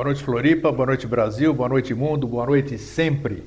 Boa 0.00 0.06
noite, 0.06 0.24
Floripa. 0.24 0.72
Boa 0.72 0.86
noite, 0.86 1.06
Brasil. 1.06 1.52
Boa 1.52 1.68
noite, 1.68 1.92
mundo. 1.92 2.26
Boa 2.26 2.46
noite, 2.46 2.78
sempre. 2.78 3.44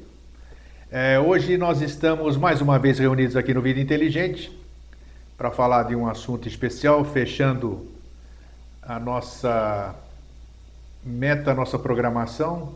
É, 0.92 1.20
hoje 1.20 1.58
nós 1.58 1.82
estamos 1.82 2.38
mais 2.38 2.62
uma 2.62 2.78
vez 2.78 3.00
reunidos 3.00 3.36
aqui 3.36 3.56
no 3.56 3.62
Vida 3.64 3.80
Inteligente 3.80 4.56
para 5.36 5.50
falar 5.50 5.82
de 5.82 5.96
um 5.96 6.08
assunto 6.08 6.48
especial, 6.48 7.04
fechando 7.04 7.88
a 8.84 9.00
nossa 9.00 9.96
meta, 11.04 11.50
a 11.50 11.56
nossa 11.56 11.80
programação. 11.80 12.76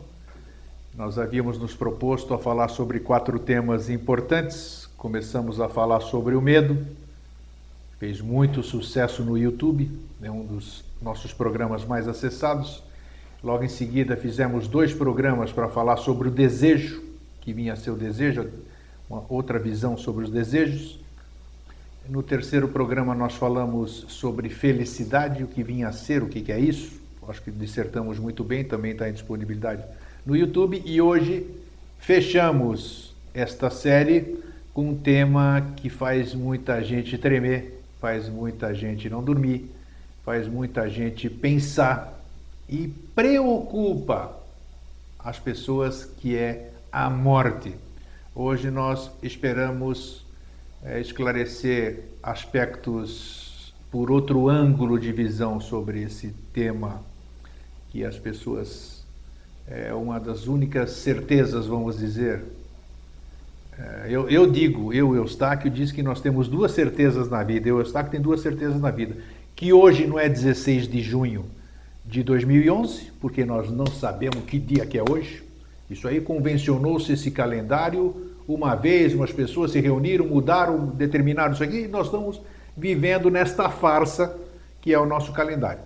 Nós 0.96 1.16
havíamos 1.16 1.56
nos 1.56 1.72
proposto 1.72 2.34
a 2.34 2.38
falar 2.38 2.66
sobre 2.66 2.98
quatro 2.98 3.38
temas 3.38 3.88
importantes. 3.88 4.88
Começamos 4.96 5.60
a 5.60 5.68
falar 5.68 6.00
sobre 6.00 6.34
o 6.34 6.42
medo, 6.42 6.84
fez 8.00 8.20
muito 8.20 8.60
sucesso 8.60 9.22
no 9.22 9.38
YouTube, 9.38 9.88
é 10.20 10.28
um 10.28 10.44
dos 10.44 10.82
nossos 11.00 11.32
programas 11.32 11.84
mais 11.84 12.08
acessados. 12.08 12.87
Logo 13.42 13.62
em 13.62 13.68
seguida, 13.68 14.16
fizemos 14.16 14.66
dois 14.66 14.92
programas 14.92 15.52
para 15.52 15.68
falar 15.68 15.96
sobre 15.98 16.26
o 16.26 16.30
desejo, 16.30 17.02
que 17.40 17.52
vinha 17.52 17.72
a 17.72 17.76
ser 17.76 17.90
o 17.90 17.96
desejo, 17.96 18.48
uma 19.08 19.24
outra 19.28 19.58
visão 19.58 19.96
sobre 19.96 20.24
os 20.24 20.30
desejos. 20.30 20.98
No 22.08 22.20
terceiro 22.20 22.66
programa, 22.68 23.14
nós 23.14 23.34
falamos 23.34 24.06
sobre 24.08 24.48
felicidade, 24.48 25.44
o 25.44 25.46
que 25.46 25.62
vinha 25.62 25.88
a 25.88 25.92
ser, 25.92 26.22
o 26.22 26.28
que 26.28 26.50
é 26.50 26.58
isso. 26.58 26.98
Acho 27.28 27.42
que 27.42 27.50
dissertamos 27.50 28.18
muito 28.18 28.42
bem, 28.42 28.64
também 28.64 28.92
está 28.92 29.08
em 29.08 29.12
disponibilidade 29.12 29.84
no 30.26 30.34
YouTube. 30.34 30.82
E 30.84 31.00
hoje 31.00 31.46
fechamos 32.00 33.14
esta 33.34 33.70
série 33.70 34.36
com 34.74 34.90
um 34.90 34.96
tema 34.96 35.74
que 35.76 35.88
faz 35.88 36.34
muita 36.34 36.82
gente 36.82 37.16
tremer, 37.18 37.82
faz 38.00 38.28
muita 38.28 38.74
gente 38.74 39.08
não 39.08 39.22
dormir, 39.22 39.70
faz 40.24 40.48
muita 40.48 40.88
gente 40.88 41.28
pensar 41.28 42.18
e 42.68 42.92
preocupa 43.18 44.32
as 45.18 45.40
pessoas, 45.40 46.04
que 46.04 46.36
é 46.36 46.70
a 46.92 47.10
morte. 47.10 47.74
Hoje 48.32 48.70
nós 48.70 49.10
esperamos 49.20 50.24
é, 50.84 51.00
esclarecer 51.00 52.04
aspectos 52.22 53.74
por 53.90 54.12
outro 54.12 54.48
ângulo 54.48 55.00
de 55.00 55.10
visão 55.10 55.58
sobre 55.58 56.00
esse 56.00 56.32
tema 56.52 57.02
que 57.90 58.04
as 58.04 58.16
pessoas 58.16 59.02
é 59.66 59.92
uma 59.92 60.20
das 60.20 60.46
únicas 60.46 60.92
certezas, 60.92 61.66
vamos 61.66 61.98
dizer. 61.98 62.44
É, 63.76 64.06
eu, 64.10 64.30
eu 64.30 64.48
digo, 64.48 64.92
eu, 64.92 65.16
Eustáquio, 65.16 65.68
diz 65.68 65.90
que 65.90 66.04
nós 66.04 66.20
temos 66.20 66.46
duas 66.46 66.70
certezas 66.70 67.28
na 67.28 67.42
vida. 67.42 67.68
Eu, 67.68 67.80
Eustáquio, 67.80 68.12
tem 68.12 68.20
duas 68.20 68.42
certezas 68.42 68.80
na 68.80 68.92
vida. 68.92 69.16
Que 69.56 69.72
hoje 69.72 70.06
não 70.06 70.20
é 70.20 70.28
16 70.28 70.86
de 70.86 71.02
junho, 71.02 71.57
de 72.08 72.22
2011, 72.22 73.12
porque 73.20 73.44
nós 73.44 73.70
não 73.70 73.86
sabemos 73.86 74.42
que 74.44 74.58
dia 74.58 74.86
que 74.86 74.96
é 74.96 75.02
hoje. 75.02 75.42
Isso 75.90 76.08
aí 76.08 76.20
convencionou-se 76.20 77.12
esse 77.12 77.30
calendário 77.30 78.32
uma 78.48 78.74
vez, 78.74 79.14
umas 79.14 79.30
pessoas 79.30 79.72
se 79.72 79.80
reuniram, 79.80 80.24
mudaram, 80.24 80.86
determinaram 80.86 81.52
isso 81.52 81.62
aqui, 81.62 81.80
e 81.80 81.88
nós 81.88 82.06
estamos 82.06 82.40
vivendo 82.74 83.30
nesta 83.30 83.68
farsa 83.68 84.34
que 84.80 84.92
é 84.92 84.98
o 84.98 85.04
nosso 85.04 85.32
calendário. 85.32 85.82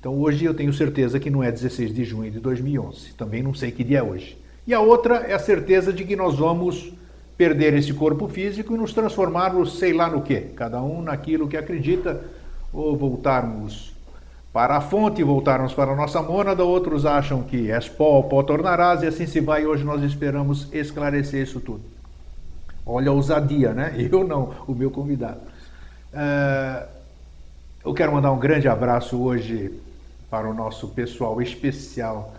Então 0.00 0.18
hoje 0.18 0.46
eu 0.46 0.54
tenho 0.54 0.72
certeza 0.72 1.20
que 1.20 1.28
não 1.28 1.42
é 1.42 1.52
16 1.52 1.94
de 1.94 2.02
junho 2.02 2.30
de 2.30 2.40
2011, 2.40 3.12
também 3.12 3.42
não 3.42 3.52
sei 3.52 3.70
que 3.70 3.84
dia 3.84 3.98
é 3.98 4.02
hoje. 4.02 4.38
E 4.66 4.72
a 4.72 4.80
outra 4.80 5.16
é 5.16 5.34
a 5.34 5.38
certeza 5.38 5.92
de 5.92 6.02
que 6.04 6.16
nós 6.16 6.38
vamos 6.38 6.92
perder 7.36 7.74
esse 7.74 7.92
corpo 7.92 8.26
físico 8.26 8.74
e 8.74 8.78
nos 8.78 8.94
transformarmos, 8.94 9.78
sei 9.78 9.92
lá 9.92 10.08
no 10.08 10.22
que, 10.22 10.40
cada 10.56 10.82
um 10.82 11.02
naquilo 11.02 11.46
que 11.46 11.56
acredita, 11.58 12.24
ou 12.72 12.96
voltarmos 12.96 13.91
para 14.52 14.76
a 14.76 14.80
fonte, 14.80 15.22
voltarmos 15.22 15.72
para 15.72 15.92
a 15.92 15.96
nossa 15.96 16.20
mônada, 16.20 16.62
outros 16.62 17.06
acham 17.06 17.42
que 17.42 17.70
és 17.70 17.88
pó, 17.88 18.20
pó 18.22 18.42
tornarás, 18.42 19.02
e 19.02 19.06
assim 19.06 19.26
se 19.26 19.40
vai. 19.40 19.64
Hoje 19.64 19.82
nós 19.82 20.02
esperamos 20.02 20.68
esclarecer 20.72 21.42
isso 21.42 21.58
tudo. 21.58 21.82
Olha 22.84 23.10
a 23.10 23.12
ousadia, 23.12 23.72
né? 23.72 23.94
Eu 24.10 24.26
não, 24.26 24.52
o 24.66 24.74
meu 24.74 24.90
convidado. 24.90 25.40
Uh, 26.12 26.86
eu 27.84 27.94
quero 27.94 28.12
mandar 28.12 28.30
um 28.30 28.38
grande 28.38 28.68
abraço 28.68 29.20
hoje 29.20 29.72
para 30.30 30.48
o 30.48 30.54
nosso 30.54 30.88
pessoal 30.88 31.40
especial 31.42 32.34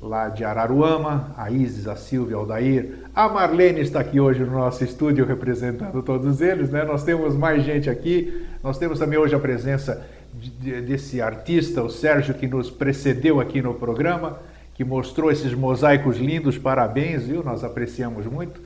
lá 0.00 0.28
de 0.28 0.44
Araruama, 0.44 1.34
a 1.36 1.50
Isis, 1.50 1.86
a 1.88 1.96
Silvia, 1.96 2.36
Aldair. 2.36 3.00
A 3.14 3.28
Marlene 3.28 3.80
está 3.80 4.00
aqui 4.00 4.20
hoje 4.20 4.44
no 4.44 4.52
nosso 4.52 4.84
estúdio 4.84 5.26
representando 5.26 6.02
todos 6.02 6.40
eles, 6.40 6.70
né? 6.70 6.84
Nós 6.84 7.02
temos 7.02 7.34
mais 7.34 7.64
gente 7.64 7.90
aqui. 7.90 8.46
Nós 8.62 8.78
temos 8.78 8.98
também 8.98 9.18
hoje 9.18 9.34
a 9.34 9.40
presença 9.40 10.06
desse 10.32 11.20
artista, 11.20 11.82
o 11.82 11.90
Sérgio, 11.90 12.34
que 12.34 12.46
nos 12.46 12.70
precedeu 12.70 13.40
aqui 13.40 13.60
no 13.60 13.74
programa, 13.74 14.38
que 14.74 14.84
mostrou 14.84 15.30
esses 15.30 15.52
mosaicos 15.54 16.18
lindos, 16.18 16.56
parabéns, 16.56 17.26
viu? 17.26 17.42
Nós 17.42 17.64
apreciamos 17.64 18.26
muito. 18.26 18.60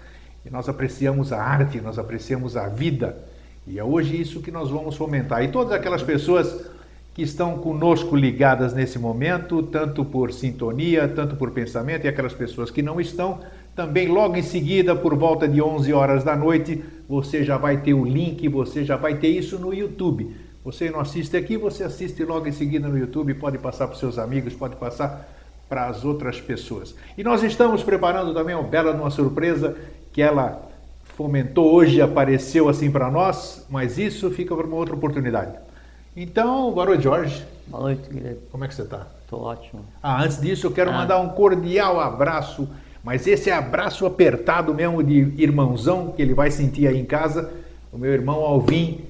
E 0.44 0.50
nós 0.50 0.68
apreciamos 0.68 1.32
a 1.32 1.42
arte, 1.42 1.80
nós 1.80 1.98
apreciamos 1.98 2.56
a 2.56 2.68
vida. 2.68 3.16
E 3.66 3.78
é 3.78 3.84
hoje 3.84 4.20
isso 4.20 4.40
que 4.40 4.50
nós 4.50 4.70
vamos 4.70 4.96
fomentar. 4.96 5.42
E 5.42 5.48
todas 5.48 5.72
aquelas 5.72 6.02
pessoas 6.02 6.66
que 7.14 7.22
estão 7.22 7.58
conosco 7.58 8.16
ligadas 8.16 8.74
nesse 8.74 8.98
momento, 8.98 9.62
tanto 9.62 10.04
por 10.04 10.32
sintonia, 10.32 11.06
tanto 11.06 11.36
por 11.36 11.50
pensamento, 11.50 12.04
e 12.04 12.08
aquelas 12.08 12.32
pessoas 12.32 12.70
que 12.70 12.82
não 12.82 13.00
estão, 13.00 13.40
também 13.76 14.08
logo 14.08 14.36
em 14.36 14.42
seguida, 14.42 14.96
por 14.96 15.14
volta 15.14 15.46
de 15.46 15.62
11 15.62 15.92
horas 15.92 16.24
da 16.24 16.34
noite, 16.34 16.82
você 17.08 17.44
já 17.44 17.56
vai 17.56 17.78
ter 17.78 17.94
o 17.94 18.04
link, 18.04 18.48
você 18.48 18.84
já 18.84 18.96
vai 18.96 19.14
ter 19.14 19.28
isso 19.28 19.58
no 19.58 19.72
YouTube. 19.72 20.34
Você 20.64 20.90
não 20.90 21.00
assiste 21.00 21.36
aqui, 21.36 21.56
você 21.56 21.82
assiste 21.82 22.24
logo 22.24 22.46
em 22.46 22.52
seguida 22.52 22.86
no 22.86 22.96
YouTube, 22.96 23.34
pode 23.34 23.58
passar 23.58 23.86
para 23.88 23.94
os 23.94 23.98
seus 23.98 24.16
amigos, 24.16 24.54
pode 24.54 24.76
passar 24.76 25.28
para 25.68 25.86
as 25.86 26.04
outras 26.04 26.40
pessoas. 26.40 26.94
E 27.18 27.24
nós 27.24 27.42
estamos 27.42 27.82
preparando 27.82 28.32
também 28.32 28.54
uma 28.54 28.62
bela 28.62 28.92
uma 28.92 29.10
surpresa 29.10 29.76
que 30.12 30.22
ela 30.22 30.62
fomentou 31.16 31.72
hoje, 31.74 32.00
apareceu 32.00 32.68
assim 32.68 32.90
para 32.90 33.10
nós, 33.10 33.66
mas 33.68 33.98
isso 33.98 34.30
fica 34.30 34.54
para 34.54 34.66
uma 34.66 34.76
outra 34.76 34.94
oportunidade. 34.94 35.52
Então, 36.16 36.70
boa 36.72 36.86
noite, 36.86 37.02
Jorge. 37.02 37.44
Boa 37.66 37.82
noite, 37.84 38.08
Guilherme. 38.08 38.40
Como 38.50 38.64
é 38.64 38.68
que 38.68 38.74
você 38.74 38.82
está? 38.82 39.06
Estou 39.24 39.42
ótimo. 39.42 39.84
Ah, 40.00 40.22
antes 40.22 40.40
disso, 40.40 40.66
eu 40.66 40.70
quero 40.70 40.90
ah. 40.90 40.94
mandar 40.94 41.18
um 41.18 41.30
cordial 41.30 41.98
abraço, 41.98 42.68
mas 43.02 43.26
esse 43.26 43.50
é 43.50 43.52
abraço 43.54 44.06
apertado 44.06 44.72
mesmo 44.72 45.02
de 45.02 45.32
irmãozão, 45.42 46.12
que 46.12 46.22
ele 46.22 46.34
vai 46.34 46.52
sentir 46.52 46.86
aí 46.86 47.00
em 47.00 47.04
casa, 47.04 47.50
o 47.90 47.98
meu 47.98 48.12
irmão 48.12 48.40
Alvin, 48.40 49.00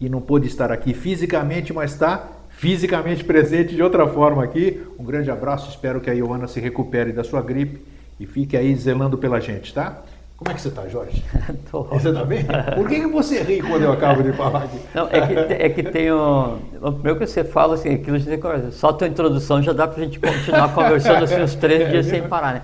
e 0.00 0.08
não 0.08 0.20
pôde 0.20 0.46
estar 0.46 0.72
aqui 0.72 0.94
fisicamente, 0.94 1.72
mas 1.72 1.92
está 1.92 2.28
fisicamente 2.50 3.22
presente 3.22 3.74
de 3.74 3.82
outra 3.82 4.06
forma 4.06 4.42
aqui. 4.42 4.82
Um 4.98 5.04
grande 5.04 5.30
abraço, 5.30 5.70
espero 5.70 6.00
que 6.00 6.10
a 6.10 6.12
Ioana 6.12 6.48
se 6.48 6.60
recupere 6.60 7.12
da 7.12 7.22
sua 7.22 7.42
gripe 7.42 7.80
e 8.18 8.26
fique 8.26 8.56
aí 8.56 8.74
zelando 8.74 9.18
pela 9.18 9.40
gente, 9.40 9.72
tá? 9.72 10.02
Como 10.40 10.50
é 10.50 10.54
que 10.54 10.62
você 10.62 10.68
está, 10.68 10.88
Jorge? 10.88 11.22
Tô... 11.70 11.82
Você 11.84 12.08
está 12.08 12.24
bem? 12.24 12.46
Por 12.74 12.88
que, 12.88 13.00
que 13.00 13.06
você 13.06 13.42
ri 13.42 13.60
quando 13.60 13.82
eu 13.82 13.92
acabo 13.92 14.22
de 14.22 14.32
falar 14.32 14.64
aqui? 14.64 14.78
Não, 14.94 15.06
é 15.08 15.26
que, 15.26 15.52
é 15.52 15.68
que 15.68 15.82
tem 15.82 16.10
um... 16.10 16.58
O 16.80 16.92
primeiro 16.92 17.18
que 17.18 17.26
você 17.26 17.44
fala, 17.44 17.74
assim, 17.74 17.94
aquilo 17.94 18.18
de 18.18 18.72
só 18.72 18.88
a 18.88 18.92
tua 18.94 19.06
introdução 19.06 19.62
já 19.62 19.74
dá 19.74 19.86
para 19.86 20.00
a 20.00 20.04
gente 20.04 20.18
continuar 20.18 20.72
conversando 20.72 21.24
assim 21.24 21.42
uns 21.42 21.54
três 21.54 21.90
dias 21.90 22.06
sem 22.06 22.22
parar, 22.22 22.54
né? 22.54 22.62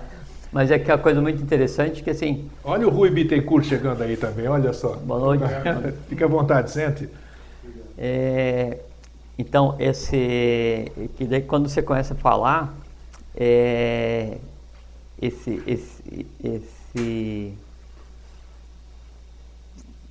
Mas 0.51 0.71
é 0.71 0.79
que 0.79 0.91
a 0.91 0.97
coisa 0.97 1.21
muito 1.21 1.43
interessante 1.43 2.03
que 2.03 2.09
assim... 2.09 2.49
Olha 2.65 2.87
o 2.89 2.91
Rui 2.91 3.11
Bittencourt 3.11 3.67
chegando 3.67 4.03
aí 4.03 4.17
também, 4.17 4.49
olha 4.49 4.73
só. 4.73 4.97
Boa 4.97 5.21
noite. 5.21 5.45
Fique 6.09 6.25
à 6.25 6.27
vontade, 6.27 6.71
sente. 6.71 7.07
É, 7.99 8.79
então, 9.39 9.77
esse, 9.79 10.91
que 11.17 11.25
daí 11.25 11.43
quando 11.43 11.69
você 11.69 11.83
começa 11.83 12.15
a 12.15 12.17
falar, 12.17 12.75
é, 13.35 14.39
esse, 15.21 15.63
esse, 15.67 16.27
esse, 16.43 17.55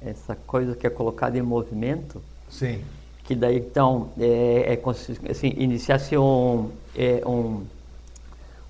essa 0.02 0.36
coisa 0.48 0.76
que 0.76 0.86
é 0.86 0.90
colocada 0.90 1.38
em 1.38 1.42
movimento, 1.42 2.22
Sim. 2.50 2.84
que 3.24 3.34
daí 3.34 3.58
então 3.58 4.10
é, 4.20 4.74
é 4.74 5.31
assim, 5.31 5.54
iniciasse 5.58 6.16
um, 6.16 6.70
é, 6.96 7.24
um, 7.26 7.66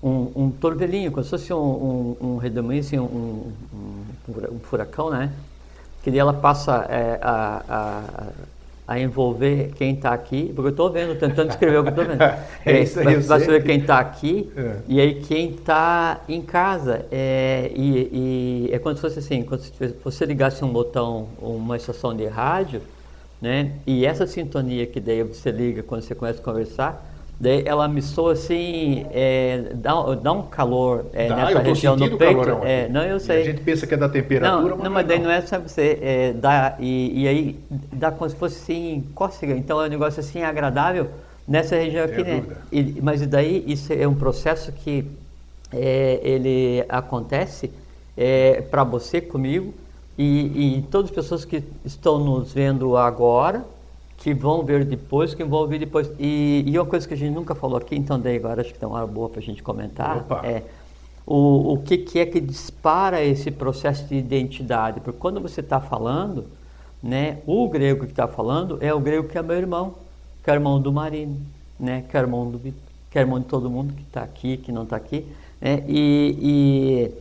um, 0.02 0.32
um 0.34 0.50
torvelinho, 0.50 1.12
como 1.12 1.22
se 1.22 1.30
fosse 1.30 1.52
um, 1.52 1.58
um, 1.58 2.16
um 2.20 2.36
redemoinho, 2.38 2.80
assim, 2.80 2.98
um, 2.98 3.52
um, 3.74 4.04
um, 4.52 4.58
furacão, 4.60 5.10
né? 5.10 5.32
Que 6.02 6.10
daí 6.10 6.20
ela 6.20 6.32
passa 6.32 6.86
é, 6.88 7.18
a, 7.20 7.62
a 7.68 8.32
a 8.86 9.00
envolver 9.00 9.72
quem 9.74 9.94
está 9.94 10.12
aqui, 10.12 10.52
porque 10.54 10.68
eu 10.68 10.70
estou 10.70 10.90
vendo, 10.90 11.18
tentando 11.18 11.50
escrever 11.50 11.78
o 11.78 11.82
que 11.82 11.90
estou 11.90 12.04
vendo. 12.04 12.22
é 12.64 12.80
isso 12.80 13.00
aí, 13.00 13.16
vai 13.16 13.40
saber 13.40 13.64
quem 13.64 13.78
está 13.80 13.98
aqui 13.98 14.48
é. 14.56 14.76
e 14.86 15.00
aí 15.00 15.14
quem 15.22 15.50
está 15.50 16.20
em 16.28 16.40
casa. 16.40 17.04
É, 17.10 17.70
e, 17.74 18.68
e, 18.68 18.70
é 18.72 18.78
se 18.78 19.00
fosse 19.00 19.18
assim, 19.18 19.42
quando 19.42 19.62
você 20.04 20.24
ligasse 20.24 20.64
um 20.64 20.68
botão, 20.68 21.28
uma 21.40 21.76
estação 21.76 22.14
de 22.14 22.26
rádio, 22.26 22.80
né? 23.40 23.72
E 23.86 24.06
essa 24.06 24.26
sintonia 24.26 24.86
que 24.86 25.00
daí 25.00 25.22
você 25.24 25.50
liga 25.50 25.82
quando 25.82 26.02
você 26.02 26.14
começa 26.14 26.40
a 26.40 26.44
conversar, 26.44 27.04
Daí 27.38 27.62
ela 27.66 27.86
me 27.86 28.00
soa 28.00 28.32
assim, 28.32 29.04
é, 29.12 29.72
dá, 29.74 29.92
dá 30.14 30.32
um 30.32 30.42
calor 30.42 31.04
é, 31.12 31.28
dá, 31.28 31.36
nessa 31.36 31.58
região 31.58 31.94
no 31.94 32.16
peito. 32.16 32.48
É, 32.64 32.88
não, 32.88 33.02
eu 33.02 33.20
sei. 33.20 33.42
A 33.42 33.44
gente 33.44 33.60
pensa 33.60 33.86
que 33.86 33.92
é 33.92 33.96
da 33.96 34.08
temperatura, 34.08 34.70
não, 34.70 34.76
mas 34.76 34.84
não, 34.84 34.90
mas 34.90 35.06
daí 35.06 35.18
não 35.18 35.30
é 35.30 35.42
só 35.42 35.58
você 35.58 35.98
é, 36.00 36.32
dá 36.32 36.76
e, 36.80 37.22
e 37.22 37.28
aí 37.28 37.60
dá 37.92 38.10
como 38.10 38.28
se 38.30 38.36
fosse 38.36 38.56
assim, 38.62 39.04
cócega. 39.14 39.54
Então 39.54 39.82
é 39.82 39.86
um 39.86 39.90
negócio 39.90 40.20
assim 40.20 40.42
agradável. 40.42 41.08
Nessa 41.46 41.76
região 41.76 42.06
aqui, 42.06 42.24
né? 42.24 42.42
E, 42.72 43.00
mas 43.00 43.24
daí 43.26 43.62
isso 43.66 43.92
é 43.92 44.08
um 44.08 44.14
processo 44.14 44.72
que 44.72 45.04
é, 45.72 46.18
ele 46.22 46.84
acontece 46.88 47.70
é, 48.16 48.62
para 48.62 48.82
você, 48.82 49.20
comigo, 49.20 49.74
e, 50.18 50.78
e 50.78 50.82
todas 50.90 51.10
as 51.10 51.14
pessoas 51.14 51.44
que 51.44 51.62
estão 51.84 52.18
nos 52.18 52.52
vendo 52.52 52.96
agora, 52.96 53.64
que 54.26 54.34
vão 54.34 54.64
ver 54.64 54.84
depois, 54.84 55.34
que 55.34 55.44
vão 55.44 55.60
ouvir 55.60 55.78
depois. 55.78 56.10
E, 56.18 56.64
e 56.66 56.76
uma 56.76 56.84
coisa 56.84 57.06
que 57.06 57.14
a 57.14 57.16
gente 57.16 57.32
nunca 57.32 57.54
falou 57.54 57.78
aqui, 57.78 57.94
então 57.94 58.18
daí 58.18 58.38
agora 58.38 58.60
acho 58.60 58.72
que 58.72 58.78
tem 58.80 58.88
uma 58.88 58.98
hora 58.98 59.06
boa 59.06 59.28
para 59.28 59.38
a 59.38 59.42
gente 59.42 59.62
comentar, 59.62 60.16
Opa. 60.16 60.44
é 60.44 60.64
o, 61.24 61.74
o 61.74 61.78
que, 61.84 61.96
que 61.96 62.18
é 62.18 62.26
que 62.26 62.40
dispara 62.40 63.22
esse 63.22 63.52
processo 63.52 64.04
de 64.08 64.16
identidade. 64.16 64.98
Porque 64.98 65.16
quando 65.16 65.40
você 65.40 65.60
está 65.60 65.80
falando, 65.80 66.44
né, 67.00 67.38
o 67.46 67.68
grego 67.68 68.04
que 68.04 68.10
está 68.10 68.26
falando 68.26 68.78
é 68.80 68.92
o 68.92 68.98
grego 68.98 69.28
que 69.28 69.38
é 69.38 69.42
meu 69.42 69.56
irmão, 69.56 69.94
que 70.42 70.50
é 70.50 70.54
o 70.54 70.56
irmão 70.56 70.80
do 70.80 70.92
Marino, 70.92 71.40
né, 71.78 72.02
que 72.10 72.16
é 72.16 72.20
o 72.20 72.24
irmão, 72.24 72.50
do, 72.50 72.58
que 72.58 72.74
é 73.16 73.20
irmão 73.20 73.38
de 73.38 73.46
todo 73.46 73.70
mundo 73.70 73.94
que 73.94 74.02
está 74.02 74.24
aqui, 74.24 74.56
que 74.56 74.72
não 74.72 74.82
está 74.82 74.96
aqui. 74.96 75.24
Né, 75.60 75.84
e, 75.86 77.12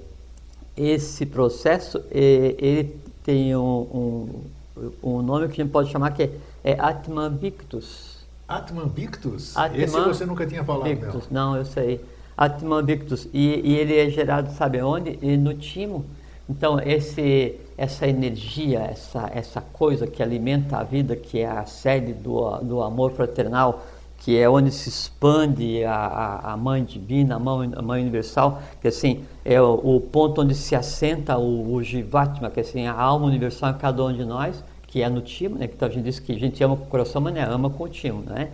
e 0.75 0.83
esse 0.91 1.23
processo, 1.27 2.01
ele 2.09 2.95
tem 3.23 3.55
um, 3.55 3.61
um, 3.61 4.89
um, 5.03 5.21
nome 5.21 5.49
que 5.49 5.61
a 5.61 5.63
gente 5.63 5.71
pode 5.71 5.91
chamar 5.91 6.09
que 6.09 6.23
é, 6.23 6.31
é 6.65 6.75
Atman 6.79 7.29
Victus. 7.29 8.25
Atman 8.47 8.87
Victus? 8.87 9.55
Atman 9.55 9.83
Esse 9.83 9.99
você 9.99 10.25
nunca 10.25 10.47
tinha 10.47 10.63
falado, 10.63 10.87
Victus. 10.87 11.29
Não, 11.29 11.51
não 11.51 11.57
eu 11.57 11.65
sei. 11.65 12.03
Atman 12.35 12.83
Victus. 12.83 13.29
E, 13.31 13.61
e, 13.63 13.75
ele 13.75 13.95
é 13.95 14.09
gerado, 14.09 14.51
sabe 14.51 14.81
onde? 14.81 15.19
E 15.21 15.37
no 15.37 15.53
timo. 15.53 16.03
Então, 16.49 16.79
esse, 16.79 17.55
essa 17.77 18.07
energia, 18.07 18.79
essa, 18.79 19.29
essa 19.31 19.61
coisa 19.61 20.07
que 20.07 20.23
alimenta 20.23 20.77
a 20.77 20.83
vida, 20.83 21.15
que 21.15 21.39
é 21.39 21.47
a 21.47 21.67
sede 21.67 22.13
do, 22.13 22.57
do 22.57 22.81
amor 22.81 23.11
fraternal, 23.11 23.85
que 24.17 24.35
é 24.35 24.49
onde 24.49 24.71
se 24.71 24.89
expande 24.89 25.83
a, 25.83 26.39
a, 26.43 26.57
mãe 26.57 26.83
divina, 26.83 27.35
a 27.35 27.39
mãe, 27.39 27.71
a 27.75 27.81
mãe 27.81 28.01
universal, 28.01 28.59
que 28.81 28.87
assim 28.87 29.23
é 29.43 29.61
o, 29.61 29.73
o 29.73 30.01
ponto 30.01 30.41
onde 30.41 30.55
se 30.55 30.75
assenta 30.75 31.37
o, 31.37 31.75
o 31.75 31.83
Jivatma, 31.83 32.49
que 32.49 32.59
assim 32.59 32.87
a 32.87 32.93
alma 32.93 33.27
universal 33.27 33.69
em 33.69 33.77
cada 33.77 34.03
um 34.03 34.11
de 34.11 34.25
nós, 34.25 34.63
que 34.95 35.01
é 35.01 35.09
no 35.09 35.19
timo, 35.19 35.57
né? 35.57 35.67
Que 35.67 35.73
então 35.73 35.89
a 35.89 35.91
gente 35.91 36.05
diz 36.05 36.19
que 36.19 36.31
a 36.31 36.39
gente 36.39 36.63
ama 36.63 36.77
com 36.77 36.85
o 36.85 36.87
coração, 36.87 37.21
mas 37.21 37.33
não 37.33 37.41
é, 37.41 37.43
ama 37.43 37.69
com 37.69 37.83
o 37.83 37.89
timo, 37.89 38.23
né? 38.25 38.47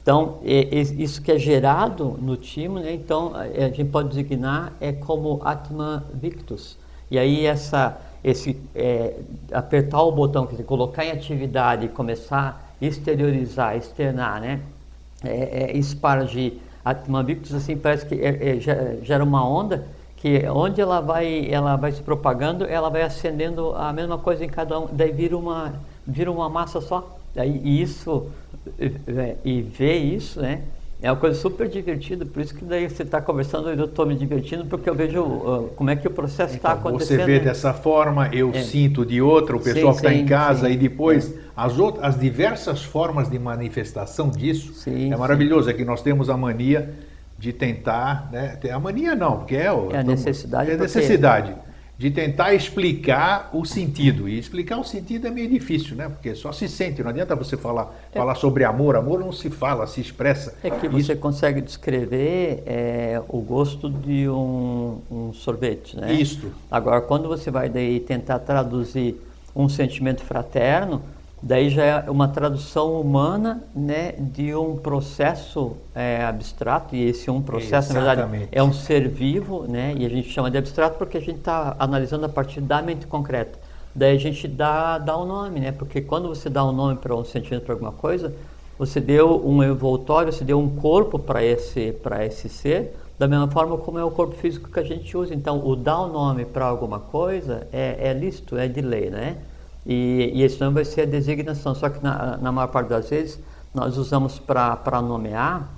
Então, 0.00 0.38
é, 0.44 0.60
é, 0.60 0.80
isso 0.80 1.20
que 1.20 1.32
é 1.32 1.36
gerado 1.36 2.16
no 2.22 2.36
timo, 2.36 2.78
né? 2.78 2.92
então 2.92 3.32
é, 3.34 3.64
a 3.64 3.68
gente 3.68 3.86
pode 3.86 4.10
designar 4.10 4.74
é 4.80 4.92
como 4.92 5.40
Atma 5.44 6.04
Victus. 6.14 6.78
E 7.10 7.18
aí 7.18 7.44
essa, 7.44 8.00
esse 8.22 8.56
é, 8.76 9.16
apertar 9.50 10.00
o 10.02 10.12
botão, 10.12 10.46
quer 10.46 10.52
dizer, 10.52 10.62
colocar 10.62 11.04
em 11.04 11.10
atividade 11.10 11.86
e 11.86 11.88
começar 11.88 12.72
a 12.80 12.84
exteriorizar, 12.84 13.76
externar, 13.76 14.40
né? 14.40 14.60
É, 15.24 15.64
é, 15.64 15.76
espargir 15.76 16.58
Atma 16.84 17.24
Victus, 17.24 17.52
assim, 17.52 17.76
parece 17.76 18.06
que 18.06 18.14
é 18.14 18.56
gera 19.02 19.24
uma 19.24 19.44
onda 19.44 19.84
que 20.20 20.46
onde 20.48 20.80
ela 20.80 21.00
vai, 21.00 21.48
ela 21.50 21.76
vai 21.76 21.92
se 21.92 22.02
propagando, 22.02 22.64
ela 22.64 22.88
vai 22.88 23.02
acendendo 23.02 23.74
a 23.74 23.92
mesma 23.92 24.18
coisa 24.18 24.44
em 24.44 24.48
cada 24.48 24.78
um, 24.78 24.88
daí 24.90 25.12
vira 25.12 25.36
uma, 25.36 25.74
vira 26.06 26.30
uma 26.30 26.48
massa 26.48 26.80
só. 26.80 27.16
Daí, 27.34 27.80
isso 27.80 28.26
e 29.44 29.62
ver 29.62 29.98
isso, 29.98 30.40
né? 30.40 30.62
É 31.00 31.08
uma 31.12 31.16
coisa 31.16 31.38
super 31.38 31.68
divertida, 31.68 32.26
por 32.26 32.42
isso 32.42 32.52
que 32.52 32.64
daí 32.64 32.90
você 32.90 33.04
está 33.04 33.20
conversando 33.20 33.72
e 33.72 33.78
eu 33.78 33.84
estou 33.84 34.04
me 34.04 34.16
divertindo, 34.16 34.64
porque 34.64 34.90
eu 34.90 34.94
vejo 34.96 35.22
uh, 35.22 35.70
como 35.76 35.90
é 35.90 35.94
que 35.94 36.08
o 36.08 36.10
processo 36.10 36.56
está 36.56 36.70
então, 36.70 36.88
acontecendo. 36.88 37.20
Você 37.20 37.24
vê 37.24 37.38
dessa 37.38 37.72
forma, 37.72 38.28
eu 38.32 38.50
é. 38.52 38.62
sinto 38.62 39.06
de 39.06 39.22
outra, 39.22 39.56
o 39.56 39.60
pessoal 39.60 39.94
sim, 39.94 40.00
que 40.00 40.06
está 40.06 40.12
em 40.18 40.26
casa, 40.26 40.66
sim. 40.66 40.72
e 40.72 40.76
depois 40.76 41.32
é. 41.32 41.38
as, 41.56 41.78
outras, 41.78 42.04
as 42.04 42.18
diversas 42.18 42.82
formas 42.82 43.30
de 43.30 43.38
manifestação 43.38 44.28
disso. 44.28 44.74
Sim, 44.74 45.12
é 45.12 45.16
maravilhoso, 45.16 45.70
é 45.70 45.72
que 45.72 45.84
nós 45.84 46.02
temos 46.02 46.28
a 46.28 46.36
mania 46.36 46.92
de 47.38 47.52
tentar, 47.52 48.28
né? 48.32 48.58
A 48.70 48.78
mania 48.80 49.14
não, 49.14 49.38
porque 49.38 49.54
é, 49.54 49.72
o, 49.72 49.92
é 49.92 49.98
a 49.98 50.02
necessidade. 50.02 50.70
É 50.70 50.74
a 50.74 50.76
necessidade. 50.76 51.54
De 51.96 52.10
tentar 52.12 52.54
explicar 52.54 53.50
o 53.52 53.64
sentido. 53.64 54.28
E 54.28 54.38
explicar 54.38 54.78
o 54.78 54.84
sentido 54.84 55.26
é 55.26 55.30
meio 55.30 55.48
difícil, 55.48 55.96
né? 55.96 56.08
Porque 56.08 56.34
só 56.34 56.52
se 56.52 56.68
sente, 56.68 57.02
não 57.02 57.10
adianta 57.10 57.34
você 57.34 57.56
falar, 57.56 57.92
é. 58.12 58.18
falar 58.18 58.36
sobre 58.36 58.62
amor. 58.64 58.94
Amor 58.94 59.18
não 59.18 59.32
se 59.32 59.50
fala, 59.50 59.86
se 59.86 60.00
expressa. 60.00 60.54
É 60.62 60.70
que 60.70 60.88
você 60.88 61.16
consegue 61.16 61.60
descrever 61.60 62.62
é, 62.66 63.20
o 63.28 63.40
gosto 63.40 63.90
de 63.90 64.28
um, 64.28 64.98
um, 65.10 65.32
sorvete, 65.32 65.96
né? 65.96 66.12
Isto. 66.12 66.52
Agora, 66.70 67.00
quando 67.00 67.28
você 67.28 67.50
vai 67.50 67.68
daí 67.68 67.98
tentar 67.98 68.40
traduzir 68.40 69.20
um 69.54 69.68
sentimento 69.68 70.22
fraterno, 70.22 71.02
Daí 71.40 71.70
já 71.70 71.84
é 71.84 72.10
uma 72.10 72.26
tradução 72.26 73.00
humana 73.00 73.62
né, 73.74 74.12
de 74.18 74.54
um 74.54 74.76
processo 74.76 75.76
é, 75.94 76.24
abstrato, 76.24 76.96
e 76.96 77.08
esse 77.08 77.30
um 77.30 77.40
processo, 77.40 77.92
Exatamente. 77.92 78.16
na 78.16 78.26
verdade, 78.26 78.48
é 78.50 78.62
um 78.62 78.72
ser 78.72 79.08
vivo, 79.08 79.64
né, 79.68 79.94
e 79.96 80.04
a 80.04 80.08
gente 80.08 80.28
chama 80.30 80.50
de 80.50 80.58
abstrato 80.58 80.98
porque 80.98 81.16
a 81.16 81.20
gente 81.20 81.38
está 81.38 81.76
analisando 81.78 82.26
a 82.26 82.28
partir 82.28 82.60
da 82.60 82.82
mente 82.82 83.06
concreta. 83.06 83.58
Daí 83.94 84.16
a 84.16 84.18
gente 84.18 84.48
dá, 84.48 84.98
dá 84.98 85.16
um 85.16 85.26
nome, 85.26 85.60
né, 85.60 85.72
porque 85.72 86.00
quando 86.00 86.28
você 86.28 86.50
dá 86.50 86.64
um 86.64 86.72
nome 86.72 86.96
para 86.96 87.14
um 87.14 87.24
sentimento, 87.24 87.64
para 87.64 87.74
alguma 87.74 87.92
coisa, 87.92 88.34
você 88.76 89.00
deu 89.00 89.44
um 89.46 89.62
envoltório, 89.62 90.32
você 90.32 90.44
deu 90.44 90.58
um 90.58 90.68
corpo 90.68 91.18
para 91.18 91.44
esse, 91.44 91.94
esse 92.26 92.48
ser, 92.48 92.96
da 93.18 93.26
mesma 93.26 93.48
forma 93.48 93.76
como 93.76 93.98
é 93.98 94.04
o 94.04 94.10
corpo 94.10 94.34
físico 94.36 94.70
que 94.70 94.78
a 94.78 94.84
gente 94.84 95.16
usa. 95.16 95.34
Então, 95.34 95.66
o 95.66 95.74
dar 95.74 96.00
o 96.00 96.06
um 96.08 96.12
nome 96.12 96.44
para 96.44 96.64
alguma 96.64 97.00
coisa 97.00 97.66
é, 97.72 98.08
é 98.08 98.12
lícito, 98.12 98.56
é 98.56 98.68
de 98.68 98.80
lei, 98.80 99.10
né? 99.10 99.36
E, 99.86 100.32
e 100.34 100.42
esse 100.42 100.60
nome 100.60 100.74
vai 100.74 100.84
ser 100.84 101.02
a 101.02 101.06
designação, 101.06 101.74
só 101.74 101.88
que 101.88 102.02
na, 102.02 102.36
na 102.36 102.52
maior 102.52 102.68
parte 102.68 102.88
das 102.88 103.08
vezes 103.08 103.38
nós 103.74 103.96
usamos 103.96 104.38
para 104.38 105.02
nomear, 105.02 105.68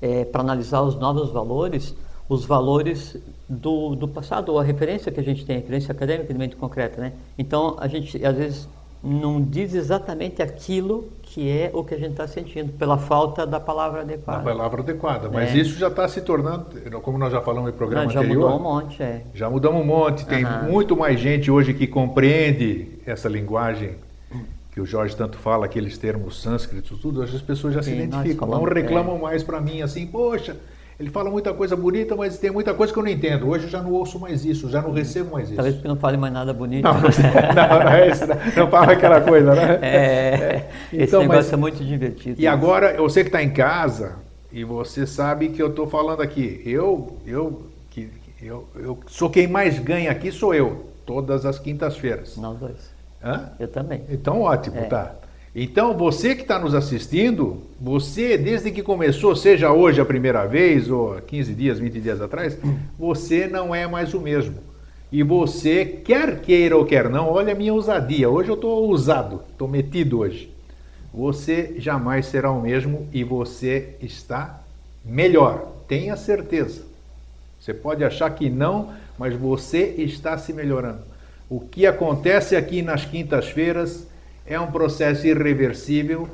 é, 0.00 0.24
para 0.24 0.40
analisar 0.40 0.82
os 0.82 0.96
novos 0.96 1.30
valores, 1.30 1.94
os 2.28 2.44
valores 2.44 3.16
do, 3.48 3.94
do 3.94 4.08
passado, 4.08 4.50
ou 4.50 4.58
a 4.58 4.62
referência 4.62 5.12
que 5.12 5.20
a 5.20 5.22
gente 5.22 5.44
tem, 5.44 5.56
a 5.56 5.60
referência 5.60 5.92
acadêmica 5.92 6.32
de 6.32 6.38
mente 6.38 6.56
concreta. 6.56 7.00
Né? 7.00 7.12
Então, 7.38 7.76
a 7.78 7.86
gente 7.86 8.24
às 8.24 8.36
vezes 8.36 8.68
não 9.02 9.40
diz 9.40 9.74
exatamente 9.74 10.42
aquilo 10.42 11.08
que 11.22 11.48
é 11.48 11.70
o 11.72 11.84
que 11.84 11.94
a 11.94 11.98
gente 11.98 12.12
está 12.12 12.26
sentindo, 12.26 12.72
pela 12.72 12.96
falta 12.96 13.46
da 13.46 13.60
palavra 13.60 14.00
adequada. 14.00 14.38
Da 14.38 14.50
palavra 14.50 14.80
adequada, 14.80 15.30
mas 15.30 15.54
é. 15.54 15.58
isso 15.58 15.78
já 15.78 15.88
está 15.88 16.08
se 16.08 16.22
tornando, 16.22 16.66
como 17.02 17.18
nós 17.18 17.30
já 17.30 17.42
falamos 17.42 17.70
no 17.70 17.76
programa 17.76 18.06
não, 18.06 18.10
já 18.10 18.20
anterior. 18.20 18.42
Já 18.42 18.48
mudou 18.48 18.58
um 18.58 18.62
monte, 18.62 19.02
é. 19.02 19.22
Já 19.34 19.50
mudamos 19.50 19.80
um 19.82 19.84
monte, 19.84 20.26
tem 20.26 20.44
uhum. 20.44 20.72
muito 20.72 20.96
mais 20.96 21.20
gente 21.20 21.50
hoje 21.50 21.74
que 21.74 21.86
compreende 21.86 22.95
essa 23.06 23.28
linguagem 23.28 23.94
que 24.72 24.80
o 24.80 24.84
Jorge 24.84 25.16
tanto 25.16 25.38
fala, 25.38 25.64
aqueles 25.64 25.96
termos 25.96 26.42
sânscritos, 26.42 27.00
tudo, 27.00 27.22
as 27.22 27.30
pessoas 27.40 27.72
já 27.72 27.82
Sim, 27.82 27.92
se 27.92 27.96
identificam, 28.02 28.46
não 28.46 28.62
reclamam 28.62 29.16
é. 29.16 29.20
mais 29.20 29.42
para 29.42 29.58
mim 29.58 29.80
assim, 29.80 30.06
poxa, 30.06 30.54
ele 30.98 31.10
fala 31.10 31.30
muita 31.30 31.54
coisa 31.54 31.76
bonita, 31.76 32.16
mas 32.16 32.38
tem 32.38 32.50
muita 32.50 32.74
coisa 32.74 32.92
que 32.92 32.98
eu 32.98 33.02
não 33.02 33.10
entendo. 33.10 33.48
Hoje 33.48 33.64
eu 33.64 33.70
já 33.70 33.82
não 33.82 33.92
ouço 33.92 34.18
mais 34.18 34.44
isso, 34.44 34.68
já 34.70 34.80
não 34.80 34.92
recebo 34.92 35.32
mais 35.32 35.48
isso. 35.48 35.56
Talvez 35.56 35.76
porque 35.76 35.88
não 35.88 35.96
fale 35.96 36.16
mais 36.16 36.32
nada 36.32 36.52
bonito. 36.54 36.84
Não, 36.84 36.94
não, 36.94 37.00
não, 37.00 37.88
é 37.88 38.10
isso, 38.10 38.24
não 38.56 38.70
fala 38.70 38.92
aquela 38.92 39.20
coisa, 39.20 39.54
né? 39.54 39.78
É, 39.86 40.68
então, 40.92 41.04
esse 41.04 41.16
negócio 41.18 41.28
mas, 41.28 41.52
é 41.52 41.56
muito 41.56 41.84
divertido. 41.84 42.40
E 42.40 42.46
agora, 42.46 42.96
você 42.96 43.22
que 43.22 43.28
está 43.28 43.42
em 43.42 43.50
casa, 43.50 44.16
e 44.50 44.64
você 44.64 45.06
sabe 45.06 45.50
que 45.50 45.62
eu 45.62 45.68
estou 45.68 45.86
falando 45.86 46.22
aqui, 46.22 46.62
eu, 46.64 47.18
eu, 47.26 47.62
que, 47.90 48.10
eu, 48.40 48.66
eu 48.74 48.98
sou 49.06 49.28
quem 49.28 49.46
mais 49.46 49.78
ganha 49.78 50.10
aqui, 50.10 50.32
sou 50.32 50.54
eu, 50.54 50.86
todas 51.04 51.44
as 51.44 51.58
quintas-feiras. 51.58 52.36
Nós 52.36 52.58
dois. 52.58 52.95
Hã? 53.22 53.50
Eu 53.58 53.68
também. 53.68 54.02
Então, 54.10 54.42
ótimo, 54.42 54.78
é. 54.78 54.82
tá. 54.82 55.14
Então, 55.58 55.96
você 55.96 56.34
que 56.34 56.42
está 56.42 56.58
nos 56.58 56.74
assistindo, 56.74 57.62
você, 57.80 58.36
desde 58.36 58.70
que 58.70 58.82
começou, 58.82 59.34
seja 59.34 59.72
hoje 59.72 60.00
a 60.00 60.04
primeira 60.04 60.44
vez, 60.46 60.90
ou 60.90 61.14
15 61.22 61.54
dias, 61.54 61.78
20 61.78 62.00
dias 62.00 62.20
atrás, 62.20 62.58
você 62.98 63.46
não 63.46 63.74
é 63.74 63.86
mais 63.86 64.12
o 64.12 64.20
mesmo. 64.20 64.56
E 65.10 65.22
você, 65.22 65.84
quer 65.84 66.40
queira 66.40 66.76
ou 66.76 66.84
quer 66.84 67.08
não, 67.08 67.30
olha 67.30 67.52
a 67.52 67.56
minha 67.56 67.72
ousadia. 67.72 68.28
Hoje 68.28 68.50
eu 68.50 68.54
estou 68.54 68.82
ousado, 68.82 69.40
estou 69.50 69.66
metido 69.66 70.18
hoje. 70.18 70.52
Você 71.14 71.76
jamais 71.78 72.26
será 72.26 72.50
o 72.50 72.60
mesmo 72.60 73.08
e 73.10 73.24
você 73.24 73.94
está 74.02 74.60
melhor. 75.02 75.72
Tenha 75.88 76.16
certeza. 76.16 76.82
Você 77.58 77.72
pode 77.72 78.04
achar 78.04 78.28
que 78.30 78.50
não, 78.50 78.92
mas 79.18 79.34
você 79.34 79.94
está 79.96 80.36
se 80.36 80.52
melhorando. 80.52 81.00
O 81.48 81.60
que 81.60 81.86
acontece 81.86 82.56
aqui 82.56 82.82
nas 82.82 83.04
quintas-feiras 83.04 84.06
é 84.44 84.58
um 84.58 84.70
processo 84.70 85.26
irreversível 85.26 86.28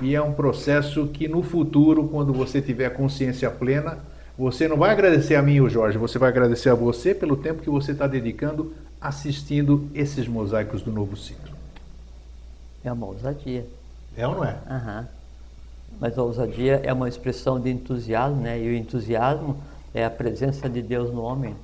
e 0.00 0.14
é 0.14 0.22
um 0.22 0.32
processo 0.32 1.06
que 1.08 1.28
no 1.28 1.42
futuro, 1.42 2.08
quando 2.08 2.32
você 2.32 2.62
tiver 2.62 2.90
consciência 2.90 3.50
plena, 3.50 3.98
você 4.38 4.66
não 4.68 4.76
vai 4.76 4.90
agradecer 4.90 5.34
a 5.34 5.42
mim 5.42 5.60
o 5.60 5.68
Jorge, 5.68 5.98
você 5.98 6.18
vai 6.18 6.28
agradecer 6.28 6.70
a 6.70 6.74
você 6.74 7.14
pelo 7.14 7.36
tempo 7.36 7.62
que 7.62 7.68
você 7.68 7.92
está 7.92 8.06
dedicando 8.06 8.72
assistindo 9.00 9.88
esses 9.94 10.26
mosaicos 10.26 10.82
do 10.82 10.90
novo 10.90 11.16
ciclo. 11.16 11.56
É 12.82 12.92
uma 12.92 13.06
ousadia. 13.06 13.66
É 14.16 14.26
ou 14.26 14.36
não 14.36 14.44
é? 14.44 14.56
Uhum. 14.68 15.04
Mas 16.00 16.18
a 16.18 16.22
ousadia 16.22 16.80
é 16.84 16.92
uma 16.92 17.08
expressão 17.08 17.60
de 17.60 17.70
entusiasmo, 17.70 18.40
né? 18.40 18.60
E 18.60 18.68
o 18.68 18.74
entusiasmo 18.74 19.56
é 19.94 20.04
a 20.04 20.10
presença 20.10 20.68
de 20.68 20.82
Deus 20.82 21.12
no 21.12 21.22
homem. 21.22 21.54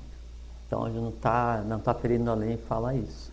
Então 0.75 0.87
a 0.87 0.88
gente 0.88 1.00
não 1.00 1.11
está 1.11 1.62
não 1.69 1.78
tá 1.78 1.95
ferindo 1.95 2.28
a 2.28 2.35
lei 2.35 2.54
em 2.54 2.57
falar 2.57 2.97
isso. 2.97 3.31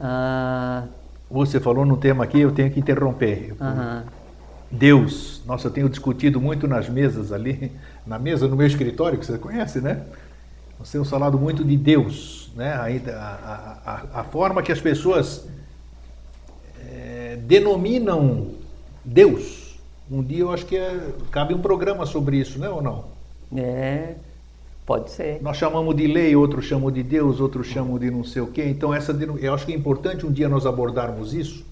Ah, 0.00 0.82
você 1.30 1.60
falou 1.60 1.86
num 1.86 1.94
tema 1.94 2.24
aqui, 2.24 2.40
eu 2.40 2.50
tenho 2.50 2.72
que 2.72 2.80
interromper. 2.80 3.54
Deus. 4.68 5.40
Nossa, 5.46 5.68
eu 5.68 5.70
tenho 5.70 5.88
discutido 5.88 6.40
muito 6.40 6.66
nas 6.66 6.88
mesas 6.88 7.30
ali, 7.30 7.70
na 8.04 8.18
mesa 8.18 8.48
no 8.48 8.56
meu 8.56 8.66
escritório, 8.66 9.16
que 9.16 9.24
você 9.24 9.38
conhece, 9.38 9.80
né? 9.80 10.06
Nós 10.76 10.90
temos 10.90 11.08
falado 11.08 11.38
muito 11.38 11.62
de 11.62 11.76
Deus, 11.76 12.50
né? 12.56 12.72
A, 12.72 12.86
a, 13.12 13.78
a, 13.86 14.20
a 14.20 14.24
forma 14.24 14.60
que 14.60 14.72
as 14.72 14.80
pessoas 14.80 15.46
é, 16.84 17.38
denominam 17.44 18.48
Deus. 19.04 19.78
Um 20.10 20.20
dia 20.20 20.40
eu 20.40 20.50
acho 20.50 20.66
que 20.66 20.76
é, 20.76 21.12
cabe 21.30 21.54
um 21.54 21.60
programa 21.60 22.06
sobre 22.06 22.38
isso, 22.38 22.58
né 22.58 22.68
ou 22.68 22.82
não? 22.82 23.04
É, 23.56 24.16
pode 24.88 25.10
ser. 25.10 25.42
Nós 25.42 25.58
chamamos 25.58 25.94
de 25.94 26.06
lei, 26.06 26.34
outros 26.34 26.64
chamam 26.64 26.90
de 26.90 27.02
Deus, 27.02 27.40
outros 27.40 27.66
chamam 27.66 27.98
de 27.98 28.10
não 28.10 28.24
sei 28.24 28.40
o 28.40 28.46
quê. 28.46 28.64
Então 28.64 28.94
essa 28.94 29.12
eu 29.40 29.52
acho 29.52 29.66
que 29.66 29.72
é 29.72 29.76
importante 29.76 30.24
um 30.24 30.32
dia 30.32 30.48
nós 30.48 30.64
abordarmos 30.64 31.34
isso 31.34 31.64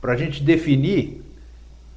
para 0.00 0.12
a 0.12 0.16
gente 0.16 0.42
definir 0.42 1.22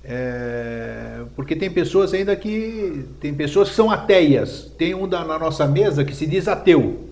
é, 0.07 1.23
porque 1.35 1.55
tem 1.55 1.69
pessoas 1.69 2.13
ainda 2.13 2.35
que. 2.35 3.05
Tem 3.19 3.33
pessoas 3.33 3.69
que 3.69 3.75
são 3.75 3.89
ateias. 3.89 4.71
Tem 4.77 4.93
um 4.93 5.07
da, 5.07 5.25
na 5.25 5.39
nossa 5.39 5.65
mesa 5.65 6.05
que 6.05 6.15
se 6.15 6.27
diz 6.27 6.47
ateu. 6.47 7.05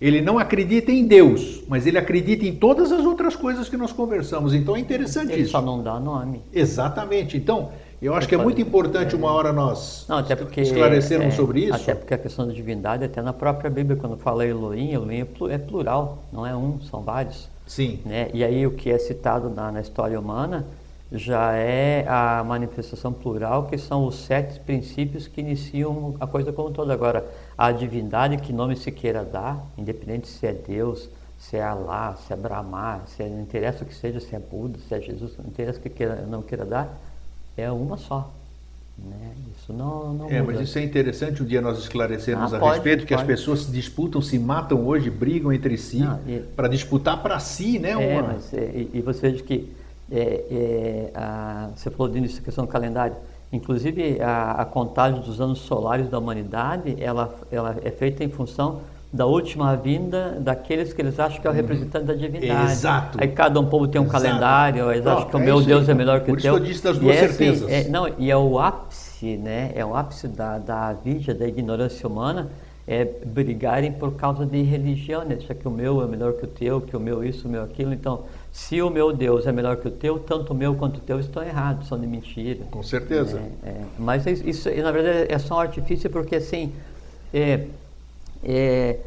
Ele 0.00 0.20
não 0.20 0.38
acredita 0.38 0.92
em 0.92 1.06
Deus, 1.06 1.64
mas 1.66 1.86
ele 1.86 1.98
acredita 1.98 2.44
em 2.44 2.54
todas 2.54 2.92
as 2.92 3.04
outras 3.04 3.34
coisas 3.34 3.68
que 3.68 3.76
nós 3.76 3.92
conversamos. 3.92 4.54
Então 4.54 4.76
é 4.76 4.78
interessante 4.78 5.32
ele 5.32 5.42
isso. 5.42 5.52
só 5.52 5.62
não 5.62 5.82
dá 5.82 5.98
nome. 5.98 6.42
Exatamente. 6.52 7.36
Então, 7.36 7.72
eu 8.00 8.14
acho 8.14 8.28
que 8.28 8.34
é 8.34 8.38
muito 8.38 8.60
importante 8.60 9.16
uma 9.16 9.32
hora 9.32 9.52
nós 9.52 10.04
não, 10.08 10.22
porque, 10.22 10.60
esclarecermos 10.60 11.34
é, 11.34 11.36
sobre 11.36 11.60
isso. 11.64 11.74
Até 11.74 11.94
porque 11.94 12.14
a 12.14 12.18
questão 12.18 12.46
da 12.46 12.52
divindade, 12.52 13.04
até 13.04 13.22
na 13.22 13.32
própria 13.32 13.70
Bíblia, 13.70 13.96
quando 13.96 14.16
fala 14.16 14.46
Elohim, 14.46 14.92
Elohim 14.92 15.20
é, 15.20 15.54
é 15.54 15.58
plural, 15.58 16.18
não 16.32 16.46
é 16.46 16.54
um, 16.54 16.80
são 16.80 17.02
vários. 17.02 17.48
Sim. 17.66 18.00
Né? 18.04 18.28
E 18.32 18.44
aí 18.44 18.66
o 18.66 18.72
que 18.72 18.90
é 18.90 18.98
citado 18.98 19.50
na, 19.50 19.72
na 19.72 19.80
história 19.80 20.18
humana 20.18 20.66
já 21.10 21.52
é 21.52 22.04
a 22.08 22.42
manifestação 22.44 23.12
plural, 23.12 23.66
que 23.66 23.78
são 23.78 24.06
os 24.06 24.16
sete 24.16 24.58
princípios 24.60 25.28
que 25.28 25.40
iniciam 25.40 26.16
a 26.18 26.26
coisa 26.26 26.52
como 26.52 26.70
toda. 26.70 26.92
Agora, 26.92 27.24
a 27.56 27.70
divindade, 27.70 28.36
que 28.38 28.52
nome 28.52 28.76
se 28.76 28.90
queira 28.90 29.24
dar, 29.24 29.64
independente 29.78 30.26
se 30.26 30.46
é 30.46 30.52
Deus, 30.52 31.08
se 31.38 31.56
é 31.56 31.62
Alá, 31.62 32.16
se 32.16 32.32
é 32.32 32.36
Brahma, 32.36 33.02
se 33.06 33.22
é, 33.22 33.28
não 33.28 33.40
interessa 33.40 33.84
o 33.84 33.86
que 33.86 33.94
seja, 33.94 34.18
se 34.20 34.34
é 34.34 34.38
Buda, 34.38 34.78
se 34.88 34.94
é 34.94 35.00
Jesus, 35.00 35.36
não 35.38 35.46
interessa 35.46 35.78
o 35.78 35.82
que 35.82 35.90
queira, 35.90 36.26
não 36.28 36.42
queira 36.42 36.64
dar, 36.64 36.98
é 37.56 37.70
uma 37.70 37.96
só. 37.96 38.30
Né? 38.98 39.32
Isso 39.58 39.72
não, 39.72 40.14
não 40.14 40.30
É, 40.30 40.40
muda. 40.40 40.52
mas 40.54 40.68
isso 40.68 40.78
é 40.78 40.82
interessante 40.82 41.42
um 41.42 41.46
dia 41.46 41.60
nós 41.60 41.78
esclarecermos 41.78 42.52
Ah, 42.54 42.56
a 42.56 42.60
pode, 42.60 42.74
respeito, 42.76 43.04
que 43.06 43.12
as 43.12 43.20
pode. 43.20 43.32
pessoas 43.32 43.60
se 43.64 43.70
disputam, 43.70 44.22
se 44.22 44.38
matam 44.38 44.86
hoje, 44.86 45.10
brigam 45.10 45.52
entre 45.52 45.76
si, 45.76 46.02
e- 46.26 46.38
para 46.56 46.66
disputar 46.68 47.22
para 47.22 47.38
si, 47.38 47.78
né? 47.78 47.90
É, 47.90 47.96
uma- 48.20 48.32
mas, 48.32 48.52
é, 48.54 48.64
e, 48.74 48.90
e 48.94 49.00
você 49.02 49.30
veja 49.30 49.42
que 49.42 49.70
é, 50.10 50.44
é, 50.50 51.10
a- 51.14 51.68
você 51.76 51.90
falou 51.90 52.08
do 52.10 52.16
início 52.16 52.38
da 52.38 52.44
questão 52.44 52.64
do 52.64 52.70
calendário. 52.70 53.16
Inclusive, 53.52 54.20
a, 54.20 54.52
a 54.52 54.64
contagem 54.64 55.20
dos 55.20 55.40
anos 55.40 55.58
solares 55.58 56.08
da 56.08 56.18
humanidade, 56.18 56.96
ela, 56.98 57.34
ela 57.50 57.76
é 57.84 57.90
feita 57.90 58.22
em 58.24 58.28
função 58.30 58.80
da 59.12 59.24
última 59.24 59.74
vinda 59.76 60.36
daqueles 60.40 60.92
que 60.92 61.00
eles 61.00 61.18
acham 61.18 61.40
que 61.40 61.46
é 61.46 61.50
o 61.50 61.52
representante 61.52 62.04
da 62.04 62.14
divindade. 62.14 62.52
Uhum. 62.66 62.70
Exato. 62.70 63.18
Aí 63.20 63.28
cada 63.28 63.58
um 63.60 63.66
povo 63.66 63.88
tem 63.88 64.00
um 64.00 64.04
Exato. 64.04 64.22
calendário, 64.24 64.90
eles 64.92 65.06
acham 65.06 65.28
que 65.28 65.36
o 65.36 65.40
é 65.40 65.44
meu 65.44 65.62
Deus 65.62 65.88
aí. 65.88 65.90
é 65.90 65.94
melhor 65.94 66.20
que 66.20 66.26
Por 66.26 66.34
o 66.34 66.38
isso 66.38 66.42
teu. 66.48 66.54
que 66.56 66.60
eu 66.60 66.64
disse 66.66 66.82
das 66.84 66.96
E 66.96 67.00
duas 67.00 67.16
é 67.16 67.24
assim, 67.24 67.32
certezas. 67.54 67.70
é- 67.70 67.88
não, 67.88 68.08
e 68.18 68.30
é 68.30 68.36
o 68.36 68.58
ápice, 68.58 69.36
né? 69.36 69.72
É 69.74 69.84
o 69.84 69.94
ápice 69.96 70.28
da, 70.28 70.58
da 70.58 70.92
vigia, 70.92 71.34
da 71.34 71.46
ignorância 71.46 72.06
humana, 72.06 72.48
é 72.88 73.04
brigarem 73.04 73.90
por 73.92 74.12
causa 74.14 74.44
de 74.44 74.60
religião, 74.62 75.24
né? 75.24 75.36
Achar 75.36 75.54
que 75.54 75.66
o 75.66 75.70
meu 75.70 76.02
é 76.02 76.06
melhor 76.06 76.34
que 76.34 76.44
o 76.44 76.48
teu, 76.48 76.80
que 76.80 76.96
o 76.96 77.00
meu 77.00 77.24
isso, 77.24 77.48
o 77.48 77.50
meu 77.50 77.62
aquilo. 77.64 77.92
Então, 77.92 78.24
se 78.52 78.80
o 78.82 78.90
meu 78.90 79.12
Deus 79.12 79.46
é 79.46 79.52
melhor 79.52 79.76
que 79.76 79.88
o 79.88 79.90
teu, 79.90 80.18
tanto 80.18 80.52
o 80.52 80.56
meu 80.56 80.74
quanto 80.74 80.98
o 80.98 81.00
teu 81.00 81.18
estão 81.18 81.42
errados, 81.42 81.88
são 81.88 81.98
de 81.98 82.06
mentira. 82.06 82.60
Com 82.70 82.82
certeza. 82.82 83.40
É, 83.64 83.68
é. 83.70 83.76
Mas 83.98 84.26
isso, 84.26 84.48
isso, 84.48 84.68
na 84.82 84.92
verdade, 84.92 85.26
é 85.32 85.38
só 85.38 85.56
um 85.56 85.60
artifício 85.60 86.08
porque, 86.10 86.36
assim, 86.36 86.72
é, 87.34 87.60
é, 88.42 88.98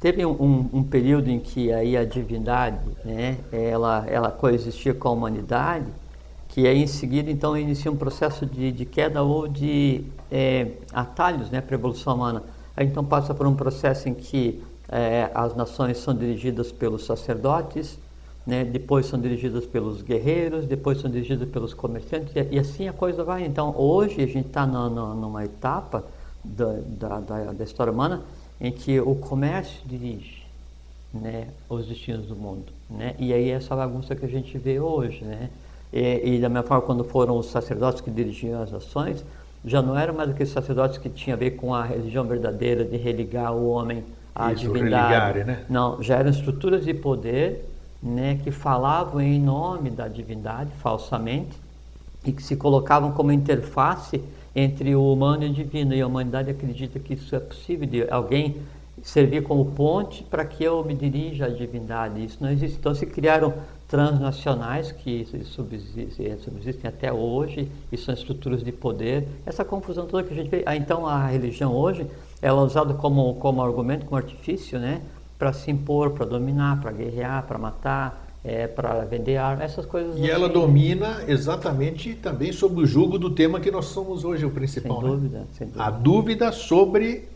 teve 0.00 0.24
um, 0.24 0.30
um- 0.32 0.70
um 0.74 0.82
período 0.82 1.30
em 1.30 1.40
que 1.40 1.72
aí 1.72 1.96
a 1.96 2.04
divindade, 2.04 2.78
né, 3.04 3.38
ela, 3.52 4.04
ela 4.08 4.30
coexistia 4.30 4.94
com 4.94 5.08
a 5.08 5.12
humanidade, 5.12 5.86
que 6.48 6.66
aí 6.66 6.82
em 6.82 6.86
seguida, 6.86 7.30
então, 7.30 7.56
inicia 7.56 7.90
um 7.90 7.96
processo 7.96 8.46
de, 8.46 8.72
de 8.72 8.84
queda 8.84 9.22
ou 9.22 9.46
de 9.46 10.02
é, 10.30 10.68
atalhos 10.92 11.50
né, 11.50 11.60
para 11.60 11.76
a 11.76 11.78
evolução 11.78 12.14
humana. 12.14 12.42
Aí, 12.76 12.86
então, 12.86 13.04
passa 13.04 13.34
por 13.34 13.46
um 13.46 13.54
processo 13.54 14.08
em 14.08 14.14
que 14.14 14.62
é, 14.88 15.30
as 15.34 15.54
nações 15.54 15.98
são 15.98 16.14
dirigidas 16.14 16.72
pelos 16.72 17.04
sacerdotes, 17.04 17.98
né? 18.46 18.64
depois 18.64 19.06
são 19.06 19.20
dirigidas 19.20 19.66
pelos 19.66 20.00
guerreiros, 20.00 20.64
depois 20.64 21.00
são 21.00 21.10
dirigidas 21.10 21.48
pelos 21.50 21.74
comerciantes, 21.74 22.34
e, 22.34 22.54
e 22.56 22.58
assim 22.58 22.88
a 22.88 22.92
coisa 22.92 23.22
vai. 23.22 23.44
Então, 23.44 23.74
hoje 23.76 24.22
a 24.22 24.26
gente 24.26 24.46
está 24.46 24.66
numa 24.66 25.44
etapa 25.44 26.04
da, 26.42 26.72
da, 26.86 27.20
da, 27.20 27.52
da 27.52 27.64
história 27.64 27.92
humana 27.92 28.22
em 28.60 28.72
que 28.72 29.00
o 29.00 29.14
comércio 29.14 29.80
dirige 29.86 30.42
né, 31.12 31.48
os 31.68 31.86
destinos 31.86 32.26
do 32.26 32.36
mundo. 32.36 32.72
Né? 32.90 33.14
E 33.18 33.32
aí 33.32 33.50
essa 33.50 33.74
bagunça 33.74 34.14
que 34.14 34.24
a 34.24 34.28
gente 34.28 34.56
vê 34.58 34.80
hoje. 34.80 35.24
Né? 35.24 35.48
E, 35.92 36.34
e 36.34 36.40
da 36.40 36.48
mesma 36.48 36.64
forma, 36.64 36.82
quando 36.82 37.04
foram 37.04 37.38
os 37.38 37.46
sacerdotes 37.46 38.00
que 38.00 38.10
dirigiam 38.10 38.62
as 38.62 38.72
ações, 38.72 39.24
já 39.64 39.82
não 39.82 39.98
eram 39.98 40.14
mais 40.14 40.30
aqueles 40.30 40.52
sacerdotes 40.52 40.98
que 40.98 41.08
tinham 41.08 41.36
a 41.36 41.38
ver 41.38 41.52
com 41.52 41.74
a 41.74 41.84
religião 41.84 42.24
verdadeira, 42.24 42.84
de 42.84 42.96
religar 42.96 43.52
o 43.52 43.70
homem 43.70 44.04
à 44.34 44.52
Isso, 44.52 44.62
divindade. 44.62 45.44
né? 45.44 45.64
Não, 45.68 46.02
já 46.02 46.16
eram 46.16 46.30
estruturas 46.30 46.84
de 46.84 46.94
poder 46.94 47.68
né, 48.02 48.38
que 48.42 48.50
falavam 48.50 49.20
em 49.20 49.40
nome 49.40 49.90
da 49.90 50.06
divindade, 50.06 50.70
falsamente, 50.80 51.58
e 52.24 52.32
que 52.32 52.42
se 52.42 52.56
colocavam 52.56 53.12
como 53.12 53.32
interface 53.32 54.22
entre 54.54 54.94
o 54.94 55.12
humano 55.12 55.44
e 55.44 55.50
o 55.50 55.52
divino. 55.52 55.94
E 55.94 56.00
a 56.00 56.06
humanidade 56.06 56.50
acredita 56.50 56.98
que 56.98 57.14
isso 57.14 57.34
é 57.34 57.40
possível, 57.40 57.86
de 57.86 58.10
alguém 58.10 58.56
servir 59.02 59.42
como 59.42 59.64
ponte 59.72 60.24
para 60.24 60.44
que 60.44 60.64
eu 60.64 60.84
me 60.84 60.94
dirija 60.94 61.46
à 61.46 61.48
divindade. 61.48 62.24
Isso 62.24 62.38
não 62.40 62.50
existe. 62.50 62.76
Então 62.78 62.94
se 62.94 63.06
criaram 63.06 63.54
transnacionais 63.86 64.92
que 64.92 65.26
subsistem, 65.44 66.38
subsistem 66.38 66.88
até 66.88 67.12
hoje 67.12 67.70
e 67.90 67.96
são 67.96 68.12
estruturas 68.12 68.62
de 68.62 68.72
poder. 68.72 69.26
Essa 69.46 69.64
confusão 69.64 70.06
toda 70.06 70.24
que 70.24 70.34
a 70.34 70.36
gente 70.36 70.50
vê. 70.50 70.62
Ah, 70.66 70.76
então 70.76 71.06
a 71.06 71.26
religião 71.26 71.74
hoje 71.74 72.06
ela 72.42 72.60
é 72.60 72.64
usada 72.64 72.94
como, 72.94 73.34
como 73.36 73.62
argumento, 73.62 74.04
como 74.04 74.16
artifício, 74.16 74.78
né? 74.78 75.00
para 75.38 75.52
se 75.52 75.70
impor, 75.70 76.10
para 76.10 76.26
dominar, 76.26 76.80
para 76.80 76.90
guerrear, 76.90 77.44
para 77.46 77.56
matar, 77.56 78.27
é, 78.48 78.66
para 78.66 79.04
vender 79.04 79.36
armas, 79.36 79.72
essas 79.72 79.84
coisas. 79.84 80.18
E 80.18 80.28
ela 80.28 80.48
domina 80.48 81.22
exatamente 81.28 82.14
também 82.14 82.50
sobre 82.50 82.82
o 82.82 82.86
jugo 82.86 83.18
do 83.18 83.30
tema 83.30 83.60
que 83.60 83.70
nós 83.70 83.84
somos 83.86 84.24
hoje, 84.24 84.46
o 84.46 84.50
principal. 84.50 85.00
Sem 85.00 85.10
né? 85.10 85.16
dúvida, 85.16 85.46
sem 85.52 85.66
dúvida. 85.66 85.84
A 85.84 85.90
dúvida 85.90 86.52
sobre 86.52 87.28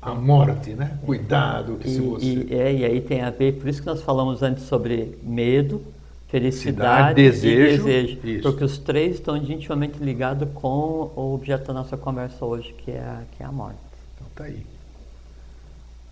a 0.00 0.14
morte, 0.14 0.70
né? 0.70 0.98
Cuidado 1.04 1.76
que 1.76 1.88
se 1.88 1.96
E, 1.96 2.00
você... 2.00 2.26
e, 2.26 2.54
é, 2.54 2.74
e 2.74 2.84
aí 2.84 3.00
tem 3.02 3.20
a 3.20 3.30
ver, 3.30 3.52
por 3.54 3.68
isso 3.68 3.80
que 3.80 3.86
nós 3.86 4.02
falamos 4.02 4.42
antes 4.42 4.64
sobre 4.64 5.18
medo, 5.22 5.82
Felicidade, 6.28 7.14
felicidade 7.14 7.14
desejo, 7.14 7.88
e 7.88 7.92
desejo. 7.92 8.28
isso. 8.28 8.42
Porque 8.42 8.64
os 8.64 8.78
três 8.78 9.14
estão 9.14 9.36
intimamente 9.36 9.98
ligados 10.02 10.48
com 10.54 11.12
o 11.14 11.34
objeto 11.34 11.68
da 11.68 11.74
nossa 11.74 11.96
conversa 11.96 12.44
hoje, 12.44 12.72
que 12.72 12.90
é 12.90 12.98
a, 12.98 13.22
que 13.36 13.42
é 13.42 13.46
a 13.46 13.52
morte. 13.52 13.78
Então 14.16 14.26
tá 14.34 14.44
aí. 14.44 14.66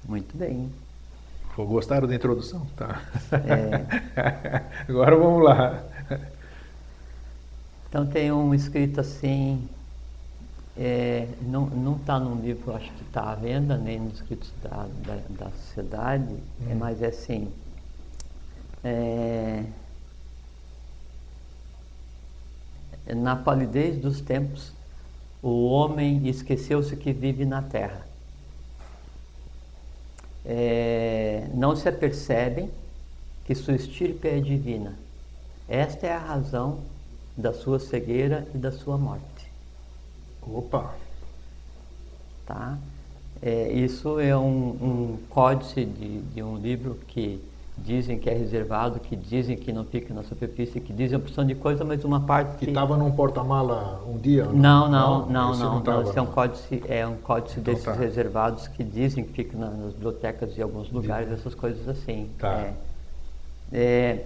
Muito 0.08 0.36
bem. 0.36 0.70
Gostaram 1.56 2.08
da 2.08 2.14
introdução? 2.14 2.66
Tá. 2.76 3.02
É. 3.32 4.82
Agora 4.88 5.16
vamos 5.16 5.44
lá. 5.44 5.82
Então 7.88 8.06
tem 8.06 8.32
um 8.32 8.54
escrito 8.54 9.00
assim, 9.00 9.68
é, 10.76 11.28
não 11.42 11.66
não 11.66 11.96
está 11.96 12.18
num 12.18 12.40
livro, 12.40 12.74
acho 12.74 12.90
que 12.92 13.02
está 13.02 13.32
à 13.32 13.34
venda, 13.34 13.76
nem 13.76 14.00
nos 14.00 14.14
escritos 14.14 14.50
da, 14.62 14.86
da, 15.04 15.18
da 15.28 15.50
sociedade, 15.50 16.34
é, 16.70 16.74
mas 16.74 17.02
é 17.02 17.08
assim, 17.08 17.52
é, 18.82 19.64
na 23.14 23.36
palidez 23.36 24.00
dos 24.00 24.22
tempos, 24.22 24.72
o 25.42 25.66
homem 25.66 26.26
esqueceu-se 26.28 26.96
que 26.96 27.12
vive 27.12 27.44
na 27.44 27.60
terra. 27.60 28.06
É, 30.44 31.46
não 31.54 31.76
se 31.76 31.88
apercebem 31.88 32.70
que 33.44 33.54
sua 33.54 33.74
estirpe 33.74 34.28
é 34.28 34.40
divina. 34.40 34.94
Esta 35.68 36.06
é 36.06 36.12
a 36.12 36.18
razão 36.18 36.80
da 37.36 37.52
sua 37.52 37.78
cegueira 37.78 38.46
e 38.54 38.58
da 38.58 38.72
sua 38.72 38.98
morte. 38.98 39.50
Opa! 40.42 40.94
Tá? 42.44 42.78
É, 43.40 43.72
isso 43.72 44.20
é 44.20 44.36
um, 44.36 44.68
um 44.70 45.18
códice 45.28 45.84
de, 45.84 46.20
de 46.22 46.42
um 46.42 46.56
livro 46.56 46.98
que 47.08 47.40
dizem 47.84 48.18
que 48.18 48.30
é 48.30 48.34
reservado, 48.34 49.00
que 49.00 49.16
dizem 49.16 49.56
que 49.56 49.72
não 49.72 49.84
fica 49.84 50.14
na 50.14 50.22
superfície, 50.22 50.80
que 50.80 50.92
dizem 50.92 51.16
uma 51.16 51.24
porção 51.24 51.44
de 51.44 51.54
coisa, 51.54 51.84
mas 51.84 52.04
uma 52.04 52.20
parte 52.20 52.56
Que 52.58 52.66
estava 52.66 52.96
num 52.96 53.10
porta-mala 53.10 54.00
um 54.06 54.16
dia? 54.18 54.44
Não, 54.44 54.88
não, 54.88 55.26
não, 55.26 55.54
não. 55.54 55.80
não, 55.82 56.02
Esse 56.02 56.18
é 56.18 56.22
um 56.22 56.26
códice, 56.26 56.82
é 56.88 57.06
um 57.06 57.16
códice 57.16 57.58
Então 57.60 57.72
desses 57.74 57.84
tá. 57.86 57.92
reservados 57.92 58.68
que 58.68 58.84
dizem 58.84 59.24
que 59.24 59.32
fica 59.32 59.56
na- 59.58 59.70
nas 59.70 59.92
bibliotecas 59.92 60.54
de 60.54 60.62
alguns 60.62 60.90
lugares, 60.90 61.30
essas 61.32 61.54
coisas 61.54 61.88
assim. 61.88 62.28
Tá. 62.38 62.52
É. 62.52 62.74
É, 63.72 64.24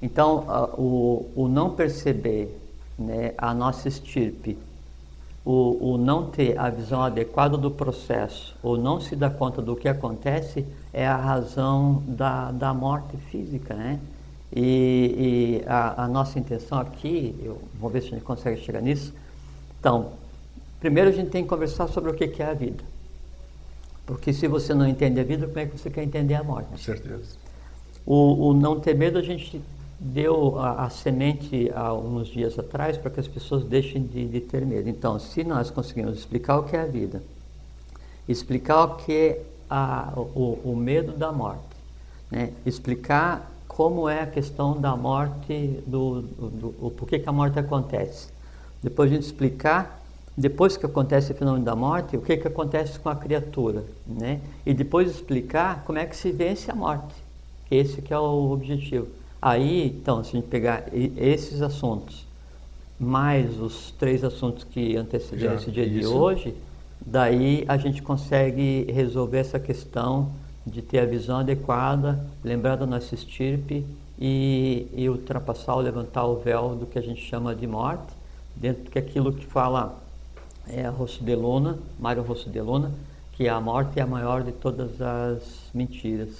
então, 0.00 0.44
o, 0.78 1.28
o 1.36 1.48
não 1.48 1.70
perceber 1.70 2.56
né, 2.98 3.32
a 3.36 3.52
nossa 3.54 3.88
estirpe, 3.88 4.58
o, 5.44 5.92
o 5.94 5.98
não 5.98 6.26
ter 6.26 6.58
a 6.58 6.68
visão 6.70 7.02
adequada 7.02 7.56
do 7.56 7.70
processo 7.70 8.54
ou 8.62 8.76
não 8.76 9.00
se 9.00 9.14
dar 9.16 9.30
conta 9.30 9.62
do 9.62 9.76
que 9.76 9.88
acontece 9.88 10.64
é 10.92 11.06
a 11.06 11.16
razão 11.16 12.02
da, 12.06 12.50
da 12.50 12.72
morte 12.74 13.16
física, 13.30 13.74
né? 13.74 13.98
E, 14.54 15.60
e 15.62 15.68
a, 15.68 16.04
a, 16.04 16.08
nossa 16.08 16.38
intenção 16.38 16.78
aqui, 16.78 17.34
eu 17.42 17.60
vou 17.78 17.90
ver 17.90 18.00
se 18.00 18.08
a 18.08 18.10
gente 18.12 18.22
consegue 18.22 18.60
chegar 18.60 18.80
nisso. 18.80 19.12
Então, 19.78 20.12
primeiro 20.80 21.10
a 21.10 21.12
gente 21.12 21.30
tem 21.30 21.42
que 21.42 21.48
conversar 21.48 21.86
sobre 21.88 22.10
o 22.10 22.14
que 22.14 22.42
é 22.42 22.46
a 22.46 22.54
vida. 22.54 22.82
Porque 24.06 24.32
se 24.32 24.48
você 24.48 24.72
não 24.72 24.88
entende 24.88 25.20
a 25.20 25.22
vida, 25.22 25.46
como 25.46 25.58
é 25.58 25.66
que 25.66 25.76
você 25.78 25.90
quer 25.90 26.02
entender 26.02 26.34
a 26.34 26.42
morte? 26.42 26.68
Com 26.68 26.78
certeza. 26.78 27.36
O, 28.06 28.48
o 28.48 28.54
não 28.54 28.80
ter 28.80 28.94
medo, 28.94 29.18
a 29.18 29.22
gente 29.22 29.60
deu 30.00 30.58
a, 30.58 30.86
a, 30.86 30.90
semente 30.90 31.70
há 31.74 31.92
uns 31.92 32.28
dias 32.28 32.58
atrás 32.58 32.96
para 32.96 33.10
que 33.10 33.20
as 33.20 33.28
pessoas 33.28 33.64
deixem 33.64 34.02
de, 34.02 34.26
de, 34.26 34.40
ter 34.40 34.64
medo. 34.64 34.88
Então, 34.88 35.18
se 35.18 35.44
nós 35.44 35.70
conseguimos 35.70 36.18
explicar 36.18 36.58
o 36.58 36.62
que 36.62 36.74
é 36.74 36.80
a 36.80 36.86
vida, 36.86 37.22
explicar 38.26 38.84
o 38.84 38.96
que 38.96 39.12
é 39.12 39.42
a, 39.68 40.12
o, 40.16 40.58
o 40.64 40.76
medo 40.76 41.12
da 41.12 41.32
morte, 41.32 41.62
né? 42.30 42.52
explicar 42.64 43.50
como 43.66 44.08
é 44.08 44.22
a 44.22 44.26
questão 44.26 44.80
da 44.80 44.96
morte, 44.96 45.80
do, 45.86 46.22
do, 46.22 46.50
do, 46.50 46.86
o 46.86 46.90
porquê 46.90 47.18
que 47.18 47.28
a 47.28 47.32
morte 47.32 47.58
acontece. 47.58 48.28
Depois 48.82 49.10
a 49.10 49.14
gente 49.14 49.24
explicar, 49.24 50.00
depois 50.36 50.76
que 50.76 50.84
acontece 50.84 51.32
o 51.32 51.34
fenômeno 51.34 51.64
da 51.64 51.76
morte, 51.76 52.16
o 52.16 52.20
que, 52.20 52.36
que 52.36 52.48
acontece 52.48 52.98
com 52.98 53.08
a 53.08 53.14
criatura. 53.14 53.84
Né? 54.06 54.40
E 54.66 54.74
depois 54.74 55.10
explicar 55.10 55.84
como 55.84 55.98
é 55.98 56.06
que 56.06 56.16
se 56.16 56.32
vence 56.32 56.70
a 56.70 56.74
morte. 56.74 57.14
Esse 57.70 58.02
que 58.02 58.12
é 58.12 58.18
o 58.18 58.50
objetivo. 58.50 59.06
Aí, 59.40 59.86
então, 59.86 60.24
se 60.24 60.30
a 60.36 60.40
gente 60.40 60.48
pegar 60.48 60.86
esses 60.92 61.62
assuntos, 61.62 62.26
mais 62.98 63.60
os 63.60 63.92
três 63.92 64.24
assuntos 64.24 64.64
que 64.64 64.96
antecederam 64.96 65.54
esse 65.54 65.70
dia 65.70 65.84
isso. 65.84 66.00
de 66.00 66.06
hoje, 66.06 66.54
daí 67.04 67.64
a 67.68 67.76
gente 67.76 68.02
consegue 68.02 68.90
resolver 68.90 69.38
essa 69.38 69.58
questão 69.58 70.32
de 70.66 70.82
ter 70.82 70.98
a 70.98 71.06
visão 71.06 71.38
adequada, 71.38 72.24
lembrar 72.44 72.76
da 72.76 72.86
nossa 72.86 73.14
estirpe 73.14 73.84
e, 74.18 74.86
e 74.92 75.08
ultrapassar 75.08 75.74
ou 75.74 75.80
levantar 75.80 76.24
o 76.24 76.36
véu 76.36 76.74
do 76.74 76.86
que 76.86 76.98
a 76.98 77.02
gente 77.02 77.20
chama 77.20 77.54
de 77.54 77.66
morte, 77.66 78.12
dentro 78.54 78.90
que 78.90 78.98
aquilo 78.98 79.32
que 79.32 79.46
fala 79.46 79.98
é 80.68 80.86
Rosso 80.88 81.22
de 81.22 81.34
Luna, 81.34 81.78
Mário 81.98 82.22
Rosso 82.22 82.50
de 82.50 82.60
Luna, 82.60 82.92
que 83.32 83.48
a 83.48 83.60
morte 83.60 83.98
é 83.98 84.02
a 84.02 84.06
maior 84.06 84.42
de 84.42 84.52
todas 84.52 85.00
as 85.00 85.70
mentiras. 85.72 86.30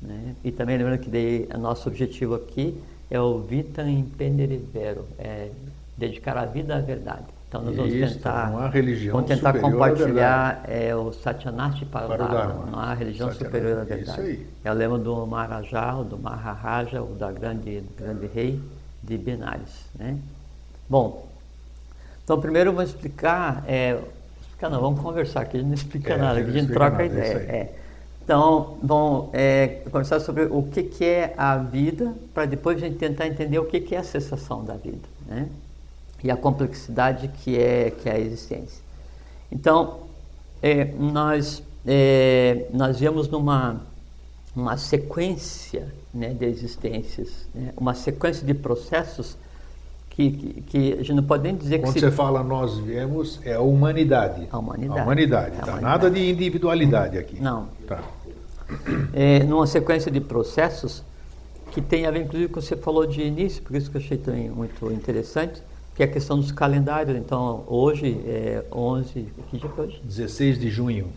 Né? 0.00 0.34
E 0.44 0.52
também 0.52 0.78
lembrando 0.78 1.00
que 1.00 1.10
daí, 1.10 1.48
nosso 1.58 1.88
objetivo 1.88 2.34
aqui 2.34 2.80
é 3.10 3.20
o 3.20 3.40
vitam 3.40 3.88
impendere 3.88 4.56
vero, 4.56 5.04
é 5.18 5.50
dedicar 5.96 6.36
a 6.36 6.44
vida 6.44 6.76
à 6.76 6.80
verdade. 6.80 7.35
Então 7.48 7.62
nós 7.62 7.76
vamos 7.76 7.94
Isso, 7.94 8.14
tentar, 8.14 8.50
não 8.50 8.58
há 8.58 8.68
religião 8.68 9.14
vamos 9.14 9.28
tentar 9.28 9.52
compartilhar 9.58 10.64
é, 10.66 10.94
o 10.96 11.12
Satyanasti 11.12 11.84
para, 11.84 12.06
para 12.06 12.14
o 12.14 12.28
Dharma, 12.28 12.54
Dharma. 12.54 12.66
Não 12.72 12.78
há 12.78 12.94
religião 12.94 13.32
superior 13.32 13.78
à 13.78 13.84
verdade. 13.84 14.10
Isso 14.10 14.20
aí. 14.20 14.46
É 14.64 14.70
o 14.70 14.74
lema 14.74 14.98
do 14.98 15.26
Maharaja, 15.26 15.94
ou 15.94 16.04
do 16.04 16.18
Maharaja, 16.18 17.00
ou 17.00 17.14
da 17.14 17.30
grande, 17.30 17.84
grande 17.96 18.26
rei 18.26 18.60
de 19.02 19.16
Benares. 19.16 19.86
Né? 19.96 20.18
Bom, 20.88 21.28
então 22.24 22.40
primeiro 22.40 22.70
eu 22.70 22.74
vou 22.74 22.82
explicar, 22.82 23.62
é, 23.68 23.96
explicar 24.40 24.68
não, 24.68 24.80
vamos 24.80 25.00
conversar 25.00 25.42
aqui, 25.42 25.56
a 25.56 25.60
gente 25.60 25.68
não 25.68 25.74
explica 25.74 26.14
é, 26.14 26.16
nada, 26.16 26.40
a 26.40 26.42
gente, 26.42 26.50
a 26.50 26.60
gente 26.60 26.72
troca 26.72 27.02
a 27.02 27.06
ideia. 27.06 27.36
É. 27.48 27.74
Então, 28.24 28.76
vamos 28.82 29.28
é, 29.34 29.82
conversar 29.84 30.18
sobre 30.18 30.46
o 30.50 30.64
que, 30.64 30.82
que 30.82 31.04
é 31.04 31.32
a 31.38 31.58
vida, 31.58 32.12
para 32.34 32.44
depois 32.44 32.76
a 32.76 32.80
gente 32.80 32.96
tentar 32.96 33.28
entender 33.28 33.60
o 33.60 33.66
que, 33.66 33.78
que 33.78 33.94
é 33.94 33.98
a 33.98 34.02
cessação 34.02 34.64
da 34.64 34.74
vida. 34.74 35.08
Né? 35.28 35.48
E 36.26 36.30
a 36.30 36.36
complexidade 36.36 37.28
que 37.28 37.56
é, 37.56 37.90
que 37.90 38.08
é 38.08 38.12
a 38.12 38.18
existência. 38.18 38.82
Então, 39.50 40.00
é, 40.60 40.84
nós, 40.84 41.62
é, 41.86 42.66
nós 42.72 42.98
viemos 42.98 43.28
numa 43.28 43.80
uma 44.54 44.76
sequência 44.78 45.92
né, 46.12 46.30
de 46.30 46.46
existências, 46.46 47.46
né, 47.54 47.74
uma 47.76 47.94
sequência 47.94 48.44
de 48.44 48.54
processos 48.54 49.36
que, 50.08 50.30
que, 50.30 50.62
que, 50.62 50.92
a 50.94 50.96
gente 50.96 51.12
não 51.12 51.22
pode 51.22 51.42
nem 51.42 51.54
dizer 51.54 51.78
Quando 51.78 51.92
que... 51.92 52.00
Quando 52.00 52.10
você 52.10 52.16
fala 52.16 52.42
nós 52.42 52.78
viemos, 52.78 53.38
é 53.44 53.52
a 53.52 53.60
humanidade. 53.60 54.48
A 54.50 54.58
humanidade. 54.58 54.98
A 54.98 55.02
humanidade, 55.02 55.56
tá? 55.56 55.62
humanidade. 55.62 55.82
Nada 55.82 56.10
de 56.10 56.30
individualidade 56.30 57.18
aqui. 57.18 57.38
Não. 57.38 57.68
Tá. 57.86 58.02
É, 59.12 59.44
numa 59.44 59.66
sequência 59.66 60.10
de 60.10 60.20
processos 60.20 61.04
que 61.70 61.82
tem 61.82 62.06
a 62.06 62.10
ver, 62.10 62.22
inclusive, 62.22 62.50
com 62.50 62.58
o 62.58 62.62
que 62.62 62.68
você 62.68 62.76
falou 62.76 63.06
de 63.06 63.20
início, 63.20 63.62
por 63.62 63.76
isso 63.76 63.90
que 63.90 63.98
eu 63.98 64.00
achei 64.00 64.16
também 64.16 64.48
muito 64.48 64.90
interessante, 64.90 65.62
que 65.96 66.02
é 66.02 66.06
a 66.06 66.08
questão 66.08 66.38
dos 66.38 66.52
calendários. 66.52 67.16
Então, 67.16 67.64
hoje 67.66 68.20
é 68.26 68.62
11, 68.70 69.28
que 69.50 69.56
dia 69.56 69.68
que 69.68 69.80
é 69.80 69.82
hoje? 69.82 70.00
16 70.04 70.60
de 70.60 70.68
junho. 70.68 71.08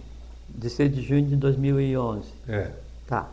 16 0.48 0.96
de 0.96 1.02
junho 1.02 1.26
de 1.26 1.36
2011. 1.36 2.24
É. 2.48 2.72
Tá. 3.06 3.30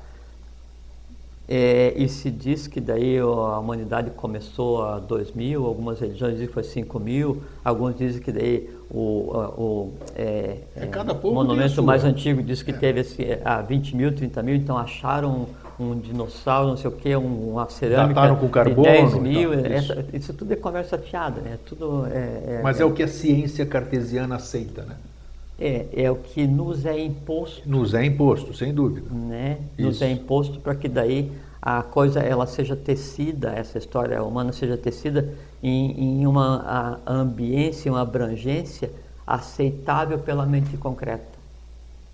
É, 1.49 1.95
e 1.97 2.09
se 2.09 2.29
diz 2.29 2.67
que 2.67 2.81
daí 2.81 3.19
a 3.19 3.59
humanidade 3.61 4.11
começou 4.11 4.83
a 4.83 4.99
2000, 4.99 5.65
algumas 5.65 6.01
religiões 6.01 6.33
dizem 6.33 6.49
que 6.49 6.53
foi 6.53 6.65
5 6.65 6.99
mil, 6.99 7.41
alguns 7.65 7.97
dizem 7.97 8.21
que 8.21 8.33
daí 8.33 8.69
o, 8.91 9.31
o 9.57 9.95
é, 10.17 10.57
é, 10.75 10.87
cada 10.87 11.15
monumento 11.15 11.81
mais 11.85 12.03
antigo 12.03 12.43
diz 12.43 12.65
que 12.65 12.73
é. 12.73 12.75
teve 12.75 13.01
assim, 13.01 13.23
a 13.45 13.63
20 13.63 13.95
mil, 13.95 14.13
30 14.13 14.43
mil, 14.43 14.57
então 14.57 14.77
acharam 14.77 15.47
um 15.79 15.99
dinossauro, 15.99 16.69
não 16.69 16.77
sei 16.77 16.89
o 16.89 16.93
que, 16.93 17.15
uma 17.15 17.69
cerâmica 17.69 18.35
com 18.37 18.49
carbono, 18.49 18.83
de 18.83 18.93
10 18.93 19.15
mil. 19.15 19.55
Então, 19.55 19.77
isso. 19.77 19.93
Essa, 19.93 20.05
isso. 20.13 20.35
tudo 20.35 20.53
é 20.53 20.57
conversa 20.57 20.99
fiada, 20.99 21.41
né? 21.41 21.59
Tudo 21.67 22.07
é, 22.07 22.59
é 22.59 22.61
Mas 22.63 22.81
é, 22.81 22.83
é, 22.83 22.87
o 22.87 22.93
que 22.93 23.03
a 23.03 23.09
ciência 23.09 23.67
cartesiana 23.67 24.37
aceita, 24.37 24.83
né? 24.83 24.97
É, 25.59 25.87
é 25.95 26.11
o 26.11 26.17
que 26.17 26.47
nos 26.47 26.85
é 26.85 26.99
imposto. 26.99 27.63
Nos 27.67 27.95
é 27.95 28.05
imposto, 28.05 28.55
sem 28.55 28.75
dúvida. 28.75 29.09
Né? 29.11 29.59
Nos 29.79 30.03
é 30.03 30.11
imposto 30.11 30.61
para 30.61 30.75
que 30.75 30.89
daí 30.89 31.33
a 31.63 31.83
coisa 31.83 32.21
ela 32.21 32.47
seja 32.47 32.77
tecida, 32.77 33.51
essa 33.51 33.79
história 33.79 34.23
humana 34.23 34.53
seja 34.53 34.77
tecida 34.77 35.33
em, 35.63 36.21
em 36.21 36.27
uma 36.27 37.01
ambiência, 37.07 37.91
uma 37.91 38.03
abrangência 38.03 38.91
aceitável 39.27 40.19
pela 40.19 40.47
mente 40.47 40.77
concreta. 40.77 41.36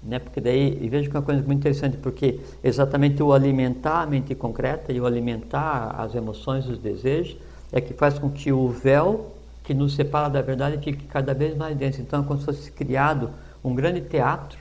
Né? 0.03 0.19
Porque 0.19 0.41
daí, 0.41 0.79
e 0.81 0.89
veja 0.89 1.09
que 1.09 1.17
é 1.17 1.21
uma 1.21 1.25
coisa 1.25 1.43
muito 1.43 1.61
interessante, 1.61 1.97
porque 1.97 2.41
exatamente 2.63 3.23
o 3.23 3.33
alimentar 3.33 4.03
a 4.03 4.07
mente 4.07 4.35
concreta 4.35 4.93
e 4.93 5.01
o 5.01 5.07
alimentar 5.07 5.95
as 5.99 6.15
emoções, 6.15 6.67
os 6.67 6.79
desejos, 6.79 7.37
é 7.71 7.81
que 7.81 7.95
faz 7.95 8.19
com 8.19 8.29
que 8.31 8.53
o 8.53 8.69
véu 8.69 9.33
que 9.63 9.73
nos 9.73 9.95
separa 9.95 10.29
da 10.29 10.43
verdade 10.43 10.79
fique 10.79 11.05
cada 11.07 11.33
vez 11.33 11.57
mais 11.57 11.77
denso. 11.77 12.01
Então 12.01 12.23
é 12.23 12.25
como 12.25 12.39
se 12.41 12.47
fosse 12.47 12.71
criado 12.73 13.31
um 13.65 13.75
grande 13.75 14.01
teatro, 14.01 14.59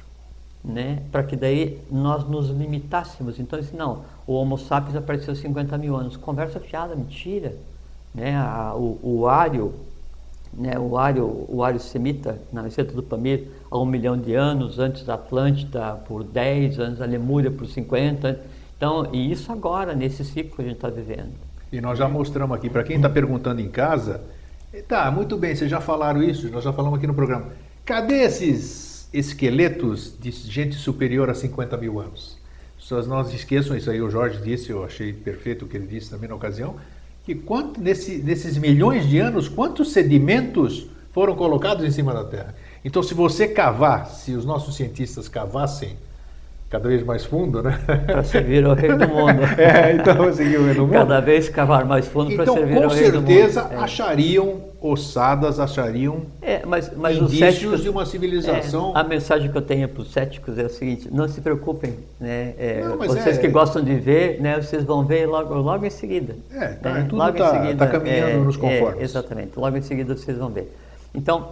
né? 0.63 1.01
para 1.11 1.23
que 1.23 1.35
daí 1.35 1.81
nós 1.89 2.27
nos 2.27 2.49
limitássemos. 2.49 3.39
Então, 3.39 3.59
assim, 3.59 3.75
não, 3.75 4.03
o 4.27 4.33
Homo 4.33 4.57
sapiens 4.57 4.95
apareceu 4.95 5.35
50 5.35 5.77
mil 5.77 5.95
anos. 5.95 6.15
Conversa 6.17 6.59
fiada, 6.59 6.95
mentira. 6.95 7.55
Né? 8.13 8.35
A, 8.35 8.75
o, 8.75 8.99
o 9.01 9.27
Ário, 9.27 9.73
né? 10.53 10.77
o 10.77 10.97
Ário, 10.97 11.45
o 11.49 11.63
Ário 11.63 11.79
Semita, 11.79 12.39
na 12.53 12.61
receita 12.61 12.93
do 12.93 13.01
Pamir, 13.01 13.47
há 13.71 13.79
um 13.79 13.85
milhão 13.85 14.17
de 14.17 14.35
anos, 14.35 14.77
antes 14.77 15.03
da 15.05 15.13
Atlântida 15.13 15.93
por 16.05 16.23
10, 16.25 16.77
antes 16.77 17.01
a 17.01 17.05
Lemúria 17.05 17.49
por 17.49 17.65
50. 17.65 18.39
Então, 18.75 19.07
e 19.13 19.31
isso 19.31 19.51
agora, 19.51 19.95
nesse 19.95 20.25
ciclo 20.25 20.57
que 20.57 20.61
a 20.61 20.65
gente 20.65 20.75
está 20.75 20.89
vivendo. 20.89 21.31
E 21.71 21.79
nós 21.79 21.97
já 21.97 22.09
mostramos 22.09 22.57
aqui, 22.57 22.69
para 22.69 22.83
quem 22.83 22.97
está 22.97 23.09
perguntando 23.09 23.61
em 23.61 23.69
casa, 23.69 24.21
tá, 24.89 25.09
muito 25.09 25.37
bem, 25.37 25.55
vocês 25.55 25.71
já 25.71 25.79
falaram 25.79 26.21
isso, 26.21 26.49
nós 26.49 26.65
já 26.65 26.73
falamos 26.73 26.97
aqui 26.97 27.07
no 27.07 27.13
programa. 27.13 27.45
Cadê 27.85 28.23
esses 28.23 29.07
esqueletos 29.13 30.13
de 30.19 30.31
gente 30.31 30.75
superior 30.75 31.29
a 31.29 31.33
50 31.33 31.77
mil 31.77 31.99
anos? 31.99 32.37
Pessoas 32.77 33.07
não 33.07 33.23
se 33.23 33.35
esqueçam, 33.35 33.77
isso 33.77 33.89
aí 33.89 34.01
o 34.01 34.09
Jorge 34.09 34.41
disse, 34.41 34.71
eu 34.71 34.83
achei 34.83 35.13
perfeito 35.13 35.63
o 35.63 35.67
que 35.67 35.77
ele 35.77 35.87
disse 35.87 36.09
também 36.09 36.27
na 36.27 36.35
ocasião, 36.35 36.75
que 37.23 37.35
quanto, 37.35 37.79
nesse, 37.79 38.17
nesses 38.17 38.57
milhões 38.57 39.07
de 39.07 39.19
anos, 39.19 39.47
quantos 39.47 39.93
sedimentos 39.93 40.87
foram 41.13 41.35
colocados 41.35 41.85
em 41.85 41.91
cima 41.91 42.13
da 42.13 42.25
Terra? 42.25 42.55
Então, 42.83 43.03
se 43.03 43.13
você 43.13 43.47
cavar, 43.47 44.07
se 44.07 44.33
os 44.33 44.45
nossos 44.45 44.75
cientistas 44.75 45.27
cavassem 45.27 45.95
cada 46.71 46.87
vez 46.87 47.03
mais 47.03 47.25
fundo, 47.25 47.61
né? 47.61 47.77
Para 48.05 48.23
servir 48.23 48.65
ao 48.65 48.73
rei 48.73 48.95
do 48.95 49.05
mundo. 49.09 49.43
é, 49.57 49.91
então 49.91 50.33
seguir 50.33 50.57
o 50.57 50.65
rei 50.65 50.73
do 50.73 50.83
mundo. 50.83 50.93
Cada 50.93 51.19
vez 51.19 51.49
cavar 51.49 51.85
mais 51.85 52.07
fundo 52.07 52.31
então, 52.31 52.45
para 52.45 52.53
servir 52.53 52.81
ao 52.81 52.89
rei 52.89 53.11
do 53.11 53.21
mundo. 53.21 53.27
com 53.27 53.33
certeza 53.33 53.69
é. 53.69 53.75
achariam 53.75 54.71
ossadas, 54.81 55.59
achariam 55.59 56.21
é, 56.41 56.65
mas, 56.65 56.89
mas 56.95 57.17
indícios 57.17 57.39
céticos, 57.39 57.83
de 57.83 57.89
uma 57.89 58.05
civilização. 58.05 58.93
É, 58.95 58.99
a 58.99 59.03
mensagem 59.03 59.51
que 59.51 59.57
eu 59.57 59.61
tenho 59.61 59.87
para 59.89 60.01
os 60.01 60.13
céticos 60.13 60.57
é 60.57 60.63
a 60.63 60.69
seguinte: 60.69 61.09
não 61.11 61.27
se 61.27 61.41
preocupem, 61.41 61.93
né? 62.17 62.53
É, 62.57 62.85
não, 62.85 62.97
vocês 62.97 63.37
que 63.37 63.49
gostam 63.49 63.83
de 63.83 63.95
ver, 63.95 64.39
né? 64.39 64.61
Vocês 64.61 64.85
vão 64.85 65.03
ver 65.03 65.25
logo, 65.25 65.53
logo 65.55 65.85
em 65.85 65.89
seguida. 65.89 66.37
É, 66.53 66.67
tá, 66.67 66.93
né? 66.93 67.05
tudo 67.07 67.21
está 67.27 67.75
tá 67.75 67.87
caminhando 67.87 68.29
é, 68.29 68.37
nos 68.37 68.55
conformes. 68.55 69.03
exatamente. 69.03 69.59
Logo 69.59 69.75
em 69.75 69.81
seguida 69.81 70.15
vocês 70.15 70.37
vão 70.37 70.49
ver. 70.49 70.73
Então 71.13 71.49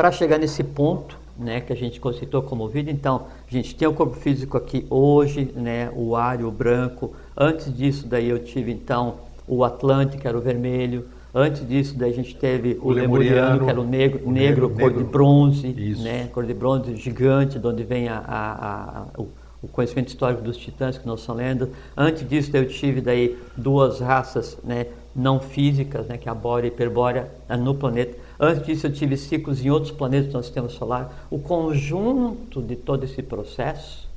para 0.00 0.10
chegar 0.10 0.38
nesse 0.38 0.64
ponto, 0.64 1.14
né, 1.38 1.60
que 1.60 1.74
a 1.74 1.76
gente 1.76 2.00
conceitou 2.00 2.40
como 2.40 2.66
vida, 2.66 2.90
então, 2.90 3.26
a 3.46 3.52
gente 3.52 3.74
tem 3.74 3.86
o 3.86 3.92
corpo 3.92 4.16
físico 4.16 4.56
aqui 4.56 4.86
hoje, 4.88 5.52
né, 5.54 5.92
o 5.94 6.16
ário 6.16 6.50
branco. 6.50 7.12
Antes 7.36 7.70
disso, 7.76 8.08
daí 8.08 8.30
eu 8.30 8.38
tive 8.38 8.72
então 8.72 9.16
o 9.46 9.62
Atlântico, 9.62 10.26
era 10.26 10.38
o 10.38 10.40
vermelho. 10.40 11.04
Antes 11.34 11.68
disso, 11.68 11.98
daí 11.98 12.12
a 12.12 12.14
gente 12.14 12.34
teve 12.34 12.78
o, 12.80 12.88
o 12.88 12.90
lemuriano, 12.92 13.62
que 13.62 13.68
era 13.68 13.78
o 13.78 13.84
negro, 13.84 14.22
o 14.24 14.32
negro, 14.32 14.68
negro 14.68 14.70
cor 14.70 14.90
de 14.90 15.04
bronze, 15.04 15.68
né? 15.98 16.30
cor 16.32 16.46
de 16.46 16.54
bronze 16.54 16.96
gigante, 16.96 17.58
de 17.58 17.66
onde 17.66 17.82
vem 17.82 18.08
a, 18.08 18.24
a, 18.26 19.00
a, 19.00 19.20
o, 19.20 19.28
o, 19.60 19.68
conhecimento 19.68 20.08
histórico 20.08 20.40
dos 20.40 20.56
titãs 20.56 20.96
que 20.96 21.06
nós 21.06 21.20
estamos 21.20 21.42
lendo. 21.42 21.68
Antes 21.94 22.26
disso, 22.26 22.56
eu 22.56 22.66
tive 22.66 23.02
daí 23.02 23.36
duas 23.54 24.00
raças 24.00 24.56
né, 24.64 24.86
não 25.14 25.38
físicas, 25.38 26.06
né, 26.06 26.16
que 26.16 26.26
é 26.26 26.32
a 26.32 26.34
bórea 26.34 26.68
e 26.68 26.70
a 26.70 26.72
hiperbórea, 26.72 27.28
no 27.58 27.74
planeta. 27.74 28.29
Antes 28.42 28.64
disso, 28.64 28.86
eu 28.86 28.92
tive 28.92 29.18
ciclos 29.18 29.62
em 29.62 29.68
outros 29.68 29.92
planetas 29.92 30.28
do 30.28 30.32
nosso 30.32 30.46
sistema 30.46 30.70
solar. 30.70 31.26
O 31.30 31.38
conjunto 31.38 32.62
de 32.62 32.74
todo 32.74 33.04
esse 33.04 33.22
processo, 33.22 34.08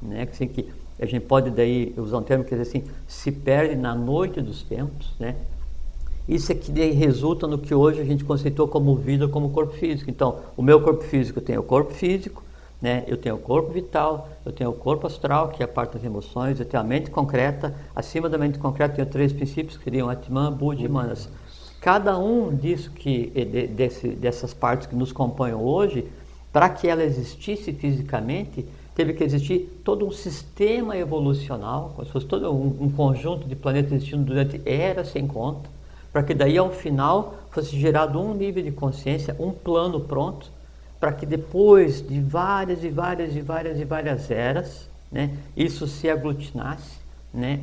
né, 0.00 0.28
assim, 0.30 0.46
que 0.46 0.68
a 0.96 1.04
gente 1.04 1.24
pode 1.24 1.50
daí 1.50 1.92
usar 1.96 2.18
um 2.18 2.22
termo 2.22 2.44
que 2.44 2.54
diz 2.54 2.68
assim, 2.68 2.84
se 3.08 3.32
perde 3.32 3.74
na 3.74 3.96
noite 3.96 4.40
dos 4.40 4.62
tempos, 4.62 5.10
né? 5.18 5.34
Isso 6.28 6.52
é 6.52 6.54
que 6.54 6.70
resulta 6.90 7.48
no 7.48 7.58
que 7.58 7.74
hoje 7.74 8.00
a 8.00 8.04
gente 8.04 8.22
conceitou 8.22 8.68
como 8.68 8.94
vida, 8.94 9.26
como 9.26 9.50
corpo 9.50 9.72
físico. 9.72 10.08
Então, 10.08 10.38
o 10.56 10.62
meu 10.62 10.80
corpo 10.80 11.02
físico 11.02 11.40
tem 11.40 11.58
o 11.58 11.62
corpo 11.62 11.92
físico, 11.92 12.44
né? 12.80 13.02
eu 13.08 13.16
tenho 13.16 13.34
o 13.34 13.38
corpo 13.38 13.72
vital, 13.72 14.28
eu 14.44 14.52
tenho 14.52 14.70
o 14.70 14.74
corpo 14.74 15.06
astral, 15.06 15.48
que 15.48 15.62
é 15.62 15.64
a 15.64 15.68
parte 15.68 15.94
das 15.94 16.04
emoções, 16.04 16.60
eu 16.60 16.66
tenho 16.66 16.80
a 16.80 16.86
mente 16.86 17.10
concreta. 17.10 17.74
Acima 17.96 18.28
da 18.28 18.38
mente 18.38 18.58
concreta, 18.58 18.92
eu 18.92 18.96
tenho 18.96 19.08
três 19.08 19.32
princípios 19.32 19.76
que 19.78 19.84
seriam 19.84 20.08
Atman, 20.08 20.52
Buddha 20.52 20.82
e 20.82 20.88
Manas. 20.88 21.28
Cada 21.80 22.18
um 22.18 22.54
disso 22.54 22.90
que, 22.90 23.26
desse, 23.74 24.08
dessas 24.08 24.52
partes 24.52 24.86
que 24.86 24.94
nos 24.94 25.12
compõem 25.12 25.54
hoje, 25.54 26.06
para 26.52 26.68
que 26.68 26.88
ela 26.88 27.04
existisse 27.04 27.72
fisicamente, 27.72 28.66
teve 28.94 29.12
que 29.12 29.22
existir 29.22 29.80
todo 29.84 30.06
um 30.06 30.10
sistema 30.10 30.96
evolucional, 30.96 31.92
como 31.94 32.06
se 32.06 32.12
fosse 32.12 32.26
todo 32.26 32.52
um, 32.52 32.76
um 32.80 32.90
conjunto 32.90 33.46
de 33.46 33.54
planetas 33.54 33.92
existindo 33.92 34.24
durante 34.24 34.60
eras 34.66 35.08
sem 35.08 35.26
conta 35.26 35.78
para 36.12 36.22
que 36.22 36.34
daí 36.34 36.56
ao 36.56 36.70
final 36.70 37.34
fosse 37.50 37.78
gerado 37.78 38.20
um 38.20 38.34
nível 38.34 38.62
de 38.62 38.72
consciência, 38.72 39.36
um 39.38 39.50
plano 39.50 40.00
pronto, 40.00 40.50
para 40.98 41.12
que 41.12 41.24
depois 41.24 42.06
de 42.06 42.20
várias 42.20 42.82
e 42.82 42.88
várias 42.88 43.36
e 43.36 43.40
várias 43.40 43.78
e 43.78 43.84
várias 43.84 44.30
eras, 44.30 44.88
né, 45.12 45.36
isso 45.56 45.86
se 45.86 46.08
aglutinasse, 46.10 46.98
né, 47.32 47.60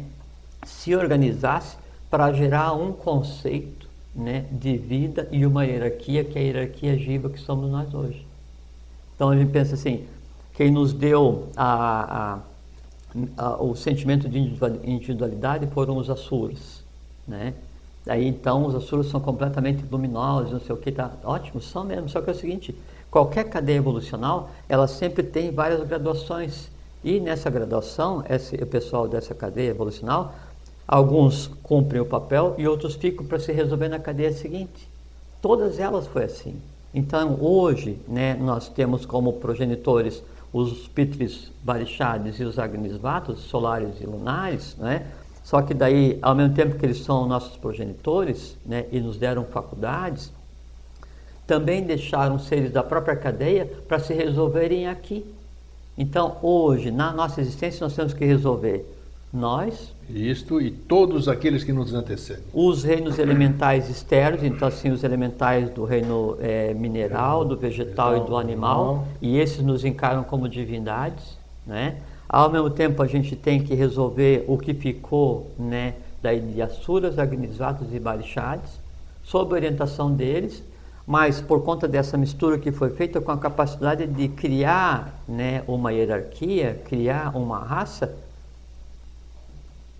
se 0.65 0.95
organizasse 0.95 1.75
para 2.09 2.31
gerar 2.31 2.73
um 2.73 2.93
conceito 2.93 3.84
né, 4.15 4.45
de 4.51 4.77
vida 4.77 5.27
e 5.31 5.45
uma 5.45 5.65
hierarquia, 5.65 6.23
que 6.23 6.39
é 6.39 6.41
a 6.41 6.45
hierarquia 6.45 6.97
giva 6.97 7.29
que 7.29 7.39
somos 7.39 7.69
nós 7.69 7.93
hoje. 7.93 8.25
Então 9.15 9.29
a 9.29 9.37
gente 9.37 9.51
pensa 9.51 9.75
assim, 9.75 10.05
quem 10.53 10.71
nos 10.71 10.93
deu 10.93 11.49
a, 11.55 12.39
a, 13.37 13.45
a, 13.45 13.61
o 13.61 13.75
sentimento 13.75 14.29
de 14.29 14.39
individualidade 14.39 15.67
foram 15.67 15.97
os 15.97 16.09
Asuras, 16.09 16.83
né? 17.27 17.53
Aí 18.07 18.25
então 18.25 18.65
os 18.65 18.75
Asuras 18.75 19.07
são 19.07 19.19
completamente 19.19 19.83
luminosos, 19.91 20.51
não 20.51 20.59
sei 20.59 20.75
o 20.75 20.77
que, 20.77 20.91
tá 20.91 21.11
ótimo, 21.23 21.61
são 21.61 21.83
mesmo. 21.83 22.07
Só 22.07 22.21
que 22.21 22.29
é 22.29 22.33
o 22.33 22.35
seguinte, 22.35 22.75
qualquer 23.09 23.45
cadeia 23.45 23.77
evolucional, 23.77 24.49
ela 24.69 24.87
sempre 24.87 25.23
tem 25.23 25.51
várias 25.51 25.85
graduações. 25.87 26.69
E 27.03 27.19
nessa 27.19 27.49
graduação, 27.49 28.23
esse, 28.29 28.55
o 28.55 28.65
pessoal 28.65 29.07
dessa 29.07 29.35
cadeia 29.35 29.69
evolucional, 29.69 30.33
alguns 30.87 31.47
cumprem 31.63 32.01
o 32.01 32.05
papel 32.05 32.55
e 32.57 32.67
outros 32.67 32.95
ficam 32.95 33.25
para 33.25 33.39
se 33.39 33.51
resolver 33.51 33.89
na 33.89 33.99
cadeia 33.99 34.31
seguinte. 34.31 34.87
Todas 35.41 35.79
elas 35.79 36.07
foi 36.07 36.25
assim. 36.25 36.55
Então 36.93 37.37
hoje, 37.41 37.99
né, 38.07 38.35
nós 38.35 38.69
temos 38.69 39.05
como 39.05 39.33
progenitores 39.33 40.23
os 40.53 40.87
Pitris 40.87 41.51
Barixades 41.63 42.39
e 42.39 42.43
os 42.43 42.57
Agnisvatos, 42.57 43.41
solares 43.41 43.99
e 43.99 44.05
lunares, 44.05 44.75
né? 44.77 45.05
Só 45.43 45.61
que 45.61 45.73
daí, 45.75 46.17
ao 46.23 46.33
mesmo 46.33 46.55
tempo 46.55 46.75
que 46.75 46.85
eles 46.85 47.03
são 47.03 47.27
nossos 47.27 47.55
progenitores 47.57 48.57
né, 48.65 48.85
e 48.91 48.99
nos 48.99 49.17
deram 49.17 49.45
faculdades, 49.45 50.31
também 51.45 51.83
deixaram 51.83 52.39
seres 52.39 52.71
da 52.71 52.81
própria 52.81 53.15
cadeia 53.15 53.69
para 53.87 53.99
se 53.99 54.11
resolverem 54.11 54.87
aqui. 54.87 55.23
Então, 55.95 56.37
hoje, 56.41 56.89
na 56.89 57.11
nossa 57.13 57.41
existência, 57.41 57.83
nós 57.83 57.95
temos 57.95 58.11
que 58.11 58.25
resolver 58.25 58.91
nós. 59.35 59.93
Isto 60.09 60.61
e 60.61 60.71
todos 60.71 61.27
aqueles 61.27 61.63
que 61.63 61.73
nos 61.73 61.93
antecedem. 61.93 62.43
Os 62.53 62.83
reinos 62.83 63.19
elementais 63.19 63.89
externos, 63.89 64.43
então, 64.43 64.67
assim, 64.67 64.91
os 64.91 65.03
elementais 65.03 65.69
do 65.71 65.83
reino 65.83 66.37
é, 66.39 66.73
mineral, 66.73 67.43
do 67.43 67.57
vegetal, 67.57 68.17
e 68.17 68.19
do 68.21 68.37
animal, 68.37 68.81
animal, 68.81 69.07
e 69.21 69.37
esses 69.37 69.63
nos 69.63 69.83
encaram 69.83 70.23
como 70.23 70.47
divindades, 70.47 71.37
né? 71.65 71.97
Ao 72.27 72.49
mesmo 72.49 72.69
tempo, 72.69 73.01
a 73.01 73.07
gente 73.07 73.35
tem 73.35 73.63
que 73.63 73.75
resolver 73.75 74.45
o 74.47 74.57
que 74.57 74.73
ficou 74.73 75.51
né, 75.57 75.93
daí 76.21 76.39
de 76.39 76.61
Asuras, 76.61 77.19
Agnisvatas 77.19 77.93
e 77.93 77.99
Barixades, 77.99 78.79
sob 79.23 79.53
orientação 79.53 80.11
deles, 80.11 80.63
mas 81.05 81.39
por 81.39 81.63
conta 81.63 81.87
dessa 81.87 82.17
mistura 82.17 82.57
que 82.57 82.71
foi 82.71 82.89
feita 82.89 83.21
com 83.21 83.31
a 83.31 83.37
capacidade 83.37 84.07
de 84.07 84.27
criar 84.27 85.23
né, 85.27 85.63
uma 85.67 85.93
hierarquia, 85.93 86.81
criar 86.85 87.35
uma 87.37 87.59
raça, 87.59 88.15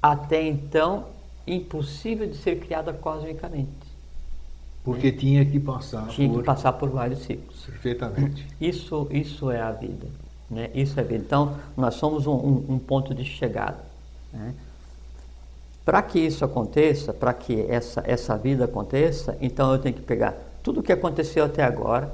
até 0.02 0.42
então 0.42 1.06
impossível 1.48 2.28
de 2.28 2.36
ser 2.38 2.60
criada 2.60 2.94
cosmicamente. 2.94 3.70
Porque 4.84 5.12
tinha 5.12 5.44
que 5.44 5.60
passar 5.60 6.08
tinha 6.10 6.30
por... 6.30 6.40
que 6.40 6.44
passar 6.46 6.74
por 6.74 6.90
vários 6.90 7.24
ciclos. 7.24 7.66
Perfeitamente. 7.66 8.46
Isso, 8.62 9.08
isso 9.10 9.50
é 9.50 9.60
a 9.60 9.72
vida. 9.72 10.08
Né? 10.50 10.70
Isso 10.76 11.00
é 11.00 11.04
vida. 11.04 11.24
Então, 11.26 11.58
nós 11.76 11.96
somos 11.96 12.28
um, 12.28 12.34
um, 12.34 12.66
um 12.70 12.80
ponto 12.80 13.14
de 13.14 13.26
chegada. 13.26 13.80
Né? 14.32 14.54
Para 15.84 16.02
que 16.02 16.20
isso 16.20 16.44
aconteça, 16.44 17.14
para 17.14 17.34
que 17.34 17.66
essa, 17.70 18.04
essa 18.06 18.38
vida 18.38 18.66
aconteça, 18.66 19.38
então 19.40 19.72
eu 19.72 19.80
tenho 19.80 19.94
que 19.94 20.02
pegar 20.02 20.36
tudo 20.64 20.80
o 20.80 20.84
que 20.84 20.92
aconteceu 20.92 21.46
até 21.46 21.64
agora, 21.64 22.12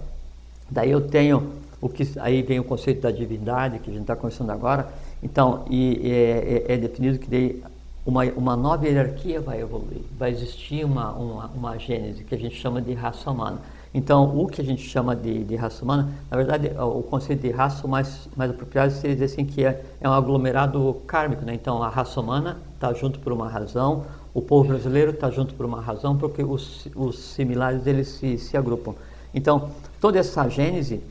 daí 0.70 0.91
eu 0.91 1.00
tenho 1.00 1.54
o 1.80 1.88
que 1.88 2.04
aí 2.20 2.41
vem 2.41 2.60
o 2.60 2.65
conceito 2.65 3.02
da 3.02 3.12
divindade 3.12 3.80
que 3.80 3.89
a 3.89 3.94
gente 3.94 4.04
está 4.04 4.15
conversando 4.15 4.52
agora, 4.52 4.89
então 5.24 5.65
e, 5.70 6.02
é, 6.04 6.65
é, 6.67 6.74
é, 6.74 6.78
definido 6.78 7.17
que 7.17 7.30
daí 7.30 7.63
uma, 8.06 8.24
uma 8.26 8.56
nova 8.56 8.88
hierarquia 8.88 9.40
vai 9.40 9.62
evoluir, 9.62 10.02
vai 10.18 10.32
existir 10.32 10.84
uma, 10.84 11.12
uma, 11.12 11.46
uma 11.48 11.78
gênese 11.78 12.24
que 12.24 12.34
a 12.34 12.38
gente 12.38 12.56
chama 12.56 12.82
de 12.82 12.94
raça 12.94 13.30
humana. 13.30 13.60
Então, 13.94 14.40
o 14.40 14.48
que 14.48 14.62
a 14.62 14.64
gente 14.64 14.82
chama 14.82 15.16
de, 15.16 15.44
de 15.44 15.56
raça 15.56 15.84
humana, 15.84 16.10
na 16.30 16.38
verdade, 16.38 16.72
o 16.80 17.04
conceito 17.04 17.42
de 17.42 17.52
raça 17.52 17.86
mais, 17.88 18.30
mais 18.38 18.50
apropriado 18.50 18.94
seria 18.94 19.16
dizer 19.16 19.26
assim 19.26 19.46
que 19.46 19.66
é, 19.66 19.84
é 20.00 20.08
um 20.08 20.14
aglomerado 20.14 21.02
kármico. 21.06 21.44
Né? 21.44 21.54
Então, 21.54 21.84
a 21.84 21.90
raça 21.90 22.20
humana 22.20 22.58
está 22.74 22.94
junto 22.94 23.20
por 23.20 23.34
uma 23.34 23.50
razão, 23.50 24.06
o 24.34 24.42
povo 24.42 24.70
brasileiro 24.70 25.12
está 25.12 25.30
junto 25.30 25.54
por 25.54 25.66
uma 25.66 25.82
razão, 25.82 26.18
porque 26.18 26.42
os, 26.42 26.88
os 26.96 27.20
similares 27.20 27.86
eles 27.86 28.08
se, 28.08 28.38
se 28.38 28.56
agrupam. 28.56 28.96
Então, 29.34 29.70
toda 30.00 30.18
essa 30.18 30.48
gênese, 30.48 31.04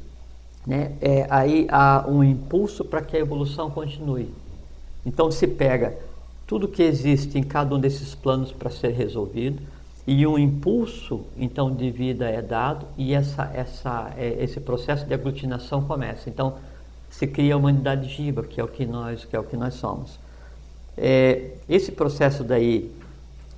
né, 0.66 0.92
é, 1.02 1.26
aí 1.28 1.66
há 1.70 2.06
um 2.08 2.24
impulso 2.24 2.82
para 2.82 3.02
que 3.02 3.14
a 3.14 3.20
evolução 3.20 3.70
continue. 3.70 4.32
Então, 5.04 5.30
se 5.30 5.46
pega 5.46 5.96
tudo 6.50 6.66
que 6.66 6.82
existe 6.82 7.38
em 7.38 7.44
cada 7.44 7.72
um 7.76 7.78
desses 7.78 8.12
planos 8.12 8.50
para 8.50 8.70
ser 8.70 8.90
resolvido, 8.90 9.62
e 10.04 10.26
um 10.26 10.36
impulso 10.36 11.20
então 11.36 11.72
de 11.72 11.92
vida 11.92 12.28
é 12.28 12.42
dado 12.42 12.86
e 12.98 13.14
essa, 13.14 13.48
essa, 13.54 14.12
é, 14.18 14.36
esse 14.42 14.58
processo 14.58 15.06
de 15.06 15.14
aglutinação 15.14 15.80
começa. 15.80 16.28
Então 16.28 16.54
se 17.08 17.24
cria 17.28 17.54
a 17.54 17.56
humanidade 17.56 18.08
jiva, 18.08 18.42
que 18.42 18.60
é 18.60 18.64
o 18.64 18.66
que 18.66 18.84
nós, 18.84 19.24
que 19.24 19.36
é 19.36 19.38
o 19.38 19.44
que 19.44 19.56
nós 19.56 19.74
somos. 19.74 20.18
É, 20.98 21.52
esse 21.68 21.92
processo 21.92 22.42
daí 22.42 22.90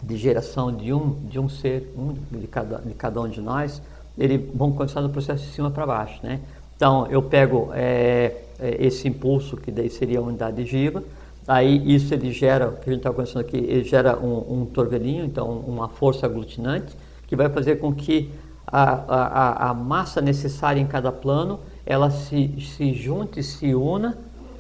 de 0.02 0.18
geração 0.18 0.70
de 0.70 0.92
um, 0.92 1.18
de 1.30 1.38
um 1.38 1.48
ser, 1.48 1.90
um 1.96 2.14
de 2.30 2.46
cada, 2.46 2.76
de 2.76 2.92
cada 2.92 3.22
um 3.22 3.28
de 3.28 3.40
nós, 3.40 3.80
ele 4.18 4.36
vão 4.54 4.70
começar 4.70 5.00
no 5.00 5.08
processo 5.08 5.46
de 5.46 5.52
cima 5.52 5.70
para 5.70 5.86
baixo, 5.86 6.20
né? 6.22 6.40
Então 6.76 7.06
eu 7.06 7.22
pego 7.22 7.70
é, 7.72 8.36
é 8.60 8.84
esse 8.84 9.08
impulso 9.08 9.56
que 9.56 9.70
daí 9.70 9.88
seria 9.88 10.18
a 10.18 10.22
unidade 10.22 10.66
jiva, 10.66 11.02
Aí 11.46 11.94
isso 11.94 12.14
ele 12.14 12.32
gera, 12.32 12.68
o 12.68 12.76
que 12.76 12.88
a 12.88 12.92
gente 12.92 13.00
está 13.00 13.10
conversando 13.10 13.40
aqui, 13.40 13.56
ele 13.56 13.84
gera 13.84 14.16
um, 14.16 14.62
um 14.62 14.66
torvelinho, 14.66 15.24
então 15.24 15.50
uma 15.50 15.88
força 15.88 16.26
aglutinante, 16.26 16.96
que 17.26 17.34
vai 17.34 17.48
fazer 17.48 17.76
com 17.76 17.92
que 17.92 18.30
a, 18.66 18.92
a, 18.92 19.70
a 19.70 19.74
massa 19.74 20.20
necessária 20.20 20.80
em 20.80 20.86
cada 20.86 21.10
plano, 21.10 21.60
ela 21.84 22.10
se, 22.10 22.54
se 22.60 22.94
junte, 22.94 23.42
se 23.42 23.74
una 23.74 24.16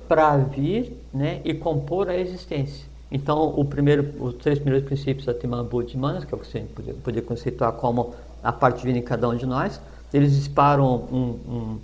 para 0.08 0.36
vir 0.36 0.98
né, 1.14 1.40
e 1.44 1.54
compor 1.54 2.08
a 2.08 2.16
existência. 2.16 2.84
Então, 3.10 3.54
o 3.56 3.64
primeiro, 3.64 4.10
os 4.22 4.34
três 4.34 4.58
primeiros 4.58 4.86
princípios 4.86 5.26
da 5.26 5.34
Timam 5.34 5.64
Buddha 5.64 5.96
Manas, 5.96 6.24
que 6.24 6.34
é 6.34 6.36
o 6.36 6.40
que 6.40 6.46
você 6.46 6.60
poderia, 6.60 6.94
poderia 6.94 7.22
conceituar 7.22 7.72
como 7.72 8.14
a 8.42 8.52
parte 8.52 8.80
divina 8.80 8.98
em 8.98 9.02
cada 9.02 9.28
um 9.28 9.36
de 9.36 9.46
nós, 9.46 9.80
eles 10.12 10.34
disparam 10.34 10.94
um, 11.12 11.78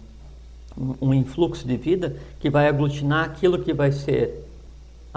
um, 0.77 0.97
um 1.01 1.15
influxo 1.15 1.67
de 1.67 1.77
vida 1.77 2.17
que 2.41 2.51
vai 2.51 2.67
aglutinar 2.67 3.25
aquilo 3.25 3.59
que 3.59 3.73
vai 3.73 3.93
ser 3.93 4.48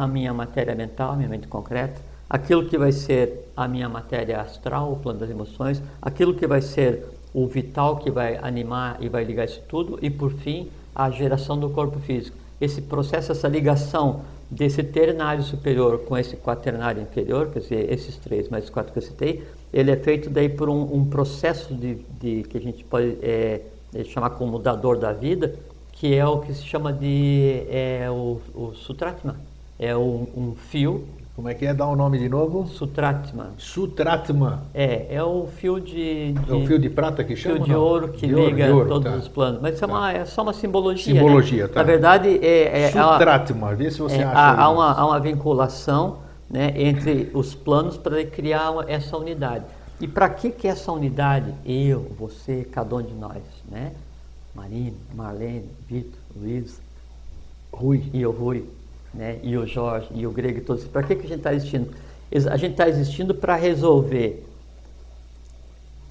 a 0.04 0.08
minha 0.08 0.34
matéria 0.34 0.74
mental, 0.74 1.12
a 1.12 1.16
minha 1.16 1.30
mente 1.30 1.48
concreta, 1.48 2.02
aquilo 2.30 2.66
que 2.66 2.78
vai 2.78 2.92
ser 2.92 3.52
a 3.56 3.68
minha 3.68 3.88
matéria 3.88 4.42
astral, 4.42 4.92
o 4.92 4.96
plano 4.96 5.20
das 5.20 5.30
emoções, 5.30 5.82
aquilo 6.02 6.34
que 6.34 6.48
vai 6.48 6.62
ser 6.62 7.06
o 7.34 7.46
vital 7.48 7.98
que 7.98 8.10
vai 8.10 8.38
animar 8.42 8.98
e 9.00 9.08
vai 9.08 9.24
ligar 9.24 9.46
isso 9.46 9.62
tudo, 9.68 10.00
e 10.02 10.10
por 10.10 10.32
fim, 10.32 10.70
a 10.96 11.10
geração 11.10 11.58
do 11.58 11.70
corpo 11.70 12.00
físico. 12.00 12.36
Esse 12.60 12.82
processo, 12.82 13.32
essa 13.32 13.48
ligação 13.48 14.22
desse 14.50 14.84
ternário 14.84 15.44
superior 15.44 16.00
com 16.00 16.18
esse 16.18 16.36
quaternário 16.36 17.02
inferior, 17.02 17.50
quer 17.52 17.60
dizer, 17.60 17.94
esses 17.94 18.18
três 18.18 18.50
mais 18.50 18.70
quatro 18.70 18.92
que 18.92 19.00
eu 19.00 19.04
citei, 19.04 19.44
ele 19.72 19.92
é 19.92 19.96
feito 19.96 20.30
daí 20.30 20.50
por 20.50 20.70
um, 20.70 20.94
um 20.94 21.06
processo 21.06 21.74
de, 21.74 21.96
de, 22.20 22.44
que 22.44 22.58
a 22.58 22.62
gente 22.62 22.84
pode 22.84 23.18
é, 23.22 23.62
chamar 24.06 24.32
como 24.32 24.52
mudador 24.52 24.98
da 24.98 25.14
vida, 25.14 25.56
que 25.92 26.16
é 26.16 26.26
o 26.26 26.40
que 26.40 26.54
se 26.54 26.64
chama 26.64 26.92
de 26.92 27.64
é, 27.70 28.10
o, 28.10 28.42
o 28.54 28.74
Sutratma. 28.74 29.51
É 29.82 29.98
um, 29.98 30.28
um 30.38 30.56
fio 30.56 31.06
como 31.41 31.50
é 31.50 31.56
que 31.56 31.65
é? 31.65 31.74
Dá 31.74 31.88
o 31.88 31.94
um 31.94 31.96
nome 31.96 32.20
de 32.20 32.28
novo? 32.28 32.67
Sutratma. 32.67 33.52
Sutratma. 33.58 34.63
É, 34.76 35.08
é 35.15 35.24
o 35.24 35.48
fio 35.48 35.80
de, 35.80 36.34
de 36.34 36.52
É 36.52 36.54
o 36.54 36.67
fio 36.67 36.78
de 36.78 36.88
prata 36.88 37.24
que 37.24 37.36
chama? 37.36 37.56
Fio 37.56 37.65
de 37.65 37.74
ouro 37.74 38.10
que 38.10 38.28
de 38.28 38.34
liga 38.36 38.65
ouro, 38.65 38.78
ouro, 38.78 38.89
todos 38.89 39.12
tá. 39.12 39.17
os 39.17 39.28
planos. 39.28 39.60
Mas 39.60 39.76
isso 39.76 39.88
tá. 39.88 39.91
é, 39.91 39.96
uma, 39.96 40.13
é, 40.13 40.26
só 40.26 40.44
uma 40.44 40.54
simbologia. 40.54 41.15
Simbologia, 41.15 41.63
né? 41.63 41.70
tá. 41.70 41.80
Na 41.80 41.84
verdade, 41.84 42.30
é. 42.46 42.84
é 42.84 42.91
Sutratma, 42.91 43.74
vê 43.74 43.89
se 43.89 44.00
você 44.00 44.17
é, 44.17 44.24
acha. 44.24 44.38
Há, 44.38 44.62
há, 44.62 44.70
uma, 44.70 44.91
há 44.91 45.06
uma 45.08 45.20
vinculação 45.20 46.20
né, 46.48 46.74
entre 46.76 47.32
os 47.34 47.56
planos 47.56 47.98
para 47.98 48.24
criar 48.26 48.72
essa 48.88 49.17
unidade. 49.17 49.65
E 50.02 50.08
para 50.08 50.30
que, 50.30 50.52
que 50.52 50.67
essa 50.67 50.91
unidade? 50.91 51.56
Eu, 51.65 52.12
você, 52.20 52.67
cada 52.72 52.96
um 52.98 53.02
de 53.02 53.13
nós, 53.13 53.41
né? 53.67 53.94
Marina, 54.54 54.98
Marlene, 55.15 55.70
Vitor, 55.88 56.20
Luiz, 56.36 56.80
Rui 57.74 58.04
e 58.13 58.24
o 58.26 58.32
Rui 58.32 58.65
né? 59.13 59.39
e 59.43 59.58
o 59.58 59.65
Jorge, 59.65 60.08
e 60.13 60.26
o 60.26 60.32
Grego 60.32 60.62
todos. 60.62 60.84
Para 60.86 61.04
que, 61.04 61.15
que 61.15 61.26
a 61.26 61.30
gente 61.30 61.38
está 61.38 61.54
existindo? 61.54 61.89
A 62.50 62.58
gente 62.58 62.71
está 62.71 62.88
existindo 62.88 63.36
para 63.36 63.56
resolver 63.56 64.45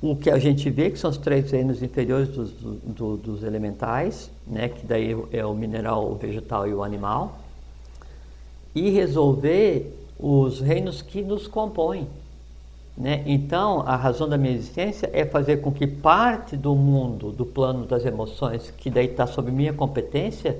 o 0.02 0.16
que 0.16 0.30
a 0.30 0.38
gente 0.38 0.68
vê, 0.70 0.90
que 0.90 0.98
são 0.98 1.10
os 1.10 1.18
três 1.18 1.50
reinos 1.50 1.82
inferiores 1.82 2.28
dos, 2.28 2.50
do, 2.50 3.16
dos 3.16 3.42
elementais, 3.42 4.30
né? 4.46 4.68
que 4.68 4.86
daí 4.86 5.16
é 5.30 5.44
o 5.44 5.54
mineral, 5.54 6.10
o 6.10 6.14
vegetal 6.14 6.66
e 6.66 6.72
o 6.72 6.82
animal, 6.82 7.38
e 8.74 8.90
resolver 8.90 9.94
os 10.18 10.60
reinos 10.60 11.02
que 11.02 11.22
nos 11.22 11.46
compõem. 11.46 12.06
Né? 12.96 13.22
Então, 13.26 13.82
a 13.86 13.96
razão 13.96 14.28
da 14.28 14.38
minha 14.38 14.54
existência 14.54 15.10
é 15.12 15.24
fazer 15.24 15.58
com 15.58 15.70
que 15.70 15.86
parte 15.86 16.56
do 16.56 16.74
mundo, 16.74 17.30
do 17.30 17.44
plano 17.44 17.86
das 17.86 18.04
emoções, 18.04 18.72
que 18.76 18.90
daí 18.90 19.06
está 19.06 19.26
sob 19.26 19.50
minha 19.50 19.72
competência, 19.72 20.58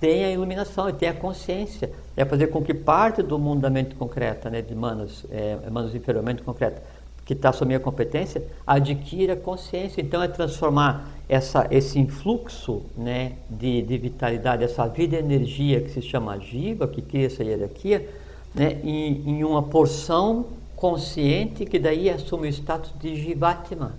tenha 0.00 0.30
iluminação 0.30 0.88
e 0.88 0.92
tenha 0.92 1.12
consciência. 1.12 1.90
É 2.16 2.24
fazer 2.24 2.48
com 2.48 2.62
que 2.62 2.74
parte 2.74 3.22
do 3.22 3.38
mundo 3.38 3.60
da 3.60 3.70
mente 3.70 3.94
concreta, 3.94 4.50
né, 4.50 4.62
de 4.62 4.74
manos, 4.74 5.24
é, 5.30 5.56
manos 5.70 5.94
inferiormente 5.94 6.42
concreta, 6.42 6.82
que 7.24 7.32
está 7.32 7.52
sob 7.52 7.66
minha 7.66 7.80
competência, 7.80 8.42
adquira 8.66 9.36
consciência. 9.36 10.00
Então 10.00 10.22
é 10.22 10.28
transformar 10.28 11.08
essa, 11.28 11.66
esse 11.70 11.98
influxo 11.98 12.82
né, 12.96 13.32
de, 13.50 13.82
de 13.82 13.98
vitalidade, 13.98 14.64
essa 14.64 14.86
vida 14.86 15.16
e 15.16 15.18
energia 15.18 15.80
que 15.80 15.90
se 15.90 16.02
chama 16.02 16.38
jiva, 16.38 16.88
que 16.88 17.02
cria 17.02 17.26
essa 17.26 17.44
hierarquia, 17.44 18.08
né, 18.54 18.80
em, 18.82 19.28
em 19.28 19.44
uma 19.44 19.62
porção 19.62 20.46
consciente 20.74 21.66
que 21.66 21.78
daí 21.78 22.08
assume 22.08 22.48
o 22.48 22.50
status 22.50 22.92
de 23.00 23.16
jivatma. 23.16 23.94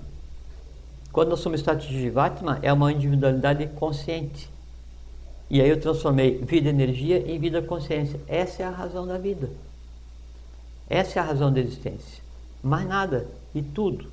Quando 1.11 1.33
assume 1.33 1.55
o 1.55 1.59
status 1.59 1.87
de 1.87 1.99
jivatma, 1.99 2.59
é 2.61 2.71
uma 2.71 2.91
individualidade 2.91 3.67
consciente. 3.75 4.49
E 5.49 5.61
aí 5.61 5.69
eu 5.69 5.79
transformei 5.79 6.37
vida 6.37 6.69
energia 6.69 7.17
em 7.17 7.39
vida 7.39 7.61
consciência. 7.61 8.19
Essa 8.27 8.63
é 8.63 8.65
a 8.65 8.69
razão 8.69 9.07
da 9.07 9.17
vida. 9.17 9.49
Essa 10.89 11.19
é 11.19 11.21
a 11.21 11.25
razão 11.25 11.51
da 11.51 11.59
existência. 11.59 12.21
Mais 12.63 12.87
nada 12.87 13.27
e 13.55 13.61
tudo. 13.61 14.07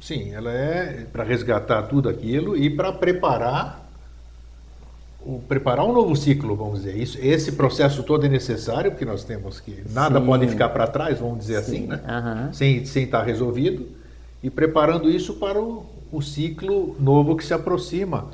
Sim, 0.00 0.32
ela 0.32 0.50
é 0.50 1.06
para 1.12 1.24
resgatar 1.24 1.82
tudo 1.82 2.08
aquilo 2.08 2.56
e 2.56 2.70
para 2.70 2.92
preparar 2.92 3.90
o, 5.20 5.38
preparar 5.40 5.84
um 5.84 5.92
novo 5.92 6.16
ciclo, 6.16 6.56
vamos 6.56 6.82
dizer. 6.82 6.96
Isso, 6.96 7.18
esse 7.20 7.52
processo 7.52 8.02
todo 8.02 8.24
é 8.24 8.28
necessário, 8.28 8.90
porque 8.90 9.04
nós 9.04 9.24
temos 9.24 9.60
que. 9.60 9.82
Nada 9.90 10.18
Sim. 10.18 10.26
pode 10.26 10.48
ficar 10.48 10.70
para 10.70 10.86
trás, 10.86 11.18
vamos 11.18 11.40
dizer 11.40 11.62
Sim. 11.62 11.76
assim, 11.76 11.86
né? 11.86 12.00
Uhum. 12.08 12.52
Sem, 12.52 12.86
sem 12.86 13.04
estar 13.04 13.22
resolvido. 13.22 13.86
E 14.42 14.48
preparando 14.48 15.10
isso 15.10 15.34
para 15.34 15.60
o, 15.60 15.84
o 16.10 16.22
ciclo 16.22 16.96
novo 16.98 17.36
que 17.36 17.44
se 17.44 17.52
aproxima 17.52 18.28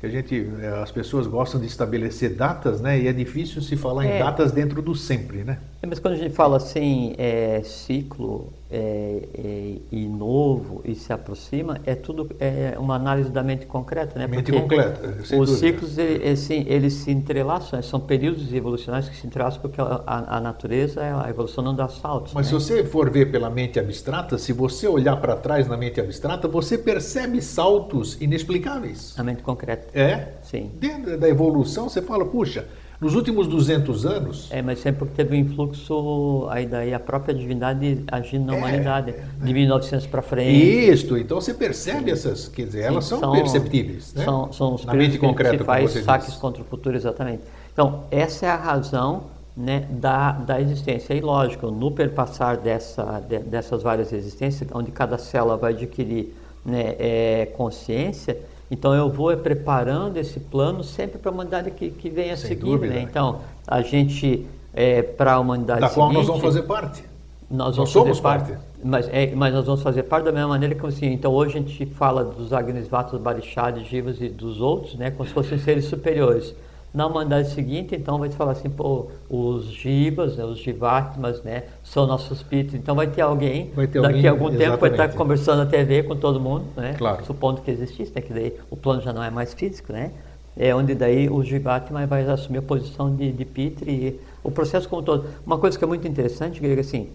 que 0.00 0.06
a 0.06 0.08
gente, 0.08 0.46
eh, 0.62 0.80
as 0.82 0.90
pessoas 0.90 1.26
gostam 1.26 1.60
de 1.60 1.66
estabelecer 1.66 2.34
datas, 2.34 2.80
né? 2.80 2.98
E 2.98 3.06
é 3.06 3.12
difícil 3.12 3.60
se 3.60 3.76
falar 3.76 4.06
é. 4.06 4.16
em 4.16 4.18
datas 4.18 4.50
dentro 4.50 4.80
do 4.80 4.94
sempre, 4.94 5.44
né? 5.44 5.58
É, 5.82 5.86
mas 5.86 5.98
quando 5.98 6.14
a 6.14 6.16
gente 6.16 6.34
fala 6.34 6.56
assim, 6.56 7.14
é, 7.18 7.60
ciclo 7.62 8.50
é, 8.70 9.28
é, 9.34 9.76
e 9.90 10.06
novo 10.06 10.80
e 10.84 10.94
se 10.94 11.12
aproxima, 11.12 11.78
é 11.84 11.94
tudo 11.94 12.30
é 12.38 12.76
uma 12.78 12.94
análise 12.94 13.30
da 13.30 13.42
mente 13.42 13.66
concreta, 13.66 14.18
né? 14.18 14.26
Mente 14.26 14.52
porque 14.52 14.60
concreta. 14.60 15.08
Os 15.20 15.28
dúvida. 15.28 15.56
ciclos 15.56 15.98
eles, 15.98 16.50
eles, 16.50 16.92
se 16.92 17.10
entrelaçam, 17.10 17.78
né? 17.78 17.82
são 17.82 17.98
períodos 17.98 18.52
evolucionários 18.52 19.08
que 19.08 19.16
se 19.16 19.26
entrelaçam 19.26 19.60
porque 19.60 19.80
a, 19.80 20.02
a 20.06 20.40
natureza, 20.40 21.00
a 21.24 21.28
evolução 21.28 21.64
não 21.64 21.74
dá 21.74 21.88
saltos. 21.88 22.32
Mas 22.32 22.46
né? 22.46 22.58
se 22.58 22.64
você 22.64 22.84
for 22.84 23.10
ver 23.10 23.30
pela 23.32 23.50
mente 23.50 23.78
abstrata, 23.78 24.38
se 24.38 24.52
você 24.52 24.86
olhar 24.86 25.16
para 25.16 25.36
trás 25.36 25.66
na 25.66 25.76
mente 25.76 26.00
abstrata, 26.00 26.46
você 26.46 26.78
percebe 26.78 27.42
saltos 27.42 28.16
inexplicáveis. 28.20 29.14
A 29.18 29.24
mente 29.24 29.42
concreta. 29.42 29.88
É? 29.98 30.34
Sim. 30.42 30.70
Dentro 30.78 31.18
da 31.18 31.28
evolução, 31.28 31.88
você 31.88 32.00
fala, 32.00 32.24
puxa, 32.24 32.66
nos 33.00 33.14
últimos 33.14 33.46
200 33.46 34.04
anos. 34.04 34.48
É, 34.50 34.60
mas 34.60 34.80
sempre 34.80 35.00
porque 35.00 35.14
teve 35.14 35.34
um 35.34 35.40
influxo, 35.40 36.46
aí 36.50 36.66
daí 36.66 36.92
a 36.92 37.00
própria 37.00 37.34
divindade 37.34 38.04
agindo 38.06 38.46
na 38.46 38.54
é, 38.54 38.58
humanidade, 38.58 39.14
de 39.42 39.54
1900 39.54 40.06
para 40.06 40.20
frente. 40.20 40.90
Isso, 40.90 41.16
então 41.16 41.40
você 41.40 41.54
percebe 41.54 42.10
essas, 42.10 42.48
quer 42.48 42.66
dizer, 42.66 42.82
elas 42.82 43.04
Sim, 43.06 43.18
são, 43.18 43.32
perceptíveis. 43.32 44.12
Né? 44.14 44.24
São, 44.24 44.52
são 44.52 44.74
os 44.74 44.84
na 44.84 44.92
mente 44.92 45.18
concreta, 45.18 45.56
que 45.56 45.58
se 45.58 45.64
faz 45.64 45.90
saques 46.04 46.28
diz. 46.28 46.36
contra 46.36 46.62
o 46.62 46.64
futuro, 46.64 46.94
exatamente. 46.94 47.42
Então, 47.72 48.04
essa 48.10 48.44
é 48.44 48.50
a 48.50 48.56
razão 48.56 49.22
né, 49.56 49.86
da, 49.90 50.32
da 50.32 50.60
existência. 50.60 51.14
E 51.14 51.20
lógico, 51.20 51.70
no 51.70 51.90
perpassar 51.90 52.58
dessa, 52.58 53.20
de, 53.20 53.38
dessas 53.38 53.82
várias 53.82 54.12
existências, 54.12 54.68
onde 54.74 54.90
cada 54.90 55.16
célula 55.16 55.56
vai 55.56 55.72
adquirir 55.72 56.34
né, 56.64 56.96
é, 56.98 57.46
consciência, 57.56 58.36
então 58.70 58.94
eu 58.94 59.10
vou 59.10 59.36
preparando 59.36 60.16
esse 60.16 60.38
plano 60.38 60.84
sempre 60.84 61.18
para 61.18 61.30
a 61.30 61.34
humanidade 61.34 61.70
que, 61.72 61.90
que 61.90 62.08
vem 62.08 62.30
a 62.30 62.36
Sem 62.36 62.50
seguir. 62.50 62.78
Né? 62.80 63.00
Então 63.02 63.40
a 63.66 63.82
gente, 63.82 64.46
é, 64.72 65.02
para 65.02 65.34
a 65.34 65.38
humanidade 65.40 65.80
da 65.80 65.88
seguinte, 65.88 65.98
qual 65.98 66.12
nós 66.12 66.26
vamos 66.26 66.42
fazer 66.42 66.62
parte. 66.62 67.04
Nós, 67.50 67.76
nós 67.76 67.88
somos 67.88 68.20
parte. 68.20 68.52
parte. 68.52 68.64
Mas, 68.82 69.08
é, 69.08 69.34
mas 69.34 69.52
nós 69.52 69.66
vamos 69.66 69.82
fazer 69.82 70.04
parte 70.04 70.24
da 70.24 70.32
mesma 70.32 70.48
maneira 70.48 70.74
que 70.74 70.86
assim, 70.86 71.12
então 71.12 71.32
hoje 71.32 71.58
a 71.58 71.60
gente 71.60 71.84
fala 71.86 72.24
dos 72.24 72.52
Agnisvatas, 72.52 73.20
Barixades, 73.20 73.88
Jivas 73.88 74.20
e 74.20 74.28
dos 74.28 74.60
outros, 74.60 74.94
né, 74.94 75.10
como 75.10 75.28
se 75.28 75.34
fossem 75.34 75.58
seres 75.58 75.86
superiores. 75.86 76.54
Na 76.92 77.06
humanidade 77.06 77.50
seguinte, 77.50 77.94
então, 77.94 78.18
vai 78.18 78.28
te 78.28 78.34
falar 78.34 78.52
assim, 78.52 78.68
pô, 78.68 79.06
os 79.28 79.66
jivas, 79.66 80.36
né, 80.36 80.44
os 80.44 80.58
jivatmas, 80.58 81.40
né, 81.42 81.64
são 81.84 82.04
nossos 82.04 82.38
espíritos. 82.38 82.74
Então 82.74 82.96
vai 82.96 83.06
ter 83.06 83.20
alguém, 83.20 83.66
ter 83.66 84.02
daqui 84.02 84.26
a 84.26 84.30
algum 84.32 84.48
exatamente. 84.48 84.58
tempo 84.58 84.76
vai 84.76 84.90
estar 84.90 85.08
conversando 85.10 85.58
na 85.58 85.66
TV 85.66 86.02
com 86.02 86.16
todo 86.16 86.40
mundo, 86.40 86.64
né? 86.76 86.94
Claro. 86.98 87.24
Supondo 87.24 87.60
que 87.62 87.70
existisse, 87.70 88.12
né? 88.14 88.20
Que 88.20 88.32
daí 88.32 88.56
o 88.68 88.76
plano 88.76 89.00
já 89.00 89.12
não 89.12 89.22
é 89.22 89.30
mais 89.30 89.54
físico, 89.54 89.92
né? 89.92 90.10
É 90.56 90.74
onde 90.74 90.94
daí 90.94 91.30
o 91.30 91.42
jivatma 91.44 92.04
vai 92.06 92.28
assumir 92.28 92.58
a 92.58 92.62
posição 92.62 93.14
de, 93.14 93.30
de 93.30 93.44
Pitri 93.44 93.90
e 93.90 94.20
o 94.42 94.50
processo 94.50 94.88
como 94.88 95.02
todo. 95.02 95.26
Uma 95.46 95.58
coisa 95.58 95.78
que 95.78 95.84
é 95.84 95.86
muito 95.86 96.06
interessante, 96.08 96.60
Grega, 96.60 96.80
assim, 96.80 97.08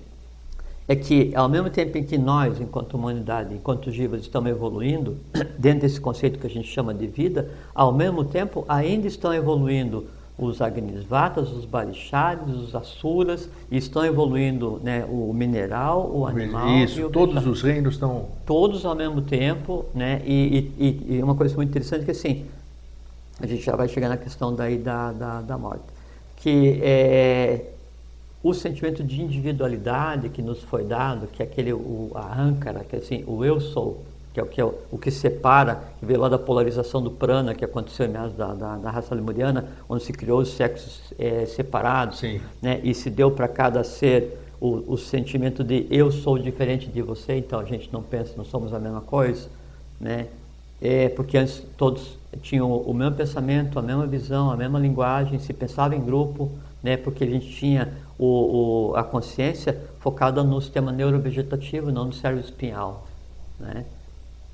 é 0.87 0.95
que 0.95 1.33
ao 1.35 1.49
mesmo 1.49 1.69
tempo 1.69 1.97
em 1.97 2.03
que 2.03 2.17
nós, 2.17 2.59
enquanto 2.59 2.93
humanidade, 2.93 3.53
enquanto 3.53 3.91
jivas, 3.91 4.21
estamos 4.21 4.49
evoluindo 4.51 5.17
dentro 5.57 5.81
desse 5.81 5.99
conceito 5.99 6.39
que 6.39 6.45
a 6.45 6.49
gente 6.49 6.67
chama 6.67 6.93
de 6.93 7.07
vida, 7.07 7.49
ao 7.73 7.91
mesmo 7.91 8.23
tempo 8.23 8.63
ainda 8.67 9.07
estão 9.07 9.33
evoluindo 9.33 10.05
os 10.37 10.61
Agnisvatas, 10.61 11.49
os 11.51 11.63
Barixades, 11.63 12.53
os 12.53 12.75
Asuras, 12.75 13.49
e 13.71 13.77
estão 13.77 14.05
evoluindo 14.05 14.81
né, 14.83 15.05
o 15.09 15.33
mineral, 15.33 16.11
o 16.13 16.27
animal. 16.27 16.67
Isso, 16.69 17.05
o 17.05 17.09
todos 17.09 17.47
os 17.47 17.61
reinos 17.61 17.93
estão. 17.93 18.25
Todos 18.45 18.85
ao 18.85 18.93
mesmo 18.93 19.21
tempo, 19.21 19.85
né? 19.95 20.21
E, 20.25 20.71
e, 20.77 21.15
e, 21.15 21.23
uma 21.23 21.35
coisa 21.35 21.55
muito 21.55 21.69
interessante 21.69 22.01
é 22.01 22.05
que 22.05 22.11
assim, 22.11 22.45
a 23.39 23.47
gente 23.47 23.63
já 23.63 23.75
vai 23.77 23.87
chegar 23.87 24.09
na 24.09 24.17
questão 24.17 24.53
daí 24.53 24.77
da, 24.77 25.13
da, 25.13 25.41
da 25.41 25.57
morte. 25.57 25.85
Que 26.35 26.81
é, 26.83 27.71
o 28.47 28.53
sentimento 28.53 29.03
de 29.03 29.23
individualidade 29.23 30.29
que 30.29 30.39
nos 30.39 30.61
foi 30.61 30.83
dado, 30.83 31.25
que 31.25 31.41
é 31.41 31.45
aquele 31.47 31.73
o, 31.73 32.11
a 32.13 32.39
âncora, 32.39 32.83
que 32.87 32.95
é 32.95 32.99
assim, 32.99 33.23
o 33.25 33.43
eu 33.43 33.59
sou, 33.59 34.03
que 34.31 34.39
é 34.39 34.43
o 34.43 34.45
que, 34.45 34.61
é 34.61 34.63
o 34.63 34.99
que 34.99 35.09
separa, 35.09 35.81
que 35.99 36.05
veio 36.05 36.19
lá 36.19 36.29
da 36.29 36.37
polarização 36.37 37.01
do 37.01 37.09
prana, 37.09 37.55
que 37.55 37.65
aconteceu 37.65 38.05
em 38.05 38.09
meados 38.09 38.35
da, 38.35 38.53
da, 38.53 38.77
da, 38.77 38.91
raça 38.91 39.15
lemuriana, 39.15 39.65
onde 39.89 40.03
se 40.03 40.13
criou 40.13 40.41
os 40.41 40.49
sexos 40.49 41.11
é, 41.17 41.47
separados, 41.47 42.21
né, 42.61 42.79
e 42.83 42.93
se 42.93 43.09
deu 43.09 43.31
para 43.31 43.47
cada 43.47 43.83
ser 43.83 44.37
o, 44.61 44.93
o, 44.93 44.95
sentimento 44.95 45.63
de 45.63 45.87
eu 45.89 46.11
sou 46.11 46.37
diferente 46.37 46.87
de 46.87 47.01
você, 47.01 47.37
então 47.37 47.59
a 47.59 47.65
gente 47.65 47.91
não 47.91 48.03
pensa, 48.03 48.33
não 48.37 48.45
somos 48.45 48.75
a 48.75 48.79
mesma 48.79 49.01
coisa, 49.01 49.49
né, 49.99 50.27
é, 50.79 51.09
porque 51.09 51.35
antes 51.35 51.63
todos 51.75 52.15
tinham 52.43 52.71
o 52.71 52.93
mesmo 52.93 53.15
pensamento, 53.15 53.79
a 53.79 53.81
mesma 53.81 54.05
visão, 54.05 54.51
a 54.51 54.55
mesma 54.55 54.77
linguagem, 54.77 55.39
se 55.39 55.51
pensava 55.51 55.95
em 55.95 56.01
grupo, 56.01 56.51
né, 56.83 56.95
porque 56.95 57.23
a 57.23 57.27
gente 57.27 57.49
tinha 57.49 58.04
o, 58.17 58.91
o, 58.91 58.95
a 58.95 59.03
consciência 59.03 59.77
focada 59.99 60.43
no 60.43 60.61
sistema 60.61 60.91
neurovegetativo, 60.91 61.91
não 61.91 62.05
no 62.05 62.13
cérebro 62.13 62.43
espinhal. 62.43 63.07
Né? 63.59 63.85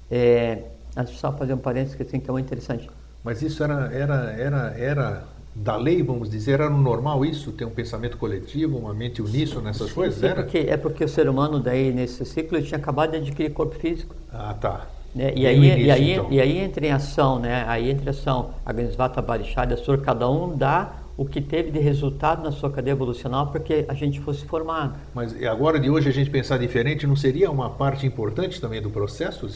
É, 0.10 0.64
só 1.08 1.32
fazer 1.32 1.54
um 1.54 1.58
parênteses 1.58 1.96
que, 1.96 2.04
assim, 2.04 2.20
que 2.20 2.30
é 2.30 2.32
muito 2.32 2.46
interessante. 2.46 2.90
Mas 3.24 3.42
isso 3.42 3.64
era, 3.64 3.92
era, 3.94 4.32
era, 4.32 4.78
era 4.78 5.24
da 5.54 5.76
lei, 5.76 6.02
vamos 6.02 6.30
dizer, 6.30 6.54
era 6.54 6.70
normal 6.70 7.24
isso, 7.26 7.52
ter 7.52 7.66
um 7.66 7.70
pensamento 7.70 8.18
coletivo, 8.18 8.78
uma 8.78 8.94
mente 8.94 9.22
uníssona 9.22 9.70
nessas 9.70 9.90
sim, 9.90 9.94
coisas? 9.94 10.20
Sim, 10.20 10.26
era? 10.26 10.44
Porque, 10.44 10.58
é 10.58 10.78
porque 10.78 11.04
o 11.04 11.10
ser 11.10 11.30
humano 11.30 11.60
daí 11.60 11.92
nesse 11.92 12.26
ciclo 12.26 12.58
ele 12.58 12.66
tinha 12.66 12.78
acabado 12.78 13.12
de 13.12 13.18
adquirir 13.18 13.52
corpo 13.52 13.76
físico. 13.76 14.16
Ah, 14.32 14.56
tá. 14.60 14.88
Né? 15.14 15.34
E, 15.36 15.46
aí, 15.46 15.58
início, 15.58 15.80
e, 15.80 15.92
aí, 15.92 16.12
então. 16.12 16.32
e 16.32 16.42
aí 16.42 16.58
entra 16.58 16.86
em 16.86 16.92
ação, 16.92 17.38
né? 17.38 17.66
Aí 17.68 17.90
entra 17.92 18.06
em 18.06 18.10
ação 18.10 18.52
a 18.66 18.72
Gnisvata 18.72 19.22
Barishada, 19.22 19.76
Sur, 19.76 20.02
cada 20.02 20.30
um 20.30 20.56
dá 20.56 21.01
o 21.18 21.26
que 21.26 21.42
teve 21.42 21.72
de 21.72 21.80
resultado 21.80 22.44
na 22.44 22.52
sua 22.52 22.70
cadeia 22.70 22.94
evolucional 22.94 23.48
para 23.48 23.60
que 23.60 23.86
a 23.88 23.94
gente 23.94 24.20
fosse 24.20 24.46
formado. 24.46 24.96
Mas 25.14 25.36
agora 25.44 25.80
de 25.80 25.90
hoje 25.90 26.10
a 26.10 26.12
gente 26.12 26.30
pensar 26.30 26.58
diferente 26.58 27.06
não 27.06 27.16
seria 27.16 27.52
uma 27.52 27.70
parte 27.70 28.06
importante 28.06 28.60
também 28.60 28.82
do 28.82 28.90
processo? 28.90 29.48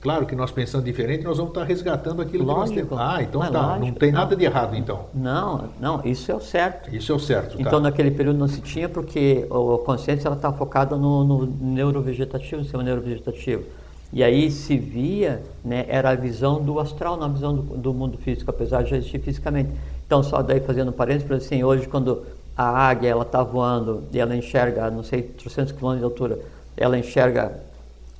Claro 0.00 0.26
que 0.26 0.36
nós 0.36 0.52
pensando 0.52 0.84
diferente, 0.84 1.24
nós 1.24 1.38
vamos 1.38 1.50
estar 1.50 1.64
resgatando 1.64 2.22
aquilo 2.22 2.44
Lógico, 2.44 2.74
que 2.74 2.80
nós 2.82 2.88
temos. 2.88 3.14
Ah, 3.14 3.22
então 3.22 3.40
tá. 3.40 3.66
Lógico, 3.66 3.86
não 3.86 3.92
tem 3.94 4.12
nada 4.12 4.36
de 4.36 4.44
errado 4.44 4.76
então. 4.76 5.06
Não, 5.12 5.70
não, 5.80 6.00
isso 6.04 6.30
é 6.30 6.34
o 6.34 6.40
certo. 6.40 6.94
Isso 6.94 7.10
é 7.10 7.14
o 7.14 7.18
certo. 7.18 7.56
Tá. 7.56 7.62
Então 7.62 7.80
naquele 7.80 8.12
período 8.12 8.38
não 8.38 8.46
se 8.46 8.60
tinha 8.60 8.88
porque 8.88 9.44
a 9.50 9.84
consciência 9.84 10.28
ela 10.28 10.36
está 10.36 10.52
focada 10.52 10.96
no, 10.96 11.24
no 11.24 11.46
neurovegetativo, 11.46 12.58
no 12.58 12.62
sistema 12.62 12.84
neurovegetativo. 12.84 13.64
E 14.12 14.24
aí 14.24 14.50
se 14.50 14.76
via, 14.76 15.42
né, 15.64 15.84
era 15.88 16.10
a 16.10 16.14
visão 16.14 16.62
do 16.62 16.78
astral, 16.80 17.16
não 17.16 17.26
a 17.26 17.28
visão 17.28 17.54
do, 17.54 17.76
do 17.76 17.94
mundo 17.94 18.16
físico, 18.18 18.50
apesar 18.50 18.82
de 18.82 18.94
existir 18.94 19.20
fisicamente. 19.20 19.70
Então 20.06 20.22
só 20.22 20.42
daí 20.42 20.60
fazendo 20.60 20.92
parênteses, 20.92 21.30
assim, 21.30 21.62
hoje 21.62 21.86
quando 21.86 22.24
a 22.56 22.64
águia 22.64 23.10
ela 23.10 23.22
está 23.22 23.42
voando 23.42 24.04
e 24.12 24.18
ela 24.18 24.34
enxerga, 24.34 24.90
não 24.90 25.02
sei, 25.02 25.22
300 25.22 25.72
quilômetros 25.72 26.00
de 26.00 26.04
altura, 26.04 26.38
ela 26.76 26.98
enxerga 26.98 27.60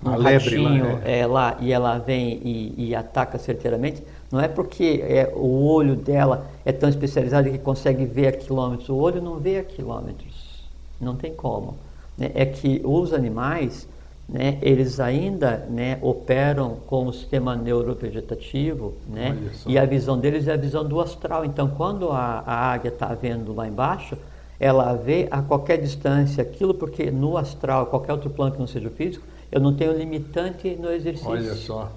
um 0.05 0.11
ratinho 0.11 0.85
lá, 0.85 1.01
é. 1.05 1.21
É, 1.21 1.27
lá, 1.27 1.57
e 1.61 1.73
ela 1.73 1.99
vem 1.99 2.41
e, 2.45 2.75
e, 2.77 2.95
ataca 2.95 3.39
certeiramente, 3.39 4.03
não 4.31 4.41
é 4.41 4.47
porque 4.47 5.03
é, 5.03 5.33
o 5.35 5.65
olho 5.65 5.97
dela 5.97 6.47
é 6.65 6.71
tão 6.71 6.89
especializado 6.89 7.51
que 7.51 7.59
consegue 7.59 8.05
ver 8.05 8.29
a 8.29 8.33
quilômetros. 8.33 8.89
O 8.89 8.97
olho 8.97 9.21
não 9.21 9.39
vê 9.39 9.59
a 9.59 9.65
quilômetros, 9.65 10.63
não 11.01 11.17
tem 11.17 11.35
como. 11.35 11.77
Né? 12.17 12.31
É 12.35 12.47
que 12.47 12.81
os 12.85 13.13
animais, 13.13 13.89
né, 14.29 14.59
eles 14.61 15.01
ainda 15.01 15.67
né, 15.71 15.99
operam 16.03 16.77
com 16.87 17.07
o 17.07 17.13
sistema 17.13 17.57
neurovegetativo, 17.57 18.95
né, 19.09 19.37
e 19.67 19.79
a 19.79 19.87
visão 19.87 20.19
deles 20.19 20.47
é 20.47 20.53
a 20.53 20.57
visão 20.57 20.85
do 20.85 21.01
astral. 21.01 21.45
Então, 21.45 21.69
quando 21.69 22.11
a, 22.11 22.43
a 22.47 22.73
águia 22.73 22.91
está 22.91 23.15
vendo 23.15 23.55
lá 23.55 23.67
embaixo, 23.67 24.19
ela 24.61 24.93
vê 24.95 25.29
a 25.31 25.41
qualquer 25.41 25.79
distância 25.79 26.43
aquilo, 26.43 26.75
porque 26.75 27.11
no 27.11 27.39
astral, 27.39 27.87
qualquer 27.87 28.13
outro 28.13 28.29
plano 28.29 28.53
que 28.53 28.59
não 28.59 28.67
seja 28.67 28.89
o 28.89 28.91
físico, 28.91 29.25
eu 29.51 29.61
não 29.61 29.75
tenho 29.75 29.93
limitante 29.93 30.77
no 30.77 30.91
exercício. 30.91 31.31
Olha 31.31 31.55
só. 31.55 31.91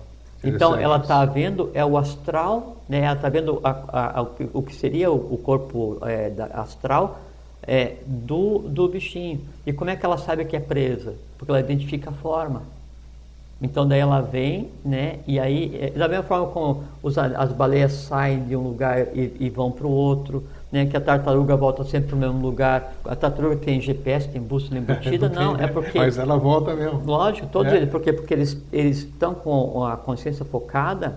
Então 0.44 0.76
ela 0.76 0.98
está 0.98 1.24
vendo 1.26 1.70
é 1.74 1.86
o 1.86 1.98
astral, 1.98 2.78
né? 2.90 3.02
Ela 3.02 3.16
está 3.16 3.30
vendo 3.30 3.60
a, 3.64 4.20
a, 4.20 4.22
o 4.54 4.64
que 4.64 4.74
seria 4.74 5.12
o, 5.12 5.34
o 5.34 5.38
corpo 5.38 6.00
é, 6.02 6.30
da, 6.30 6.46
astral 6.46 7.20
é, 7.68 7.96
do, 8.06 8.60
do 8.60 8.88
bichinho. 8.88 9.42
E 9.66 9.74
como 9.74 9.90
é 9.90 9.96
que 9.96 10.06
ela 10.06 10.18
sabe 10.18 10.46
que 10.46 10.56
é 10.56 10.60
presa? 10.60 11.14
Porque 11.38 11.52
ela 11.52 11.60
identifica 11.60 12.10
a 12.10 12.14
forma. 12.14 12.64
Então 13.62 13.88
daí 13.88 14.00
ela 14.00 14.22
vem, 14.22 14.70
né? 14.84 15.20
E 15.28 15.40
aí, 15.40 15.78
é, 15.80 15.90
da 15.92 16.08
mesma 16.08 16.24
forma 16.24 16.48
como 16.48 16.84
os, 17.04 17.16
as 17.18 17.52
baleias 17.54 17.92
saem 17.92 18.44
de 18.46 18.56
um 18.56 18.62
lugar 18.62 19.16
e, 19.16 19.38
e 19.40 19.50
vão 19.52 19.72
para 19.72 19.86
o 19.86 19.92
outro, 19.92 20.44
né, 20.72 20.88
que 20.88 20.98
a 20.98 21.02
tartaruga 21.02 21.56
volta 21.56 21.84
sempre 21.84 22.10
para 22.10 22.16
o 22.16 22.20
mesmo 22.20 22.42
lugar. 22.42 22.94
A 23.06 23.16
tartaruga 23.16 23.58
tem 23.58 23.80
GPS, 23.80 24.28
tem 24.30 24.42
bússola 24.42 24.80
embutida? 24.80 25.30
não, 25.30 25.56
é 25.58 25.68
porque... 25.68 26.00
Mas 26.00 26.18
ela 26.18 26.38
volta 26.38 26.74
mesmo. 26.74 27.04
Lógico, 27.06 27.48
todos 27.52 27.72
é. 27.72 27.78
eles. 27.78 27.90
Por 27.90 28.02
quê? 28.02 28.12
Porque 28.12 28.34
eles 28.34 28.58
estão 28.72 29.36
com 29.36 29.86
a 29.86 29.96
consciência 29.96 30.44
focada 30.44 31.16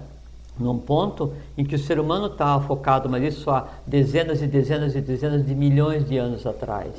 num 0.58 0.78
ponto 0.78 1.32
em 1.58 1.64
que 1.64 1.74
o 1.74 1.78
ser 1.78 1.98
humano 1.98 2.26
estava 2.26 2.64
focado, 2.64 3.08
mas 3.08 3.22
isso 3.22 3.50
há 3.50 3.68
dezenas 3.86 4.40
e 4.40 4.46
dezenas 4.46 4.94
e 4.94 5.00
dezenas 5.00 5.44
de 5.44 5.54
milhões 5.54 6.08
de 6.08 6.16
anos 6.16 6.46
atrás. 6.46 6.92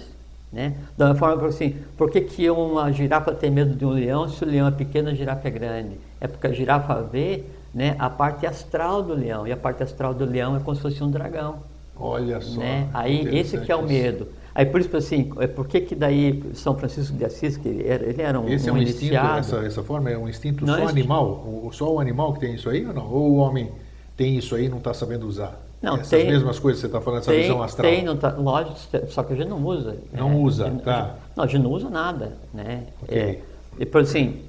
Né? 0.51 0.73
Da 0.97 1.13
forma, 1.15 1.47
assim, 1.47 1.75
por 1.97 2.09
que, 2.09 2.21
que 2.21 2.49
uma 2.49 2.91
girafa 2.91 3.33
tem 3.33 3.51
medo 3.51 3.75
de 3.75 3.85
um 3.85 3.89
leão 3.89 4.29
se 4.29 4.43
o 4.43 4.47
leão 4.47 4.67
é 4.67 4.71
pequeno 4.71 5.09
e 5.09 5.11
a 5.11 5.15
girafa 5.15 5.47
é 5.47 5.51
grande? 5.51 5.97
É 6.19 6.27
porque 6.27 6.47
a 6.47 6.51
girafa 6.51 7.01
vê 7.01 7.43
né, 7.73 7.95
a 7.99 8.09
parte 8.09 8.45
astral 8.45 9.03
do 9.03 9.13
leão, 9.13 9.45
e 9.45 9.51
a 9.51 9.57
parte 9.57 9.83
astral 9.83 10.13
do 10.13 10.23
leão 10.23 10.55
é 10.55 10.59
como 10.59 10.75
se 10.75 10.81
fosse 10.81 11.03
um 11.03 11.11
dragão. 11.11 11.57
Olha 11.97 12.39
só. 12.39 12.59
Né? 12.59 12.87
Aí 12.93 13.37
esse 13.37 13.57
que 13.57 13.71
é 13.71 13.75
o 13.75 13.83
medo. 13.83 14.27
Aí 14.55 14.65
por 14.65 14.79
isso 14.79 14.95
assim, 14.95 15.29
é 15.39 15.47
por 15.47 15.67
que 15.67 15.81
que 15.81 15.93
daí 15.93 16.41
São 16.53 16.73
Francisco 16.77 17.13
de 17.17 17.25
Assis, 17.25 17.57
que 17.57 17.67
ele 17.67 17.85
era, 17.85 18.05
ele 18.05 18.21
era 18.21 18.39
um, 18.39 18.47
esse 18.47 18.71
um 18.71 18.75
é 18.75 18.77
um 18.77 18.81
iniciado, 18.81 19.39
instinto, 19.39 19.57
essa, 19.57 19.67
essa 19.67 19.83
forma 19.83 20.09
é 20.09 20.17
um 20.17 20.29
instinto 20.29 20.65
não, 20.65 20.77
só 20.77 20.87
animal? 20.87 21.25
O, 21.65 21.69
só 21.73 21.93
o 21.93 21.99
animal 21.99 22.33
que 22.33 22.39
tem 22.39 22.55
isso 22.55 22.69
aí 22.69 22.85
ou 22.85 22.93
não? 22.93 23.05
Ou 23.11 23.31
o 23.31 23.35
homem 23.35 23.69
tem 24.15 24.37
isso 24.37 24.55
aí 24.55 24.65
e 24.65 24.69
não 24.69 24.77
está 24.77 24.93
sabendo 24.93 25.27
usar? 25.27 25.61
Não, 25.81 25.95
Essas 25.95 26.07
tem, 26.07 26.27
mesmas 26.27 26.57
coisas 26.57 26.81
que 26.81 26.87
você 26.87 26.87
está 26.87 27.01
falando, 27.01 27.19
essa 27.19 27.31
tem, 27.31 27.41
visão 27.41 27.61
astral? 27.61 27.91
Tem, 27.91 28.05
não 28.05 28.15
tá, 28.15 28.29
lógico, 28.29 28.77
só 29.09 29.23
que 29.23 29.33
a 29.33 29.35
gente 29.35 29.49
não 29.49 29.61
usa. 29.61 29.97
Não 30.13 30.31
é, 30.31 30.35
usa, 30.35 30.71
tá. 30.85 31.15
Não, 31.35 31.43
a 31.43 31.47
gente 31.47 31.61
não 31.61 31.71
usa 31.71 31.89
nada, 31.89 32.31
né? 32.53 32.83
Okay. 33.03 33.17
É, 33.17 33.41
e 33.77 33.85
por 33.85 34.01
assim, 34.01 34.41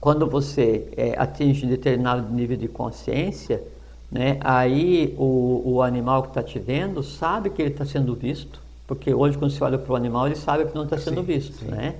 quando 0.00 0.28
você 0.28 0.86
é, 0.96 1.14
atinge 1.18 1.66
determinado 1.66 2.32
nível 2.32 2.56
de 2.56 2.68
consciência, 2.68 3.60
né? 4.12 4.38
Aí 4.40 5.12
o, 5.18 5.62
o 5.64 5.82
animal 5.82 6.22
que 6.22 6.28
está 6.28 6.42
te 6.42 6.60
vendo 6.60 7.02
sabe 7.02 7.50
que 7.50 7.60
ele 7.60 7.72
está 7.72 7.84
sendo 7.84 8.14
visto, 8.14 8.59
porque 8.90 9.14
hoje 9.14 9.38
quando 9.38 9.52
você 9.52 9.62
olha 9.62 9.78
para 9.78 9.92
o 9.92 9.94
animal 9.94 10.26
ele 10.26 10.34
sabe 10.34 10.64
que 10.64 10.74
não 10.74 10.82
está 10.82 10.98
sendo 10.98 11.20
sim, 11.20 11.26
visto, 11.26 11.60
sim. 11.60 11.66
né? 11.66 11.94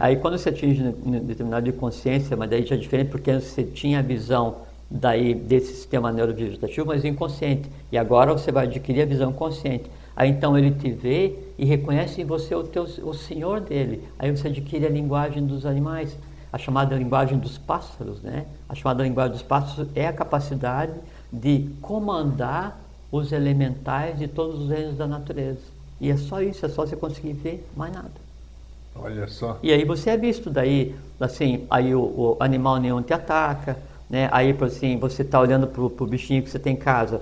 Aí 0.00 0.16
quando 0.16 0.36
você 0.36 0.48
atinge 0.48 0.82
um 0.82 1.12
determinado 1.20 1.64
de 1.64 1.72
consciência, 1.72 2.36
mas 2.36 2.50
daí 2.50 2.66
já 2.66 2.74
é 2.74 2.78
diferente 2.78 3.08
porque 3.08 3.32
você 3.32 3.62
tinha 3.62 4.00
a 4.00 4.02
visão 4.02 4.56
daí 4.90 5.32
desse 5.32 5.68
sistema 5.68 6.10
neurovegetativo, 6.10 6.88
mas 6.88 7.04
inconsciente. 7.04 7.70
E 7.92 7.96
agora 7.96 8.32
você 8.32 8.50
vai 8.50 8.66
adquirir 8.66 9.02
a 9.02 9.06
visão 9.06 9.32
consciente. 9.32 9.88
Aí 10.16 10.28
então 10.28 10.58
ele 10.58 10.72
te 10.72 10.90
vê 10.90 11.38
e 11.56 11.64
reconhece 11.64 12.20
em 12.20 12.24
você 12.24 12.52
o, 12.52 12.64
teu, 12.64 12.82
o 12.82 13.14
senhor 13.14 13.60
dele. 13.60 14.02
Aí 14.18 14.36
você 14.36 14.48
adquire 14.48 14.86
a 14.86 14.90
linguagem 14.90 15.46
dos 15.46 15.64
animais, 15.64 16.16
a 16.52 16.58
chamada 16.58 16.96
linguagem 16.96 17.38
dos 17.38 17.56
pássaros, 17.56 18.20
né? 18.22 18.44
A 18.68 18.74
chamada 18.74 19.04
linguagem 19.04 19.34
dos 19.34 19.42
pássaros 19.42 19.88
é 19.94 20.08
a 20.08 20.12
capacidade 20.12 20.94
de 21.32 21.70
comandar 21.80 22.80
os 23.12 23.30
elementais 23.30 24.18
de 24.18 24.26
todos 24.26 24.62
os 24.62 24.68
reinos 24.68 24.96
da 24.96 25.06
natureza. 25.06 25.73
E 26.00 26.10
é 26.10 26.16
só 26.16 26.42
isso, 26.42 26.64
é 26.66 26.68
só 26.68 26.86
você 26.86 26.96
conseguir 26.96 27.32
ver 27.32 27.66
mais 27.76 27.92
nada. 27.92 28.10
Olha 28.94 29.26
só. 29.26 29.58
E 29.62 29.72
aí 29.72 29.84
você 29.84 30.10
é 30.10 30.16
visto 30.16 30.50
daí, 30.50 30.94
assim, 31.18 31.66
aí 31.70 31.94
o, 31.94 32.00
o 32.00 32.36
animal 32.40 32.78
nenhum 32.78 33.02
te 33.02 33.12
ataca, 33.12 33.76
né? 34.08 34.28
Aí 34.30 34.56
assim, 34.60 34.98
você 34.98 35.22
está 35.22 35.40
olhando 35.40 35.66
para 35.66 35.82
o 35.82 36.06
bichinho 36.06 36.42
que 36.42 36.50
você 36.50 36.58
tem 36.58 36.74
em 36.74 36.76
casa, 36.76 37.20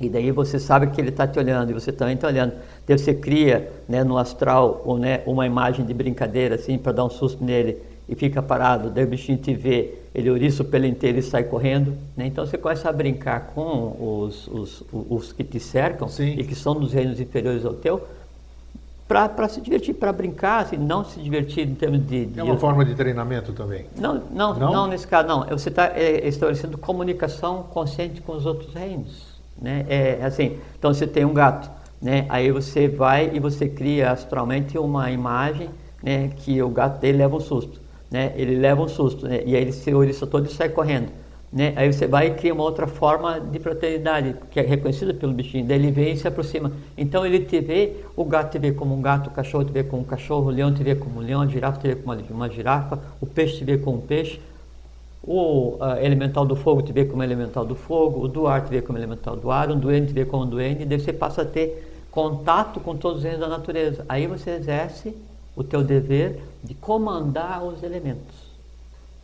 e 0.00 0.08
daí 0.08 0.30
você 0.30 0.58
sabe 0.58 0.88
que 0.88 1.00
ele 1.00 1.10
está 1.10 1.26
te 1.26 1.38
olhando 1.38 1.70
e 1.70 1.74
você 1.74 1.92
também 1.92 2.14
está 2.14 2.28
olhando. 2.28 2.54
Daí 2.86 2.98
você 2.98 3.14
cria 3.14 3.70
né, 3.88 4.02
no 4.02 4.16
astral 4.18 4.82
ou, 4.84 4.98
né, 4.98 5.22
uma 5.26 5.46
imagem 5.46 5.84
de 5.84 5.94
brincadeira 5.94 6.54
assim 6.54 6.78
para 6.78 6.92
dar 6.92 7.04
um 7.04 7.10
susto 7.10 7.44
nele 7.44 7.78
e 8.08 8.14
fica 8.14 8.42
parado, 8.42 8.90
daí 8.90 9.04
o 9.04 9.06
bichinho 9.06 9.38
te 9.38 9.54
vê, 9.54 9.94
ele 10.14 10.30
ouriça 10.30 10.62
o 10.62 10.66
pelo 10.66 10.86
inteiro 10.86 11.18
e 11.18 11.22
sai 11.22 11.44
correndo. 11.44 11.94
Né? 12.16 12.26
Então 12.26 12.44
você 12.44 12.58
começa 12.58 12.88
a 12.88 12.92
brincar 12.92 13.52
com 13.54 13.96
os, 13.98 14.46
os, 14.48 14.84
os 14.92 15.32
que 15.32 15.42
te 15.42 15.58
cercam 15.58 16.08
Sim. 16.08 16.34
e 16.38 16.44
que 16.44 16.54
são 16.54 16.74
dos 16.74 16.92
reinos 16.92 17.18
inferiores 17.18 17.64
ao 17.64 17.72
teu, 17.72 18.06
para 19.08 19.46
se 19.48 19.60
divertir, 19.60 19.94
para 19.94 20.10
brincar, 20.10 20.62
assim, 20.62 20.78
não 20.78 21.04
se 21.04 21.20
divertir 21.20 21.68
em 21.68 21.74
termos 21.74 22.06
de, 22.06 22.24
de, 22.26 22.40
É 22.40 22.42
uma 22.42 22.56
forma 22.56 22.82
de 22.82 22.94
treinamento 22.94 23.52
também? 23.52 23.84
Não, 23.94 24.22
não, 24.30 24.54
não? 24.54 24.72
não 24.72 24.86
nesse 24.86 25.06
caso 25.06 25.28
não. 25.28 25.44
Você 25.46 25.68
está 25.68 25.92
é, 25.94 26.26
estabelecendo 26.26 26.78
comunicação 26.78 27.62
consciente 27.64 28.22
com 28.22 28.32
os 28.32 28.46
outros 28.46 28.72
reinos. 28.72 29.32
Né? 29.60 29.84
É 29.88 30.24
assim, 30.24 30.58
então 30.78 30.92
você 30.94 31.06
tem 31.06 31.26
um 31.26 31.34
gato, 31.34 31.70
né? 32.00 32.24
aí 32.30 32.50
você 32.50 32.88
vai 32.88 33.30
e 33.34 33.38
você 33.38 33.68
cria 33.68 34.10
astralmente 34.10 34.78
uma 34.78 35.10
imagem 35.10 35.68
né, 36.02 36.30
que 36.36 36.60
o 36.62 36.70
gato 36.70 36.98
dele 36.98 37.18
leva 37.18 37.36
um 37.36 37.40
susto 37.40 37.81
né? 38.12 38.32
Ele 38.36 38.56
leva 38.56 38.82
um 38.82 38.88
susto, 38.88 39.26
né? 39.26 39.42
E 39.46 39.56
aí 39.56 39.62
ele 39.62 39.72
se 39.72 40.26
todo 40.26 40.46
e 40.46 40.52
sai 40.52 40.68
correndo. 40.68 41.08
Né? 41.50 41.72
Aí 41.76 41.92
você 41.92 42.06
vai 42.06 42.28
e 42.28 42.30
cria 42.34 42.52
uma 42.54 42.62
outra 42.62 42.86
forma 42.86 43.38
de 43.40 43.58
fraternidade, 43.58 44.36
que 44.50 44.60
é 44.60 44.62
reconhecida 44.62 45.12
pelo 45.12 45.32
bichinho. 45.32 45.66
Daí 45.66 45.78
ele 45.78 45.90
vem 45.90 46.12
e 46.12 46.16
se 46.16 46.28
aproxima. 46.28 46.72
Então 46.96 47.26
ele 47.26 47.40
te 47.40 47.60
vê, 47.60 47.96
o 48.16 48.24
gato 48.24 48.52
te 48.52 48.58
vê 48.58 48.72
como 48.72 48.94
um 48.94 49.02
gato, 49.02 49.28
o 49.28 49.30
cachorro 49.30 49.64
te 49.64 49.72
vê 49.72 49.82
como 49.82 50.02
um 50.02 50.04
cachorro, 50.04 50.46
o 50.46 50.50
leão 50.50 50.72
te 50.72 50.82
vê 50.82 50.94
como 50.94 51.20
um 51.20 51.22
leão, 51.22 51.40
a 51.40 51.46
girafa 51.46 51.80
te 51.80 51.88
vê 51.88 51.96
como 51.96 52.16
uma 52.30 52.48
girafa, 52.48 52.98
o 53.20 53.26
peixe 53.26 53.58
te 53.58 53.64
vê 53.64 53.76
como 53.76 53.98
um 53.98 54.00
peixe, 54.00 54.40
o 55.22 55.76
uh, 55.76 55.98
elemental 56.02 56.44
do 56.44 56.56
fogo 56.56 56.82
te 56.82 56.92
vê 56.92 57.04
como 57.04 57.22
elemental 57.22 57.64
do 57.64 57.74
fogo, 57.74 58.24
o 58.24 58.28
do 58.28 58.46
ar 58.46 58.64
te 58.64 58.70
vê 58.70 58.80
como 58.80 58.98
elemental 58.98 59.36
do 59.36 59.50
ar, 59.50 59.70
um 59.70 59.78
duende 59.78 60.08
te 60.08 60.12
vê 60.12 60.24
como 60.24 60.44
um 60.44 60.48
duende, 60.48 60.84
daí 60.84 60.98
você 60.98 61.12
passa 61.12 61.42
a 61.42 61.44
ter 61.44 62.06
contato 62.10 62.80
com 62.80 62.96
todos 62.96 63.18
os 63.18 63.24
reinos 63.24 63.40
da 63.40 63.48
natureza. 63.48 64.04
Aí 64.08 64.26
você 64.26 64.50
exerce 64.52 65.14
o 65.54 65.62
teu 65.62 65.84
dever 65.84 66.42
de 66.62 66.74
comandar 66.74 67.62
os 67.62 67.82
elementos. 67.82 68.52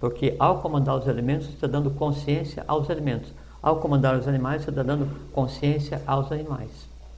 Porque 0.00 0.36
ao 0.38 0.60
comandar 0.60 0.96
os 0.96 1.06
elementos, 1.06 1.46
você 1.46 1.54
está 1.54 1.66
dando 1.66 1.90
consciência 1.90 2.64
aos 2.68 2.88
elementos. 2.88 3.32
Ao 3.60 3.76
comandar 3.76 4.16
os 4.16 4.28
animais, 4.28 4.62
você 4.62 4.70
está 4.70 4.82
dando 4.82 5.08
consciência 5.32 6.00
aos 6.06 6.30
animais. 6.30 6.70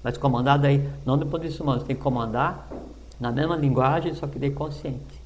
Mas 0.03 0.17
comandar 0.17 0.59
daí, 0.59 0.89
não 1.05 1.19
do 1.19 1.27
ponto 1.27 1.43
de 1.43 1.49
vista 1.49 1.63
humano, 1.63 1.81
você 1.81 1.87
tem 1.87 1.97
que 1.97 2.03
comandar 2.03 2.69
na 3.19 3.31
mesma 3.31 3.57
linguagem, 3.57 4.15
só 4.15 4.27
que 4.27 4.39
daí 4.39 4.51
consciente. 4.51 5.21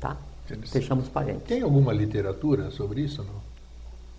Tá? 0.00 0.16
Fechamos 0.66 1.08
parênteses. 1.08 1.46
Tem 1.46 1.62
alguma 1.62 1.92
literatura 1.92 2.70
sobre 2.72 3.02
isso 3.02 3.22
não? 3.22 3.51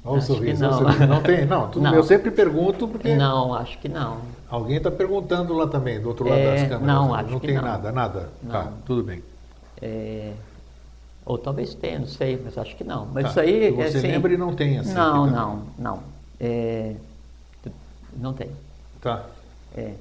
Olha 0.06 0.20
o 0.20 0.22
sorriso. 0.22 0.62
Não. 0.62 0.82
não 1.08 1.22
tem, 1.22 1.46
não, 1.46 1.68
tudo 1.72 1.84
não. 1.84 1.96
Eu 1.96 2.04
sempre 2.04 2.30
pergunto 2.30 2.88
porque. 2.88 3.16
Não, 3.16 3.54
acho 3.54 3.78
que 3.80 3.88
não. 3.88 4.18
Alguém 4.50 4.78
está 4.78 4.92
perguntando 4.92 5.54
lá 5.54 5.68
também, 5.68 6.00
do 6.00 6.10
outro 6.10 6.28
lado 6.28 6.40
é, 6.40 6.52
das 6.52 6.62
câmeras. 6.70 6.82
Não, 6.82 7.16
acho 7.16 7.32
não 7.32 7.40
que 7.40 7.48
tem 7.48 7.56
não. 7.56 7.64
nada, 7.64 7.92
nada. 7.92 8.20
Tá, 8.20 8.28
Não. 8.44 8.52
Tá, 8.52 8.72
tudo 8.86 9.04
bem. 9.04 9.24
É, 9.82 10.34
ou 11.26 11.38
talvez 11.38 11.74
tenha, 11.74 12.00
não 12.00 12.08
sei, 12.08 12.40
mas 12.44 12.58
acho 12.58 12.76
que 12.76 12.84
não. 12.84 13.08
Mas 13.12 13.24
Tá, 13.24 13.30
isso 13.30 13.40
aí. 13.40 13.72
que 13.72 13.72
você 13.72 13.98
assim, 13.98 14.08
lembra 14.08 14.34
e 14.34 14.38
não 14.38 14.54
tem 14.54 14.78
assim. 14.78 14.94
Não, 14.94 15.26
não, 15.26 15.64
não. 15.78 16.00
É, 16.40 16.96
não 18.18 18.34
tem. 18.34 18.50
Tá. 19.02 19.26
É. 19.76 19.94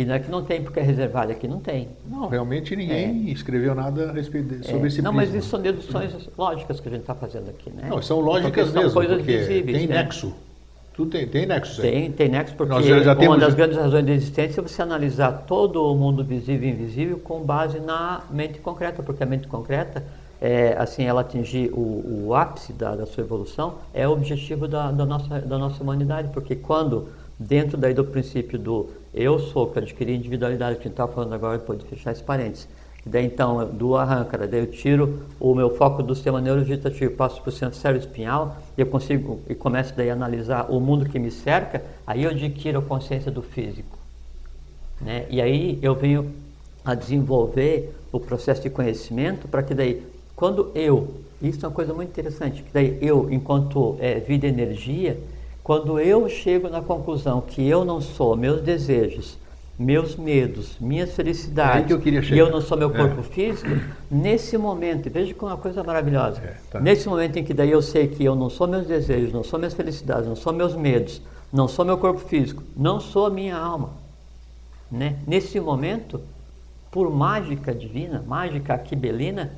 E 0.00 0.04
não 0.06 0.14
é 0.14 0.18
que 0.18 0.30
não 0.30 0.42
tem 0.42 0.62
porque 0.62 0.80
é 0.80 0.82
reservado, 0.82 1.30
aqui 1.30 1.46
não 1.46 1.60
tem. 1.60 1.88
Não, 2.10 2.26
realmente 2.26 2.74
ninguém 2.74 3.28
escreveu 3.30 3.74
nada 3.74 4.08
a 4.08 4.12
respeito 4.12 4.64
sobre 4.64 4.84
É, 4.84 4.86
esse 4.86 5.02
não, 5.02 5.12
mas 5.12 5.24
prisma. 5.24 5.38
isso 5.40 5.48
são 5.50 5.60
deduções 5.60 6.12
lógicas 6.38 6.80
que 6.80 6.88
a 6.88 6.90
gente 6.90 7.02
está 7.02 7.14
fazendo 7.14 7.50
aqui, 7.50 7.68
né? 7.68 7.86
Não, 7.90 8.00
são 8.00 8.18
lógicas 8.20 8.68
são 8.70 8.82
mesmo, 8.82 8.94
coisas 8.94 9.18
porque 9.18 9.36
visíveis, 9.36 9.76
tem 9.78 9.86
né? 9.86 10.02
nexo. 10.02 10.32
Tudo 10.94 11.10
tem, 11.10 11.28
tem 11.28 11.44
nexo. 11.44 11.82
aí. 11.82 11.90
Tem, 11.90 12.12
tem 12.12 12.28
nexo 12.30 12.54
porque 12.54 12.72
Nós 12.72 12.86
já- 12.86 13.00
já 13.02 13.12
uma 13.12 13.16
temos- 13.20 13.40
das 13.40 13.52
grandes 13.52 13.76
razões 13.76 14.06
da 14.06 14.12
existência 14.12 14.58
é 14.60 14.62
você 14.62 14.80
analisar 14.80 15.32
todo 15.46 15.84
o 15.84 15.94
mundo 15.94 16.24
visível 16.24 16.66
e 16.66 16.72
invisível 16.72 17.18
com 17.18 17.40
base 17.42 17.78
na 17.78 18.22
mente 18.30 18.58
concreta, 18.58 19.02
porque 19.02 19.22
a 19.22 19.26
mente 19.26 19.46
concreta, 19.48 20.02
é, 20.40 20.74
assim, 20.78 21.04
ela 21.04 21.20
atingir 21.20 21.70
o, 21.74 22.26
o 22.28 22.34
ápice 22.34 22.72
da, 22.72 22.96
da 22.96 23.04
sua 23.04 23.22
evolução 23.22 23.74
é 23.92 24.08
o 24.08 24.12
objetivo 24.12 24.66
da, 24.66 24.90
da, 24.90 25.04
nossa, 25.04 25.40
da 25.40 25.58
nossa 25.58 25.82
humanidade, 25.82 26.28
porque 26.32 26.56
quando, 26.56 27.08
dentro 27.40 27.78
daí 27.78 27.94
do 27.94 28.04
princípio 28.04 28.58
do 28.58 28.90
eu 29.14 29.38
sou, 29.38 29.68
que 29.68 29.78
adquirir 29.78 30.14
individualidade, 30.14 30.76
que 30.76 30.82
a 30.82 30.84
gente 30.84 30.92
estava 30.92 31.10
falando 31.10 31.32
agora, 31.32 31.58
pode 31.58 31.86
fechar 31.86 32.12
esse 32.12 32.22
parênteses, 32.22 32.68
daí 33.04 33.24
então, 33.24 33.66
do 33.66 33.96
arranca, 33.96 34.36
daí 34.46 34.60
eu 34.60 34.66
tiro 34.66 35.20
o 35.40 35.54
meu 35.54 35.74
foco 35.74 36.02
do 36.02 36.14
sistema 36.14 36.38
neurovegetativo, 36.38 37.14
passo 37.14 37.40
para 37.40 37.48
o 37.48 37.52
centro 37.52 37.78
cérebro 37.78 38.06
espinhal, 38.06 38.58
e 38.76 38.82
eu 38.82 38.86
consigo, 38.86 39.40
e 39.48 39.54
começo 39.54 39.94
daí 39.96 40.10
a 40.10 40.12
analisar 40.12 40.70
o 40.70 40.78
mundo 40.78 41.08
que 41.08 41.18
me 41.18 41.30
cerca, 41.30 41.82
aí 42.06 42.24
eu 42.24 42.30
adquiro 42.30 42.78
a 42.78 42.82
consciência 42.82 43.32
do 43.32 43.40
físico. 43.40 43.98
Né? 45.00 45.24
E 45.30 45.40
aí 45.40 45.78
eu 45.80 45.94
venho 45.94 46.30
a 46.84 46.94
desenvolver 46.94 47.94
o 48.12 48.20
processo 48.20 48.62
de 48.62 48.68
conhecimento 48.68 49.48
para 49.48 49.62
que 49.62 49.72
daí, 49.72 50.06
quando 50.36 50.70
eu, 50.74 51.08
isso 51.40 51.64
é 51.64 51.68
uma 51.68 51.74
coisa 51.74 51.94
muito 51.94 52.10
interessante, 52.10 52.62
que 52.62 52.70
daí 52.72 52.98
eu, 53.00 53.28
enquanto 53.30 53.96
é, 53.98 54.20
vida 54.20 54.46
e 54.46 54.50
energia, 54.50 55.18
quando 55.62 55.98
eu 56.00 56.28
chego 56.28 56.68
na 56.68 56.80
conclusão 56.80 57.40
que 57.40 57.66
eu 57.66 57.84
não 57.84 58.00
sou 58.00 58.36
meus 58.36 58.60
desejos, 58.62 59.38
meus 59.78 60.14
medos, 60.16 60.76
minhas 60.78 61.08
É 61.08 61.12
felicidades, 61.12 61.86
que 61.86 62.08
eu 62.10 62.22
e 62.22 62.38
eu 62.38 62.50
não 62.50 62.60
sou 62.60 62.76
meu 62.76 62.90
É. 62.94 62.96
corpo 62.96 63.22
físico, 63.22 63.70
nesse 64.10 64.58
momento, 64.58 65.08
veja 65.08 65.32
como 65.32 65.50
é 65.50 65.54
uma 65.54 65.60
coisa 65.60 65.82
maravilhosa, 65.82 66.40
É, 66.42 66.56
tá. 66.70 66.80
nesse 66.80 67.08
momento 67.08 67.38
em 67.38 67.44
que 67.44 67.54
daí 67.54 67.70
eu 67.70 67.80
sei 67.80 68.06
que 68.08 68.22
eu 68.22 68.34
não 68.34 68.50
sou 68.50 68.66
meus 68.68 68.86
desejos, 68.86 69.32
não 69.32 69.42
sou 69.42 69.58
minhas 69.58 69.72
felicidades, 69.72 70.26
não 70.28 70.36
sou 70.36 70.52
meus 70.52 70.74
medos, 70.74 71.22
não 71.50 71.66
sou 71.66 71.84
meu 71.84 71.96
corpo 71.96 72.20
físico, 72.20 72.62
não 72.76 73.00
sou 73.00 73.26
a 73.26 73.30
minha 73.30 73.56
alma, 73.56 73.90
né? 74.90 75.16
Nesse 75.26 75.58
momento, 75.58 76.20
por 76.90 77.10
mágica 77.10 77.74
divina, 77.74 78.22
mágica 78.26 78.74
aquibelina, 78.74 79.50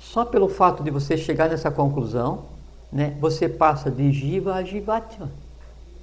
só 0.00 0.24
pelo 0.24 0.48
fato 0.48 0.82
de 0.82 0.90
você 0.90 1.16
chegar 1.16 1.48
nessa 1.48 1.70
conclusão, 1.70 2.46
né, 2.92 3.14
você 3.20 3.48
passa 3.48 3.90
de 3.90 4.12
Jiva 4.12 4.54
a 4.54 4.62
Jivatma. 4.62 5.30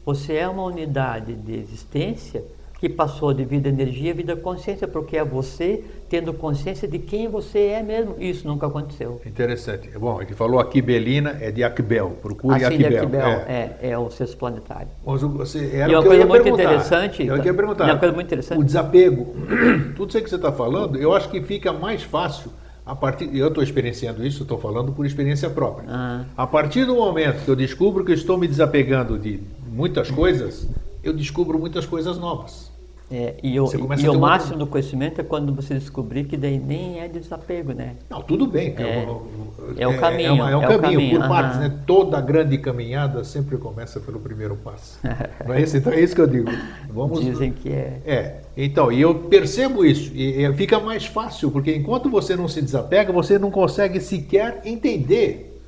Você 0.06 0.34
é 0.34 0.48
uma 0.48 0.64
unidade 0.64 1.34
de 1.36 1.54
existência 1.56 2.44
que 2.80 2.88
passou 2.88 3.34
de 3.34 3.44
vida 3.44 3.68
energia 3.68 4.12
a 4.12 4.16
vida 4.16 4.36
consciência, 4.38 4.88
porque 4.88 5.18
é 5.18 5.24
você 5.24 5.84
tendo 6.10 6.34
consciência 6.34 6.88
de 6.88 6.98
quem 6.98 7.28
você 7.28 7.60
é 7.60 7.84
mesmo. 7.84 8.16
Isso 8.18 8.48
nunca 8.48 8.68
aconteceu. 8.68 9.22
Interessante. 9.26 9.90
Bom, 10.00 10.22
ele 10.22 10.34
falou 10.34 10.62
aqui 10.62 10.82
Belina, 10.82 11.38
é 11.42 11.52
de 11.52 11.62
Akbel. 11.62 12.12
Procure 12.22 12.64
Assim 12.64 12.78
de 12.78 12.86
Akbel. 12.86 13.00
Akibel 13.04 13.28
É. 13.48 13.76
é, 13.82 13.90
é 13.90 13.98
o 13.98 14.10
sexto 14.10 14.38
planetário. 14.38 14.88
Mas 15.06 15.22
você, 15.22 15.60
E 15.60 15.76
era 15.76 15.90
uma 15.92 16.02
que 16.02 16.08
eu 16.08 16.12
coisa 16.12 16.26
muito 16.26 16.44
perguntar. 16.44 16.64
interessante, 16.64 17.28
Eu 17.28 17.38
ia 17.44 17.54
perguntar. 17.54 17.88
e 17.88 17.92
uma 17.92 18.00
coisa 18.00 18.16
muito 18.16 18.28
interessante- 18.28 18.60
O 18.62 18.64
desapego, 18.64 19.36
tudo 19.98 20.10
isso 20.10 20.24
que 20.24 20.30
você 20.30 20.38
está 20.38 20.52
falando, 20.54 20.98
eu 20.98 21.14
acho 21.14 21.30
que 21.30 21.42
fica 21.42 21.74
mais 21.74 22.02
fácil 22.02 22.50
a 22.86 22.96
partir. 22.96 23.36
Eu 23.36 23.48
estou 23.48 23.64
experienciando 23.64 24.26
isso, 24.26 24.44
estou 24.44 24.58
falando 24.58 24.92
por 24.92 25.06
experiência 25.06 25.50
própria. 25.50 25.88
Ah. 25.90 26.26
A 26.36 26.48
partir 26.48 26.86
do 26.86 26.96
momento 26.96 27.44
que 27.44 27.52
eu 27.52 27.56
descubro 27.56 28.04
que 28.04 28.12
eu 28.12 28.16
estou 28.16 28.38
me 28.38 28.48
desapegando 28.48 29.18
de 29.18 29.40
muitas 29.68 30.10
coisas, 30.10 30.68
eu 31.04 31.14
descubro 31.14 31.58
muitas 31.58 31.86
coisas 31.86 32.18
novas. 32.18 32.69
É, 33.12 33.34
e 33.42 33.60
o, 33.60 33.66
e 33.98 34.08
o 34.08 34.12
uma- 34.14 34.20
máximo 34.28 34.58
do 34.60 34.68
conhecimento 34.68 35.20
é 35.20 35.24
quando 35.24 35.52
você 35.52 35.74
descobrir 35.74 36.26
que 36.26 36.38
daí 36.38 36.60
nem 36.60 37.00
é 37.00 37.08
desapego, 37.08 37.74
né? 37.74 37.96
Não, 38.08 38.22
tudo 38.22 38.46
bem. 38.46 38.76
É. 38.78 39.04
eu- 39.04 39.50
É 39.78 39.88
o 39.88 39.98
caminho, 40.00 40.30
É, 40.30 40.32
uma- 40.32 40.52
é 40.52 40.56
um 40.58 40.62
é 40.64 40.66
o 40.66 40.70
caminho, 40.80 40.94
caminho, 41.00 41.20
por 41.20 41.28
partes, 41.28 41.58
aham. 41.58 41.68
né? 41.70 41.80
Toda 41.88 42.22
grande 42.22 42.58
caminhada 42.60 43.24
sempre 43.24 43.58
começa 43.58 44.00
pelo 44.00 44.20
primeiro 44.20 44.56
passo. 44.58 45.00
Não 45.46 45.54
é 45.56 45.62
isso? 45.62 45.76
Então 45.78 45.92
é 45.92 46.00
isso 46.02 46.14
que 46.14 46.22
eu 46.22 46.28
digo. 46.28 46.50
Vamos, 46.92 47.20
Dizem 47.22 47.52
que 47.52 47.70
é. 47.70 48.00
É, 48.06 48.36
então, 48.56 48.92
e 48.92 49.02
eu 49.02 49.16
percebo 49.16 49.84
isso, 49.84 50.12
e, 50.14 50.44
e 50.46 50.54
fica 50.54 50.80
mais 50.80 51.06
fácil, 51.08 51.50
porque 51.50 51.76
enquanto 51.76 52.10
você 52.12 52.36
não 52.36 52.48
se 52.48 52.62
desapega, 52.62 53.12
você 53.12 53.40
não 53.40 53.50
consegue 53.50 54.00
sequer 54.00 54.62
entender 54.66 55.60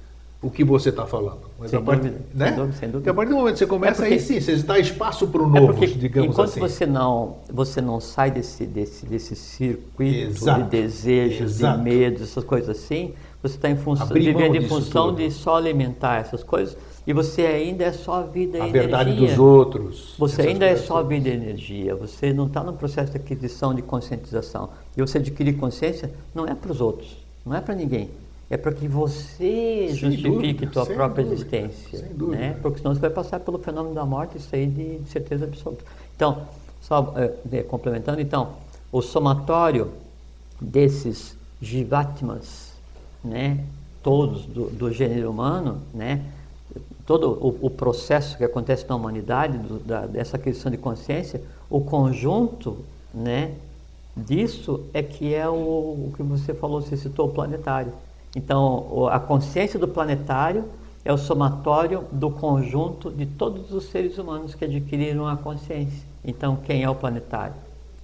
o 0.42 0.50
que 0.50 0.64
você 0.64 0.90
está 0.90 1.06
falando. 1.08 1.51
Mas 1.62 1.70
Sem 1.70 1.78
a 1.78 1.82
partir, 1.84 2.10
dúvida, 2.10 2.26
né? 2.34 2.48
sem 2.48 2.56
dúvida, 2.56 2.74
sem 2.80 2.90
dúvida. 2.90 2.92
Porque 2.98 3.10
a 3.10 3.14
partir 3.14 3.30
do 3.30 3.36
momento 3.38 3.54
que 3.54 3.60
você 3.60 3.68
começa, 3.68 4.02
É 4.02 4.06
porque- 4.08 4.14
aí 4.16 4.20
sim, 4.20 4.42
você 4.42 4.56
dá 4.64 4.80
espaço 4.80 5.28
para 5.28 5.42
o 5.44 5.46
É 5.46 5.60
novo, 5.60 5.74
porque 5.74 5.86
digamos 5.88 6.32
enquanto 6.32 6.50
assim. 6.50 6.60
você 6.60 6.86
não 6.88 7.36
você 7.54 7.80
não 7.82 8.00
sai 8.00 8.32
desse 8.32 8.66
desse 8.66 9.06
desse 9.06 9.36
circuito 9.36 10.40
Exato, 10.42 10.64
de 10.64 10.70
desejos, 10.70 11.52
exato. 11.60 11.78
de 11.78 11.84
medos, 11.84 12.22
essas 12.24 12.44
coisas 12.44 12.70
assim, 12.70 13.14
você 13.44 13.56
está 13.58 13.68
vivendo 14.12 14.56
em 14.56 14.68
função 14.68 15.10
tudo. 15.10 15.18
de 15.18 15.30
só 15.30 15.58
alimentar 15.58 16.18
essas 16.22 16.44
coisas 16.44 16.76
e 17.06 17.14
você 17.14 17.44
ainda 17.44 17.84
é 17.84 17.92
só 17.92 18.24
vida 18.24 18.58
e 18.58 18.62
A 18.62 18.64
energia. 18.68 18.82
verdade 18.82 19.14
dos 19.16 19.38
outros. 19.38 20.16
Você 20.18 20.42
ainda 20.42 20.66
é 20.66 20.76
só 20.76 21.04
vida 21.04 21.30
e 21.30 21.32
energia, 21.32 21.96
você 21.96 22.34
não 22.34 22.48
está 22.48 22.64
no 22.64 22.74
processo 22.74 23.12
de 23.12 23.18
aquisição 23.18 23.72
de 23.76 23.84
conscientização. 23.84 24.70
E 24.98 25.02
você 25.02 25.20
adquirir 25.20 25.54
consciência 25.58 26.12
não 26.34 26.46
é 26.48 26.56
para 26.56 26.72
os 26.72 26.82
outros, 26.82 27.16
não 27.46 27.56
é 27.56 27.62
para 27.62 27.76
ninguém. 27.76 28.10
É 28.52 28.58
para 28.58 28.74
que 28.74 28.86
você 28.86 29.88
Sem 29.88 29.96
justifique 29.96 30.30
dúvida, 30.30 30.68
tua 30.68 30.86
sem 30.86 30.96
própria 30.96 31.24
dúvida, 31.24 31.58
existência. 31.58 32.10
Né? 32.28 32.58
Porque 32.62 32.80
senão 32.80 32.94
você 32.94 33.00
vai 33.00 33.10
passar 33.10 33.40
pelo 33.40 33.58
fenômeno 33.58 33.96
da 33.96 34.06
morte, 34.06 34.38
isso 34.38 34.54
aí 34.54 34.68
de, 34.68 34.98
de 34.98 35.10
certeza 35.10 35.46
absoluta. 35.46 35.86
Então, 36.14 36.46
só 36.82 37.14
eh, 37.16 37.34
eh, 37.54 37.64
complementando, 37.64 38.20
então, 38.20 38.56
o 38.92 39.02
somatório 39.02 39.90
desses 40.60 41.34
jivatmas, 41.62 42.74
né, 43.24 43.64
todos 44.04 44.46
do, 44.46 44.70
do 44.70 44.92
gênero 44.92 45.32
humano, 45.32 45.80
né, 45.94 46.22
todo 47.06 47.32
o, 47.32 47.68
o 47.68 47.70
processo 47.70 48.38
que 48.38 48.44
acontece 48.44 48.86
na 48.86 48.98
humanidade, 48.98 49.58
do, 49.60 49.80
da, 49.80 50.06
dessa 50.06 50.36
aquisição 50.36 50.70
de 50.70 50.78
consciência, 50.78 51.42
o 51.70 51.80
conjunto 51.80 52.80
né, 53.14 53.54
disso 54.16 54.82
é 54.94 55.02
que 55.02 55.34
é 55.34 55.48
o, 55.48 55.54
o 55.54 56.14
que 56.18 56.22
você 56.22 56.54
falou, 56.54 56.82
você 56.82 56.98
citou, 56.98 57.30
o 57.30 57.32
planetário. 57.32 57.94
Então, 58.36 59.08
a 59.10 59.20
consciência 59.20 59.80
do 59.80 59.88
planetário 59.88 60.66
é 61.04 61.12
o 61.12 61.18
somatório 61.18 62.06
do 62.12 62.30
conjunto 62.30 63.10
de 63.12 63.26
todos 63.26 63.72
os 63.74 63.86
seres 63.86 64.18
humanos 64.18 64.56
que 64.56 64.66
adquiriram 64.66 65.28
a 65.28 65.36
consciência. 65.36 66.04
Então, 66.24 66.56
quem 66.56 66.84
é 66.84 66.90
o 66.90 66.96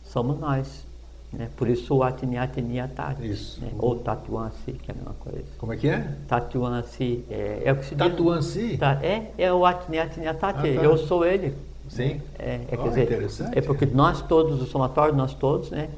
Somos 0.04 0.40
nós. 0.40 0.86
Né? 1.32 1.50
Por 1.58 1.68
isso 1.68 1.94
o 1.94 2.04
Atini 2.04 2.38
Atini 2.38 2.80
Atati. 2.80 3.30
Isso. 3.30 3.60
Né? 3.62 3.70
Ou 3.78 3.98
Tatuansi, 3.98 4.74
que 4.74 4.90
é 4.90 4.94
a 4.94 4.98
mesma 4.98 5.14
coisa. 5.20 5.46
Como 5.58 5.74
é 5.74 5.78
que 5.78 5.90
é? 5.90 6.16
Tatuansi 6.28 7.24
é, 7.30 7.64
é 7.66 7.72
o 7.74 7.76
que 7.76 7.84
se 7.84 7.96
diz. 7.96 7.98
Tatuansi? 7.98 8.78
Tá, 8.78 8.94
é, 9.04 9.32
é 9.38 9.52
o 9.52 9.66
Atini 9.66 10.00
Atini 10.00 10.28
Atati. 10.28 10.60
Ah, 10.60 10.62
tá. 10.62 10.68
Eu 10.68 10.98
sou 10.98 11.26
ele. 11.26 11.54
Sim. 11.90 12.22
É, 12.40 12.46
é, 12.46 12.62
Ah, 12.72 12.78
quer 12.78 12.90
dizer, 12.90 13.04
interessante. 13.04 13.58
é 13.58 13.62
porque 13.62 13.86
nós 13.86 14.22
todos, 14.22 14.62
o 14.62 14.66
somatório, 14.66 15.16
nós 15.16 15.34
todos, 15.34 15.70
né? 15.70 15.90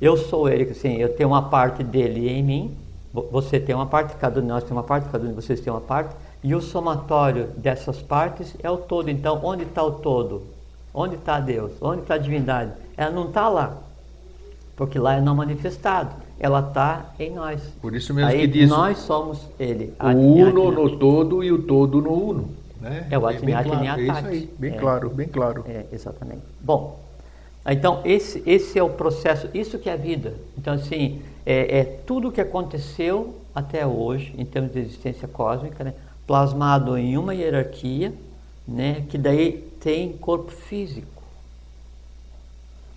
Eu 0.00 0.16
sou 0.16 0.48
ele, 0.48 0.70
assim, 0.70 0.96
eu 0.96 1.14
tenho 1.14 1.28
uma 1.28 1.42
parte 1.50 1.84
dele 1.84 2.28
em 2.28 2.42
mim, 2.42 2.76
você 3.12 3.58
tem 3.58 3.74
uma 3.74 3.86
parte, 3.86 4.14
cada 4.16 4.38
um 4.40 4.42
de 4.42 4.48
nós 4.48 4.62
tem 4.62 4.72
uma 4.72 4.82
parte, 4.82 5.08
cada 5.08 5.24
um 5.24 5.28
de 5.28 5.34
vocês 5.34 5.60
tem 5.60 5.72
uma 5.72 5.80
parte, 5.80 6.14
e 6.42 6.54
o 6.54 6.60
somatório 6.60 7.48
dessas 7.56 8.00
partes 8.00 8.54
é 8.62 8.70
o 8.70 8.76
todo. 8.76 9.10
Então, 9.10 9.40
onde 9.42 9.64
está 9.64 9.82
o 9.82 9.92
todo? 9.92 10.42
Onde 10.94 11.16
está 11.16 11.38
Deus? 11.40 11.72
Onde 11.80 12.02
está 12.02 12.14
a 12.14 12.18
divindade? 12.18 12.72
Ela 12.96 13.10
não 13.10 13.28
está 13.28 13.48
lá, 13.48 13.78
porque 14.76 14.98
lá 14.98 15.14
é 15.16 15.20
não 15.20 15.34
manifestado. 15.34 16.14
Ela 16.38 16.60
está 16.60 17.12
em 17.18 17.30
nós. 17.30 17.60
Por 17.82 17.94
isso 17.94 18.14
mesmo 18.14 18.30
Aí 18.30 18.40
que 18.40 18.46
diz 18.46 18.70
nós 18.70 18.98
somos 18.98 19.46
ele. 19.58 19.92
o 20.02 20.06
uno 20.06 20.70
no 20.70 20.96
todo 20.96 21.44
e 21.44 21.52
o 21.52 21.62
todo 21.62 22.00
no 22.00 22.12
uno. 22.12 22.48
Né? 22.80 23.06
É 23.10 23.18
o 23.18 23.26
Atini 23.26 23.52
claro, 23.52 24.00
é 24.00 24.02
isso 24.02 24.26
aí, 24.26 24.50
bem 24.58 24.72
É. 24.72 24.78
claro, 24.78 25.10
bem 25.10 25.28
claro. 25.28 25.64
É, 25.68 25.84
exatamente. 25.92 26.40
Bom, 26.60 26.98
então 27.66 28.00
esse, 28.04 28.42
esse 28.46 28.78
é 28.78 28.82
o 28.82 28.88
processo, 28.88 29.48
isso 29.52 29.78
que 29.78 29.90
é 29.90 29.92
a 29.92 29.96
vida. 29.96 30.32
Então, 30.56 30.72
assim, 30.72 31.20
é, 31.44 31.78
é 31.78 31.84
tudo 31.84 32.28
o 32.28 32.32
que 32.32 32.40
aconteceu 32.40 33.36
até 33.54 33.86
hoje, 33.86 34.34
em 34.38 34.44
termos 34.44 34.72
de 34.72 34.78
existência 34.78 35.26
cósmica, 35.26 35.82
né, 35.84 35.94
plasmado 36.26 36.96
em 36.96 37.16
uma 37.16 37.34
hierarquia, 37.34 38.12
né, 38.66 39.04
que 39.08 39.18
daí 39.18 39.68
tem 39.80 40.12
corpo 40.12 40.50
físico. 40.50 41.20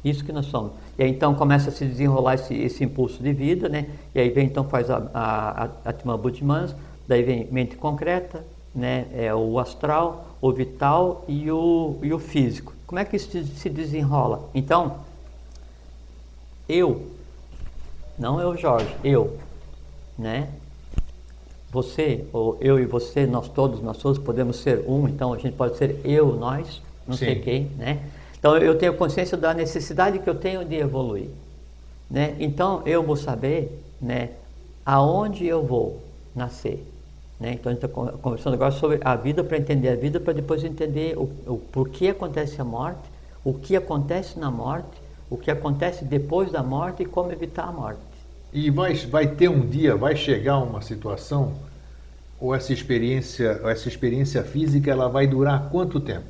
Isso 0.03 0.23
que 0.23 0.31
nós 0.31 0.45
somos. 0.47 0.73
E 0.97 1.03
aí 1.03 1.09
então 1.09 1.33
começa 1.33 1.69
a 1.69 1.71
se 1.71 1.85
desenrolar 1.85 2.35
esse, 2.35 2.53
esse 2.53 2.83
impulso 2.83 3.23
de 3.23 3.31
vida, 3.31 3.69
né? 3.69 3.87
E 4.13 4.19
aí 4.19 4.29
vem 4.29 4.45
então 4.45 4.65
faz 4.65 4.89
a, 4.89 5.09
a, 5.13 5.69
a 5.85 6.17
Buddhimans, 6.17 6.75
daí 7.07 7.23
vem 7.23 7.47
mente 7.49 7.77
concreta, 7.77 8.43
né? 8.75 9.05
É 9.13 9.33
o 9.33 9.57
astral, 9.59 10.35
o 10.41 10.51
vital 10.51 11.23
e 11.27 11.49
o, 11.49 11.97
e 12.01 12.13
o 12.13 12.19
físico. 12.19 12.73
Como 12.85 12.99
é 12.99 13.05
que 13.05 13.15
isso 13.15 13.43
se 13.45 13.69
desenrola? 13.69 14.49
Então, 14.53 14.97
eu, 16.67 17.12
não 18.17 18.39
eu, 18.39 18.55
Jorge, 18.55 18.95
eu, 19.03 19.37
né? 20.17 20.49
Você, 21.71 22.25
ou 22.31 22.57
eu 22.61 22.79
e 22.79 22.85
você, 22.85 23.25
nós 23.25 23.47
todos, 23.47 23.81
nós 23.81 23.97
todos 23.97 24.19
podemos 24.19 24.57
ser 24.57 24.83
um, 24.87 25.07
então 25.07 25.33
a 25.33 25.37
gente 25.37 25.55
pode 25.55 25.75
ser 25.77 25.99
eu, 26.03 26.35
nós, 26.35 26.81
não 27.07 27.17
Sim. 27.17 27.25
sei 27.25 27.39
quem, 27.39 27.63
né? 27.77 28.03
Então 28.37 28.57
eu 28.57 28.77
tenho 28.77 28.93
consciência 28.95 29.37
da 29.37 29.53
necessidade 29.53 30.19
que 30.19 30.29
eu 30.29 30.35
tenho 30.35 30.63
de 30.63 30.75
evoluir, 30.75 31.29
né? 32.09 32.35
Então 32.39 32.83
eu 32.85 33.01
vou 33.01 33.15
saber, 33.15 33.81
né, 33.99 34.31
aonde 34.85 35.45
eu 35.45 35.65
vou 35.65 35.99
nascer, 36.35 36.85
né? 37.39 37.53
Então 37.53 37.71
a 37.71 37.73
gente 37.73 37.85
está 37.85 38.11
conversando 38.17 38.53
agora 38.53 38.71
sobre 38.71 38.99
a 39.03 39.15
vida 39.15 39.43
para 39.43 39.57
entender 39.57 39.89
a 39.89 39.95
vida, 39.95 40.19
para 40.19 40.33
depois 40.33 40.63
entender 40.63 41.17
o, 41.17 41.23
o 41.47 41.57
porquê 41.71 42.09
acontece 42.09 42.61
a 42.61 42.63
morte, 42.63 43.01
o 43.43 43.53
que 43.53 43.75
acontece 43.75 44.37
na 44.37 44.51
morte, 44.51 45.02
o 45.33 45.37
que 45.37 45.49
acontece 45.49 46.05
depois 46.05 46.51
da 46.51 46.61
morte 46.61 47.01
e 47.01 47.05
como 47.07 47.31
evitar 47.31 47.63
a 47.63 47.71
morte. 47.71 47.99
E 48.53 48.69
vai, 48.69 48.93
vai 48.93 49.25
ter 49.25 49.49
um 49.49 49.61
dia, 49.61 49.95
vai 49.95 50.15
chegar 50.15 50.59
uma 50.59 50.79
situação, 50.79 51.53
ou 52.39 52.53
essa 52.53 52.71
experiência, 52.71 53.59
ou 53.63 53.67
essa 53.67 53.87
experiência 53.87 54.43
física, 54.43 54.91
ela 54.91 55.09
vai 55.09 55.25
durar 55.25 55.69
quanto 55.71 55.99
tempo? 55.99 56.27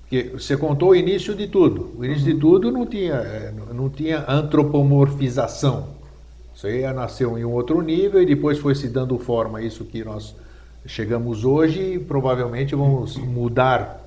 Porque 0.00 0.30
você 0.32 0.56
contou 0.56 0.90
o 0.90 0.96
início 0.96 1.34
de 1.34 1.48
tudo. 1.48 1.94
O 1.98 2.02
início 2.02 2.28
uhum. 2.28 2.34
de 2.34 2.40
tudo 2.40 2.70
não 2.72 2.86
tinha, 2.86 3.14
eh, 3.14 3.52
não 3.74 3.90
tinha 3.90 4.24
antropomorfização. 4.26 5.88
Isso 6.56 6.66
aí 6.66 6.80
nasceu 6.94 7.36
em 7.36 7.44
um 7.44 7.52
outro 7.52 7.82
nível 7.82 8.22
e 8.22 8.26
depois 8.26 8.58
foi 8.58 8.74
se 8.74 8.88
dando 8.88 9.18
forma 9.18 9.58
a 9.58 9.62
isso 9.62 9.84
que 9.84 10.02
nós 10.02 10.34
chegamos 10.86 11.44
hoje 11.44 11.94
e 11.94 11.98
provavelmente 11.98 12.74
vamos 12.74 13.18
mudar 13.18 13.99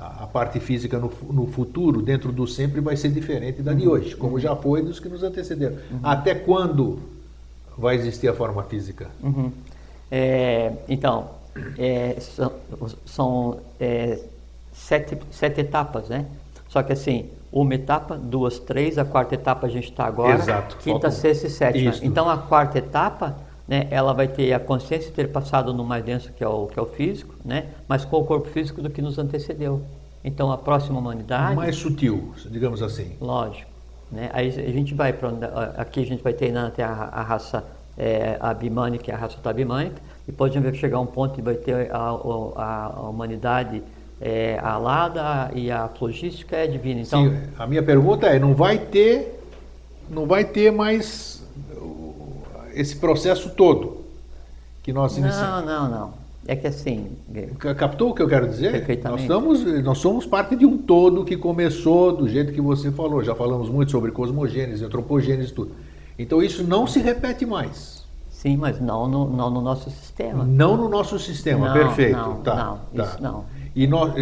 a, 0.00 0.24
a 0.24 0.26
parte 0.26 0.58
física 0.58 0.98
no, 0.98 1.12
no, 1.30 1.46
futuro, 1.46 2.00
dentro 2.00 2.32
do 2.32 2.46
sempre, 2.46 2.80
vai 2.80 2.96
ser 2.96 3.10
diferente 3.10 3.60
da 3.60 3.74
de 3.74 3.86
uhum. 3.86 3.92
hoje, 3.92 4.16
como 4.16 4.40
já 4.40 4.56
foi 4.56 4.82
dos 4.82 4.98
que 4.98 5.08
nos 5.08 5.22
antecederam. 5.22 5.76
Uhum. 5.90 6.00
Até 6.02 6.34
quando 6.34 6.98
vai 7.76 7.96
existir 7.96 8.26
a 8.26 8.32
forma 8.32 8.62
física? 8.62 9.08
Uhum. 9.22 9.52
É, 10.10 10.72
então, 10.88 11.28
é, 11.78 12.16
são, 12.18 12.52
são 13.04 13.60
é, 13.78 14.18
sete, 14.72 15.18
sete 15.30 15.60
etapas, 15.60 16.08
né? 16.08 16.24
Só 16.68 16.82
que 16.82 16.94
assim, 16.94 17.28
uma 17.52 17.74
etapa, 17.74 18.16
duas, 18.16 18.58
três, 18.58 18.96
a 18.96 19.04
quarta 19.04 19.34
etapa 19.34 19.66
a 19.66 19.70
gente 19.70 19.90
está 19.90 20.04
agora, 20.06 20.38
Exato. 20.38 20.76
quinta, 20.76 20.92
Falta... 20.92 21.10
sexta 21.10 21.46
e 21.46 21.50
sétima. 21.50 21.90
Isso. 21.90 22.04
Então 22.04 22.30
a 22.30 22.38
quarta 22.38 22.78
etapa, 22.78 23.36
né, 23.70 23.86
ela 23.88 24.12
vai 24.12 24.26
ter 24.26 24.52
a 24.52 24.58
consciência 24.58 25.10
de 25.10 25.14
ter 25.14 25.28
passado 25.28 25.72
no 25.72 25.84
mais 25.84 26.04
denso 26.04 26.32
que 26.32 26.42
é 26.42 26.48
o, 26.48 26.66
que 26.66 26.76
é 26.76 26.82
o 26.82 26.86
físico, 26.86 27.36
né, 27.44 27.68
mas 27.86 28.04
com 28.04 28.16
o 28.16 28.24
corpo 28.24 28.48
físico 28.48 28.82
do 28.82 28.90
que 28.90 29.00
nos 29.00 29.16
antecedeu. 29.16 29.80
Então 30.24 30.50
a 30.50 30.58
próxima 30.58 30.98
humanidade... 30.98 31.54
Mais 31.54 31.76
sutil, 31.76 32.34
digamos 32.50 32.82
assim. 32.82 33.12
Lógico. 33.20 33.70
Né? 34.10 34.28
Aí 34.32 34.48
a 34.48 34.72
gente 34.72 34.92
vai 34.92 35.12
para 35.12 35.30
aqui 35.76 36.00
a 36.00 36.04
gente 36.04 36.20
vai 36.20 36.32
ter 36.32 36.50
na 36.50 36.68
Terra 36.72 37.10
a 37.12 37.22
raça 37.22 37.64
é, 37.96 38.36
abimânica, 38.40 39.14
a 39.14 39.16
raça 39.16 39.38
tabimânica, 39.40 40.02
e 40.26 40.32
pode 40.32 40.76
chegar 40.76 40.98
um 40.98 41.06
ponto 41.06 41.36
que 41.36 41.42
vai 41.42 41.54
ter 41.54 41.92
a, 41.92 41.96
a, 41.96 42.86
a 42.96 43.08
humanidade 43.08 43.80
é, 44.20 44.58
a 44.60 44.76
Lada 44.78 45.50
e 45.54 45.70
a 45.70 45.88
logística 46.00 46.56
é 46.56 46.66
divina. 46.66 47.02
Então, 47.02 47.30
Sim, 47.30 47.36
a 47.56 47.66
minha 47.68 47.84
pergunta 47.84 48.26
é, 48.26 48.38
não 48.40 48.52
vai 48.52 48.78
ter, 48.78 49.40
não 50.10 50.26
vai 50.26 50.44
ter 50.44 50.72
mais 50.72 51.39
esse 52.74 52.96
processo 52.96 53.50
todo 53.50 53.98
que 54.82 54.92
nós 54.92 55.16
iniciamos? 55.16 55.64
Não, 55.64 55.88
não, 55.88 55.90
não. 55.90 56.20
É 56.46 56.56
que 56.56 56.66
assim. 56.66 57.12
Captou 57.76 58.10
o 58.10 58.14
que 58.14 58.22
eu 58.22 58.28
quero 58.28 58.48
dizer? 58.48 58.84
Nós, 59.04 59.20
estamos, 59.20 59.64
nós 59.84 59.98
somos 59.98 60.26
parte 60.26 60.56
de 60.56 60.64
um 60.64 60.78
todo 60.78 61.24
que 61.24 61.36
começou 61.36 62.16
do 62.16 62.28
jeito 62.28 62.52
que 62.52 62.60
você 62.60 62.90
falou. 62.90 63.22
Já 63.22 63.34
falamos 63.34 63.68
muito 63.68 63.92
sobre 63.92 64.10
cosmogênese, 64.10 64.84
antropogênese, 64.84 65.52
tudo. 65.52 65.72
Então 66.18 66.42
isso 66.42 66.64
não 66.64 66.86
se 66.86 66.98
repete 66.98 67.44
mais. 67.44 68.00
Sim, 68.30 68.56
mas 68.56 68.80
não 68.80 69.06
no, 69.06 69.28
não 69.28 69.50
no 69.50 69.60
nosso 69.60 69.90
sistema. 69.90 70.44
Não 70.44 70.76
no 70.76 70.88
nosso 70.88 71.18
sistema, 71.18 71.68
não, 71.68 71.74
perfeito. 71.74 72.16
Não, 72.16 72.36
tá, 72.36 72.54
não, 72.56 73.04
tá. 73.04 73.10
isso 73.10 73.22
não. 73.22 73.44
E 73.76 73.86
nós, 73.86 74.12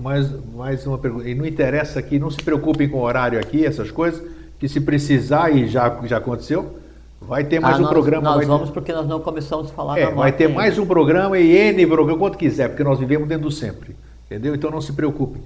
mais, 0.00 0.30
mais 0.54 0.86
uma 0.86 0.98
pergunta, 0.98 1.28
e 1.28 1.34
não 1.34 1.46
interessa 1.46 1.98
aqui, 1.98 2.18
não 2.18 2.30
se 2.30 2.42
preocupem 2.42 2.88
com 2.88 2.98
o 2.98 3.02
horário 3.02 3.38
aqui, 3.38 3.64
essas 3.64 3.90
coisas, 3.90 4.22
que 4.58 4.66
se 4.66 4.80
precisar, 4.80 5.50
e 5.50 5.68
já, 5.68 6.00
já 6.04 6.16
aconteceu, 6.16 6.78
vai 7.20 7.44
ter 7.44 7.60
mais 7.60 7.76
ah, 7.76 7.78
um 7.78 7.82
nós, 7.82 7.90
programa. 7.90 8.36
Nós 8.36 8.46
vamos 8.46 8.68
ter... 8.68 8.74
porque 8.74 8.92
nós 8.92 9.06
não 9.06 9.20
começamos 9.20 9.70
a 9.70 9.74
falar 9.74 9.98
é, 9.98 10.10
Vai 10.10 10.32
ter 10.32 10.46
ainda. 10.46 10.56
mais 10.56 10.78
um 10.78 10.86
programa 10.86 11.38
e 11.38 11.56
N 11.56 11.86
programa, 11.86 12.18
quanto 12.18 12.38
quiser, 12.38 12.68
porque 12.68 12.84
nós 12.84 12.98
vivemos 12.98 13.28
dentro 13.28 13.44
do 13.44 13.50
sempre. 13.50 13.96
Entendeu? 14.26 14.54
Então 14.54 14.70
não 14.70 14.80
se 14.80 14.92
preocupem. 14.92 15.42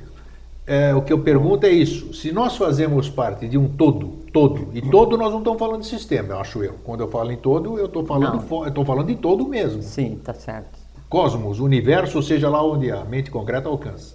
É, 0.67 0.95
o 0.95 1.03
que 1.03 1.13
eu 1.13 1.19
pergunto 1.19 1.67
é 1.67 1.71
isso: 1.71 2.15
se 2.15 2.33
nós 2.33 2.57
fazemos 2.57 3.09
parte 3.09 3.49
de 3.49 3.59
um 3.59 3.69
todo, 3.69 4.09
todo, 4.33 4.69
e 4.73 4.83
todo 4.83 5.17
nós 5.17 5.31
não 5.31 5.39
estamos 5.39 5.59
falando 5.59 5.81
de 5.81 5.87
sistema, 5.87 6.35
eu 6.35 6.41
acho 6.41 6.63
eu. 6.63 6.75
Quando 6.85 7.01
eu 7.01 7.09
falo 7.09 7.33
em 7.33 7.37
todo, 7.37 7.79
eu 7.79 7.87
estou 7.87 8.05
falando, 8.07 8.45
eu 8.75 8.85
falando 8.85 9.07
de 9.07 9.17
todo 9.17 9.47
mesmo. 9.47 9.83
Sim, 9.83 10.21
tá 10.23 10.33
certo 10.33 10.81
cosmos, 11.11 11.59
universo, 11.59 12.23
seja 12.23 12.49
lá 12.49 12.65
onde 12.65 12.89
a 12.93 13.05
mente 13.05 13.33
concreta 13.33 13.69
alcança. 13.69 14.15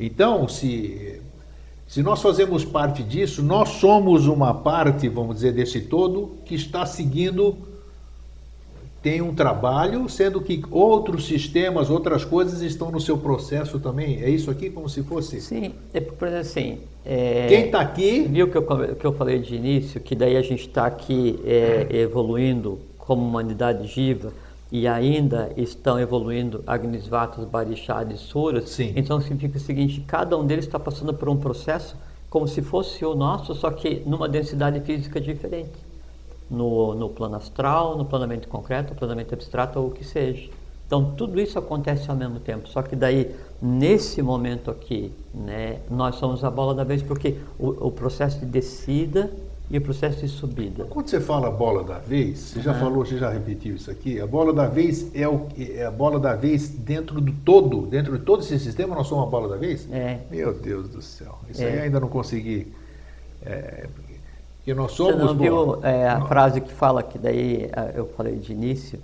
Então, 0.00 0.48
se, 0.48 1.20
se 1.86 2.02
nós 2.02 2.20
fazemos 2.20 2.64
parte 2.64 3.02
disso, 3.02 3.42
nós 3.42 3.68
somos 3.68 4.26
uma 4.26 4.52
parte, 4.52 5.08
vamos 5.08 5.36
dizer, 5.36 5.52
desse 5.52 5.80
todo 5.82 6.32
que 6.44 6.54
está 6.54 6.84
seguindo, 6.84 7.56
tem 9.00 9.22
um 9.22 9.32
trabalho, 9.32 10.08
sendo 10.08 10.40
que 10.40 10.64
outros 10.70 11.26
sistemas, 11.26 11.88
outras 11.88 12.24
coisas 12.24 12.60
estão 12.60 12.90
no 12.90 13.00
seu 13.00 13.16
processo 13.16 13.78
também. 13.78 14.20
É 14.20 14.28
isso 14.28 14.50
aqui 14.50 14.68
como 14.68 14.88
se 14.88 15.04
fosse? 15.04 15.40
Sim, 15.40 15.72
é 15.94 16.00
por 16.00 16.26
exemplo 16.26 16.40
assim. 16.40 16.78
É, 17.04 17.46
Quem 17.48 17.66
está 17.66 17.80
aqui. 17.80 18.26
Viu 18.28 18.50
que 18.50 18.56
eu, 18.56 18.96
que 18.96 19.04
eu 19.04 19.12
falei 19.12 19.38
de 19.38 19.54
início, 19.54 20.00
que 20.00 20.16
daí 20.16 20.36
a 20.36 20.42
gente 20.42 20.66
está 20.66 20.86
aqui 20.86 21.38
é, 21.44 21.86
evoluindo 21.90 22.80
como 22.98 23.24
humanidade 23.24 23.86
viva 23.86 24.32
e 24.70 24.86
ainda 24.86 25.50
estão 25.56 25.98
evoluindo 25.98 26.62
Agnisvatas, 26.66 27.46
e 28.10 28.16
Suras, 28.16 28.70
Sim. 28.70 28.92
então 28.96 29.20
significa 29.20 29.58
o 29.58 29.60
seguinte, 29.60 30.00
cada 30.06 30.36
um 30.36 30.44
deles 30.44 30.64
está 30.64 30.78
passando 30.78 31.14
por 31.14 31.28
um 31.28 31.36
processo 31.36 31.96
como 32.28 32.48
se 32.48 32.60
fosse 32.60 33.04
o 33.04 33.14
nosso, 33.14 33.54
só 33.54 33.70
que 33.70 34.02
numa 34.04 34.28
densidade 34.28 34.80
física 34.80 35.20
diferente. 35.20 35.86
No, 36.48 36.94
no 36.94 37.08
plano 37.08 37.34
astral, 37.34 37.98
no 37.98 38.04
planamento 38.04 38.46
concreto, 38.46 38.92
no 38.92 38.98
planamento 38.98 39.34
abstrato 39.34 39.80
ou 39.80 39.88
o 39.88 39.90
que 39.90 40.04
seja. 40.04 40.48
Então 40.86 41.12
tudo 41.16 41.40
isso 41.40 41.58
acontece 41.58 42.08
ao 42.08 42.16
mesmo 42.16 42.38
tempo, 42.38 42.68
só 42.68 42.82
que 42.82 42.94
daí 42.94 43.34
nesse 43.60 44.22
momento 44.22 44.70
aqui, 44.70 45.12
né, 45.34 45.80
nós 45.90 46.14
somos 46.16 46.44
a 46.44 46.50
bola 46.50 46.72
da 46.74 46.84
vez 46.84 47.02
porque 47.02 47.38
o, 47.58 47.88
o 47.88 47.90
processo 47.90 48.38
de 48.38 48.46
descida 48.46 49.32
e 49.68 49.78
o 49.78 49.80
processo 49.80 50.20
de 50.20 50.28
subida. 50.28 50.84
Quando 50.84 51.08
você 51.08 51.20
fala 51.20 51.50
bola 51.50 51.82
da 51.82 51.98
vez, 51.98 52.38
você 52.38 52.60
já 52.60 52.72
falou, 52.72 53.04
você 53.04 53.18
já 53.18 53.30
repetiu 53.30 53.74
isso 53.74 53.90
aqui, 53.90 54.20
a 54.20 54.26
bola 54.26 54.52
da 54.52 54.66
vez 54.66 55.14
é, 55.14 55.26
o, 55.26 55.48
é 55.58 55.84
a 55.84 55.90
bola 55.90 56.20
da 56.20 56.34
vez 56.34 56.68
dentro 56.68 57.20
do 57.20 57.32
todo, 57.32 57.82
dentro 57.86 58.16
de 58.16 58.24
todo 58.24 58.42
esse 58.42 58.58
sistema 58.60 58.94
nós 58.94 59.08
somos 59.08 59.24
uma 59.24 59.30
bola 59.30 59.48
da 59.48 59.56
vez? 59.56 59.90
É. 59.90 60.20
Meu 60.30 60.54
Deus 60.54 60.88
do 60.88 61.02
céu, 61.02 61.36
isso 61.50 61.62
é. 61.62 61.66
aí 61.66 61.78
ainda 61.80 61.98
não 61.98 62.08
consegui. 62.08 62.72
É, 63.44 63.88
que 64.64 64.72
nós 64.74 64.92
somos. 64.92 65.14
Você 65.14 65.24
não 65.24 65.34
viu 65.36 65.84
é, 65.84 66.08
a 66.08 66.20
frase 66.26 66.60
que 66.60 66.72
fala 66.72 67.02
que 67.02 67.18
daí 67.18 67.70
eu 67.94 68.06
falei 68.16 68.36
de 68.36 68.52
início? 68.52 69.00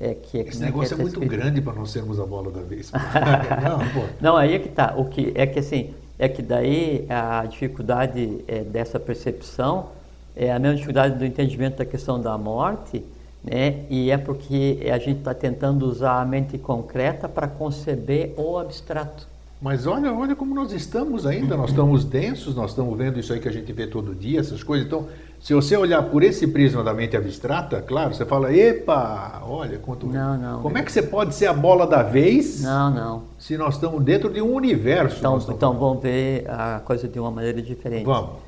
É 0.00 0.14
que, 0.14 0.38
é 0.38 0.42
Esse 0.42 0.60
negócio 0.60 0.94
é, 0.94 1.00
é 1.00 1.02
muito 1.02 1.20
grande 1.20 1.60
para 1.60 1.72
nós 1.72 1.90
sermos 1.90 2.20
a 2.20 2.24
bola 2.24 2.52
da 2.52 2.60
vez. 2.60 2.92
não, 3.64 4.06
não, 4.20 4.36
aí 4.36 4.54
é 4.54 4.58
que 4.58 4.68
tá. 4.68 4.94
O 4.96 5.06
que 5.06 5.32
é 5.34 5.46
que 5.46 5.58
assim 5.58 5.92
é 6.18 6.28
que 6.28 6.40
daí 6.42 7.06
a 7.08 7.44
dificuldade 7.46 8.44
é, 8.46 8.60
dessa 8.60 8.98
percepção 8.98 9.97
é 10.38 10.52
a 10.52 10.58
mesma 10.58 10.76
dificuldade 10.76 11.18
do 11.18 11.26
entendimento 11.26 11.78
da 11.78 11.84
questão 11.84 12.20
da 12.20 12.38
morte, 12.38 13.04
né? 13.42 13.80
E 13.90 14.10
é 14.10 14.16
porque 14.16 14.88
a 14.92 14.98
gente 14.98 15.18
está 15.18 15.34
tentando 15.34 15.84
usar 15.84 16.20
a 16.20 16.24
mente 16.24 16.56
concreta 16.56 17.28
para 17.28 17.48
conceber 17.48 18.34
o 18.36 18.56
abstrato. 18.56 19.26
Mas 19.60 19.88
olha, 19.88 20.14
olha 20.14 20.36
como 20.36 20.54
nós 20.54 20.70
estamos 20.72 21.26
ainda, 21.26 21.56
nós 21.56 21.70
estamos 21.70 22.04
densos, 22.04 22.54
nós 22.54 22.70
estamos 22.70 22.96
vendo 22.96 23.18
isso 23.18 23.32
aí 23.32 23.40
que 23.40 23.48
a 23.48 23.52
gente 23.52 23.72
vê 23.72 23.88
todo 23.88 24.14
dia, 24.14 24.38
essas 24.38 24.62
coisas. 24.62 24.86
Então, 24.86 25.08
se 25.40 25.52
você 25.52 25.76
olhar 25.76 26.00
por 26.04 26.22
esse 26.22 26.46
prisma 26.46 26.84
da 26.84 26.94
mente 26.94 27.16
abstrata, 27.16 27.82
claro, 27.82 28.14
você 28.14 28.24
fala, 28.24 28.54
epa, 28.54 29.42
olha 29.44 29.78
quanto. 29.78 30.06
Não, 30.06 30.38
não. 30.38 30.62
Como 30.62 30.78
é 30.78 30.82
que 30.82 30.92
você 30.92 31.02
pode 31.02 31.34
ser 31.34 31.46
a 31.46 31.52
bola 31.52 31.88
da 31.88 32.04
vez? 32.04 32.62
Não, 32.62 32.90
não. 32.90 33.22
Se 33.36 33.56
nós 33.56 33.74
estamos 33.74 34.04
dentro 34.04 34.32
de 34.32 34.40
um 34.40 34.54
universo. 34.54 35.18
Então, 35.18 35.38
então 35.48 35.72
vamos 35.76 36.00
ver 36.00 36.48
a 36.48 36.80
coisa 36.84 37.08
de 37.08 37.18
uma 37.18 37.30
maneira 37.32 37.60
diferente. 37.60 38.04
Vamos 38.04 38.47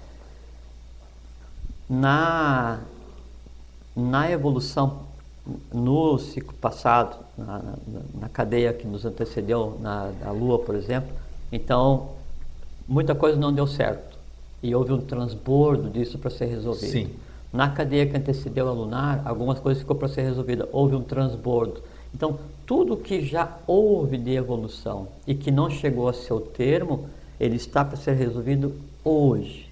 na, 1.90 2.78
na 3.96 4.30
evolução, 4.30 5.00
no 5.74 6.16
ciclo 6.18 6.54
passado, 6.54 7.16
na, 7.36 7.58
na, 7.58 8.00
na 8.20 8.28
cadeia 8.28 8.72
que 8.72 8.86
nos 8.86 9.04
antecedeu, 9.04 9.76
na, 9.80 10.12
na 10.24 10.30
Lua, 10.30 10.60
por 10.60 10.76
exemplo, 10.76 11.10
então 11.50 12.10
muita 12.86 13.12
coisa 13.12 13.36
não 13.36 13.52
deu 13.52 13.66
certo 13.66 14.16
e 14.62 14.72
houve 14.72 14.92
um 14.92 15.00
transbordo 15.00 15.90
disso 15.90 16.16
para 16.16 16.30
ser 16.30 16.46
resolvido. 16.46 16.92
Sim. 16.92 17.10
Na 17.52 17.68
cadeia 17.70 18.06
que 18.06 18.16
antecedeu 18.16 18.68
a 18.68 18.72
lunar, 18.72 19.22
algumas 19.24 19.58
coisas 19.58 19.82
ficou 19.82 19.96
para 19.96 20.06
ser 20.06 20.22
resolvida, 20.22 20.68
houve 20.70 20.94
um 20.94 21.02
transbordo. 21.02 21.82
Então, 22.14 22.38
tudo 22.64 22.96
que 22.96 23.24
já 23.24 23.58
houve 23.66 24.16
de 24.16 24.30
evolução 24.36 25.08
e 25.26 25.34
que 25.34 25.50
não 25.50 25.68
chegou 25.68 26.08
a 26.08 26.12
seu 26.12 26.40
termo, 26.40 27.08
ele 27.40 27.56
está 27.56 27.84
para 27.84 27.96
ser 27.96 28.12
resolvido 28.12 28.74
hoje. 29.02 29.69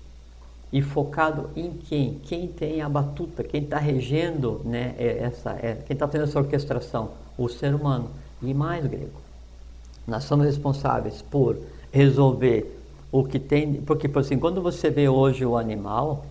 E 0.73 0.83
focado 0.83 1.51
em 1.57 1.73
quem? 1.73 2.21
Quem 2.25 2.47
tem 2.47 2.83
a 2.83 2.89
batuta, 2.89 3.43
quem 3.43 3.63
está 3.63 3.79
regendo 3.79 4.61
né, 4.65 4.95
é, 4.99 5.19
essa, 5.21 5.53
é, 5.53 5.79
quem 5.87 5.95
está 5.95 6.07
tendo 6.07 6.25
essa 6.25 6.39
orquestração? 6.39 7.11
O 7.37 7.49
ser 7.49 7.75
humano. 7.75 8.11
E 8.43 8.53
mais, 8.53 8.87
grego. 8.87 9.21
Nós 10.07 10.25
somos 10.25 10.47
responsáveis 10.47 11.23
por 11.23 11.57
resolver 11.91 12.79
o 13.11 13.25
que 13.25 13.39
tem. 13.39 13.75
Porque, 13.75 14.09
por 14.09 14.21
assim, 14.21 14.39
quando 14.39 14.61
você 14.61 14.91
vê 14.91 15.09
hoje 15.09 15.45
o 15.45 15.57
animal, 15.57 16.27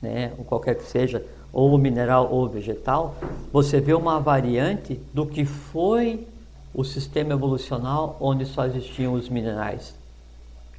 né, 0.00 0.32
ou 0.38 0.44
qualquer 0.44 0.76
que 0.76 0.84
seja, 0.84 1.24
ou 1.52 1.76
mineral 1.76 2.32
ou 2.32 2.48
vegetal, 2.48 3.16
você 3.52 3.80
vê 3.80 3.92
uma 3.92 4.20
variante 4.20 5.00
do 5.12 5.26
que 5.26 5.44
foi 5.44 6.26
o 6.72 6.84
sistema 6.84 7.32
evolucional 7.32 8.16
onde 8.20 8.46
só 8.46 8.64
existiam 8.64 9.14
os 9.14 9.28
minerais, 9.28 9.94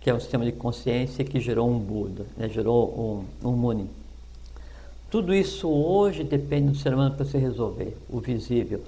que 0.01 0.09
é 0.09 0.13
um 0.13 0.19
sistema 0.19 0.43
de 0.43 0.51
consciência 0.51 1.23
que 1.23 1.39
gerou 1.39 1.69
um 1.69 1.77
Buda, 1.77 2.25
né, 2.35 2.49
gerou 2.49 3.25
um, 3.43 3.49
um 3.49 3.51
Muni. 3.53 3.87
Tudo 5.09 5.33
isso 5.33 5.69
hoje 5.69 6.23
depende 6.23 6.71
do 6.71 6.77
ser 6.77 6.93
humano 6.93 7.15
para 7.15 7.25
se 7.25 7.37
resolver, 7.37 7.95
o 8.09 8.19
visível. 8.19 8.81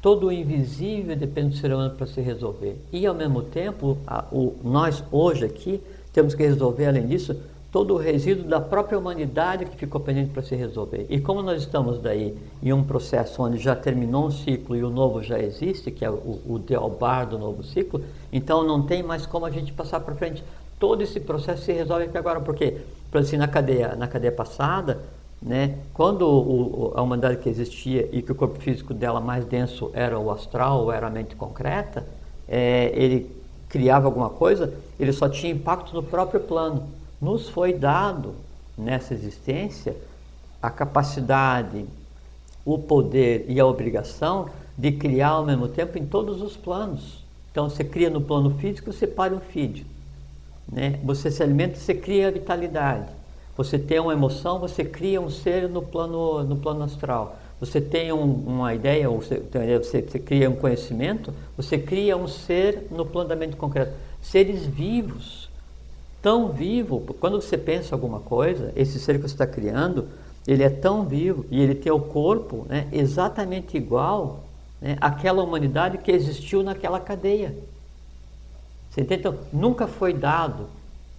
Todo 0.00 0.28
o 0.28 0.32
invisível 0.32 1.16
depende 1.16 1.50
do 1.50 1.56
ser 1.56 1.72
humano 1.72 1.94
para 1.94 2.06
se 2.06 2.20
resolver. 2.20 2.76
E 2.92 3.04
ao 3.04 3.14
mesmo 3.14 3.42
tempo, 3.42 3.98
a, 4.06 4.24
o, 4.30 4.54
nós 4.62 5.02
hoje 5.10 5.44
aqui 5.44 5.80
temos 6.12 6.34
que 6.34 6.42
resolver, 6.42 6.86
além 6.86 7.06
disso, 7.06 7.36
todo 7.72 7.94
o 7.94 7.96
resíduo 7.96 8.44
da 8.44 8.60
própria 8.60 8.98
humanidade 8.98 9.64
que 9.64 9.76
ficou 9.76 10.00
pendente 10.00 10.30
para 10.30 10.42
se 10.42 10.54
resolver. 10.54 11.06
E 11.08 11.20
como 11.20 11.40
nós 11.42 11.62
estamos 11.62 12.00
daí 12.00 12.36
em 12.62 12.72
um 12.72 12.82
processo 12.82 13.42
onde 13.42 13.58
já 13.58 13.76
terminou 13.76 14.26
um 14.26 14.30
ciclo 14.30 14.76
e 14.76 14.82
o 14.82 14.90
novo 14.90 15.22
já 15.22 15.38
existe, 15.38 15.90
que 15.90 16.04
é 16.04 16.10
o, 16.10 16.40
o 16.46 16.58
Deobar 16.58 17.28
do 17.28 17.38
novo 17.38 17.62
ciclo, 17.62 18.02
então 18.32 18.64
não 18.64 18.82
tem 18.82 19.02
mais 19.02 19.24
como 19.24 19.46
a 19.46 19.50
gente 19.50 19.72
passar 19.72 20.00
para 20.00 20.14
frente. 20.14 20.42
Todo 20.80 21.02
esse 21.02 21.20
processo 21.20 21.62
se 21.62 21.72
resolve 21.72 22.06
aqui 22.06 22.18
agora, 22.18 22.40
porque, 22.40 22.78
por 23.12 23.20
assim, 23.20 23.36
na 23.36 23.46
cadeia, 23.46 23.94
na 23.94 24.08
cadeia 24.08 24.32
passada, 24.32 25.00
né, 25.40 25.78
quando 25.94 26.22
o, 26.22 26.92
a 26.96 27.02
humanidade 27.02 27.36
que 27.36 27.48
existia 27.48 28.08
e 28.10 28.20
que 28.20 28.32
o 28.32 28.34
corpo 28.34 28.58
físico 28.58 28.92
dela 28.92 29.20
mais 29.20 29.44
denso 29.44 29.92
era 29.94 30.18
o 30.18 30.32
astral, 30.32 30.80
ou 30.80 30.92
era 30.92 31.06
a 31.06 31.10
mente 31.10 31.36
concreta, 31.36 32.04
é, 32.48 32.90
ele 32.94 33.30
criava 33.68 34.06
alguma 34.06 34.30
coisa, 34.30 34.74
ele 34.98 35.12
só 35.12 35.28
tinha 35.28 35.52
impacto 35.52 35.94
no 35.94 36.02
próprio 36.02 36.40
plano 36.40 36.88
nos 37.20 37.48
foi 37.48 37.74
dado 37.74 38.34
nessa 38.76 39.12
existência 39.12 39.94
a 40.62 40.70
capacidade, 40.70 41.84
o 42.64 42.78
poder 42.78 43.44
e 43.48 43.60
a 43.60 43.66
obrigação 43.66 44.48
de 44.76 44.92
criar 44.92 45.30
ao 45.30 45.44
mesmo 45.44 45.68
tempo 45.68 45.98
em 45.98 46.06
todos 46.06 46.40
os 46.40 46.56
planos. 46.56 47.22
Então 47.50 47.68
você 47.68 47.84
cria 47.84 48.08
no 48.08 48.20
plano 48.20 48.50
físico, 48.58 48.92
você 48.92 49.06
para 49.06 49.34
um 49.34 49.40
filho. 49.40 49.84
Né? 50.70 50.98
Você 51.04 51.30
se 51.30 51.42
alimenta, 51.42 51.76
você 51.76 51.94
cria 51.94 52.30
vitalidade. 52.30 53.12
Você 53.56 53.78
tem 53.78 54.00
uma 54.00 54.12
emoção, 54.12 54.58
você 54.58 54.84
cria 54.84 55.20
um 55.20 55.28
ser 55.28 55.68
no 55.68 55.82
plano, 55.82 56.42
no 56.44 56.56
plano 56.56 56.82
astral. 56.82 57.36
Você 57.60 57.80
tem 57.80 58.10
um, 58.12 58.24
uma 58.24 58.74
ideia, 58.74 59.10
ou 59.10 59.20
você, 59.20 59.38
você, 59.38 60.00
você 60.00 60.18
cria 60.18 60.48
um 60.48 60.56
conhecimento, 60.56 61.34
você 61.56 61.76
cria 61.76 62.16
um 62.16 62.26
ser 62.26 62.86
no 62.90 63.04
plano 63.04 63.28
da 63.28 63.36
mente 63.36 63.56
concreta. 63.56 63.94
Seres 64.22 64.64
vivos 64.64 65.50
tão 66.22 66.48
vivo, 66.48 67.00
quando 67.18 67.40
você 67.40 67.56
pensa 67.56 67.94
alguma 67.94 68.20
coisa, 68.20 68.72
esse 68.76 68.98
ser 68.98 69.16
que 69.16 69.22
você 69.22 69.34
está 69.34 69.46
criando, 69.46 70.08
ele 70.46 70.62
é 70.62 70.70
tão 70.70 71.04
vivo 71.04 71.46
e 71.50 71.60
ele 71.60 71.74
tem 71.74 71.92
o 71.92 72.00
corpo 72.00 72.66
né, 72.68 72.88
exatamente 72.92 73.76
igual 73.76 74.44
né, 74.80 74.96
àquela 75.00 75.42
humanidade 75.42 75.98
que 75.98 76.10
existiu 76.10 76.62
naquela 76.62 77.00
cadeia. 77.00 77.54
Você 78.90 79.02
entende? 79.02 79.20
Então, 79.20 79.38
nunca 79.52 79.86
foi 79.86 80.12
dado, 80.12 80.66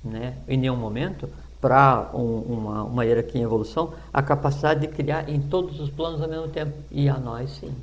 né, 0.04 0.36
em 0.48 0.58
nenhum 0.58 0.76
momento, 0.76 1.30
para 1.60 2.10
um, 2.14 2.40
uma, 2.40 2.84
uma 2.84 3.06
hierarquia 3.06 3.40
em 3.40 3.44
evolução, 3.44 3.94
a 4.12 4.22
capacidade 4.22 4.82
de 4.82 4.88
criar 4.88 5.30
em 5.30 5.40
todos 5.40 5.80
os 5.80 5.90
planos 5.90 6.22
ao 6.22 6.28
mesmo 6.28 6.48
tempo. 6.48 6.74
E 6.92 7.08
a 7.08 7.18
nós, 7.18 7.52
sim. 7.52 7.74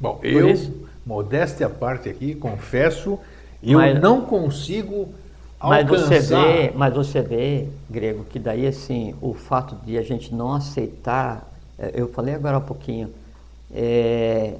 Bom, 0.00 0.16
Por 0.16 0.26
eu, 0.26 0.50
isso, 0.50 0.72
modéstia 1.04 1.66
à 1.66 1.70
parte 1.70 2.08
aqui, 2.08 2.34
confesso 2.34 3.18
eu 3.62 3.78
mas, 3.78 4.00
não 4.00 4.20
consigo 4.22 5.08
mas 5.62 5.88
Você 5.88 6.20
vê, 6.20 6.72
mas 6.74 6.94
você 6.94 7.22
vê, 7.22 7.68
Grego, 7.88 8.24
que 8.24 8.38
daí 8.38 8.66
assim, 8.66 9.14
o 9.22 9.32
fato 9.32 9.74
de 9.86 9.96
a 9.96 10.02
gente 10.02 10.34
não 10.34 10.52
aceitar, 10.52 11.50
é, 11.78 11.92
eu 11.94 12.08
falei 12.08 12.34
agora 12.34 12.58
há 12.58 12.60
pouquinho, 12.60 13.10
é, 13.74 14.54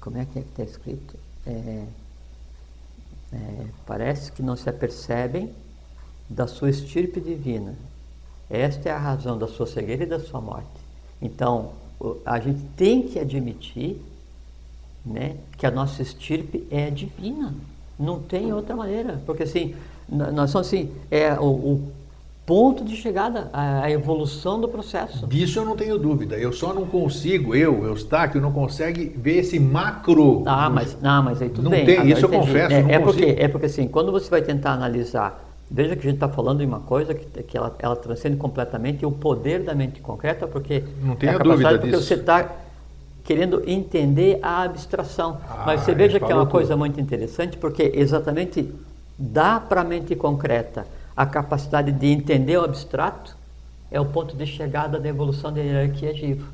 como 0.00 0.18
é 0.18 0.24
que 0.24 0.38
é 0.38 0.42
que 0.42 0.48
está 0.48 0.62
escrito? 0.62 1.16
É, 1.46 1.82
é, 3.32 3.66
parece 3.86 4.30
que 4.30 4.42
não 4.42 4.56
se 4.56 4.68
apercebem 4.68 5.50
da 6.28 6.46
sua 6.46 6.70
estirpe 6.70 7.20
divina. 7.20 7.74
Esta 8.50 8.88
é 8.88 8.92
a 8.92 8.98
razão 8.98 9.38
da 9.38 9.48
sua 9.48 9.66
cegueira 9.66 10.04
e 10.04 10.06
da 10.06 10.20
sua 10.20 10.40
morte. 10.40 10.68
Então, 11.20 11.72
a 12.24 12.38
gente 12.38 12.62
tem 12.76 13.02
que 13.02 13.18
admitir 13.18 14.00
né, 15.04 15.36
que 15.56 15.66
a 15.66 15.70
nossa 15.70 16.02
estirpe 16.02 16.66
é 16.70 16.90
divina. 16.90 17.54
Não 17.98 18.20
tem 18.20 18.52
outra 18.52 18.74
maneira, 18.76 19.22
porque 19.24 19.44
assim, 19.44 19.74
nós 20.08 20.50
somos 20.50 20.66
assim, 20.66 20.92
é 21.10 21.32
o, 21.38 21.44
o 21.44 21.92
ponto 22.44 22.84
de 22.84 22.96
chegada, 22.96 23.48
a, 23.52 23.84
a, 23.84 23.90
evolução 23.90 24.60
do 24.60 24.68
processo. 24.68 25.26
Disso 25.26 25.58
eu 25.60 25.64
não 25.64 25.76
tenho 25.76 25.98
dúvida. 25.98 26.36
Eu 26.36 26.52
só 26.52 26.74
não 26.74 26.84
consigo, 26.86 27.54
eu, 27.54 27.84
Eustáquio, 27.86 28.40
não 28.40 28.52
consegue 28.52 29.12
ver 29.16 29.38
esse 29.38 29.58
macro. 29.60 30.42
Ah, 30.46 30.68
mas, 30.68 30.96
não, 31.00 31.22
mas 31.22 31.40
aí 31.40 31.48
tudo 31.48 31.64
não 31.64 31.70
bem. 31.70 31.86
Tem, 31.86 32.10
isso 32.10 32.24
eu 32.24 32.28
confesso. 32.28 32.74
É, 32.74 32.94
é 32.94 32.98
porque, 32.98 33.36
é 33.38 33.48
porque 33.48 33.66
assim, 33.66 33.86
quando 33.86 34.10
você 34.10 34.28
vai 34.28 34.42
tentar 34.42 34.72
analisar, 34.72 35.44
veja 35.70 35.94
que 35.94 36.00
a 36.00 36.10
gente 36.10 36.14
está 36.14 36.28
falando 36.28 36.58
de 36.58 36.66
uma 36.66 36.80
coisa 36.80 37.14
que, 37.14 37.42
que 37.44 37.56
ela, 37.56 37.74
ela 37.78 37.94
transcende 37.94 38.36
completamente 38.36 39.06
o 39.06 39.12
poder 39.12 39.62
da 39.62 39.74
mente 39.74 40.00
concreta, 40.00 40.46
porque 40.46 40.82
não 41.00 41.14
tenho 41.14 41.34
é 41.34 41.38
dúvida 41.38 41.70
porque 41.70 41.90
disso. 41.90 42.02
você 42.02 42.14
está 42.14 42.50
querendo 43.24 43.62
entender 43.68 44.40
a 44.42 44.62
abstração. 44.62 45.38
Ah, 45.48 45.62
Mas 45.64 45.82
você 45.82 45.94
veja 45.94 46.18
que 46.18 46.30
é 46.30 46.34
uma 46.34 46.46
coisa 46.46 46.70
tudo. 46.70 46.78
muito 46.80 47.00
interessante, 47.00 47.56
porque 47.56 47.92
exatamente 47.94 48.68
dá 49.16 49.60
para 49.60 49.82
a 49.82 49.84
mente 49.84 50.16
concreta 50.16 50.84
a 51.16 51.26
capacidade 51.26 51.92
de 51.92 52.06
entender 52.06 52.56
o 52.58 52.64
abstrato, 52.64 53.36
é 53.90 54.00
o 54.00 54.06
ponto 54.06 54.34
de 54.36 54.46
chegada 54.46 54.98
da 54.98 55.08
evolução 55.08 55.52
da 55.52 55.60
hierarquia 55.60 56.12
viva. 56.12 56.46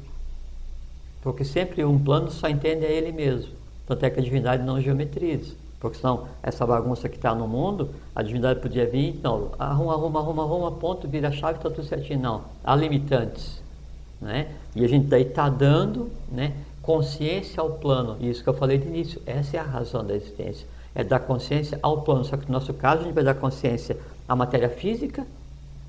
Porque 1.23 1.45
sempre 1.45 1.85
um 1.85 1.99
plano 1.99 2.31
só 2.31 2.49
entende 2.49 2.85
a 2.85 2.89
ele 2.89 3.13
mesmo. 3.13 3.53
Tanto 3.87 4.05
é 4.05 4.11
que 4.11 4.21
a 4.21 4.23
divindade 4.23 4.63
não 4.65 4.81
geometriza. 4.81 5.55
Porque 5.81 5.99
senão, 5.99 6.27
essa 6.43 6.67
bagunça 6.67 7.09
que 7.09 7.17
está 7.17 7.35
no 7.35 7.47
mundo, 7.47 7.91
a 8.15 8.23
divindade 8.23 8.61
podia 8.61 8.85
vir, 8.85 9.21
não, 9.23 9.53
arruma, 9.59 9.93
arruma, 9.93 10.21
arruma, 10.21 10.43
arruma, 10.43 10.73
ponto, 10.73 11.07
vira 11.07 11.29
a 11.29 11.33
chave, 11.33 11.59
está 11.59 11.71
tudo 11.71 11.87
certinho. 11.87 12.21
Não, 12.21 12.43
há 12.65 12.75
limitantes. 12.75 13.63
Né? 14.21 14.49
E 14.75 14.85
a 14.85 14.89
gente 14.89 15.07
daí 15.07 15.23
está 15.23 15.49
dando 15.49 16.11
né, 16.31 16.55
consciência 16.83 17.61
ao 17.61 17.71
plano. 17.71 18.17
Isso 18.21 18.43
que 18.43 18.49
eu 18.49 18.55
falei 18.55 18.79
de 18.79 18.89
início, 18.89 19.23
essa 19.25 19.57
é 19.57 19.61
a 19.61 19.63
razão 19.63 20.05
da 20.05 20.15
existência. 20.15 20.67
É 20.95 21.05
dar 21.05 21.21
consciência 21.21 21.79
ao 21.81 22.03
plano. 22.03 22.25
Só 22.25 22.37
que 22.37 22.47
no 22.47 22.53
nosso 22.53 22.75
caso 22.75 23.03
a 23.03 23.05
gente 23.05 23.15
vai 23.15 23.23
dar 23.23 23.35
consciência 23.35 23.97
à 24.29 24.37
matéria 24.37 24.69
física, 24.69 25.27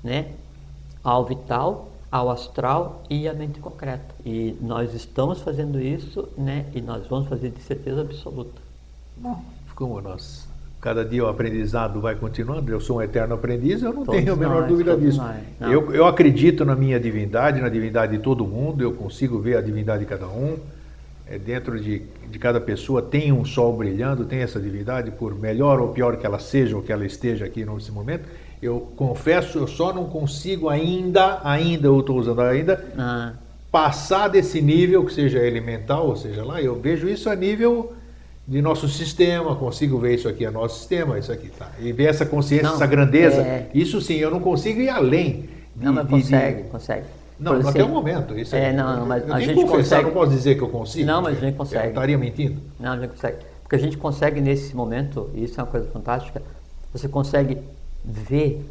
né, 0.02 0.32
ao 1.04 1.24
vital, 1.24 1.90
ao 2.10 2.30
astral 2.30 3.02
e 3.08 3.28
à 3.28 3.34
mente 3.34 3.60
concreta. 3.60 4.14
E 4.24 4.56
nós 4.60 4.94
estamos 4.94 5.40
fazendo 5.40 5.80
isso, 5.80 6.28
né, 6.36 6.66
e 6.74 6.80
nós 6.80 7.06
vamos 7.06 7.28
fazer 7.28 7.50
de 7.50 7.60
certeza 7.60 8.00
absoluta. 8.00 8.60
Bom, 9.16 9.44
como 9.74 10.00
nós 10.00 10.48
cada 10.80 11.04
dia 11.04 11.22
o 11.22 11.28
aprendizado 11.28 12.00
vai 12.00 12.14
continuando, 12.14 12.72
eu 12.72 12.80
sou 12.80 12.96
um 12.96 13.02
eterno 13.02 13.34
aprendiz, 13.34 13.82
eu 13.82 13.92
não 13.92 14.04
todos 14.04 14.18
tenho 14.18 14.32
a 14.32 14.36
menor 14.36 14.62
nós, 14.62 14.68
dúvida 14.68 14.96
disso. 14.96 15.20
Eu, 15.60 15.92
eu 15.92 16.06
acredito 16.06 16.64
na 16.64 16.74
minha 16.74 16.98
divindade, 16.98 17.60
na 17.60 17.68
divindade 17.68 18.16
de 18.16 18.22
todo 18.22 18.46
mundo, 18.46 18.82
eu 18.82 18.92
consigo 18.94 19.38
ver 19.38 19.56
a 19.56 19.60
divindade 19.60 20.00
de 20.00 20.06
cada 20.08 20.26
um. 20.26 20.56
É, 21.30 21.38
dentro 21.38 21.78
de, 21.78 22.02
de 22.28 22.38
cada 22.40 22.60
pessoa 22.60 23.00
tem 23.00 23.30
um 23.30 23.44
sol 23.44 23.72
brilhando, 23.76 24.24
tem 24.24 24.40
essa 24.40 24.58
divindade, 24.58 25.12
por 25.12 25.32
melhor 25.38 25.80
ou 25.80 25.88
pior 25.88 26.16
que 26.16 26.26
ela 26.26 26.40
seja 26.40 26.76
ou 26.76 26.82
que 26.82 26.90
ela 26.90 27.06
esteja 27.06 27.44
aqui 27.44 27.64
nesse 27.64 27.92
momento. 27.92 28.24
Eu 28.60 28.92
confesso, 28.96 29.58
eu 29.58 29.68
só 29.68 29.92
não 29.92 30.06
consigo 30.06 30.68
ainda, 30.68 31.40
ainda, 31.44 31.86
eu 31.86 32.00
estou 32.00 32.18
usando 32.18 32.40
ainda, 32.40 32.84
ah. 32.98 33.34
passar 33.70 34.26
desse 34.26 34.60
nível, 34.60 35.04
que 35.04 35.14
seja 35.14 35.38
elemental, 35.38 36.08
ou 36.08 36.16
seja 36.16 36.44
lá, 36.44 36.60
eu 36.60 36.74
vejo 36.80 37.08
isso 37.08 37.30
a 37.30 37.36
nível 37.36 37.92
de 38.46 38.60
nosso 38.60 38.88
sistema, 38.88 39.54
consigo 39.54 40.00
ver 40.00 40.16
isso 40.16 40.28
aqui 40.28 40.44
é 40.44 40.50
nosso 40.50 40.80
sistema, 40.80 41.16
isso 41.16 41.30
aqui 41.30 41.48
tá. 41.48 41.70
E 41.78 41.92
ver 41.92 42.06
essa 42.06 42.26
consciência, 42.26 42.66
não, 42.66 42.74
essa 42.74 42.86
grandeza, 42.86 43.40
é... 43.40 43.70
isso 43.72 44.00
sim, 44.00 44.16
eu 44.16 44.32
não 44.32 44.40
consigo 44.40 44.80
ir 44.80 44.88
além. 44.88 45.48
De, 45.76 45.84
não, 45.84 45.92
mas 45.92 46.08
consegue, 46.08 46.64
de... 46.64 46.68
consegue. 46.68 47.04
Não, 47.40 47.68
até 47.68 47.82
o 47.82 47.88
momento. 47.88 48.38
Isso 48.38 48.54
é, 48.54 48.72
não, 48.72 48.98
não, 48.98 49.06
mas 49.06 49.26
eu 49.26 49.34
a 49.34 49.40
gente 49.40 49.64
consegue. 49.64 50.04
não 50.04 50.12
posso 50.12 50.30
dizer 50.30 50.56
que 50.56 50.62
eu 50.62 50.68
consigo. 50.68 51.06
Não, 51.06 51.22
mas 51.22 51.38
a 51.38 51.40
gente 51.40 51.56
consegue. 51.56 51.84
Eu 51.86 51.88
estaria 51.88 52.18
mentindo. 52.18 52.60
Não, 52.78 52.92
a 52.92 52.98
gente 52.98 53.10
consegue. 53.10 53.36
Porque 53.62 53.76
a 53.76 53.78
gente 53.78 53.96
consegue 53.96 54.40
nesse 54.40 54.76
momento, 54.76 55.30
e 55.34 55.44
isso 55.44 55.58
é 55.58 55.64
uma 55.64 55.70
coisa 55.70 55.88
fantástica, 55.90 56.42
você 56.92 57.08
consegue 57.08 57.58
ver, 58.04 58.64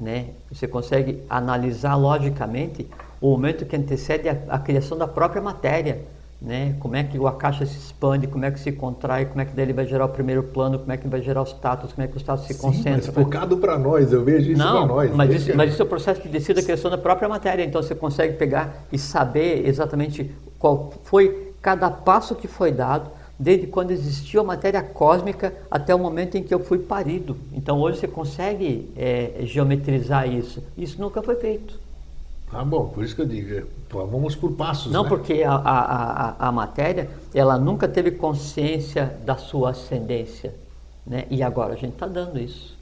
né? 0.00 0.30
Você 0.50 0.66
consegue 0.66 1.22
analisar 1.30 1.94
logicamente 1.94 2.86
o 3.20 3.30
momento 3.30 3.64
que 3.64 3.76
antecede 3.76 4.28
a, 4.28 4.36
a 4.48 4.58
criação 4.58 4.98
da 4.98 5.06
própria 5.06 5.40
matéria 5.40 6.00
né? 6.40 6.76
Como 6.78 6.94
é 6.94 7.02
que 7.02 7.18
a 7.24 7.32
caixa 7.32 7.66
se 7.66 7.76
expande, 7.76 8.26
como 8.26 8.44
é 8.44 8.50
que 8.50 8.60
se 8.60 8.70
contrai, 8.70 9.26
como 9.26 9.40
é 9.40 9.44
que 9.44 9.52
daí 9.54 9.64
ele 9.64 9.72
vai 9.72 9.84
gerar 9.84 10.04
o 10.04 10.08
primeiro 10.08 10.42
plano, 10.42 10.78
como 10.78 10.92
é 10.92 10.96
que 10.96 11.08
vai 11.08 11.20
gerar 11.20 11.42
os 11.42 11.50
status, 11.50 11.92
como 11.92 12.04
é 12.04 12.08
que 12.08 12.16
o 12.16 12.20
status 12.20 12.46
se 12.46 12.54
Sim, 12.54 12.60
concentra. 12.60 13.12
Mas 13.12 13.24
focado 13.24 13.56
para 13.56 13.76
nós, 13.78 14.12
eu 14.12 14.24
vejo 14.24 14.52
isso 14.52 14.62
para 14.62 14.86
nós. 14.86 15.14
Mas 15.14 15.34
isso, 15.34 15.56
mas 15.56 15.72
isso 15.72 15.82
é 15.82 15.84
o 15.84 15.88
processo 15.88 16.22
de 16.22 16.28
descida 16.28 16.62
criação 16.62 16.90
da 16.90 16.98
própria 16.98 17.28
matéria, 17.28 17.64
então 17.64 17.82
você 17.82 17.94
consegue 17.94 18.34
pegar 18.36 18.84
e 18.92 18.98
saber 18.98 19.66
exatamente 19.66 20.30
qual 20.58 20.92
foi 21.04 21.52
cada 21.60 21.90
passo 21.90 22.36
que 22.36 22.46
foi 22.46 22.70
dado, 22.70 23.10
desde 23.36 23.66
quando 23.66 23.90
existiu 23.90 24.40
a 24.40 24.44
matéria 24.44 24.82
cósmica 24.82 25.52
até 25.70 25.94
o 25.94 25.98
momento 25.98 26.36
em 26.36 26.42
que 26.42 26.54
eu 26.54 26.60
fui 26.60 26.78
parido. 26.78 27.36
Então 27.52 27.80
hoje 27.80 27.98
você 27.98 28.08
consegue 28.08 28.90
é, 28.96 29.40
geometrizar 29.42 30.28
isso. 30.32 30.62
Isso 30.76 31.00
nunca 31.00 31.22
foi 31.22 31.36
feito. 31.36 31.87
Ah, 32.52 32.64
bom, 32.64 32.88
por 32.88 33.04
isso 33.04 33.14
que 33.14 33.20
eu 33.20 33.26
digo, 33.26 33.54
é, 33.54 33.64
vamos 33.90 34.34
por 34.34 34.52
passos. 34.52 34.90
Não, 34.90 35.02
né? 35.02 35.08
porque 35.08 35.42
a, 35.42 35.52
a, 35.52 36.30
a, 36.30 36.48
a, 36.48 36.52
matéria, 36.52 37.10
ela 37.34 37.58
nunca 37.58 37.86
teve 37.86 38.12
consciência 38.12 39.18
da 39.24 39.36
sua 39.36 39.70
ascendência. 39.70 40.54
Né? 41.06 41.26
E 41.30 41.42
agora 41.42 41.74
a 41.74 41.76
gente 41.76 41.92
está 41.92 42.06
dando 42.06 42.38
isso. 42.38 42.76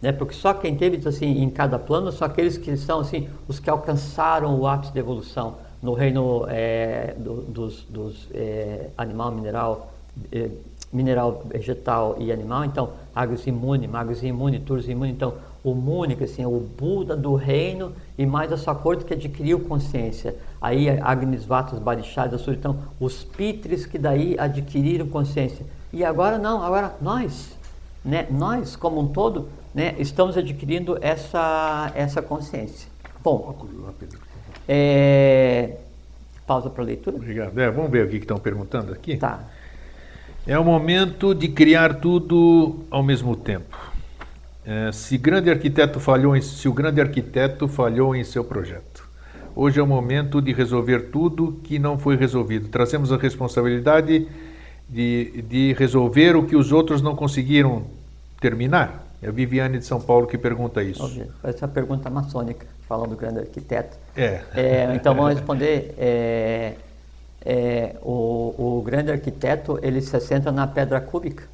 Né? 0.00 0.12
Porque 0.12 0.34
só 0.34 0.54
quem 0.54 0.76
teve 0.76 1.06
assim, 1.08 1.42
em 1.42 1.50
cada 1.50 1.78
plano 1.78 2.12
são 2.12 2.26
aqueles 2.26 2.56
que 2.56 2.76
são 2.76 3.00
assim, 3.00 3.28
os 3.48 3.58
que 3.58 3.68
alcançaram 3.68 4.58
o 4.60 4.66
ápice 4.66 4.92
da 4.92 5.00
evolução. 5.00 5.56
No 5.82 5.92
reino 5.92 6.46
é, 6.48 7.14
do, 7.18 7.42
dos, 7.42 7.82
dos 7.84 8.28
é, 8.32 8.90
animal, 8.96 9.32
mineral, 9.32 9.92
é, 10.30 10.50
mineral, 10.92 11.42
vegetal 11.46 12.16
e 12.18 12.30
animal, 12.30 12.64
então, 12.64 12.90
agros 13.14 13.46
imune, 13.46 13.88
magos 13.88 14.22
imune, 14.22 14.60
turus 14.60 14.88
imune, 14.88 15.10
então, 15.10 15.34
o 15.64 15.74
Múnica, 15.74 16.26
assim, 16.26 16.44
o 16.44 16.60
Buda 16.60 17.16
do 17.16 17.34
reino 17.34 17.92
e 18.18 18.26
mais 18.26 18.52
a 18.52 18.56
sua 18.58 18.74
corte 18.74 19.06
que 19.06 19.14
adquiriu 19.14 19.60
consciência. 19.60 20.36
Aí 20.60 20.90
Agnes 21.00 21.46
Vatos 21.46 21.78
Barixadas, 21.78 22.46
então 22.48 22.78
os 23.00 23.24
Pitres 23.24 23.86
que 23.86 23.98
daí 23.98 24.36
adquiriram 24.38 25.08
consciência. 25.08 25.64
E 25.90 26.04
agora 26.04 26.36
não, 26.36 26.62
agora 26.62 26.94
nós, 27.00 27.56
né, 28.04 28.26
nós 28.30 28.76
como 28.76 29.00
um 29.00 29.08
todo, 29.08 29.48
né, 29.74 29.94
estamos 29.98 30.36
adquirindo 30.36 30.98
essa, 31.00 31.90
essa 31.94 32.20
consciência. 32.20 32.90
Bom, 33.22 33.56
é, 34.68 35.78
pausa 36.46 36.68
para 36.68 36.84
leitura. 36.84 37.16
Obrigado. 37.16 37.58
É, 37.58 37.70
vamos 37.70 37.90
ver 37.90 38.06
o 38.06 38.10
que 38.10 38.16
estão 38.16 38.38
perguntando 38.38 38.92
aqui. 38.92 39.16
Tá. 39.16 39.40
É 40.46 40.58
o 40.58 40.64
momento 40.64 41.34
de 41.34 41.48
criar 41.48 42.00
tudo 42.00 42.84
ao 42.90 43.02
mesmo 43.02 43.34
tempo. 43.34 43.93
É, 44.66 44.90
se 44.92 45.18
grande 45.18 45.50
arquiteto 45.50 46.00
falhou 46.00 46.34
em, 46.34 46.40
se 46.40 46.68
o 46.68 46.72
grande 46.72 47.00
arquiteto 47.00 47.68
falhou 47.68 48.16
em 48.16 48.24
seu 48.24 48.42
projeto. 48.42 49.06
Hoje 49.54 49.78
é 49.78 49.82
o 49.82 49.86
momento 49.86 50.40
de 50.40 50.52
resolver 50.52 51.10
tudo 51.12 51.60
que 51.62 51.78
não 51.78 51.98
foi 51.98 52.16
resolvido. 52.16 52.68
Trazemos 52.68 53.12
a 53.12 53.16
responsabilidade 53.16 54.26
de, 54.88 55.42
de 55.42 55.72
resolver 55.74 56.34
o 56.34 56.44
que 56.44 56.56
os 56.56 56.72
outros 56.72 57.02
não 57.02 57.14
conseguiram 57.14 57.84
terminar. 58.40 59.06
É 59.22 59.28
a 59.28 59.30
Viviane 59.30 59.78
de 59.78 59.84
São 59.84 60.00
Paulo 60.00 60.26
que 60.26 60.36
pergunta 60.36 60.82
isso. 60.82 61.22
Essa 61.42 61.66
é 61.66 61.68
pergunta 61.68 62.10
maçônica, 62.10 62.66
falando 62.88 63.10
do 63.10 63.16
grande 63.16 63.40
arquiteto. 63.40 63.96
É. 64.16 64.42
é 64.54 64.92
então 64.94 65.14
vamos 65.14 65.34
responder. 65.34 65.94
É, 65.98 66.74
é, 67.44 67.96
o, 68.02 68.78
o 68.78 68.82
grande 68.84 69.12
arquiteto 69.12 69.78
ele 69.82 70.00
se 70.00 70.16
assenta 70.16 70.50
na 70.50 70.66
pedra 70.66 71.00
cúbica. 71.00 71.44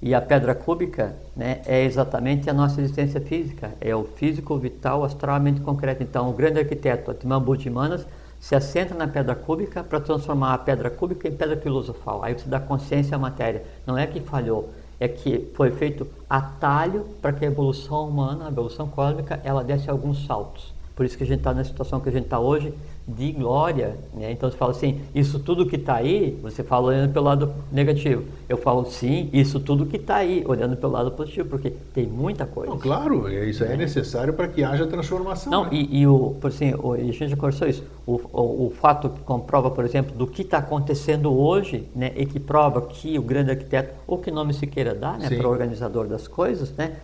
E 0.00 0.14
a 0.14 0.20
pedra 0.20 0.54
cúbica 0.54 1.16
né, 1.36 1.60
é 1.66 1.84
exatamente 1.84 2.48
a 2.48 2.54
nossa 2.54 2.80
existência 2.80 3.20
física, 3.20 3.72
é 3.80 3.94
o 3.96 4.04
físico, 4.04 4.56
vital, 4.56 5.02
astralmente 5.02 5.60
concreto. 5.60 6.04
Então, 6.04 6.30
o 6.30 6.32
grande 6.32 6.60
arquiteto, 6.60 7.10
Atimambu 7.10 7.56
de 7.56 7.68
Manas, 7.68 8.06
se 8.40 8.54
assenta 8.54 8.94
na 8.94 9.08
pedra 9.08 9.34
cúbica 9.34 9.82
para 9.82 9.98
transformar 9.98 10.54
a 10.54 10.58
pedra 10.58 10.88
cúbica 10.88 11.26
em 11.26 11.34
pedra 11.34 11.56
filosofal. 11.56 12.22
Aí 12.22 12.34
você 12.34 12.48
dá 12.48 12.60
consciência 12.60 13.16
à 13.16 13.18
matéria. 13.18 13.64
Não 13.84 13.98
é 13.98 14.06
que 14.06 14.20
falhou, 14.20 14.70
é 15.00 15.08
que 15.08 15.50
foi 15.56 15.72
feito 15.72 16.06
atalho 16.30 17.04
para 17.20 17.32
que 17.32 17.44
a 17.44 17.48
evolução 17.48 18.08
humana, 18.08 18.46
a 18.46 18.48
evolução 18.48 18.88
cósmica, 18.88 19.40
ela 19.42 19.64
desse 19.64 19.90
alguns 19.90 20.24
saltos. 20.26 20.77
Por 20.98 21.06
isso 21.06 21.16
que 21.16 21.22
a 21.22 21.26
gente 21.28 21.38
está 21.38 21.54
na 21.54 21.62
situação 21.62 22.00
que 22.00 22.08
a 22.08 22.12
gente 22.12 22.24
está 22.24 22.40
hoje, 22.40 22.74
de 23.06 23.30
glória. 23.30 23.96
Né? 24.12 24.32
Então 24.32 24.50
você 24.50 24.56
fala 24.56 24.72
assim, 24.72 25.00
isso 25.14 25.38
tudo 25.38 25.64
que 25.64 25.76
está 25.76 25.94
aí, 25.94 26.36
você 26.42 26.64
fala 26.64 26.88
olhando 26.88 27.12
pelo 27.12 27.24
lado 27.24 27.54
negativo. 27.70 28.24
Eu 28.48 28.56
falo 28.56 28.84
sim, 28.84 29.30
isso 29.32 29.60
tudo 29.60 29.86
que 29.86 29.94
está 29.94 30.16
aí, 30.16 30.42
olhando 30.44 30.76
pelo 30.76 30.94
lado 30.94 31.12
positivo, 31.12 31.50
porque 31.50 31.70
tem 31.94 32.04
muita 32.04 32.44
coisa. 32.46 32.72
Não, 32.72 32.80
claro, 32.80 33.28
é, 33.28 33.48
isso 33.48 33.62
é, 33.62 33.74
é 33.74 33.76
necessário 33.76 34.32
para 34.32 34.48
que 34.48 34.64
haja 34.64 34.88
transformação. 34.88 35.52
Não, 35.52 35.64
né? 35.66 35.70
e, 35.70 36.00
e, 36.00 36.06
o, 36.08 36.34
por 36.40 36.48
assim, 36.48 36.74
o, 36.74 36.94
a 36.94 36.98
gente 36.98 37.28
já 37.28 37.36
conversou 37.36 37.68
isso, 37.68 37.84
o, 38.04 38.14
o, 38.32 38.66
o, 38.66 38.72
fato 38.80 39.08
que 39.08 39.20
comprova, 39.20 39.70
por 39.70 39.84
exemplo, 39.84 40.12
do 40.16 40.26
que 40.26 40.42
está 40.42 40.58
acontecendo 40.58 41.32
hoje, 41.32 41.86
né, 41.94 42.10
e 42.16 42.26
que 42.26 42.40
prova 42.40 42.82
que 42.82 43.16
o 43.16 43.22
grande 43.22 43.52
arquiteto, 43.52 43.94
ou 44.04 44.18
que 44.18 44.32
nome 44.32 44.52
se 44.52 44.66
queira 44.66 44.96
dar, 44.96 45.16
né, 45.16 45.30
para 45.30 45.46
o 45.46 45.50
organizador 45.52 46.08
das 46.08 46.26
coisas, 46.26 46.72
né, 46.72 46.96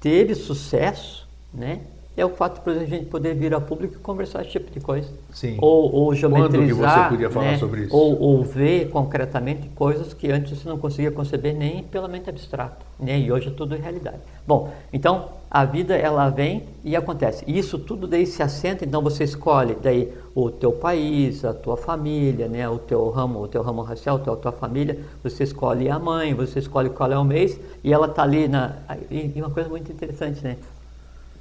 teve 0.00 0.34
sucesso, 0.34 1.28
né, 1.54 1.82
é 2.16 2.24
o 2.24 2.30
fato, 2.30 2.62
por 2.62 2.72
exemplo, 2.72 2.94
a 2.94 2.96
gente 2.96 3.06
poder 3.10 3.34
vir 3.34 3.52
a 3.52 3.60
público 3.60 3.94
e 3.94 3.98
conversar 3.98 4.40
esse 4.40 4.52
tipo 4.52 4.70
de 4.70 4.80
coisa. 4.80 5.08
Sim. 5.32 5.58
Ou, 5.60 5.92
ou 5.92 6.14
geometrizar. 6.14 6.60
Quando 6.60 7.04
você 7.04 7.08
podia 7.10 7.30
falar 7.30 7.52
né? 7.52 7.58
sobre 7.58 7.82
isso? 7.82 7.94
Ou, 7.94 8.18
ou, 8.18 8.42
ver 8.42 8.88
concretamente 8.88 9.68
coisas 9.74 10.14
que 10.14 10.32
antes 10.32 10.58
você 10.58 10.66
não 10.66 10.78
conseguia 10.78 11.10
conceber 11.10 11.54
nem 11.54 11.82
pela 11.82 12.08
mente 12.08 12.30
abstrata. 12.30 12.86
Né? 12.98 13.20
E 13.20 13.30
hoje 13.30 13.48
é 13.48 13.50
tudo 13.50 13.76
realidade. 13.76 14.16
Bom, 14.46 14.72
então 14.90 15.28
a 15.50 15.66
vida 15.66 15.94
ela 15.94 16.30
vem 16.30 16.62
e 16.82 16.96
acontece. 16.96 17.44
E 17.46 17.58
isso 17.58 17.78
tudo 17.78 18.06
daí 18.06 18.26
se 18.26 18.42
assenta, 18.42 18.82
então 18.84 19.02
você 19.02 19.24
escolhe 19.24 19.76
daí 19.82 20.10
o 20.34 20.50
teu 20.50 20.72
país, 20.72 21.44
a 21.44 21.52
tua 21.52 21.76
família, 21.76 22.48
né? 22.48 22.66
o 22.66 22.78
teu 22.78 23.10
ramo, 23.10 23.42
o 23.42 23.48
teu 23.48 23.60
ramo 23.62 23.82
racial, 23.82 24.16
a 24.16 24.36
tua 24.36 24.52
família, 24.52 24.98
você 25.22 25.44
escolhe 25.44 25.90
a 25.90 25.98
mãe, 25.98 26.32
você 26.32 26.60
escolhe 26.60 26.88
qual 26.88 27.12
é 27.12 27.18
o 27.18 27.24
mês, 27.24 27.60
e 27.84 27.92
ela 27.92 28.06
está 28.06 28.22
ali 28.22 28.48
na. 28.48 28.76
E 29.10 29.34
uma 29.36 29.50
coisa 29.50 29.68
muito 29.68 29.92
interessante, 29.92 30.42
né? 30.42 30.56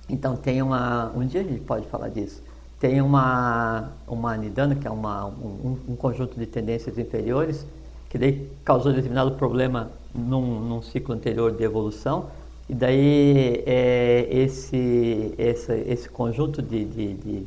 Então 0.09 0.35
tem 0.35 0.61
uma, 0.61 1.11
um 1.15 1.25
dia 1.25 1.41
a 1.41 1.43
gente 1.43 1.61
pode 1.61 1.87
falar 1.87 2.09
disso. 2.09 2.41
Tem 2.79 3.01
uma, 3.01 3.91
uma 4.07 4.35
nidana, 4.37 4.75
que 4.75 4.87
é 4.87 4.91
uma, 4.91 5.25
um, 5.25 5.77
um 5.89 5.95
conjunto 5.95 6.37
de 6.37 6.45
tendências 6.45 6.97
inferiores, 6.97 7.65
que 8.09 8.17
daí 8.17 8.47
causou 8.63 8.93
determinado 8.93 9.31
problema 9.31 9.89
num, 10.13 10.59
num 10.59 10.81
ciclo 10.81 11.15
anterior 11.15 11.51
de 11.51 11.63
evolução, 11.63 12.27
e 12.69 12.73
daí 12.73 13.63
é, 13.65 14.27
esse, 14.29 15.33
esse, 15.37 15.71
esse 15.87 16.09
conjunto 16.09 16.61
de, 16.61 16.85
de, 16.85 17.13
de, 17.13 17.39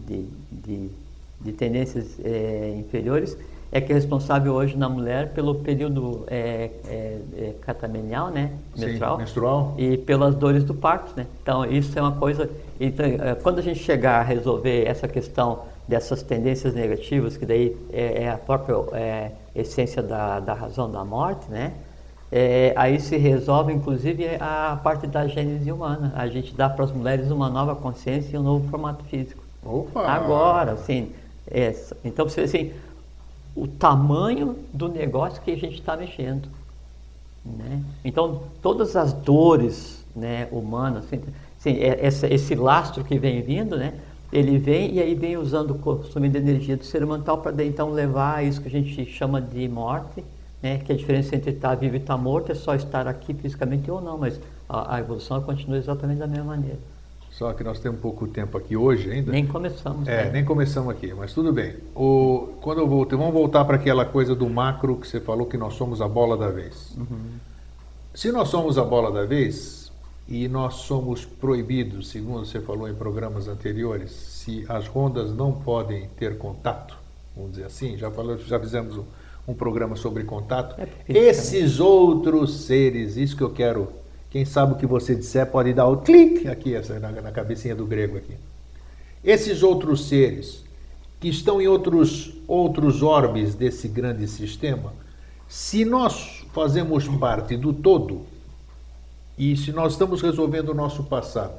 de, 0.51 0.91
de 1.41 1.53
tendências 1.53 2.19
é, 2.25 2.77
inferiores 2.79 3.37
é 3.71 3.81
que 3.81 3.93
é 3.93 3.95
responsável 3.95 4.55
hoje 4.55 4.77
na 4.77 4.89
mulher 4.89 5.33
pelo 5.33 5.55
período 5.57 6.25
é, 6.29 6.71
é, 6.87 7.19
é 7.37 7.55
catamenial, 7.61 8.31
né, 8.31 8.53
menstrual, 8.77 9.17
Sim, 9.17 9.23
menstrual, 9.23 9.75
e 9.77 9.97
pelas 9.99 10.35
dores 10.35 10.65
do 10.65 10.75
parto, 10.75 11.13
né. 11.17 11.27
Então 11.43 11.65
isso 11.65 11.99
é 11.99 12.03
uma 12.03 12.13
coisa. 12.13 12.49
Então, 12.81 13.05
é, 13.05 13.35
quando 13.35 13.59
a 13.59 13.63
gente 13.63 13.81
chegar 13.81 14.21
a 14.21 14.23
resolver 14.23 14.87
essa 14.87 15.07
questão 15.07 15.61
dessas 15.87 16.23
tendências 16.23 16.75
negativas, 16.75 17.37
que 17.37 17.45
daí 17.45 17.77
é, 17.93 18.25
é 18.25 18.31
a 18.31 18.39
própria 18.39 18.75
é, 18.97 19.33
essência 19.55 20.03
da, 20.03 20.41
da 20.41 20.55
razão 20.55 20.91
da 20.91 21.05
morte, 21.05 21.51
né, 21.51 21.73
é, 22.33 22.73
aí 22.77 23.01
se 23.01 23.17
resolve 23.17 23.73
inclusive 23.73 24.27
a 24.41 24.79
parte 24.83 25.07
da 25.07 25.27
gênese 25.27 25.71
humana. 25.71 26.13
A 26.17 26.27
gente 26.27 26.55
dá 26.55 26.71
para 26.71 26.87
as 26.87 26.93
mulheres 26.93 27.31
uma 27.31 27.51
nova 27.51 27.75
consciência 27.77 28.35
e 28.37 28.39
um 28.39 28.43
novo 28.43 28.69
formato 28.69 29.05
físico. 29.05 29.43
Opa! 29.63 30.07
Agora, 30.07 30.73
assim, 30.73 31.11
então 32.05 32.29
você 32.29 32.43
assim 32.43 32.73
o 33.55 33.67
tamanho 33.67 34.57
do 34.73 34.89
negócio 34.89 35.43
que 35.43 35.51
a 35.51 35.57
gente 35.57 35.75
está 35.75 35.97
mexendo. 35.97 36.49
Né? 37.45 37.83
Então, 38.05 38.43
todas 38.63 38.97
as 38.97 39.13
dores 39.13 40.05
né, 40.15 40.49
humanas, 40.51 41.05
assim, 41.05 41.21
assim, 41.59 41.79
é, 41.79 42.07
esse, 42.07 42.27
esse 42.27 42.55
lastro 42.55 43.05
que 43.05 43.19
vem 43.19 43.43
vindo, 43.43 43.77
né, 43.77 43.95
ele 44.33 44.59
vem 44.59 44.95
e 44.95 45.01
aí 45.01 45.15
vem 45.15 45.37
usando 45.37 45.71
o 45.71 45.79
consumo 45.79 46.29
de 46.29 46.37
energia 46.37 46.77
do 46.77 46.85
ser 46.85 47.03
humano 47.03 47.25
para 47.25 47.65
então 47.65 47.91
levar 47.91 48.37
a 48.37 48.43
isso 48.43 48.61
que 48.61 48.69
a 48.69 48.71
gente 48.71 49.07
chama 49.07 49.41
de 49.41 49.67
morte, 49.69 50.23
né, 50.63 50.79
que 50.79 50.93
a 50.93 50.97
diferença 50.97 51.35
entre 51.35 51.53
estar 51.53 51.75
vivo 51.75 51.95
e 51.95 51.99
estar 51.99 52.17
morto 52.17 52.53
é 52.53 52.55
só 52.55 52.75
estar 52.75 53.07
aqui 53.07 53.33
fisicamente 53.33 53.91
ou 53.91 54.01
não, 54.01 54.19
mas 54.19 54.39
a, 54.69 54.97
a 54.97 55.01
evolução 55.01 55.41
continua 55.41 55.79
exatamente 55.79 56.19
da 56.19 56.27
mesma 56.27 56.45
maneira. 56.45 56.79
Só 57.39 57.53
que 57.53 57.63
nós 57.63 57.79
temos 57.79 58.01
pouco 58.01 58.27
tempo 58.27 58.59
aqui 58.59 58.77
hoje 58.77 59.13
ainda. 59.13 59.31
Nem 59.31 59.47
começamos. 59.47 60.09
É, 60.09 60.25
né? 60.25 60.31
nem 60.33 60.45
começamos 60.45 60.91
aqui, 60.91 61.15
mas 61.15 61.33
tudo 61.33 61.53
bem. 61.53 61.77
O, 61.95 62.49
quando 62.61 62.81
eu 62.81 62.89
voltei, 62.89 63.17
vamos 63.17 63.33
voltar 63.33 63.65
para 63.65 63.77
aquela 63.77 64.05
coisa 64.05 64.35
do 64.35 64.51
macro 64.51 64.97
que 64.97 65.07
você 65.07 65.21
falou 65.21 65.47
que 65.47 65.57
nós 65.57 65.75
somos 65.75 66.03
a 66.03 66.09
bola 66.09 66.37
da 66.37 66.49
vez. 66.49 66.97
Uhum. 66.97 67.39
Se 68.13 68.33
nós 68.33 68.49
somos 68.49 68.77
a 68.77 68.83
bola 68.83 69.13
da 69.13 69.25
vez 69.25 69.93
e 70.27 70.49
nós 70.49 70.75
somos 70.75 71.25
proibidos, 71.25 72.09
segundo 72.09 72.45
você 72.45 72.61
falou 72.61 72.89
em 72.89 72.95
programas 72.95 73.47
anteriores, 73.47 74.11
se 74.11 74.67
as 74.69 74.89
rondas 74.89 75.33
não 75.33 75.53
podem 75.53 76.09
ter 76.19 76.39
contato, 76.39 76.99
vamos 77.37 77.53
dizer 77.53 77.67
assim, 77.67 77.97
já, 77.97 78.11
falou, 78.11 78.37
já 78.37 78.59
fizemos 78.59 78.97
um, 78.97 79.05
um 79.47 79.55
programa 79.55 79.95
sobre 79.95 80.25
contato, 80.25 80.75
é 80.81 80.89
esses 81.09 81.79
outros 81.79 82.65
seres, 82.65 83.17
isso 83.17 83.37
que 83.37 83.45
eu 83.45 83.51
quero 83.51 83.93
quem 84.31 84.45
sabe 84.45 84.73
o 84.73 84.77
que 84.77 84.87
você 84.87 85.15
disser 85.15 85.47
pode 85.51 85.73
dar 85.73 85.87
o 85.87 85.99
clique 85.99 86.49
aqui, 86.49 86.75
essa, 86.75 86.99
na, 86.99 87.11
na 87.11 87.33
cabecinha 87.33 87.75
do 87.75 87.87
grego 87.87 88.19
aqui. 88.19 88.35
Esses 89.25 89.63
outros 89.63 90.09
seres, 90.09 90.65
que 91.21 91.29
estão 91.29 91.61
em 91.61 91.67
outros, 91.67 92.33
outros 92.47 93.03
orbes 93.03 93.55
desse 93.55 93.89
grande 93.89 94.29
sistema, 94.29 94.93
se 95.49 95.85
nós 95.85 96.45
fazemos 96.53 97.09
parte 97.09 97.57
do 97.57 97.73
todo, 97.73 98.27
e 99.37 99.57
se 99.57 99.73
nós 99.73 99.93
estamos 99.93 100.21
resolvendo 100.21 100.71
o 100.71 100.75
nosso 100.75 101.05
passado, 101.05 101.55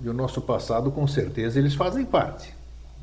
e 0.00 0.08
o 0.08 0.12
nosso 0.12 0.40
passado, 0.40 0.90
com 0.90 1.06
certeza, 1.06 1.58
eles 1.58 1.74
fazem 1.74 2.04
parte. 2.04 2.52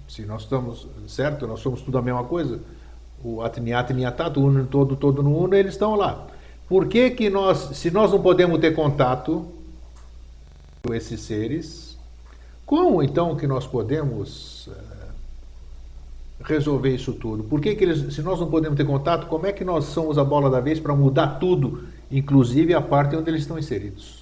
Se 0.07 0.23
nós 0.23 0.41
estamos, 0.41 0.87
certo? 1.07 1.47
Nós 1.47 1.61
somos 1.61 1.81
tudo 1.81 1.97
a 1.97 2.01
mesma 2.01 2.23
coisa. 2.25 2.59
O 3.23 3.39
Miatat, 3.61 4.37
o 4.37 4.43
uno 4.43 4.65
todo, 4.65 4.95
todo 4.95 5.23
no 5.23 5.37
uno, 5.37 5.55
eles 5.55 5.73
estão 5.73 5.95
lá. 5.95 6.27
Por 6.69 6.87
que 6.87 7.09
que 7.09 7.31
nós, 7.31 7.75
se 7.77 7.89
nós 7.89 8.11
não 8.11 8.21
podemos 8.21 8.59
ter 8.59 8.75
contato 8.75 9.43
com 10.83 10.93
esses 10.93 11.19
seres, 11.21 11.97
como 12.63 13.01
então 13.01 13.35
que 13.35 13.47
nós 13.47 13.65
podemos 13.65 14.67
uh, 14.67 14.73
resolver 16.43 16.93
isso 16.93 17.13
tudo? 17.13 17.43
Por 17.43 17.59
que 17.59 17.73
que 17.73 17.83
eles, 17.83 18.13
se 18.13 18.21
nós 18.21 18.39
não 18.39 18.51
podemos 18.51 18.77
ter 18.77 18.85
contato, 18.85 19.25
como 19.25 19.47
é 19.47 19.51
que 19.51 19.65
nós 19.65 19.85
somos 19.85 20.19
a 20.19 20.23
bola 20.23 20.47
da 20.47 20.59
vez 20.59 20.79
para 20.79 20.95
mudar 20.95 21.39
tudo, 21.39 21.85
inclusive 22.11 22.75
a 22.75 22.81
parte 22.81 23.15
onde 23.15 23.31
eles 23.31 23.41
estão 23.41 23.57
inseridos? 23.57 24.18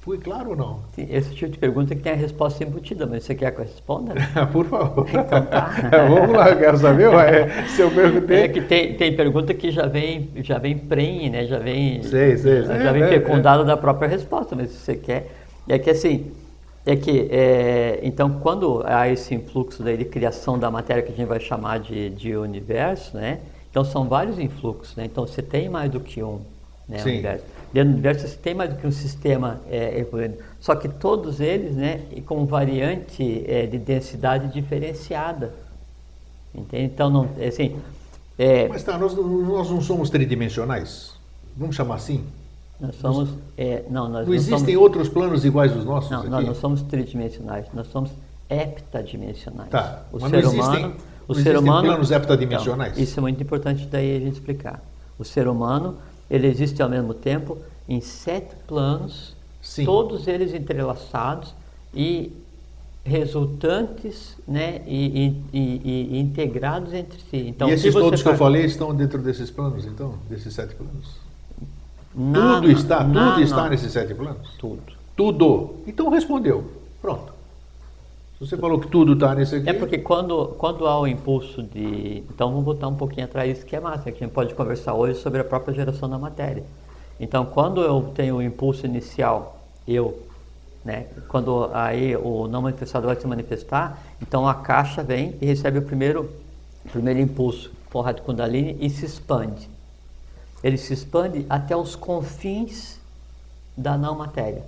Fui 0.00 0.16
claro 0.16 0.50
ou 0.50 0.56
não? 0.56 0.80
Sim, 0.94 1.06
esse 1.10 1.34
tipo 1.34 1.52
de 1.52 1.58
pergunta 1.58 1.94
que 1.94 2.00
tem 2.00 2.12
a 2.12 2.16
resposta 2.16 2.64
embutida, 2.64 3.06
mas 3.06 3.22
você 3.22 3.34
quer 3.34 3.50
que 3.50 3.60
eu 3.60 3.64
responda? 3.64 4.14
Por 4.50 4.64
favor. 4.64 5.06
Então 5.06 5.44
tá. 5.44 5.70
Vamos 6.08 6.30
lá, 6.30 6.56
quero 6.56 6.78
saber 6.78 7.08
ué, 7.08 7.64
se 7.68 7.82
eu 7.82 7.90
perguntei. 7.90 8.44
É 8.44 8.48
que 8.48 8.62
tem, 8.62 8.94
tem 8.94 9.14
pergunta 9.14 9.52
que 9.52 9.70
já 9.70 9.86
vem, 9.86 10.30
já 10.36 10.58
vem 10.58 10.78
prenhe, 10.78 11.28
né? 11.28 11.44
Já 11.44 11.58
vem, 11.58 12.02
sei, 12.02 12.38
sei, 12.38 12.62
já, 12.62 12.78
já 12.78 12.92
vem 12.92 13.02
é, 13.02 13.08
fecundada 13.08 13.62
é. 13.62 13.66
da 13.66 13.76
própria 13.76 14.08
resposta, 14.08 14.56
mas 14.56 14.70
se 14.70 14.78
você 14.78 14.96
quer. 14.96 15.32
É 15.68 15.78
que 15.78 15.90
assim, 15.90 16.32
é 16.86 16.96
que, 16.96 17.28
é, 17.30 18.00
então, 18.02 18.40
quando 18.40 18.82
há 18.86 19.06
esse 19.06 19.34
influxo 19.34 19.82
daí 19.82 19.98
de 19.98 20.06
criação 20.06 20.58
da 20.58 20.70
matéria 20.70 21.02
que 21.02 21.12
a 21.12 21.14
gente 21.14 21.28
vai 21.28 21.40
chamar 21.40 21.78
de, 21.78 22.08
de 22.08 22.34
universo, 22.34 23.16
né? 23.18 23.40
Então, 23.70 23.84
são 23.84 24.08
vários 24.08 24.38
influxos, 24.38 24.96
né? 24.96 25.04
Então, 25.04 25.26
você 25.26 25.42
tem 25.42 25.68
mais 25.68 25.90
do 25.90 26.00
que 26.00 26.22
um 26.22 26.40
né, 26.90 27.02
universo. 27.02 27.44
Dentro 27.72 27.90
do 27.90 27.94
universo 27.94 28.26
você 28.26 28.36
tem 28.36 28.54
mais 28.54 28.70
do 28.70 28.76
que 28.76 28.86
um 28.86 28.90
sistema 28.90 29.60
é, 29.70 29.98
evoluindo. 29.98 30.36
Só 30.58 30.74
que 30.74 30.88
todos 30.88 31.40
eles, 31.40 31.76
né, 31.76 32.00
com 32.26 32.44
variante 32.44 33.44
é, 33.46 33.66
de 33.66 33.78
densidade 33.78 34.52
diferenciada. 34.52 35.54
Entende? 36.54 36.84
Então, 36.92 37.08
não, 37.08 37.28
é 37.38 37.48
assim... 37.48 37.76
É, 38.36 38.66
Mas 38.68 38.82
tá, 38.82 38.98
nós, 38.98 39.14
nós 39.14 39.70
não 39.70 39.80
somos 39.80 40.10
tridimensionais? 40.10 41.12
Vamos 41.56 41.76
chamar 41.76 41.96
assim? 41.96 42.24
Nós 42.80 42.96
somos... 42.96 43.28
É, 43.56 43.84
não, 43.88 44.08
nós 44.08 44.22
não, 44.22 44.28
não 44.28 44.34
existem 44.34 44.58
somos, 44.58 44.76
outros 44.76 45.08
planos 45.08 45.44
iguais 45.44 45.72
aos 45.72 45.84
nossos 45.84 46.10
Não, 46.10 46.20
aqui? 46.20 46.30
nós 46.30 46.46
não 46.46 46.54
somos 46.54 46.82
tridimensionais, 46.82 47.66
nós 47.74 47.86
somos 47.88 48.10
heptadimensionais. 48.48 49.70
Tá, 49.70 50.02
o 50.10 50.18
mas 50.18 50.30
ser 50.30 50.42
não 50.42 50.52
existem, 50.52 50.78
humano, 50.78 50.96
o 51.28 51.34
não 51.34 51.42
ser 51.42 51.56
humano, 51.56 51.88
planos 51.88 52.10
heptadimensionais? 52.10 52.92
Então, 52.92 53.04
isso 53.04 53.20
é 53.20 53.20
muito 53.20 53.42
importante 53.42 53.86
daí 53.86 54.16
a 54.16 54.20
gente 54.20 54.34
explicar. 54.34 54.82
O 55.18 55.24
ser 55.24 55.46
humano 55.46 55.98
ele 56.30 56.46
existe 56.46 56.80
ao 56.82 56.88
mesmo 56.88 57.12
tempo 57.12 57.58
em 57.88 58.00
sete 58.00 58.54
planos, 58.66 59.34
Sim. 59.60 59.84
todos 59.84 60.28
eles 60.28 60.54
entrelaçados 60.54 61.54
e 61.94 62.32
resultantes 63.04 64.36
né, 64.46 64.82
e, 64.86 65.34
e, 65.52 65.58
e, 65.58 66.16
e 66.16 66.20
integrados 66.20 66.92
entre 66.92 67.18
si. 67.30 67.48
Então, 67.48 67.68
e 67.68 67.72
esses 67.72 67.92
todos 67.92 68.10
faz... 68.10 68.22
que 68.22 68.28
eu 68.28 68.36
falei 68.36 68.64
estão 68.64 68.94
dentro 68.94 69.20
desses 69.20 69.50
planos, 69.50 69.84
então? 69.86 70.14
Desses 70.28 70.54
sete 70.54 70.74
planos? 70.74 71.18
Tudo 72.12 72.70
está, 72.70 73.04
tudo 73.04 73.40
está 73.40 73.68
nesses 73.68 73.92
sete 73.92 74.14
planos? 74.14 74.50
Tudo. 74.58 74.82
Tudo. 75.16 75.74
Então 75.86 76.08
respondeu. 76.08 76.70
Pronto. 77.00 77.39
Você 78.40 78.56
falou 78.56 78.80
que 78.80 78.88
tudo 78.88 79.12
está 79.12 79.34
nesse 79.34 79.56
aqui. 79.56 79.68
É 79.68 79.74
porque 79.74 79.98
quando, 79.98 80.54
quando 80.56 80.86
há 80.86 80.98
o 80.98 81.06
impulso 81.06 81.62
de. 81.62 82.24
Então 82.30 82.48
vamos 82.48 82.64
voltar 82.64 82.88
um 82.88 82.94
pouquinho 82.94 83.26
atrás, 83.26 83.58
isso 83.58 83.66
que 83.66 83.76
é 83.76 83.80
massa, 83.80 84.10
que 84.10 84.24
a 84.24 84.26
gente 84.26 84.32
pode 84.32 84.54
conversar 84.54 84.94
hoje 84.94 85.20
sobre 85.20 85.42
a 85.42 85.44
própria 85.44 85.74
geração 85.74 86.08
da 86.08 86.18
matéria. 86.18 86.64
Então 87.20 87.44
quando 87.44 87.82
eu 87.82 88.10
tenho 88.14 88.36
o 88.36 88.42
impulso 88.42 88.86
inicial, 88.86 89.60
eu, 89.86 90.26
né, 90.82 91.08
quando 91.28 91.68
aí 91.74 92.16
o 92.16 92.48
não 92.48 92.62
manifestado 92.62 93.06
vai 93.06 93.16
se 93.20 93.26
manifestar, 93.26 94.02
então 94.22 94.48
a 94.48 94.54
caixa 94.54 95.02
vem 95.02 95.36
e 95.38 95.44
recebe 95.44 95.78
o 95.78 95.82
primeiro, 95.82 96.30
o 96.86 96.88
primeiro 96.88 97.20
impulso, 97.20 97.70
porra 97.90 98.14
de 98.14 98.22
Kundalini, 98.22 98.74
e 98.80 98.88
se 98.88 99.04
expande. 99.04 99.68
Ele 100.64 100.78
se 100.78 100.94
expande 100.94 101.44
até 101.46 101.76
os 101.76 101.94
confins 101.94 102.98
da 103.76 103.98
não 103.98 104.16
matéria. 104.16 104.64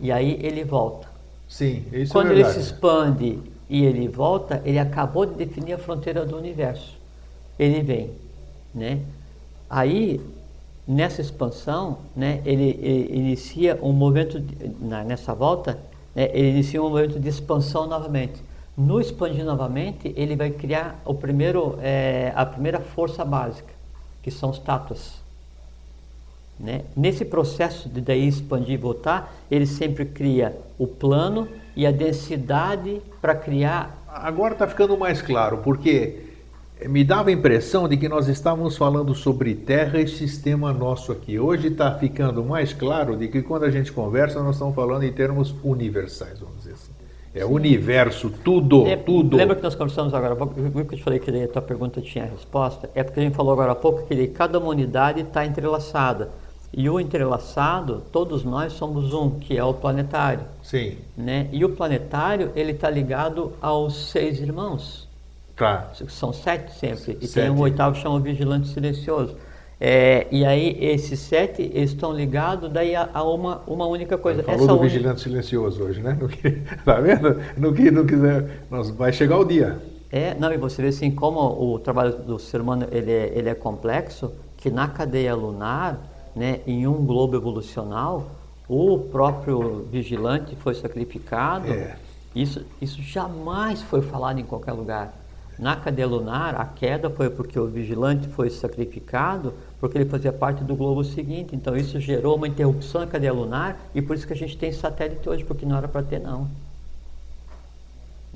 E 0.00 0.10
aí 0.10 0.36
ele 0.42 0.64
volta. 0.64 1.13
Sim, 1.54 1.84
isso 1.92 2.12
Quando 2.12 2.32
é 2.32 2.32
ele 2.32 2.44
se 2.46 2.58
expande 2.58 3.38
e 3.70 3.84
ele 3.84 4.08
volta, 4.08 4.60
ele 4.64 4.76
acabou 4.76 5.24
de 5.24 5.34
definir 5.34 5.74
a 5.74 5.78
fronteira 5.78 6.26
do 6.26 6.36
universo. 6.36 6.98
Ele 7.56 7.80
vem, 7.80 8.10
né? 8.74 9.02
Aí, 9.70 10.20
nessa 10.84 11.20
expansão, 11.20 11.98
né, 12.16 12.42
ele, 12.44 12.76
ele 12.82 13.18
inicia 13.20 13.78
um 13.80 13.92
movimento, 13.92 14.42
na, 14.80 15.04
nessa 15.04 15.32
volta, 15.32 15.78
né, 16.12 16.28
ele 16.32 16.50
inicia 16.50 16.82
um 16.82 16.90
movimento 16.90 17.20
de 17.20 17.28
expansão 17.28 17.86
novamente. 17.86 18.42
No 18.76 19.00
expandir 19.00 19.44
novamente, 19.44 20.12
ele 20.16 20.34
vai 20.34 20.50
criar 20.50 21.00
o 21.04 21.14
primeiro, 21.14 21.78
é, 21.80 22.32
a 22.34 22.44
primeira 22.44 22.80
força 22.80 23.24
básica, 23.24 23.72
que 24.20 24.30
são 24.32 24.50
os 24.50 24.58
tátuas. 24.58 25.23
Né? 26.58 26.82
Nesse 26.96 27.24
processo 27.24 27.88
de 27.88 28.00
daí 28.00 28.28
expandir 28.28 28.74
e 28.74 28.76
voltar, 28.76 29.34
ele 29.50 29.66
sempre 29.66 30.04
cria 30.04 30.56
o 30.78 30.86
plano 30.86 31.48
e 31.74 31.86
a 31.86 31.90
densidade 31.90 33.02
para 33.20 33.34
criar. 33.34 34.04
Agora 34.08 34.52
está 34.52 34.66
ficando 34.66 34.96
mais 34.96 35.20
claro, 35.20 35.58
porque 35.58 36.34
me 36.88 37.02
dava 37.02 37.30
a 37.30 37.32
impressão 37.32 37.88
de 37.88 37.96
que 37.96 38.08
nós 38.08 38.28
estávamos 38.28 38.76
falando 38.76 39.14
sobre 39.14 39.54
Terra 39.54 40.00
e 40.00 40.06
sistema 40.06 40.72
nosso 40.72 41.12
aqui. 41.12 41.38
Hoje 41.38 41.68
está 41.68 41.92
ficando 41.94 42.44
mais 42.44 42.72
claro 42.72 43.16
de 43.16 43.28
que 43.28 43.42
quando 43.42 43.64
a 43.64 43.70
gente 43.70 43.90
conversa, 43.90 44.42
nós 44.42 44.56
estamos 44.56 44.74
falando 44.74 45.02
em 45.02 45.12
termos 45.12 45.54
universais, 45.64 46.38
vamos 46.38 46.58
dizer 46.58 46.72
assim. 46.72 46.92
É 47.34 47.40
Sim. 47.40 47.52
universo, 47.52 48.30
tudo, 48.30 48.86
é, 48.86 48.96
tudo. 48.96 49.36
Lembra 49.36 49.56
que 49.56 49.62
nós 49.62 49.74
conversamos 49.74 50.14
agora 50.14 50.36
pouco, 50.36 50.54
que 50.54 50.60
eu 50.60 50.98
te 50.98 51.02
falei 51.02 51.18
que 51.18 51.30
a 51.30 51.48
tua 51.48 51.62
pergunta 51.62 52.00
tinha 52.00 52.24
resposta? 52.26 52.88
É 52.94 53.02
porque 53.02 53.18
a 53.18 53.22
gente 53.24 53.34
falou 53.34 53.52
agora 53.52 53.72
há 53.72 53.74
pouco 53.74 54.06
que 54.06 54.28
cada 54.28 54.58
humanidade 54.58 55.20
está 55.20 55.44
entrelaçada. 55.44 56.30
E 56.76 56.90
o 56.90 56.98
entrelaçado, 56.98 58.02
todos 58.10 58.42
nós 58.42 58.72
somos 58.72 59.14
um, 59.14 59.38
que 59.38 59.56
é 59.56 59.62
o 59.62 59.72
planetário. 59.72 60.44
Sim. 60.60 60.98
Né? 61.16 61.48
E 61.52 61.64
o 61.64 61.68
planetário, 61.68 62.50
ele 62.56 62.72
está 62.72 62.90
ligado 62.90 63.52
aos 63.62 64.10
seis 64.10 64.40
irmãos. 64.40 65.08
Tá. 65.56 65.92
São 66.08 66.32
sete 66.32 66.72
sempre. 66.72 67.16
E 67.20 67.28
sete. 67.28 67.44
tem 67.44 67.50
um 67.50 67.60
oitavo 67.60 67.94
que 67.94 68.02
chama 68.02 68.18
Vigilante 68.18 68.66
Silencioso. 68.66 69.36
É, 69.80 70.26
e 70.32 70.44
aí 70.44 70.76
esses 70.80 71.20
sete 71.20 71.62
estão 71.74 72.12
ligados 72.12 72.72
daí 72.72 72.96
a, 72.96 73.08
a, 73.14 73.22
uma, 73.22 73.60
uma 73.66 73.86
única 73.86 74.18
coisa. 74.18 74.42
Falou 74.42 74.60
Essa 74.60 74.66
do 74.66 74.78
un... 74.78 74.82
vigilante 74.82 75.20
silencioso 75.20 75.82
hoje, 75.82 76.00
né? 76.00 76.16
No 76.20 76.28
que, 76.28 76.50
tá 76.84 77.00
vendo? 77.00 77.40
No 77.56 77.72
que 77.72 77.90
não 77.90 78.04
quiser, 78.04 78.62
nós, 78.68 78.90
vai 78.90 79.12
chegar 79.12 79.38
o 79.38 79.44
dia. 79.44 79.78
É, 80.10 80.34
não, 80.34 80.52
e 80.52 80.56
você 80.56 80.82
vê 80.82 80.88
assim 80.88 81.10
como 81.10 81.40
o 81.40 81.78
trabalho 81.78 82.16
do 82.16 82.38
ser 82.38 82.60
humano 82.60 82.86
ele 82.90 83.12
é, 83.12 83.32
ele 83.34 83.48
é 83.48 83.54
complexo, 83.54 84.32
que 84.56 84.70
na 84.70 84.88
cadeia 84.88 85.34
lunar 85.34 86.13
né, 86.34 86.60
em 86.66 86.86
um 86.86 87.04
globo 87.04 87.36
evolucional, 87.36 88.30
o 88.68 88.98
próprio 88.98 89.86
vigilante 89.90 90.56
foi 90.56 90.74
sacrificado. 90.74 91.72
É. 91.72 91.96
Isso, 92.34 92.64
isso 92.80 93.00
jamais 93.02 93.82
foi 93.82 94.02
falado 94.02 94.40
em 94.40 94.44
qualquer 94.44 94.72
lugar. 94.72 95.14
Na 95.56 95.76
cadeia 95.76 96.08
lunar, 96.08 96.56
a 96.56 96.64
queda 96.64 97.08
foi 97.08 97.30
porque 97.30 97.58
o 97.58 97.66
vigilante 97.66 98.26
foi 98.28 98.50
sacrificado, 98.50 99.54
porque 99.78 99.96
ele 99.96 100.08
fazia 100.08 100.32
parte 100.32 100.64
do 100.64 100.74
globo 100.74 101.04
seguinte. 101.04 101.54
Então, 101.54 101.76
isso 101.76 102.00
gerou 102.00 102.34
uma 102.36 102.48
interrupção 102.48 103.02
na 103.02 103.06
cadeia 103.06 103.32
lunar 103.32 103.78
e 103.94 104.02
por 104.02 104.16
isso 104.16 104.26
que 104.26 104.32
a 104.32 104.36
gente 104.36 104.58
tem 104.58 104.72
satélite 104.72 105.28
hoje, 105.28 105.44
porque 105.44 105.64
não 105.64 105.76
era 105.76 105.86
para 105.86 106.02
ter, 106.02 106.18
não. 106.18 106.48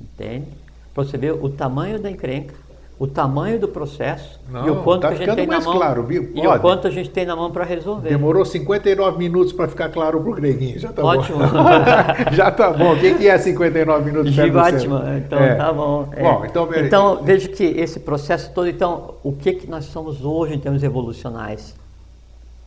Entende? 0.00 0.46
Para 0.94 1.04
você 1.04 1.18
ver 1.18 1.32
o 1.32 1.48
tamanho 1.48 1.98
da 2.00 2.08
encrenca 2.08 2.54
o 2.98 3.06
tamanho 3.06 3.60
do 3.60 3.68
processo 3.68 4.40
Não, 4.50 4.66
e 4.66 4.70
o 4.70 4.82
quanto 4.82 5.02
tá 5.02 5.10
a 5.10 5.14
gente 5.14 5.34
tem 5.36 5.46
na 5.46 5.60
mão 5.60 5.72
claro, 5.72 6.06
e 6.10 6.46
o 6.46 6.60
quanto 6.60 6.88
a 6.88 6.90
gente 6.90 7.10
tem 7.10 7.24
na 7.24 7.36
mão 7.36 7.50
para 7.50 7.64
resolver. 7.64 8.08
Demorou 8.08 8.44
59 8.44 9.16
minutos 9.16 9.52
para 9.52 9.68
ficar 9.68 9.88
claro 9.90 10.20
para 10.20 10.30
o 10.30 10.34
Greguinho, 10.34 10.78
já 10.80 10.92
tá 10.92 11.04
Ótimo. 11.04 11.38
bom. 11.38 11.44
já 12.34 12.50
tá 12.50 12.72
bom. 12.72 12.94
O 12.94 12.98
que, 12.98 13.28
é 13.28 13.38
59 13.38 14.04
minutos? 14.04 14.32
Givatma, 14.32 15.14
então 15.16 15.38
é. 15.38 15.54
tá 15.54 15.72
bom. 15.72 16.08
É. 16.12 16.22
bom 16.22 16.44
então, 16.44 16.68
então 16.74 17.22
veja 17.22 17.48
que 17.48 17.62
esse 17.62 18.00
processo 18.00 18.50
todo, 18.52 18.68
então, 18.68 19.14
o 19.22 19.32
que 19.32 19.52
que 19.52 19.70
nós 19.70 19.84
somos 19.84 20.24
hoje 20.24 20.54
em 20.54 20.58
termos 20.58 20.82
evolucionais? 20.82 21.76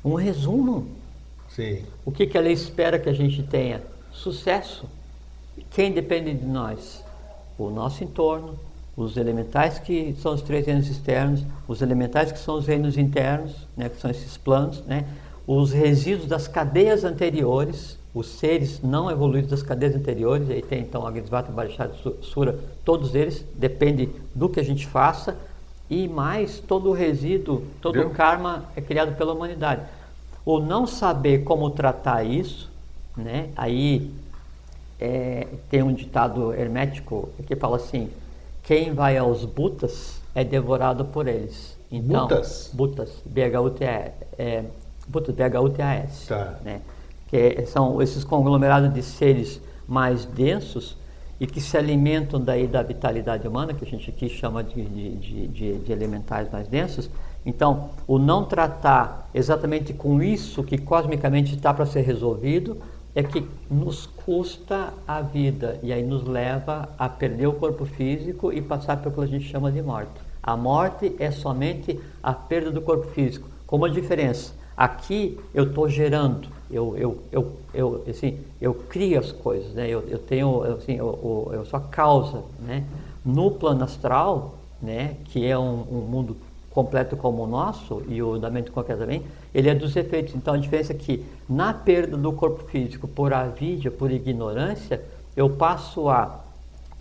Um 0.04 0.16
resumo. 0.16 0.88
Sim. 1.50 1.84
O 2.06 2.12
que 2.12 2.26
que 2.26 2.38
a 2.38 2.42
lei 2.42 2.54
espera 2.54 2.98
que 2.98 3.10
a 3.10 3.14
gente 3.14 3.44
tenha? 3.44 3.82
Sucesso. 4.14 4.86
Quem 5.72 5.92
depende 5.92 6.34
de 6.34 6.46
nós? 6.46 7.04
O 7.58 7.70
nosso 7.70 8.02
entorno, 8.04 8.58
os 9.02 9.18
elementais 9.18 9.80
que 9.80 10.16
são 10.22 10.34
os 10.34 10.41
três 10.41 10.66
reinos 10.66 10.89
externos, 10.89 11.43
os 11.68 11.82
elementais 11.82 12.32
que 12.32 12.39
são 12.39 12.56
os 12.56 12.66
reinos 12.66 12.97
internos, 12.97 13.68
né, 13.76 13.89
que 13.89 13.99
são 13.99 14.10
esses 14.10 14.38
planos, 14.38 14.84
né, 14.86 15.06
os 15.45 15.72
resíduos 15.72 16.28
das 16.28 16.47
cadeias 16.47 17.04
anteriores, 17.04 17.97
os 18.14 18.28
seres 18.28 18.82
não 18.82 19.10
evoluídos 19.10 19.49
das 19.49 19.64
cadeias 19.64 19.95
anteriores, 19.95 20.49
aí 20.49 20.62
tem 20.62 20.82
então 20.82 21.06
a 21.06 21.12
Grisvata, 21.12 21.52
Varishada, 21.52 21.93
Sura, 22.22 22.60
todos 22.86 23.16
eles, 23.16 23.43
depende 23.56 24.10
do 24.36 24.49
que 24.49 24.60
a 24.60 24.64
gente 24.64 24.86
faça, 24.86 25.36
e 25.89 26.08
mais 26.08 26.60
todo 26.60 26.89
o 26.89 26.93
resíduo, 26.93 27.64
todo 27.82 27.95
Viu? 27.95 28.08
o 28.08 28.10
karma 28.12 28.66
é 28.76 28.82
criado 28.82 29.16
pela 29.18 29.34
humanidade. 29.34 29.82
O 30.45 30.58
não 30.60 30.88
saber 30.88 31.43
como 31.43 31.70
tratar 31.70 32.24
isso, 32.24 32.70
né? 33.18 33.49
aí 33.58 34.10
é, 34.99 35.47
tem 35.70 35.84
um 35.84 35.93
ditado 35.93 36.54
hermético 36.54 37.30
que 37.45 37.56
fala 37.56 37.76
assim, 37.76 38.10
quem 38.64 38.93
vai 38.93 39.18
aos 39.18 39.45
butas 39.45 40.22
é 40.34 40.43
devorado 40.43 41.05
por 41.05 41.28
eles. 41.28 41.78
Então, 41.91 42.28
butas? 42.28 42.70
Butas, 42.74 43.09
B-H-U-T-A-S. 43.26 44.14
É, 44.38 44.64
butas, 45.07 45.36
B-H-U-T-A-S. 45.36 46.28
Tá. 46.28 46.59
Né? 46.64 46.82
que 47.32 47.66
são 47.66 48.01
esses 48.01 48.26
conglomerados 48.26 48.93
de 48.93 49.01
seres 49.01 49.62
mais 49.88 50.26
densos 50.26 50.97
e 51.39 51.47
que 51.47 51.62
se 51.62 51.78
alimentam 51.78 52.39
daí 52.39 52.68
da 52.68 52.84
vitalidade 52.84 53.47
humana, 53.47 53.74
que 53.74 53.86
a 53.86 53.88
gente 53.88 54.09
aqui 54.09 54.28
chama 54.28 54.62
de, 54.62 54.84
de, 54.84 55.47
de, 55.47 55.78
de 55.80 55.91
elementais 55.91 56.51
mais 56.51 56.68
densos. 56.68 57.09
Então, 57.45 57.89
o 58.05 58.20
não 58.20 58.43
tratar 58.43 59.30
exatamente 59.34 59.93
com 59.93 60.22
isso 60.22 60.62
que 60.62 60.78
cosmicamente 60.78 61.55
está 61.55 61.74
para 61.74 61.86
ser 61.86 62.01
resolvido 62.01 62.78
é 63.14 63.22
que 63.24 63.45
nos 63.70 64.05
custa 64.05 64.93
a 65.07 65.22
vida 65.22 65.80
e 65.84 65.91
aí 65.91 66.03
nos 66.03 66.24
leva 66.24 66.89
a 66.97 67.09
perder 67.09 67.47
o 67.47 67.53
corpo 67.53 67.86
físico 67.86 68.53
e 68.53 68.62
passar 68.62 68.97
pelo 68.97 69.14
que 69.14 69.22
a 69.22 69.26
gente 69.26 69.45
chama 69.45 69.72
de 69.72 69.82
morte. 69.82 70.12
A 70.41 70.55
morte 70.55 71.16
é 71.20 71.30
somente 71.30 71.99
a 72.24 72.34
perda 72.34 72.72
do 72.72 72.82
corpo 72.82 73.07
físico. 73.07 73.47
Com 73.68 73.78
uma 73.78 73.89
diferença, 73.89 74.53
aqui 74.76 75.38
eu 75.53 75.66
estou 75.66 75.88
gerando, 75.88 76.47
eu, 76.70 76.97
eu, 76.97 77.18
eu, 77.32 77.51
eu, 77.74 78.03
assim, 78.09 78.39
eu 78.59 78.74
crio 78.74 79.20
as 79.20 79.32
coisas, 79.32 79.74
né? 79.74 79.88
eu, 79.88 80.01
eu 80.07 80.18
tenho, 80.18 80.64
assim, 80.64 80.93
eu, 80.93 81.51
eu, 81.53 81.66
sou 81.66 81.78
a 81.78 81.84
causa. 81.84 82.43
Né? 82.59 82.84
No 83.24 83.51
plano 83.51 83.84
astral, 83.84 84.55
né? 84.82 85.18
que 85.26 85.45
é 85.45 85.57
um, 85.57 85.82
um 85.91 86.07
mundo 86.09 86.36
completo 86.72 87.18
como 87.18 87.44
o 87.44 87.48
nosso, 87.48 88.02
e 88.08 88.22
o 88.24 88.38
da 88.38 88.50
mente 88.50 88.72
qualquer 88.72 88.98
também, 88.98 89.24
ele 89.54 89.70
é 89.70 89.76
dos 89.76 89.96
efeitos. 89.96 90.34
Então 90.36 90.54
a 90.54 90.58
diferença 90.58 90.94
é 90.94 90.96
que 90.96 91.24
na 91.48 91.74
perda 91.74 92.18
do 92.18 92.32
corpo 92.32 92.64
físico 92.64 93.08
por 93.08 93.34
avidia, 93.34 93.92
por 93.92 94.10
ignorância, 94.12 95.02
eu 95.36 95.50
passo 95.50 96.10
a 96.10 96.40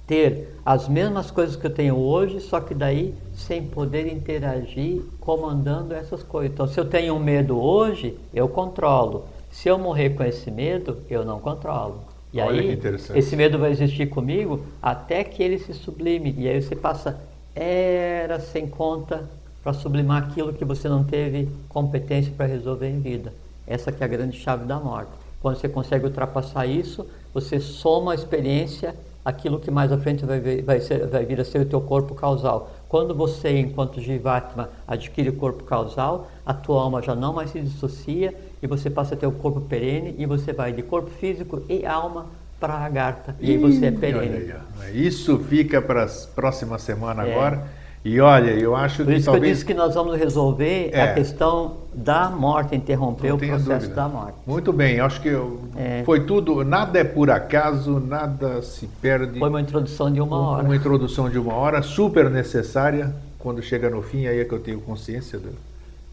ter 0.06 0.56
as 0.66 0.88
mesmas 0.88 1.30
coisas 1.30 1.54
que 1.54 1.64
eu 1.64 1.72
tenho 1.72 1.96
hoje, 1.96 2.40
só 2.40 2.60
que 2.60 2.74
daí 2.74 3.14
sem 3.32 3.62
poder 3.62 4.12
interagir 4.12 5.02
comandando 5.20 5.94
essas 5.94 6.22
coisas. 6.22 6.52
Então 6.52 6.66
se 6.66 6.78
eu 6.78 6.84
tenho 6.84 7.14
um 7.14 7.20
medo 7.20 7.58
hoje, 7.60 8.18
eu 8.34 8.48
controlo. 8.48 9.24
Se 9.52 9.68
eu 9.68 9.78
morrer 9.78 10.10
com 10.10 10.24
esse 10.24 10.50
medo, 10.50 10.98
eu 11.08 11.24
não 11.24 11.38
controlo. 11.38 12.00
E 12.32 12.40
Olha 12.40 12.60
aí, 12.60 12.78
esse 13.14 13.36
medo 13.36 13.58
vai 13.58 13.70
existir 13.70 14.06
comigo 14.08 14.60
até 14.82 15.22
que 15.22 15.42
ele 15.42 15.58
se 15.58 15.74
sublime. 15.74 16.34
E 16.38 16.48
aí 16.48 16.60
você 16.60 16.74
passa 16.74 17.20
era 17.54 18.38
sem 18.38 18.68
conta 18.68 19.28
para 19.62 19.72
sublimar 19.72 20.22
aquilo 20.24 20.52
que 20.52 20.64
você 20.64 20.88
não 20.88 21.04
teve 21.04 21.48
competência 21.68 22.32
para 22.36 22.46
resolver 22.46 22.88
em 22.88 23.00
vida. 23.00 23.32
Essa 23.66 23.92
que 23.92 24.02
é 24.02 24.06
a 24.06 24.08
grande 24.08 24.38
chave 24.38 24.64
da 24.64 24.78
morte. 24.78 25.12
Quando 25.40 25.58
você 25.58 25.68
consegue 25.68 26.04
ultrapassar 26.04 26.66
isso, 26.66 27.06
você 27.32 27.60
soma 27.60 28.12
a 28.12 28.14
experiência 28.14 28.94
aquilo 29.24 29.60
que 29.60 29.70
mais 29.70 29.92
à 29.92 29.98
frente 29.98 30.24
vai, 30.24 30.40
vai, 30.62 30.80
ser, 30.80 31.06
vai 31.06 31.24
vir 31.24 31.40
a 31.40 31.44
ser 31.44 31.60
o 31.60 31.66
teu 31.66 31.80
corpo 31.80 32.14
causal. 32.14 32.70
Quando 32.88 33.14
você, 33.14 33.58
enquanto 33.58 34.00
Jivatma, 34.00 34.70
adquire 34.86 35.28
o 35.28 35.34
corpo 35.34 35.64
causal, 35.64 36.30
a 36.44 36.54
tua 36.54 36.82
alma 36.82 37.02
já 37.02 37.14
não 37.14 37.32
mais 37.32 37.50
se 37.50 37.60
dissocia 37.60 38.34
e 38.62 38.66
você 38.66 38.90
passa 38.90 39.14
a 39.14 39.16
ter 39.16 39.26
o 39.26 39.32
corpo 39.32 39.60
perene 39.60 40.14
e 40.18 40.26
você 40.26 40.52
vai 40.52 40.72
de 40.72 40.82
corpo 40.82 41.10
físico 41.10 41.62
e 41.68 41.84
alma 41.86 42.26
para 42.58 42.74
a 42.74 42.88
garta. 42.88 43.36
E, 43.40 43.52
aí 43.52 43.58
você 43.58 43.86
é 43.86 43.90
perene. 43.90 44.54
Isso 44.92 45.38
fica 45.38 45.80
para 45.80 46.04
a 46.04 46.08
próxima 46.34 46.78
semana 46.78 47.26
é. 47.26 47.32
agora. 47.32 47.79
E 48.02 48.18
olha, 48.18 48.50
eu 48.50 48.74
acho 48.74 49.04
Por 49.04 49.12
que 49.12 49.18
isso 49.18 49.26
talvez... 49.26 49.42
que 49.42 49.48
eu 49.48 49.52
disse 49.52 49.64
que 49.66 49.74
nós 49.74 49.94
vamos 49.94 50.16
resolver 50.16 50.88
é. 50.90 51.02
a 51.02 51.14
questão 51.14 51.76
da 51.92 52.30
morte, 52.30 52.74
interromper 52.74 53.32
o 53.34 53.38
processo 53.38 53.64
dúvida. 53.64 53.94
da 53.94 54.08
morte. 54.08 54.36
Muito 54.46 54.72
bem, 54.72 55.00
acho 55.00 55.20
que 55.20 55.28
eu... 55.28 55.60
é. 55.76 56.02
foi 56.04 56.24
tudo, 56.24 56.64
nada 56.64 56.98
é 56.98 57.04
por 57.04 57.30
acaso, 57.30 58.00
nada 58.00 58.62
se 58.62 58.86
perde. 58.86 59.38
Foi 59.38 59.50
uma 59.50 59.60
introdução 59.60 60.10
de 60.10 60.20
uma 60.20 60.38
hora. 60.38 60.64
Uma 60.64 60.76
introdução 60.76 61.28
de 61.28 61.38
uma 61.38 61.52
hora, 61.52 61.82
super 61.82 62.30
necessária, 62.30 63.14
quando 63.38 63.60
chega 63.60 63.90
no 63.90 64.00
fim, 64.00 64.26
aí 64.26 64.40
é 64.40 64.44
que 64.44 64.52
eu 64.52 64.60
tenho 64.60 64.80
consciência 64.80 65.38
do... 65.38 65.50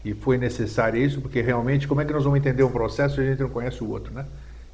E 0.04 0.12
foi 0.12 0.36
necessário 0.36 1.00
isso, 1.02 1.22
porque 1.22 1.40
realmente, 1.40 1.88
como 1.88 2.02
é 2.02 2.04
que 2.04 2.12
nós 2.12 2.22
vamos 2.22 2.38
entender 2.38 2.62
um 2.62 2.70
processo 2.70 3.14
se 3.14 3.20
a 3.22 3.24
gente 3.24 3.40
não 3.40 3.48
conhece 3.48 3.82
o 3.82 3.90
outro, 3.90 4.12
né? 4.12 4.26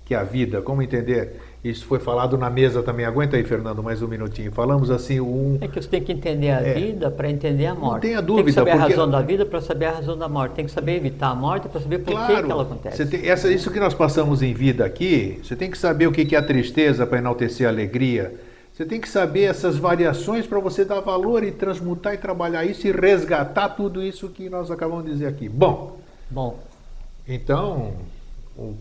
Que 0.04 0.14
é 0.14 0.18
a 0.18 0.24
vida, 0.24 0.60
como 0.60 0.82
entender 0.82 1.40
isso 1.64 1.86
foi 1.86 1.98
falado 1.98 2.36
na 2.36 2.50
mesa 2.50 2.82
também. 2.82 3.06
Aguenta 3.06 3.38
aí, 3.38 3.42
Fernando, 3.42 3.82
mais 3.82 4.02
um 4.02 4.06
minutinho. 4.06 4.52
Falamos 4.52 4.90
assim 4.90 5.18
um. 5.18 5.56
É 5.62 5.66
que 5.66 5.80
você 5.80 5.88
tem 5.88 6.02
que 6.02 6.12
entender 6.12 6.50
a 6.50 6.60
é, 6.60 6.74
vida 6.74 7.10
para 7.10 7.30
entender 7.30 7.64
a 7.64 7.74
morte. 7.74 7.94
Não 7.94 8.00
tenha 8.00 8.20
dúvida. 8.20 8.44
Tem 8.44 8.44
que 8.44 8.52
saber 8.52 8.70
porque... 8.72 8.84
a 8.84 8.88
razão 8.88 9.10
da 9.10 9.22
vida 9.22 9.46
para 9.46 9.60
saber 9.62 9.86
a 9.86 9.92
razão 9.92 10.18
da 10.18 10.28
morte. 10.28 10.52
Tem 10.52 10.66
que 10.66 10.70
saber 10.70 10.96
evitar 10.96 11.28
a 11.28 11.34
morte 11.34 11.66
para 11.66 11.80
saber 11.80 12.00
por 12.00 12.10
claro, 12.10 12.36
que, 12.36 12.42
que, 12.42 12.50
ela 12.50 12.62
acontece. 12.64 13.06
Tem, 13.06 13.26
essa, 13.26 13.50
isso 13.50 13.70
que 13.70 13.80
nós 13.80 13.94
passamos 13.94 14.42
em 14.42 14.52
vida 14.52 14.84
aqui, 14.84 15.40
você 15.42 15.56
tem 15.56 15.70
que 15.70 15.78
saber 15.78 16.06
o 16.06 16.12
que 16.12 16.36
é 16.36 16.38
a 16.38 16.42
tristeza 16.42 17.06
para 17.06 17.16
enaltecer 17.16 17.66
a 17.66 17.70
alegria. 17.70 18.34
Você 18.74 18.84
tem 18.84 19.00
que 19.00 19.08
saber 19.08 19.44
essas 19.44 19.78
variações 19.78 20.46
para 20.46 20.60
você 20.60 20.84
dar 20.84 21.00
valor 21.00 21.42
e 21.44 21.50
transmutar 21.50 22.12
e 22.12 22.18
trabalhar 22.18 22.66
isso 22.66 22.86
e 22.86 22.92
resgatar 22.92 23.70
tudo 23.70 24.02
isso 24.02 24.28
que 24.28 24.50
nós 24.50 24.70
acabamos 24.70 25.06
de 25.06 25.12
dizer 25.12 25.28
aqui. 25.28 25.48
Bom. 25.48 25.96
Bom. 26.28 26.58
Então, 27.26 27.94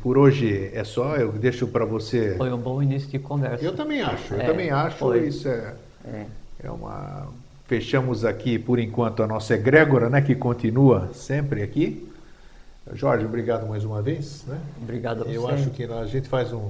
por 0.01 0.17
hoje 0.17 0.69
é 0.73 0.83
só, 0.83 1.15
eu 1.15 1.31
deixo 1.31 1.67
para 1.67 1.83
você. 1.83 2.35
Foi 2.37 2.53
um 2.53 2.57
bom 2.57 2.81
início 2.81 3.09
de 3.09 3.17
conversa. 3.17 3.63
Eu 3.63 3.75
também 3.75 4.01
acho, 4.01 4.33
eu 4.33 4.41
é, 4.41 4.45
também 4.45 4.69
acho. 4.69 4.97
Foi. 4.97 5.27
Isso 5.27 5.47
é, 5.47 5.73
é. 6.05 6.25
é 6.63 6.71
uma. 6.71 7.27
Fechamos 7.65 8.23
aqui 8.23 8.59
por 8.59 8.77
enquanto 8.77 9.23
a 9.23 9.27
nossa 9.27 9.55
egrégora, 9.55 10.09
né, 10.09 10.21
que 10.21 10.35
continua 10.35 11.09
sempre 11.13 11.63
aqui. 11.63 12.07
Jorge, 12.93 13.25
obrigado 13.25 13.67
mais 13.67 13.83
uma 13.83 14.01
vez. 14.01 14.43
Né? 14.45 14.59
Obrigado 14.81 15.21
a 15.21 15.23
você. 15.23 15.37
Eu 15.37 15.47
acho 15.47 15.69
que 15.71 15.83
a 15.83 16.05
gente 16.05 16.27
faz 16.27 16.53
um. 16.53 16.69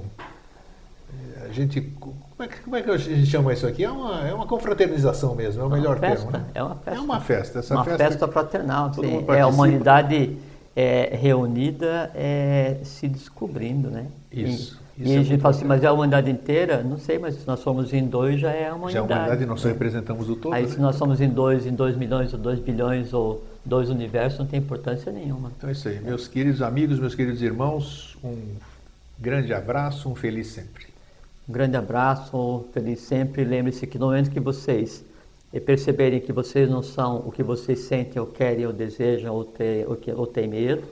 A 1.44 1.52
gente. 1.52 1.82
Como 1.82 2.16
é, 2.40 2.48
que, 2.48 2.60
como 2.62 2.76
é 2.78 2.82
que 2.82 2.90
a 2.90 2.98
gente 2.98 3.26
chama 3.26 3.52
isso 3.52 3.68
aqui? 3.68 3.84
É 3.84 3.90
uma, 3.90 4.28
é 4.28 4.34
uma 4.34 4.48
confraternização 4.48 5.36
mesmo, 5.36 5.62
é 5.62 5.66
o 5.66 5.70
melhor 5.70 6.00
festa, 6.00 6.26
termo. 6.26 6.32
Né? 6.32 6.46
É 6.54 6.64
uma 6.64 6.76
festa. 6.76 6.92
É 6.92 7.00
uma 7.02 7.20
festa. 7.20 7.60
Essa 7.60 7.76
uma 7.76 7.84
festa, 7.84 8.08
festa 8.08 8.28
fraternal. 8.30 8.94
Sim. 8.94 9.26
É 9.28 9.42
a 9.42 9.48
humanidade 9.48 10.38
é, 10.76 11.16
reunida 11.16 12.12
é, 12.16 12.78
se 12.84 13.08
descobrindo, 13.08 13.90
né? 13.90 14.08
Isso. 14.32 14.82
E, 14.98 15.12
e 15.12 15.18
a 15.18 15.24
gente 15.24 15.42
fala 15.42 15.56
assim, 15.56 15.66
mas 15.66 15.84
é 15.84 15.88
a 15.88 15.94
humanidade 15.94 16.30
inteira? 16.30 16.84
Não 16.84 17.00
sei, 17.00 17.18
mas 17.18 17.36
se 17.36 17.48
nós 17.48 17.60
somos 17.60 17.94
em 17.94 18.06
dois, 18.06 18.40
já 18.40 18.52
é 18.52 18.70
a 18.70 18.76
humanidade. 18.76 18.94
Já 18.94 19.00
é 19.00 19.02
a 19.02 19.06
humanidade, 19.06 19.46
nós 19.46 19.62
só 19.62 19.68
representamos 19.68 20.30
o 20.30 20.36
todo. 20.36 20.54
Aí 20.54 20.64
né? 20.64 20.70
se 20.70 20.80
nós 20.80 20.96
somos 20.96 21.20
em 21.20 21.30
dois, 21.30 21.66
em 21.66 21.74
dois 21.74 21.96
milhões, 21.96 22.32
ou 22.34 22.40
dois 22.40 22.60
bilhões, 22.60 23.14
ou 23.14 23.44
dois 23.66 23.90
universos, 23.90 24.40
não 24.40 24.46
tem 24.46 24.60
importância 24.60 25.12
nenhuma. 25.12 25.52
Então 25.58 25.70
é 25.70 25.74
isso 25.74 25.88
aí. 25.88 26.00
Meus 26.00 26.28
queridos 26.28 26.62
amigos, 26.62 27.00
meus 27.00 27.16
queridos 27.16 27.42
irmãos, 27.42 28.16
um 28.24 28.38
grande 29.20 29.54
abraço, 29.54 30.10
um 30.10 30.16
feliz 30.16 30.48
sempre. 30.48 30.86
Um 31.50 31.54
grande 31.54 31.76
abraço, 31.76 32.38
um 32.38 32.64
feliz 32.72 33.00
sempre. 33.02 33.44
Lembre-se 33.44 33.88
que 33.88 33.98
no 33.98 34.08
momento 34.08 34.30
que 34.30 34.40
vocês 34.40 35.04
e 35.54 35.60
perceberem 35.60 36.20
que 36.20 36.34
vocês 36.34 36.68
não 36.68 36.82
são 36.82 37.18
o 37.18 37.32
que 37.32 37.44
vocês 37.44 37.80
sentem 37.82 38.20
ou 38.20 38.28
querem 38.28 38.66
ou 38.66 38.74
desejam 38.74 39.36
ou, 39.36 39.46
ter, 39.46 39.88
ou, 39.88 39.98
ou 40.18 40.26
têm 40.26 40.48
medo, 40.48 40.84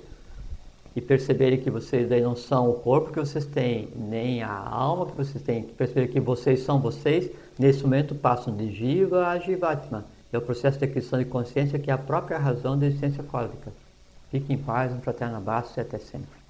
e 0.96 1.02
perceberem 1.02 1.60
que 1.60 1.70
vocês 1.72 2.08
daí 2.08 2.22
não 2.22 2.36
são 2.36 2.70
o 2.70 2.74
corpo 2.74 3.12
que 3.12 3.20
vocês 3.20 3.46
têm, 3.46 3.88
nem 3.96 4.44
a 4.44 4.52
alma 4.52 5.06
que 5.06 5.16
vocês 5.16 5.42
têm, 5.44 5.64
perceberem 5.64 6.12
que 6.12 6.20
vocês 6.20 6.62
são 6.64 6.80
vocês, 6.80 7.32
nesse 7.58 7.82
momento 7.84 8.14
passam 8.14 8.56
de 8.56 8.72
Jiva 8.72 9.28
a 9.28 9.40
Jivatma. 9.40 10.06
É 10.32 10.38
o 10.38 10.42
processo 10.42 10.78
de 10.78 10.86
aquisição 10.86 11.18
de 11.18 11.26
consciência 11.26 11.80
que 11.80 11.90
é 11.90 11.94
a 11.94 11.98
própria 11.98 12.38
razão 12.38 12.78
da 12.78 12.86
existência 12.86 13.24
cósmica. 13.24 13.72
Fique 14.30 14.54
em 14.54 14.58
paz, 14.58 14.94
um 14.94 15.00
fraterno 15.00 15.38
abraço 15.38 15.78
e 15.78 15.82
até 15.82 15.98
sempre. 15.98 16.41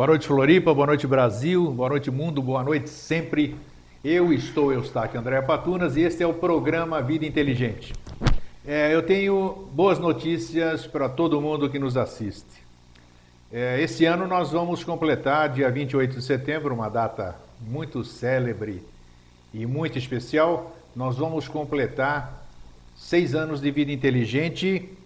Boa 0.00 0.06
noite, 0.06 0.26
Floripa, 0.26 0.72
boa 0.72 0.86
noite, 0.86 1.06
Brasil, 1.06 1.70
boa 1.72 1.90
noite, 1.90 2.10
mundo, 2.10 2.40
boa 2.40 2.64
noite 2.64 2.88
sempre. 2.88 3.54
Eu 4.02 4.32
estou 4.32 4.72
Eustáquio 4.72 5.20
André 5.20 5.42
Patunas 5.42 5.94
e 5.94 6.00
este 6.00 6.22
é 6.22 6.26
o 6.26 6.32
programa 6.32 7.02
Vida 7.02 7.26
Inteligente. 7.26 7.92
É, 8.66 8.94
eu 8.94 9.02
tenho 9.02 9.68
boas 9.74 9.98
notícias 9.98 10.86
para 10.86 11.06
todo 11.06 11.38
mundo 11.38 11.68
que 11.68 11.78
nos 11.78 11.98
assiste. 11.98 12.64
É, 13.52 13.78
esse 13.82 14.06
ano 14.06 14.26
nós 14.26 14.52
vamos 14.52 14.82
completar, 14.82 15.50
dia 15.50 15.70
28 15.70 16.16
de 16.16 16.22
setembro, 16.22 16.74
uma 16.74 16.88
data 16.88 17.36
muito 17.60 18.02
célebre 18.02 18.82
e 19.52 19.66
muito 19.66 19.98
especial, 19.98 20.74
nós 20.96 21.18
vamos 21.18 21.46
completar 21.46 22.48
seis 22.96 23.34
anos 23.34 23.60
de 23.60 23.70
Vida 23.70 23.92
Inteligente 23.92 24.96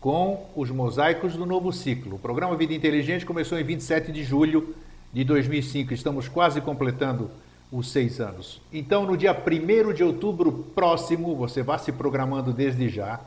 com 0.00 0.46
os 0.56 0.70
mosaicos 0.70 1.34
do 1.34 1.44
novo 1.44 1.72
ciclo. 1.72 2.16
O 2.16 2.18
programa 2.18 2.56
Vida 2.56 2.72
Inteligente 2.72 3.26
começou 3.26 3.58
em 3.58 3.64
27 3.64 4.10
de 4.10 4.24
julho 4.24 4.74
de 5.12 5.22
2005. 5.24 5.92
Estamos 5.92 6.26
quase 6.26 6.60
completando 6.60 7.30
os 7.70 7.90
seis 7.92 8.18
anos. 8.18 8.60
Então, 8.72 9.04
no 9.04 9.16
dia 9.16 9.32
1 9.32 9.92
de 9.92 10.02
outubro 10.02 10.50
próximo, 10.74 11.36
você 11.36 11.62
vá 11.62 11.76
se 11.76 11.92
programando 11.92 12.52
desde 12.52 12.88
já, 12.88 13.20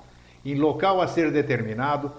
em 0.44 0.56
local 0.56 1.00
a 1.00 1.08
ser 1.08 1.32
determinado, 1.32 2.12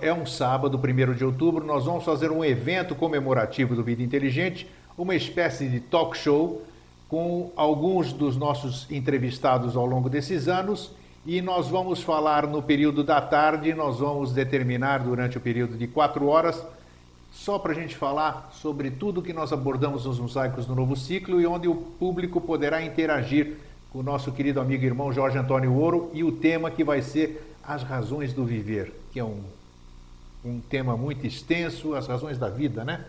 é 0.00 0.12
um 0.12 0.26
sábado, 0.26 0.78
1 0.78 1.14
de 1.14 1.24
outubro, 1.24 1.64
nós 1.64 1.86
vamos 1.86 2.04
fazer 2.04 2.30
um 2.30 2.44
evento 2.44 2.94
comemorativo 2.94 3.74
do 3.74 3.82
Vida 3.82 4.02
Inteligente, 4.02 4.68
uma 4.96 5.16
espécie 5.16 5.66
de 5.66 5.80
talk 5.80 6.16
show 6.16 6.62
com 7.08 7.50
alguns 7.56 8.12
dos 8.12 8.36
nossos 8.36 8.88
entrevistados 8.90 9.76
ao 9.76 9.86
longo 9.86 10.08
desses 10.08 10.46
anos 10.46 10.92
e 11.26 11.40
nós 11.40 11.68
vamos 11.68 12.02
falar 12.02 12.46
no 12.46 12.62
período 12.62 13.02
da 13.02 13.20
tarde, 13.20 13.72
nós 13.72 13.98
vamos 13.98 14.32
determinar 14.32 14.98
durante 14.98 15.38
o 15.38 15.40
período 15.40 15.76
de 15.76 15.86
quatro 15.86 16.26
horas, 16.26 16.62
só 17.32 17.58
para 17.58 17.72
a 17.72 17.74
gente 17.74 17.96
falar 17.96 18.50
sobre 18.52 18.90
tudo 18.90 19.22
que 19.22 19.32
nós 19.32 19.52
abordamos 19.52 20.04
nos 20.04 20.18
mosaicos 20.18 20.66
do 20.66 20.74
novo 20.74 20.94
ciclo 20.94 21.40
e 21.40 21.46
onde 21.46 21.66
o 21.66 21.74
público 21.74 22.40
poderá 22.40 22.82
interagir 22.82 23.56
com 23.90 24.00
o 24.00 24.02
nosso 24.02 24.32
querido 24.32 24.60
amigo 24.60 24.84
e 24.84 24.86
irmão 24.86 25.12
Jorge 25.12 25.38
Antônio 25.38 25.72
Ouro 25.72 26.10
e 26.12 26.22
o 26.22 26.32
tema 26.32 26.70
que 26.70 26.84
vai 26.84 27.00
ser 27.00 27.56
as 27.66 27.82
razões 27.82 28.32
do 28.32 28.44
viver, 28.44 28.92
que 29.12 29.18
é 29.18 29.24
um, 29.24 29.40
um 30.44 30.60
tema 30.60 30.96
muito 30.96 31.26
extenso, 31.26 31.94
as 31.94 32.06
razões 32.06 32.38
da 32.38 32.48
vida, 32.48 32.84
né? 32.84 33.04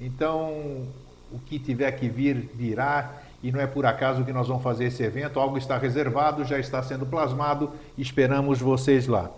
Então, 0.00 0.84
o 1.30 1.38
que 1.46 1.58
tiver 1.58 1.92
que 1.92 2.08
vir, 2.08 2.50
virá 2.54 3.22
e 3.42 3.50
não 3.50 3.60
é 3.60 3.66
por 3.66 3.84
acaso 3.84 4.24
que 4.24 4.32
nós 4.32 4.48
vamos 4.48 4.62
fazer 4.62 4.84
esse 4.84 5.02
evento, 5.02 5.40
algo 5.40 5.58
está 5.58 5.76
reservado, 5.76 6.44
já 6.44 6.58
está 6.58 6.82
sendo 6.82 7.04
plasmado, 7.04 7.70
esperamos 7.98 8.60
vocês 8.60 9.06
lá. 9.06 9.30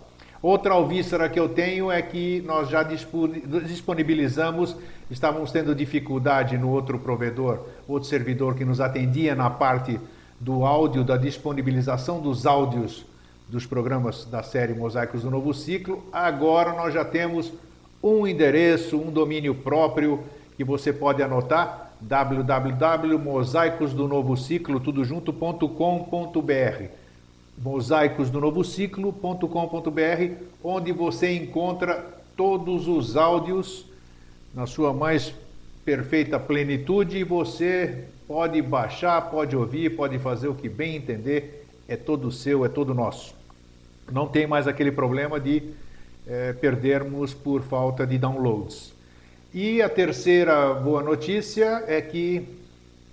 Outra 0.43 0.75
alvíssara 0.75 1.27
que 1.29 1.41
eu 1.41 1.49
tenho 1.49 1.91
é 1.91 2.03
que 2.03 2.43
nós 2.47 2.69
já 2.69 2.83
disponibilizamos, 2.83 4.77
estávamos 5.11 5.51
tendo 5.51 5.75
dificuldade 5.75 6.59
no 6.59 6.69
outro 6.69 6.99
provedor, 6.99 7.61
outro 7.89 8.07
servidor 8.09 8.55
que 8.55 8.65
nos 8.65 8.79
atendia 8.79 9.35
na 9.35 9.49
parte 9.49 9.99
do 10.39 10.67
áudio, 10.67 11.03
da 11.03 11.17
disponibilização 11.17 12.21
dos 12.21 12.45
áudios 12.45 13.07
dos 13.49 13.65
programas 13.65 14.27
da 14.27 14.43
série 14.43 14.75
Mosaicos 14.75 15.23
do 15.23 15.31
Novo 15.31 15.55
Ciclo. 15.55 16.05
Agora 16.13 16.75
nós 16.75 16.93
já 16.93 17.07
temos 17.07 17.51
um 18.03 18.27
endereço, 18.27 18.99
um 18.99 19.11
domínio 19.11 19.55
próprio 19.55 20.25
que 20.59 20.65
você 20.65 20.93
pode 20.93 21.23
anotar 21.23 21.84
www.mosaicosdonovociclo, 22.09 24.81
tudo 24.81 25.05
junto.com.br 25.05 27.05
mosaicosdonovociclo.com.br, 27.59 30.35
onde 30.63 30.93
você 30.93 31.35
encontra 31.37 32.23
todos 32.37 32.87
os 32.89 33.17
áudios 33.17 33.87
na 34.55 34.67
sua 34.67 34.93
mais 34.93 35.35
perfeita 35.85 36.39
plenitude 36.39 37.19
e 37.19 37.25
você 37.25 38.05
pode 38.27 38.61
baixar, 38.63 39.21
pode 39.31 39.57
ouvir, 39.57 39.95
pode 39.95 40.19
fazer 40.19 40.49
o 40.49 40.55
que 40.55 40.69
bem 40.69 40.97
entender, 40.97 41.67
é 41.87 41.97
todo 41.97 42.33
seu, 42.33 42.65
é 42.65 42.69
todo 42.69 42.95
nosso. 42.95 43.35
Não 44.11 44.27
tem 44.27 44.47
mais 44.47 44.67
aquele 44.67 44.91
problema 44.91 45.39
de 45.39 45.63
é, 46.27 46.55
perdermos 46.55 47.35
por 47.35 47.63
falta 47.63 48.07
de 48.07 48.17
downloads. 48.19 48.94
E 49.55 49.81
a 49.81 49.89
terceira 49.89 50.75
boa 50.75 51.01
notícia 51.01 51.85
é 51.87 52.01
que 52.01 52.43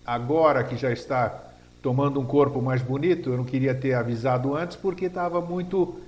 agora 0.03 0.63
que 0.63 0.75
já 0.75 0.91
está 0.91 1.39
tomando 1.83 2.19
um 2.19 2.25
corpo 2.25 2.59
mais 2.59 2.81
bonito, 2.81 3.29
eu 3.29 3.37
não 3.37 3.43
queria 3.43 3.75
ter 3.75 3.93
avisado 3.93 4.55
antes 4.55 4.75
porque 4.75 5.05
estava 5.05 5.39
muito 5.39 5.99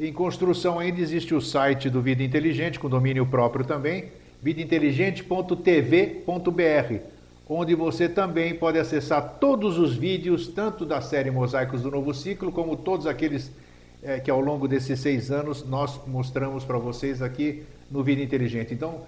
em 0.00 0.10
construção 0.10 0.78
ainda. 0.78 0.98
Existe 0.98 1.34
o 1.34 1.42
site 1.42 1.90
do 1.90 2.00
Vida 2.00 2.22
Inteligente, 2.22 2.80
com 2.80 2.88
domínio 2.88 3.26
próprio 3.26 3.66
também, 3.66 4.06
vidainteligente.tv.br, 4.40 6.96
onde 7.46 7.74
você 7.74 8.08
também 8.08 8.54
pode 8.54 8.78
acessar 8.78 9.36
todos 9.38 9.76
os 9.76 9.94
vídeos, 9.94 10.48
tanto 10.48 10.86
da 10.86 11.02
série 11.02 11.30
Mosaicos 11.30 11.82
do 11.82 11.90
Novo 11.90 12.14
Ciclo, 12.14 12.50
como 12.50 12.78
todos 12.78 13.06
aqueles 13.06 13.52
é, 14.02 14.18
que 14.18 14.30
ao 14.30 14.40
longo 14.40 14.66
desses 14.66 15.00
seis 15.00 15.30
anos 15.30 15.68
nós 15.68 16.00
mostramos 16.06 16.64
para 16.64 16.78
vocês 16.78 17.20
aqui 17.20 17.62
no 17.90 18.02
Vida 18.02 18.22
Inteligente. 18.22 18.72
Então, 18.72 19.02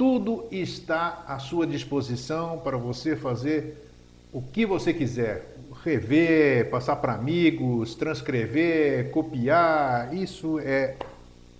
tudo 0.00 0.46
está 0.50 1.24
à 1.28 1.38
sua 1.38 1.66
disposição 1.66 2.58
para 2.60 2.78
você 2.78 3.14
fazer 3.14 3.86
o 4.32 4.40
que 4.40 4.64
você 4.64 4.94
quiser. 4.94 5.54
Rever, 5.84 6.70
passar 6.70 6.96
para 6.96 7.12
amigos, 7.12 7.94
transcrever, 7.96 9.10
copiar. 9.10 10.14
Isso 10.14 10.58
é 10.58 10.96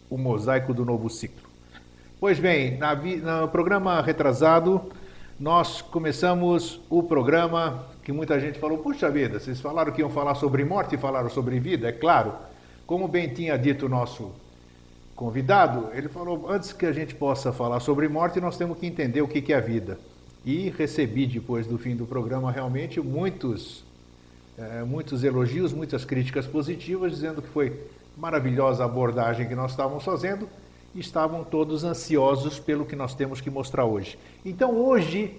o 0.08 0.16
mosaico 0.16 0.72
do 0.72 0.86
novo 0.86 1.10
ciclo. 1.10 1.50
Pois 2.18 2.38
bem, 2.38 2.78
na, 2.78 2.94
no 3.42 3.48
programa 3.48 4.00
retrasado, 4.00 4.90
nós 5.38 5.82
começamos 5.82 6.80
o 6.88 7.02
programa 7.02 7.88
que 8.02 8.10
muita 8.10 8.40
gente 8.40 8.58
falou: 8.58 8.78
puxa 8.78 9.10
vida, 9.10 9.38
vocês 9.38 9.60
falaram 9.60 9.92
que 9.92 10.00
iam 10.00 10.08
falar 10.08 10.34
sobre 10.34 10.64
morte 10.64 10.94
e 10.94 10.98
falaram 10.98 11.28
sobre 11.28 11.60
vida. 11.60 11.90
É 11.90 11.92
claro, 11.92 12.32
como 12.86 13.06
bem 13.06 13.28
tinha 13.28 13.58
dito 13.58 13.84
o 13.84 13.88
nosso 13.90 14.32
convidado, 15.20 15.90
ele 15.92 16.08
falou: 16.08 16.50
antes 16.50 16.72
que 16.72 16.86
a 16.86 16.92
gente 16.92 17.14
possa 17.14 17.52
falar 17.52 17.78
sobre 17.80 18.08
morte, 18.08 18.40
nós 18.40 18.56
temos 18.56 18.78
que 18.78 18.86
entender 18.86 19.20
o 19.20 19.28
que 19.28 19.52
é 19.52 19.60
vida. 19.60 19.98
E 20.46 20.70
recebi, 20.70 21.26
depois 21.26 21.66
do 21.66 21.76
fim 21.76 21.94
do 21.94 22.06
programa, 22.06 22.50
realmente 22.50 22.98
muitos, 23.02 23.84
é, 24.56 24.82
muitos 24.82 25.22
elogios, 25.22 25.74
muitas 25.74 26.06
críticas 26.06 26.46
positivas, 26.46 27.12
dizendo 27.12 27.42
que 27.42 27.48
foi 27.48 27.78
maravilhosa 28.16 28.82
a 28.82 28.86
abordagem 28.86 29.46
que 29.46 29.54
nós 29.54 29.72
estávamos 29.72 30.02
fazendo 30.02 30.48
e 30.94 31.00
estavam 31.00 31.44
todos 31.44 31.84
ansiosos 31.84 32.58
pelo 32.58 32.86
que 32.86 32.96
nós 32.96 33.14
temos 33.14 33.42
que 33.42 33.50
mostrar 33.50 33.84
hoje. 33.84 34.18
Então, 34.42 34.74
hoje, 34.74 35.36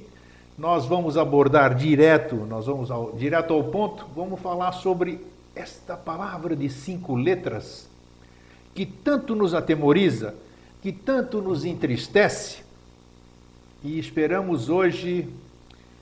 nós 0.59 0.85
vamos 0.85 1.17
abordar 1.17 1.73
direto, 1.73 2.35
nós 2.35 2.67
vamos 2.67 2.91
ao, 2.91 3.13
direto 3.13 3.51
ao 3.51 3.63
ponto, 3.63 4.05
vamos 4.15 4.39
falar 4.39 4.73
sobre 4.73 5.25
esta 5.55 5.97
palavra 5.97 6.55
de 6.55 6.69
cinco 6.69 7.15
letras 7.15 7.89
que 8.73 8.85
tanto 8.85 9.35
nos 9.35 9.53
atemoriza, 9.53 10.33
que 10.81 10.91
tanto 10.91 11.41
nos 11.41 11.63
entristece, 11.65 12.63
e 13.83 13.99
esperamos 13.99 14.69
hoje 14.69 15.27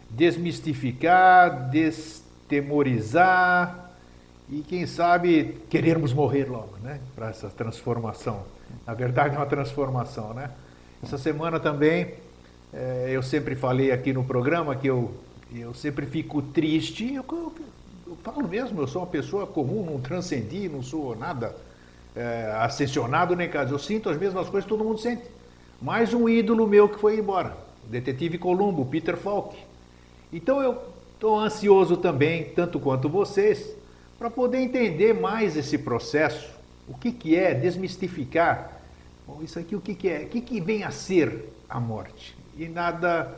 desmistificar, 0.09 1.69
destemorizar 1.69 3.91
e, 4.49 4.61
quem 4.61 4.85
sabe, 4.85 5.57
querermos 5.69 6.11
morrer 6.11 6.43
logo, 6.45 6.75
né? 6.83 6.99
Para 7.15 7.29
essa 7.29 7.47
transformação. 7.49 8.43
Na 8.85 8.93
verdade, 8.93 9.35
é 9.35 9.37
uma 9.37 9.45
transformação, 9.45 10.33
né? 10.33 10.51
Essa 11.01 11.17
semana 11.17 11.57
também, 11.59 12.15
é, 12.73 13.11
eu 13.11 13.23
sempre 13.23 13.55
falei 13.55 13.91
aqui 13.91 14.11
no 14.11 14.25
programa 14.25 14.75
que 14.75 14.87
eu, 14.87 15.13
eu 15.55 15.73
sempre 15.73 16.05
fico 16.05 16.41
triste. 16.41 17.13
Eu, 17.13 17.23
eu, 17.31 17.53
eu 18.07 18.17
falo 18.23 18.45
mesmo, 18.47 18.81
eu 18.81 18.87
sou 18.87 19.03
uma 19.03 19.07
pessoa 19.07 19.47
comum, 19.47 19.85
não 19.85 20.01
transcendi, 20.01 20.67
não 20.67 20.83
sou 20.83 21.15
nada 21.15 21.55
é, 22.15 22.51
ascensionado 22.59 23.35
nem 23.35 23.49
caso. 23.49 23.73
Eu 23.73 23.79
sinto 23.79 24.09
as 24.09 24.17
mesmas 24.17 24.47
coisas 24.47 24.63
que 24.63 24.69
todo 24.69 24.83
mundo 24.83 24.99
sente. 24.99 25.23
Mais 25.81 26.13
um 26.13 26.27
ídolo 26.27 26.67
meu 26.67 26.89
que 26.89 26.99
foi 26.99 27.17
embora, 27.17 27.55
detetive 27.85 28.37
Columbo, 28.37 28.85
Peter 28.85 29.15
Falk. 29.15 29.55
Então 30.31 30.61
eu 30.61 30.77
estou 31.13 31.39
ansioso 31.39 31.97
também, 31.97 32.45
tanto 32.55 32.79
quanto 32.79 33.07
vocês, 33.07 33.75
para 34.17 34.29
poder 34.29 34.59
entender 34.59 35.13
mais 35.13 35.55
esse 35.55 35.77
processo. 35.77 36.49
O 36.87 36.97
que, 36.97 37.11
que 37.11 37.35
é 37.35 37.53
desmistificar? 37.53 38.79
Bom, 39.25 39.41
isso 39.41 39.59
aqui 39.59 39.75
o 39.75 39.81
que, 39.81 39.95
que 39.95 40.09
é? 40.09 40.23
O 40.23 40.27
que, 40.27 40.41
que 40.41 40.59
vem 40.59 40.83
a 40.83 40.91
ser 40.91 41.53
a 41.69 41.79
morte? 41.79 42.35
E 42.57 42.67
nada 42.67 43.31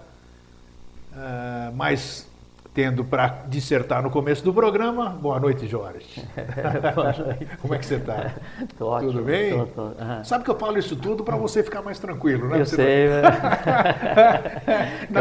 uh, 1.11 1.75
mais 1.75 2.25
tendo 2.73 3.03
para 3.03 3.43
dissertar 3.47 4.01
no 4.01 4.09
começo 4.09 4.41
do 4.43 4.53
programa. 4.53 5.09
Boa 5.09 5.37
noite, 5.39 5.67
Jorge. 5.67 6.23
Boa 6.95 7.11
noite. 7.11 7.47
Como 7.61 7.75
é 7.75 7.77
que 7.77 7.85
você 7.85 7.95
está? 7.95 8.31
Tudo 8.77 9.23
bem? 9.23 9.57
Tô, 9.57 9.65
tô. 9.65 9.81
Uhum. 9.81 10.23
Sabe 10.23 10.45
que 10.45 10.51
eu 10.51 10.57
falo 10.57 10.77
isso 10.77 10.95
tudo 10.95 11.21
para 11.23 11.35
você 11.35 11.61
ficar 11.63 11.81
mais 11.81 11.99
tranquilo, 11.99 12.47
né? 12.47 12.61
Eu 12.61 12.65
você 12.65 12.77
sei. 12.77 13.09
Não... 13.09 13.15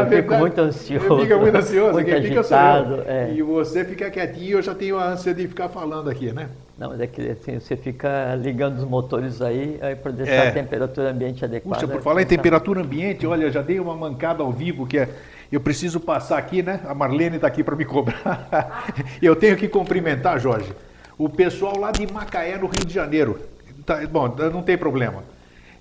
eu 0.01 0.07
verdade, 0.07 0.15
fico 0.15 0.33
muito 0.35 0.61
ansioso. 0.61 1.19
Fica 1.21 1.37
muito 1.37 1.57
ansioso. 1.57 1.91
Muito 1.93 2.05
Quem 2.05 2.15
agitado, 2.15 2.97
fica 2.97 3.11
é. 3.11 3.33
E 3.33 3.41
você 3.41 3.83
fica 3.83 4.09
quietinho, 4.09 4.59
eu 4.59 4.61
já 4.61 4.73
tenho 4.73 4.97
a 4.97 5.05
ânsia 5.05 5.33
de 5.33 5.45
ficar 5.47 5.67
falando 5.67 6.09
aqui, 6.09 6.31
né? 6.31 6.47
Não, 6.77 6.87
mas 6.89 7.01
é 7.01 7.05
que 7.05 7.29
assim, 7.29 7.59
você 7.59 7.75
fica 7.75 8.33
ligando 8.41 8.77
os 8.77 8.85
motores 8.85 9.41
aí, 9.41 9.77
aí 9.81 9.95
para 9.95 10.11
deixar 10.11 10.45
é. 10.45 10.47
a 10.47 10.51
temperatura 10.51 11.11
ambiente 11.11 11.45
adequada. 11.45 11.79
Puxa, 11.79 11.91
por 11.91 12.01
falar 12.01 12.23
em 12.23 12.25
temperatura 12.25 12.81
ambiente, 12.81 13.27
olha, 13.27 13.51
já 13.51 13.61
dei 13.61 13.79
uma 13.79 13.95
mancada 13.95 14.41
ao 14.41 14.51
vivo 14.51 14.87
que 14.87 14.97
é 14.97 15.07
eu 15.51 15.59
preciso 15.59 15.99
passar 15.99 16.37
aqui, 16.37 16.63
né? 16.63 16.79
A 16.85 16.93
Marlene 16.93 17.35
está 17.35 17.47
aqui 17.47 17.63
para 17.63 17.75
me 17.75 17.83
cobrar. 17.83 18.93
eu 19.21 19.35
tenho 19.35 19.57
que 19.57 19.67
cumprimentar, 19.67 20.39
Jorge, 20.39 20.73
o 21.17 21.27
pessoal 21.27 21.77
lá 21.77 21.91
de 21.91 22.11
Macaé, 22.11 22.57
no 22.57 22.67
Rio 22.67 22.85
de 22.85 22.93
Janeiro. 22.93 23.39
Tá, 23.85 24.05
bom, 24.07 24.33
não 24.51 24.63
tem 24.63 24.77
problema. 24.77 25.23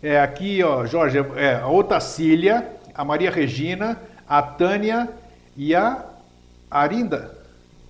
É, 0.03 0.21
aqui, 0.21 0.63
ó, 0.63 0.85
Jorge, 0.87 1.19
é, 1.37 1.55
a 1.55 1.69
Otacília, 1.69 2.67
a 2.95 3.05
Maria 3.05 3.31
Regina, 3.31 4.01
a 4.29 4.43
Tânia 4.43 5.09
e 5.57 5.75
a 5.75 6.05
Arinda. 6.71 7.39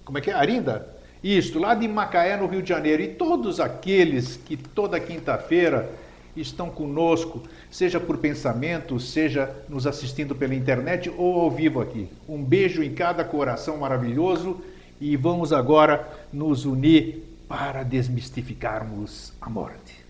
Como 0.04 0.18
é 0.18 0.20
que 0.20 0.30
é? 0.30 0.34
Arinda? 0.34 0.86
Isto, 1.22 1.58
lá 1.58 1.74
de 1.74 1.86
Macaé, 1.86 2.36
no 2.36 2.46
Rio 2.46 2.62
de 2.62 2.68
Janeiro. 2.68 3.02
E 3.02 3.08
todos 3.08 3.60
aqueles 3.60 4.36
que 4.36 4.56
toda 4.56 4.98
quinta-feira 4.98 5.90
estão 6.36 6.70
conosco, 6.70 7.42
seja 7.70 8.00
por 8.00 8.18
pensamento, 8.18 8.98
seja 8.98 9.54
nos 9.68 9.86
assistindo 9.86 10.34
pela 10.34 10.54
internet 10.54 11.10
ou 11.16 11.40
ao 11.40 11.50
vivo 11.50 11.80
aqui. 11.80 12.08
Um 12.28 12.42
beijo 12.42 12.82
em 12.82 12.92
cada 12.92 13.24
coração 13.24 13.78
maravilhoso 13.78 14.60
e 15.00 15.16
vamos 15.16 15.52
agora 15.52 16.06
nos 16.32 16.64
unir 16.64 17.24
para 17.48 17.82
desmistificarmos 17.82 19.32
a 19.40 19.48
morte. 19.48 20.04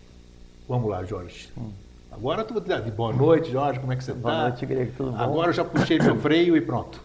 Vamos 0.67 0.89
lá, 0.89 1.03
Jorge. 1.03 1.49
Hum. 1.57 1.71
Agora 2.11 2.43
tu 2.43 2.59
de 2.59 2.91
boa 2.91 3.13
noite, 3.13 3.49
Jorge, 3.51 3.79
como 3.79 3.93
é 3.93 3.95
que 3.95 4.03
você 4.03 4.11
está? 4.11 4.21
Boa 4.21 4.49
noite, 4.49 4.65
Greg, 4.65 4.91
tudo 4.91 5.11
bom? 5.11 5.17
Agora 5.17 5.49
eu 5.49 5.53
já 5.53 5.63
puxei 5.63 5.97
meu 5.97 6.17
freio 6.19 6.57
e 6.57 6.61
pronto. 6.61 7.01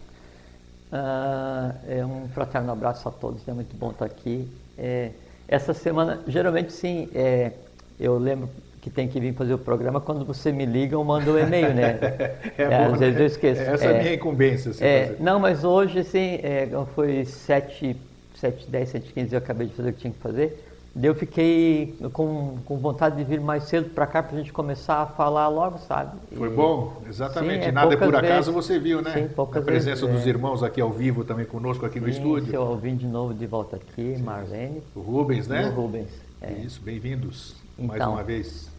Uh, 0.92 1.74
é 1.88 2.04
um 2.04 2.28
fraterno 2.28 2.72
abraço 2.72 3.08
a 3.08 3.12
todos, 3.12 3.46
é 3.46 3.52
muito 3.52 3.76
bom 3.76 3.90
estar 3.92 4.04
aqui. 4.04 4.48
É, 4.76 5.12
essa 5.46 5.72
semana, 5.72 6.20
geralmente 6.26 6.72
sim, 6.72 7.08
é, 7.14 7.52
eu 8.00 8.18
lembro 8.18 8.48
que 8.86 8.90
tem 8.90 9.08
que 9.08 9.18
vir 9.18 9.34
fazer 9.34 9.52
o 9.52 9.58
programa, 9.58 10.00
quando 10.00 10.24
você 10.24 10.52
me 10.52 10.64
liga, 10.64 10.94
eu 10.94 11.02
mando 11.02 11.32
um 11.32 11.38
e-mail, 11.38 11.74
né? 11.74 11.98
é, 12.56 12.62
é, 12.62 12.84
às 12.84 12.96
vezes 12.96 13.18
eu 13.18 13.26
esqueço. 13.26 13.60
Essa 13.60 13.84
é 13.84 13.88
a 13.88 13.90
é. 13.90 13.98
minha 14.00 14.14
incumbência. 14.14 14.70
É, 14.80 15.16
não, 15.18 15.40
mas 15.40 15.64
hoje, 15.64 15.98
assim, 15.98 16.38
é, 16.40 16.68
foi 16.94 17.24
7, 17.24 17.96
7, 18.36 18.70
10, 18.70 18.88
7, 18.88 19.12
15, 19.12 19.34
eu 19.34 19.38
acabei 19.38 19.66
de 19.66 19.74
fazer 19.74 19.90
o 19.90 19.92
que 19.92 19.98
tinha 19.98 20.12
que 20.12 20.20
fazer. 20.20 20.64
Daí 20.94 21.10
eu 21.10 21.16
fiquei 21.16 21.96
com, 22.12 22.58
com 22.64 22.78
vontade 22.78 23.16
de 23.16 23.24
vir 23.24 23.40
mais 23.40 23.64
cedo 23.64 23.90
para 23.90 24.06
cá 24.06 24.22
para 24.22 24.36
a 24.36 24.38
gente 24.38 24.52
começar 24.52 25.02
a 25.02 25.06
falar 25.06 25.48
logo, 25.48 25.78
sabe? 25.78 26.12
Foi 26.36 26.48
bom, 26.48 27.02
exatamente. 27.08 27.64
Sim, 27.64 27.68
é 27.68 27.72
Nada 27.72 27.92
é 27.92 27.96
por 27.96 28.14
acaso 28.14 28.52
vezes, 28.52 28.54
você 28.54 28.78
viu, 28.78 29.02
né? 29.02 29.12
Sim, 29.14 29.28
poucas 29.34 29.62
a 29.62 29.64
presença 29.66 30.06
vezes, 30.06 30.14
dos 30.16 30.26
é. 30.26 30.28
irmãos 30.28 30.62
aqui 30.62 30.80
ao 30.80 30.92
vivo 30.92 31.24
também 31.24 31.44
conosco 31.44 31.84
aqui 31.84 31.98
no 31.98 32.08
estúdio. 32.08 32.50
Seu 32.50 32.62
Alvin 32.62 32.94
de 32.94 33.06
novo 33.06 33.34
de 33.34 33.46
volta 33.46 33.76
aqui, 33.76 34.14
sim. 34.16 34.22
Marlene. 34.22 34.80
O 34.94 35.00
Rubens, 35.00 35.48
né? 35.48 35.66
o 35.66 35.80
Rubens. 35.80 36.08
É. 36.40 36.52
Isso, 36.52 36.80
bem-vindos 36.80 37.56
então, 37.76 37.88
mais 37.88 38.06
uma 38.06 38.22
vez. 38.22 38.75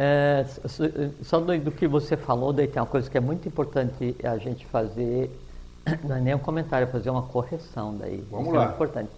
É, 0.00 0.46
só 1.24 1.40
do, 1.40 1.58
do, 1.58 1.72
que 1.72 1.88
você 1.88 2.16
falou, 2.16 2.52
daí 2.52 2.68
tem 2.68 2.80
uma 2.80 2.86
coisa 2.86 3.10
que 3.10 3.18
é 3.18 3.20
muito 3.20 3.48
importante 3.48 4.14
a 4.22 4.38
gente 4.38 4.64
fazer, 4.66 5.28
não 6.06 6.14
é 6.14 6.20
nem 6.20 6.34
um 6.36 6.38
comentário, 6.38 6.84
é 6.84 6.86
fazer 6.86 7.10
uma 7.10 7.22
correção 7.22 7.96
daí. 7.96 8.24
Vamos 8.30 8.46
Isso 8.46 8.54
lá. 8.54 8.62
É 8.62 8.66
muito 8.66 8.74
importante. 8.76 9.10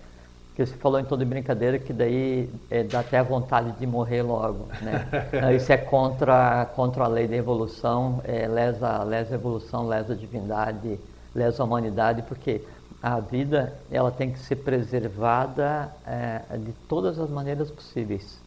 Porque 0.47 0.65
você 0.65 0.75
falou 0.79 0.99
em 0.99 1.05
toda 1.05 1.23
brincadeira 1.23 1.79
que 1.79 1.93
daí 1.93 2.49
é, 2.71 2.83
dá 2.83 3.01
até 3.01 3.19
a 3.19 3.23
vontade 3.23 3.73
de 3.73 3.87
morrer 3.87 4.23
logo, 4.23 4.69
né? 4.81 5.07
Isso 5.55 5.71
é 5.71 5.77
contra, 5.77 6.65
contra 6.75 7.05
a 7.05 7.09
lei 7.09 7.29
da 7.29 7.37
evolução, 7.37 8.23
é, 8.25 8.49
lesa, 8.49 9.03
lesa 9.03 9.35
a 9.35 9.39
evolução, 9.39 9.87
lesa 9.87 10.15
a 10.15 10.17
divindade, 10.17 10.99
lesa 11.35 11.63
a 11.63 11.67
humanidade, 11.67 12.23
porque 12.23 12.63
a 13.03 13.21
vida 13.21 13.75
ela 13.91 14.11
tem 14.11 14.31
que 14.31 14.39
ser 14.39 14.57
preservada 14.57 15.93
é, 16.07 16.57
de 16.57 16.73
todas 16.89 17.19
as 17.19 17.29
maneiras 17.29 17.71
possíveis, 17.71 18.41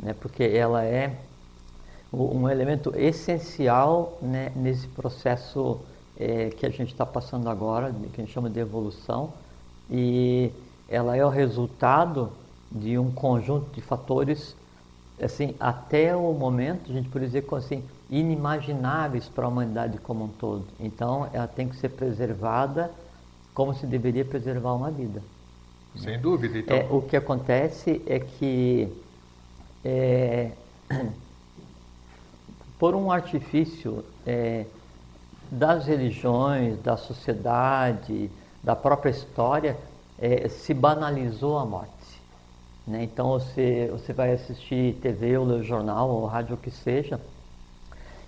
né? 0.00 0.12
Porque 0.20 0.42
ela 0.42 0.84
é 0.84 1.14
um 2.12 2.48
elemento 2.48 2.92
essencial 2.96 4.18
né, 4.22 4.50
nesse 4.56 4.86
processo 4.88 5.80
é, 6.18 6.50
que 6.50 6.64
a 6.64 6.70
gente 6.70 6.92
está 6.92 7.04
passando 7.04 7.48
agora, 7.48 7.92
que 8.12 8.20
a 8.20 8.24
gente 8.24 8.32
chama 8.32 8.48
de 8.48 8.58
evolução, 8.58 9.32
e 9.90 10.50
ela 10.88 11.16
é 11.16 11.24
o 11.24 11.28
resultado 11.28 12.32
de 12.70 12.98
um 12.98 13.10
conjunto 13.10 13.70
de 13.72 13.80
fatores, 13.80 14.56
assim, 15.22 15.54
até 15.60 16.14
o 16.14 16.32
momento, 16.32 16.90
a 16.90 16.94
gente 16.94 17.08
pode 17.08 17.26
dizer 17.26 17.44
assim, 17.52 17.82
inimagináveis 18.10 19.28
para 19.28 19.44
a 19.44 19.48
humanidade 19.48 19.98
como 19.98 20.24
um 20.24 20.28
todo. 20.28 20.64
Então, 20.80 21.28
ela 21.32 21.46
tem 21.46 21.68
que 21.68 21.76
ser 21.76 21.90
preservada 21.90 22.90
como 23.54 23.74
se 23.74 23.86
deveria 23.86 24.24
preservar 24.24 24.74
uma 24.74 24.90
vida. 24.90 25.22
Sem 25.96 26.18
dúvida. 26.18 26.58
Então... 26.58 26.76
É, 26.76 26.86
o 26.90 27.02
que 27.02 27.16
acontece 27.16 28.00
é 28.06 28.20
que 28.20 28.88
é, 29.84 30.52
por 32.78 32.94
um 32.94 33.10
artifício 33.10 34.04
é, 34.26 34.64
das 35.50 35.86
religiões, 35.86 36.80
da 36.82 36.96
sociedade, 36.96 38.30
da 38.62 38.76
própria 38.76 39.10
história, 39.10 39.76
é, 40.18 40.48
se 40.48 40.72
banalizou 40.74 41.58
a 41.58 41.64
morte. 41.64 41.92
Né? 42.86 43.04
Então 43.04 43.30
você, 43.30 43.88
você 43.90 44.12
vai 44.12 44.32
assistir 44.32 44.94
TV 45.02 45.36
ou 45.36 45.44
ler 45.44 45.62
jornal 45.62 46.08
ou 46.08 46.26
rádio, 46.26 46.54
o 46.54 46.58
que 46.58 46.70
seja, 46.70 47.20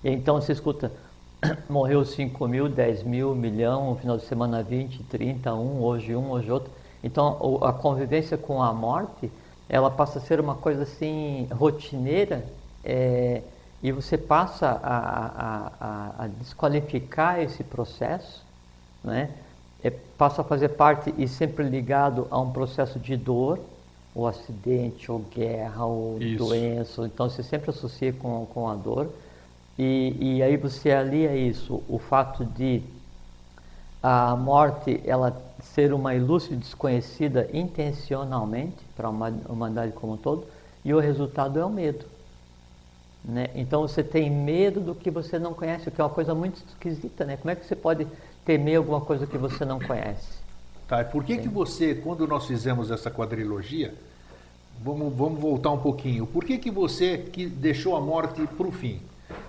e 0.02 0.10
então 0.10 0.40
você 0.40 0.52
escuta, 0.52 0.90
morreu 1.68 2.04
5 2.04 2.48
mil, 2.48 2.68
10 2.68 3.02
mil, 3.02 3.34
milhão, 3.34 3.90
no 3.90 3.96
final 3.96 4.16
de 4.16 4.24
semana 4.24 4.62
20, 4.62 5.02
30, 5.04 5.54
um, 5.54 5.82
hoje 5.82 6.16
um, 6.16 6.30
hoje 6.30 6.50
outro. 6.50 6.70
Então 7.02 7.58
a 7.62 7.72
convivência 7.72 8.36
com 8.36 8.62
a 8.62 8.72
morte, 8.72 9.30
ela 9.68 9.90
passa 9.90 10.18
a 10.18 10.22
ser 10.22 10.40
uma 10.40 10.54
coisa 10.54 10.82
assim 10.82 11.46
rotineira, 11.50 12.44
é, 12.84 13.42
e 13.82 13.92
você 13.92 14.18
passa 14.18 14.68
a, 14.82 14.98
a, 14.98 15.72
a, 15.80 16.24
a 16.24 16.26
desqualificar 16.26 17.40
esse 17.40 17.64
processo, 17.64 18.44
né? 19.02 19.30
É, 19.82 19.88
passa 19.90 20.42
a 20.42 20.44
fazer 20.44 20.70
parte 20.70 21.14
e 21.16 21.26
sempre 21.26 21.64
ligado 21.64 22.28
a 22.30 22.38
um 22.38 22.52
processo 22.52 22.98
de 22.98 23.16
dor, 23.16 23.58
ou 24.14 24.26
acidente, 24.26 25.10
ou 25.10 25.20
guerra, 25.20 25.86
ou 25.86 26.20
Isso. 26.20 26.44
doença. 26.44 27.06
Então 27.06 27.30
você 27.30 27.42
sempre 27.42 27.70
associa 27.70 28.12
com, 28.12 28.46
com 28.52 28.68
a 28.68 28.74
dor. 28.74 29.08
E, 29.78 30.16
e 30.20 30.42
aí 30.42 30.58
você 30.58 30.90
alia 30.90 31.34
isso, 31.34 31.82
o 31.88 31.98
fato 31.98 32.44
de 32.44 32.82
a 34.02 34.34
morte 34.36 35.00
ela 35.04 35.40
ser 35.62 35.92
uma 35.92 36.14
ilustre 36.14 36.56
desconhecida 36.56 37.48
intencionalmente 37.52 38.78
para 38.96 39.08
a 39.08 39.10
humanidade 39.10 39.92
como 39.92 40.14
um 40.14 40.16
todo, 40.16 40.46
e 40.84 40.92
o 40.92 40.98
resultado 40.98 41.58
é 41.58 41.64
o 41.64 41.70
medo. 41.70 42.04
Né? 43.24 43.50
Então 43.54 43.82
você 43.82 44.02
tem 44.02 44.30
medo 44.30 44.80
do 44.80 44.94
que 44.94 45.10
você 45.10 45.38
não 45.38 45.52
conhece, 45.52 45.88
o 45.88 45.92
que 45.92 46.00
é 46.00 46.04
uma 46.04 46.10
coisa 46.10 46.34
muito 46.34 46.62
esquisita, 46.66 47.24
né? 47.24 47.36
Como 47.36 47.50
é 47.50 47.54
que 47.54 47.66
você 47.66 47.76
pode 47.76 48.06
temer 48.44 48.78
alguma 48.78 49.00
coisa 49.00 49.26
que 49.26 49.36
você 49.36 49.64
não 49.64 49.78
conhece? 49.78 50.40
Tá, 50.88 51.02
e 51.02 51.04
por 51.04 51.22
que, 51.22 51.38
que 51.38 51.48
você, 51.48 51.94
quando 51.94 52.26
nós 52.26 52.46
fizemos 52.46 52.90
essa 52.90 53.10
quadrilogia, 53.10 53.94
vamos, 54.82 55.14
vamos 55.14 55.38
voltar 55.38 55.70
um 55.70 55.78
pouquinho, 55.78 56.26
por 56.26 56.44
que, 56.44 56.58
que 56.58 56.70
você 56.70 57.18
que 57.18 57.46
deixou 57.46 57.94
a 57.94 58.00
morte 58.00 58.44
para 58.46 58.66
o 58.66 58.72
fim? 58.72 59.00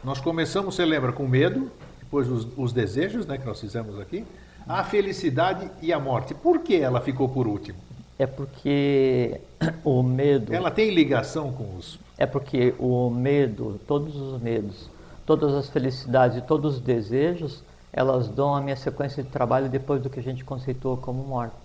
Nós 0.04 0.20
começamos, 0.20 0.76
você 0.76 0.86
lembra, 0.86 1.12
com 1.12 1.28
medo, 1.28 1.72
depois 2.00 2.30
os, 2.30 2.48
os 2.58 2.74
desejos, 2.74 3.26
né, 3.26 3.38
que 3.38 3.46
nós 3.46 3.60
fizemos 3.60 4.00
aqui, 4.00 4.26
a 4.68 4.84
felicidade 4.84 5.70
e 5.82 5.92
a 5.92 6.00
morte. 6.00 6.34
Por 6.34 6.60
que 6.60 6.76
ela 6.76 7.02
ficou 7.02 7.28
por 7.28 7.48
último? 7.48 7.80
É 8.20 8.28
porque 8.28 9.42
o 9.84 10.04
medo. 10.04 10.54
Ela 10.54 10.70
tem 10.70 10.94
ligação 10.94 11.52
com 11.52 11.76
os 11.76 11.98
é 12.22 12.26
porque 12.28 12.76
o 12.78 13.10
medo, 13.10 13.80
todos 13.88 14.16
os 14.16 14.40
medos, 14.40 14.88
todas 15.26 15.56
as 15.56 15.68
felicidades 15.70 16.38
e 16.38 16.42
todos 16.42 16.76
os 16.76 16.80
desejos, 16.80 17.64
elas 17.92 18.28
dão 18.28 18.54
a 18.54 18.62
minha 18.62 18.76
sequência 18.76 19.24
de 19.24 19.30
trabalho 19.30 19.68
depois 19.68 20.00
do 20.00 20.08
que 20.08 20.20
a 20.20 20.24
gente 20.24 20.46
conceitou 20.46 20.96
como 20.98 21.24
morte. 21.24 21.56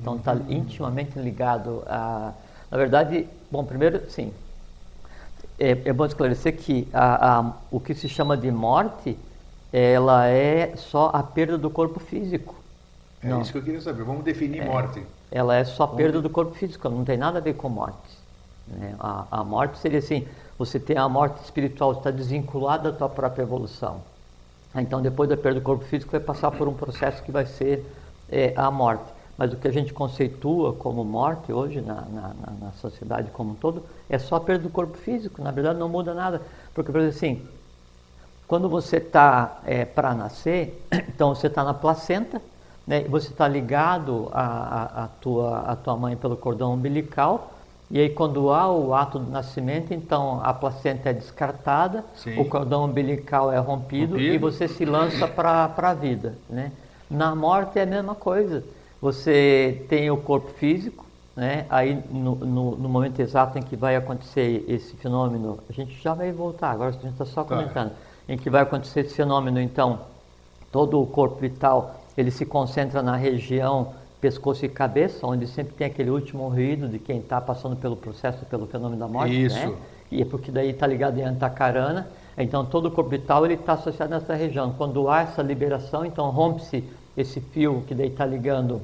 Então 0.00 0.16
está 0.16 0.32
uhum. 0.32 0.46
intimamente 0.48 1.16
ligado 1.16 1.84
a. 1.86 2.32
Na 2.72 2.76
verdade, 2.76 3.28
bom, 3.48 3.64
primeiro, 3.64 4.10
sim. 4.10 4.32
É, 5.60 5.70
é 5.84 5.92
bom 5.92 6.04
esclarecer 6.04 6.56
que 6.56 6.88
a, 6.92 7.38
a, 7.38 7.52
o 7.70 7.78
que 7.78 7.94
se 7.94 8.08
chama 8.08 8.36
de 8.36 8.50
morte, 8.50 9.16
ela 9.72 10.26
é 10.26 10.74
só 10.74 11.12
a 11.14 11.22
perda 11.22 11.56
do 11.56 11.70
corpo 11.70 12.00
físico. 12.00 12.56
É 13.22 13.28
não. 13.28 13.42
isso 13.42 13.52
que 13.52 13.58
eu 13.58 13.62
queria 13.62 13.80
saber. 13.80 14.02
Vamos 14.02 14.24
definir 14.24 14.62
é, 14.62 14.64
morte. 14.64 15.06
Ela 15.30 15.54
é 15.54 15.62
só 15.62 15.84
a 15.84 15.88
perda 15.88 16.20
do 16.20 16.28
corpo 16.28 16.52
físico, 16.56 16.88
não 16.88 17.04
tem 17.04 17.16
nada 17.16 17.38
a 17.38 17.40
ver 17.40 17.54
com 17.54 17.68
morte. 17.68 18.13
Né? 18.66 18.94
A, 18.98 19.26
a 19.40 19.44
morte 19.44 19.78
seria 19.78 19.98
assim: 19.98 20.26
você 20.58 20.78
tem 20.78 20.96
a 20.96 21.08
morte 21.08 21.42
espiritual, 21.44 21.92
está 21.92 22.10
desvinculada 22.10 22.92
da 22.92 22.98
tua 22.98 23.08
própria 23.08 23.42
evolução. 23.42 24.00
Então, 24.76 25.00
depois 25.00 25.28
da 25.28 25.36
perda 25.36 25.60
do 25.60 25.64
corpo 25.64 25.84
físico, 25.84 26.10
vai 26.10 26.20
passar 26.20 26.50
por 26.50 26.66
um 26.66 26.74
processo 26.74 27.22
que 27.22 27.30
vai 27.30 27.46
ser 27.46 27.84
é 28.30 28.52
a 28.56 28.70
morte. 28.70 29.04
Mas 29.36 29.52
o 29.52 29.56
que 29.56 29.66
a 29.66 29.72
gente 29.72 29.92
conceitua 29.92 30.72
como 30.72 31.04
morte 31.04 31.52
hoje 31.52 31.80
na, 31.80 32.02
na, 32.02 32.34
na 32.60 32.72
sociedade 32.80 33.30
como 33.30 33.52
um 33.52 33.54
todo 33.54 33.84
é 34.08 34.18
só 34.18 34.36
a 34.36 34.40
perda 34.40 34.64
do 34.64 34.70
corpo 34.70 34.96
físico. 34.96 35.42
Na 35.42 35.50
verdade, 35.50 35.78
não 35.78 35.88
muda 35.88 36.14
nada. 36.14 36.40
Porque, 36.72 36.92
por 36.92 37.00
exemplo, 37.00 37.16
assim, 37.16 37.48
quando 38.46 38.68
você 38.68 38.98
está 38.98 39.60
é, 39.64 39.84
para 39.84 40.14
nascer, 40.14 40.80
então 41.08 41.34
você 41.34 41.48
está 41.48 41.64
na 41.64 41.74
placenta, 41.74 42.40
né, 42.86 43.02
você 43.04 43.28
está 43.28 43.48
ligado 43.48 44.28
à, 44.32 45.08
tua, 45.20 45.60
à 45.60 45.76
tua 45.76 45.96
mãe 45.96 46.16
pelo 46.16 46.36
cordão 46.36 46.74
umbilical, 46.74 47.53
e 47.94 48.00
aí 48.00 48.10
quando 48.10 48.52
há 48.52 48.68
o 48.68 48.92
ato 48.92 49.20
do 49.20 49.30
nascimento, 49.30 49.94
então 49.94 50.40
a 50.42 50.52
placenta 50.52 51.10
é 51.10 51.12
descartada, 51.12 52.04
Sim. 52.16 52.40
o 52.40 52.44
cordão 52.44 52.86
umbilical 52.86 53.52
é 53.52 53.58
rompido, 53.58 54.14
rompido. 54.14 54.34
e 54.34 54.36
você 54.36 54.66
se 54.66 54.84
lança 54.84 55.28
para 55.28 55.72
a 55.76 55.94
vida. 55.94 56.34
Né? 56.50 56.72
Na 57.08 57.36
morte 57.36 57.78
é 57.78 57.82
a 57.82 57.86
mesma 57.86 58.16
coisa. 58.16 58.64
Você 59.00 59.86
tem 59.88 60.10
o 60.10 60.16
corpo 60.16 60.50
físico, 60.58 61.06
né? 61.36 61.66
aí 61.70 62.02
no, 62.10 62.34
no, 62.34 62.74
no 62.74 62.88
momento 62.88 63.20
exato 63.20 63.58
em 63.58 63.62
que 63.62 63.76
vai 63.76 63.94
acontecer 63.94 64.64
esse 64.66 64.96
fenômeno, 64.96 65.60
a 65.70 65.72
gente 65.72 65.96
já 66.02 66.14
vai 66.14 66.32
voltar, 66.32 66.72
agora 66.72 66.88
a 66.88 66.92
gente 66.94 67.12
está 67.12 67.24
só 67.24 67.44
tá. 67.44 67.54
comentando, 67.54 67.90
tá. 67.90 67.96
em 68.28 68.36
que 68.36 68.50
vai 68.50 68.62
acontecer 68.62 69.02
esse 69.02 69.14
fenômeno, 69.14 69.60
então, 69.60 70.00
todo 70.72 71.00
o 71.00 71.06
corpo 71.06 71.36
vital 71.36 71.94
ele 72.18 72.32
se 72.32 72.44
concentra 72.44 73.00
na 73.00 73.14
região 73.14 73.92
pescoço 74.24 74.64
e 74.64 74.70
cabeça, 74.70 75.26
onde 75.26 75.46
sempre 75.46 75.74
tem 75.74 75.86
aquele 75.86 76.08
último 76.08 76.48
ruído 76.48 76.88
de 76.88 76.98
quem 76.98 77.18
está 77.18 77.42
passando 77.42 77.76
pelo 77.76 77.94
processo, 77.94 78.42
pelo 78.46 78.66
fenômeno 78.66 78.98
da 78.98 79.06
morte. 79.06 79.44
Isso. 79.44 79.54
Né? 79.54 79.74
E 80.10 80.22
é 80.22 80.24
porque 80.24 80.50
daí 80.50 80.70
está 80.70 80.86
ligado 80.86 81.18
em 81.18 81.22
antacarana. 81.22 82.08
Então 82.38 82.64
todo 82.64 82.86
o 82.86 82.90
corpo 82.90 83.10
vital 83.10 83.44
ele 83.44 83.52
está 83.52 83.74
associado 83.74 84.10
nessa 84.10 84.34
região. 84.34 84.72
Quando 84.78 85.10
há 85.10 85.20
essa 85.20 85.42
liberação, 85.42 86.06
então 86.06 86.30
rompe-se 86.30 86.82
esse 87.14 87.38
fio 87.38 87.84
que 87.86 87.94
daí 87.94 88.08
está 88.08 88.24
ligando 88.24 88.80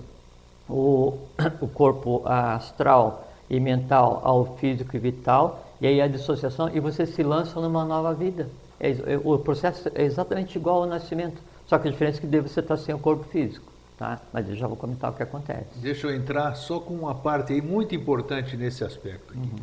o, 0.68 1.14
o 1.58 1.68
corpo 1.68 2.20
astral 2.26 3.26
e 3.48 3.58
mental 3.58 4.20
ao 4.22 4.58
físico 4.58 4.94
e 4.94 4.98
vital, 4.98 5.64
e 5.80 5.86
aí 5.86 6.02
a 6.02 6.06
dissociação, 6.06 6.68
e 6.68 6.80
você 6.80 7.06
se 7.06 7.22
lança 7.22 7.58
numa 7.58 7.82
nova 7.82 8.12
vida. 8.12 8.46
É, 8.78 8.94
o 9.24 9.38
processo 9.38 9.90
é 9.94 10.04
exatamente 10.04 10.58
igual 10.58 10.82
ao 10.82 10.86
nascimento. 10.86 11.40
Só 11.66 11.78
que 11.78 11.88
a 11.88 11.90
diferença 11.90 12.18
é 12.18 12.20
que 12.20 12.40
você 12.40 12.60
está 12.60 12.76
sem 12.76 12.94
o 12.94 12.98
corpo 12.98 13.24
físico. 13.24 13.69
Tá? 14.00 14.18
Mas 14.32 14.48
eu 14.48 14.56
já 14.56 14.66
vou 14.66 14.78
comentar 14.78 15.10
o 15.10 15.14
que 15.14 15.22
acontece. 15.22 15.66
Deixa 15.76 16.06
eu 16.06 16.16
entrar 16.16 16.54
só 16.54 16.80
com 16.80 16.94
uma 16.94 17.14
parte 17.14 17.52
aí 17.52 17.60
muito 17.60 17.94
importante 17.94 18.56
nesse 18.56 18.82
aspecto. 18.82 19.34
Aqui. 19.34 19.38
Uhum. 19.38 19.58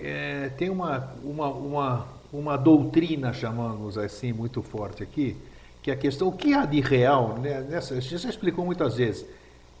É, 0.00 0.48
tem 0.56 0.70
uma, 0.70 1.12
uma, 1.22 1.48
uma, 1.48 2.06
uma 2.32 2.56
doutrina, 2.56 3.30
chamamos 3.34 3.98
assim, 3.98 4.32
muito 4.32 4.62
forte 4.62 5.02
aqui, 5.02 5.36
que 5.82 5.90
é 5.90 5.94
a 5.94 5.96
questão, 5.98 6.28
o 6.28 6.32
que 6.32 6.54
há 6.54 6.64
de 6.64 6.80
real, 6.80 7.36
né, 7.36 7.60
nessa, 7.68 8.00
você 8.00 8.16
já 8.16 8.30
explicou 8.30 8.64
muitas 8.64 8.96
vezes, 8.96 9.26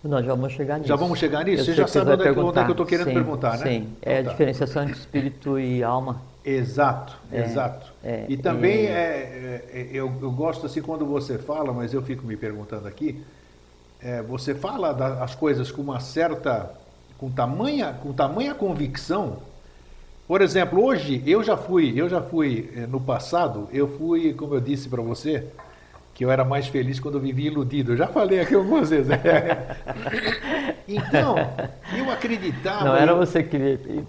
nós 0.04 0.22
já 0.22 0.34
vamos 0.34 0.52
chegar 0.52 0.76
nisso. 0.76 0.88
Já 0.88 0.96
vamos 0.96 1.18
chegar 1.18 1.44
nisso? 1.46 1.62
Eu 1.62 1.64
Você 1.64 1.72
já 1.72 1.86
sabe 1.86 2.10
onde, 2.10 2.28
é, 2.28 2.30
onde, 2.30 2.58
é, 2.58 2.62
que 2.64 2.68
eu 2.68 2.72
estou 2.72 2.84
querendo 2.84 3.08
sim, 3.08 3.14
perguntar, 3.14 3.56
né? 3.56 3.64
Sim, 3.64 3.96
é 4.02 4.16
a 4.16 4.20
então 4.20 4.24
tá. 4.24 4.30
diferenciação 4.32 4.82
entre 4.82 4.96
espírito 4.96 5.58
e 5.58 5.82
alma. 5.82 6.20
Exato, 6.44 7.16
é, 7.32 7.40
exato. 7.42 7.92
É, 8.02 8.26
e 8.28 8.36
também 8.36 8.82
e... 8.82 8.86
É, 8.86 9.64
é, 9.72 9.88
eu, 9.92 10.12
eu, 10.20 10.30
gosto 10.30 10.66
assim 10.66 10.82
quando 10.82 11.06
você 11.06 11.38
fala, 11.38 11.72
mas 11.72 11.94
eu 11.94 12.02
fico 12.02 12.26
me 12.26 12.36
perguntando 12.36 12.86
aqui, 12.86 13.24
é, 14.02 14.20
você 14.20 14.54
fala 14.54 14.92
das 14.92 15.34
coisas 15.34 15.72
com 15.72 15.80
uma 15.80 16.00
certa, 16.00 16.70
com 17.16 17.30
tamanha, 17.30 17.94
com 17.94 18.12
tamanha 18.12 18.54
convicção. 18.54 19.38
Por 20.28 20.42
exemplo, 20.42 20.82
hoje 20.84 21.22
eu 21.26 21.42
já 21.42 21.56
fui, 21.56 21.94
eu 21.96 22.10
já 22.10 22.20
fui 22.20 22.70
é, 22.76 22.86
no 22.86 23.00
passado, 23.00 23.66
eu 23.72 23.88
fui, 23.88 24.34
como 24.34 24.54
eu 24.54 24.60
disse 24.60 24.86
para 24.88 25.00
você, 25.00 25.46
que 26.14 26.24
eu 26.24 26.30
era 26.30 26.44
mais 26.44 26.68
feliz 26.68 27.00
quando 27.00 27.16
eu 27.16 27.20
vivia 27.20 27.50
iludido. 27.50 27.92
Eu 27.92 27.96
já 27.96 28.06
falei 28.06 28.40
aqui 28.40 28.54
algumas 28.54 28.90
vezes. 28.90 29.10
então, 30.86 31.34
acreditava. 32.24 32.84
Não 32.84 32.96
era 32.96 33.14
você 33.14 33.42
que. 33.42 33.56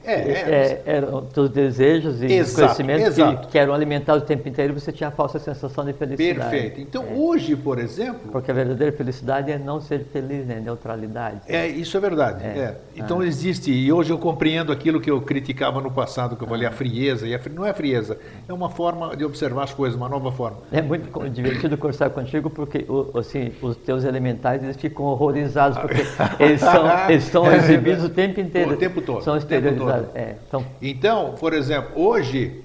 É, 0.03 0.13
é, 0.13 0.13
é, 0.13 0.83
eram 0.85 1.27
os 1.35 1.49
desejos 1.49 2.21
e 2.21 2.25
exato, 2.25 2.75
conhecimentos 2.75 3.15
que, 3.15 3.47
que, 3.51 3.57
eram 3.57 3.73
alimentados 3.73 4.23
o 4.23 4.25
tempo 4.25 4.47
inteiro 4.47 4.73
e 4.73 4.79
você 4.79 4.91
tinha 4.91 5.09
a 5.09 5.11
falsa 5.11 5.39
sensação 5.39 5.85
de 5.85 5.93
felicidade. 5.93 6.49
Perfeito. 6.49 6.81
Então, 6.81 7.03
é. 7.03 7.13
hoje, 7.13 7.55
por 7.55 7.79
exemplo. 7.79 8.31
Porque 8.31 8.51
a 8.51 8.53
verdadeira 8.53 8.91
felicidade 8.95 9.51
é 9.51 9.57
não 9.57 9.81
ser 9.81 10.05
feliz, 10.11 10.45
né? 10.45 10.61
Neutralidade. 10.63 11.41
É, 11.47 11.67
isso 11.67 11.95
é 11.97 11.99
verdade. 11.99 12.43
É. 12.43 12.47
é. 12.47 12.77
Então, 12.95 13.19
ah. 13.19 13.25
existe. 13.25 13.71
E 13.71 13.91
hoje 13.91 14.11
eu 14.11 14.17
compreendo 14.17 14.71
aquilo 14.71 14.99
que 14.99 15.11
eu 15.11 15.21
criticava 15.21 15.81
no 15.81 15.91
passado, 15.91 16.35
que 16.35 16.43
eu 16.43 16.47
falei, 16.47 16.67
a 16.67 16.71
frieza. 16.71 17.27
E 17.27 17.35
a, 17.35 17.39
não 17.53 17.65
é 17.65 17.73
frieza, 17.73 18.17
é 18.47 18.53
uma 18.53 18.69
forma 18.69 19.15
de 19.15 19.25
observar 19.25 19.63
as 19.63 19.73
coisas, 19.73 19.97
uma 19.97 20.09
nova 20.09 20.31
forma. 20.31 20.57
É 20.71 20.81
muito 20.81 21.29
divertido 21.29 21.77
conversar 21.77 22.09
contigo 22.09 22.49
porque 22.49 22.85
assim, 23.17 23.51
os 23.61 23.75
teus 23.77 24.03
elementais 24.03 24.63
eles 24.63 24.77
ficam 24.77 25.05
horrorizados 25.05 25.77
porque 25.77 26.05
eles 26.39 26.59
são, 26.59 27.09
eles 27.09 27.23
são 27.25 27.45
é 27.51 27.57
exibidos 27.57 28.04
o 28.05 28.09
tempo 28.09 28.39
inteiro. 28.39 28.73
O 28.73 28.77
tempo 28.77 29.01
todo. 29.01 29.23
São 29.23 29.37
exteriorizados. 29.37 30.09
É, 30.15 30.35
então, 30.47 30.65
então, 30.81 31.35
por 31.39 31.53
exemplo, 31.53 31.91
hoje, 31.95 32.63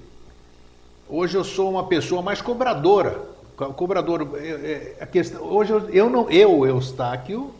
hoje 1.09 1.37
eu 1.37 1.43
sou 1.43 1.69
uma 1.69 1.85
pessoa 1.85 2.21
mais 2.21 2.41
cobradora. 2.41 3.29
Cobrador, 3.75 4.27
é, 4.35 4.47
é, 4.47 4.97
a 5.01 5.05
questão, 5.05 5.43
hoje 5.43 5.71
eu, 5.71 5.89
eu 5.89 6.09
não, 6.09 6.29
eu 6.31 6.65
Eustáquio, 6.65 7.51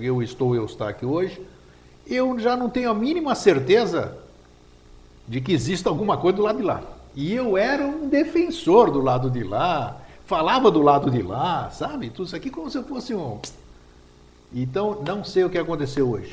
eu 0.00 0.22
estou 0.22 0.54
Eustáquio 0.54 1.10
hoje, 1.10 1.40
eu 2.06 2.38
já 2.38 2.56
não 2.56 2.70
tenho 2.70 2.90
a 2.90 2.94
mínima 2.94 3.34
certeza 3.34 4.16
de 5.28 5.40
que 5.40 5.52
exista 5.52 5.90
alguma 5.90 6.16
coisa 6.16 6.36
do 6.36 6.42
lado 6.42 6.56
de 6.56 6.64
lá. 6.64 6.82
E 7.14 7.34
eu 7.34 7.56
era 7.56 7.84
um 7.86 8.08
defensor 8.08 8.90
do 8.90 9.00
lado 9.00 9.30
de 9.30 9.42
lá, 9.42 10.00
falava 10.24 10.70
do 10.70 10.80
lado 10.80 11.10
de 11.10 11.22
lá, 11.22 11.70
sabe? 11.70 12.08
Tudo 12.08 12.26
isso 12.26 12.36
aqui 12.36 12.48
como 12.50 12.70
se 12.70 12.82
fosse 12.84 13.14
um. 13.14 13.38
Então, 14.54 15.02
não 15.06 15.22
sei 15.24 15.44
o 15.44 15.50
que 15.50 15.58
aconteceu 15.58 16.10
hoje. 16.10 16.32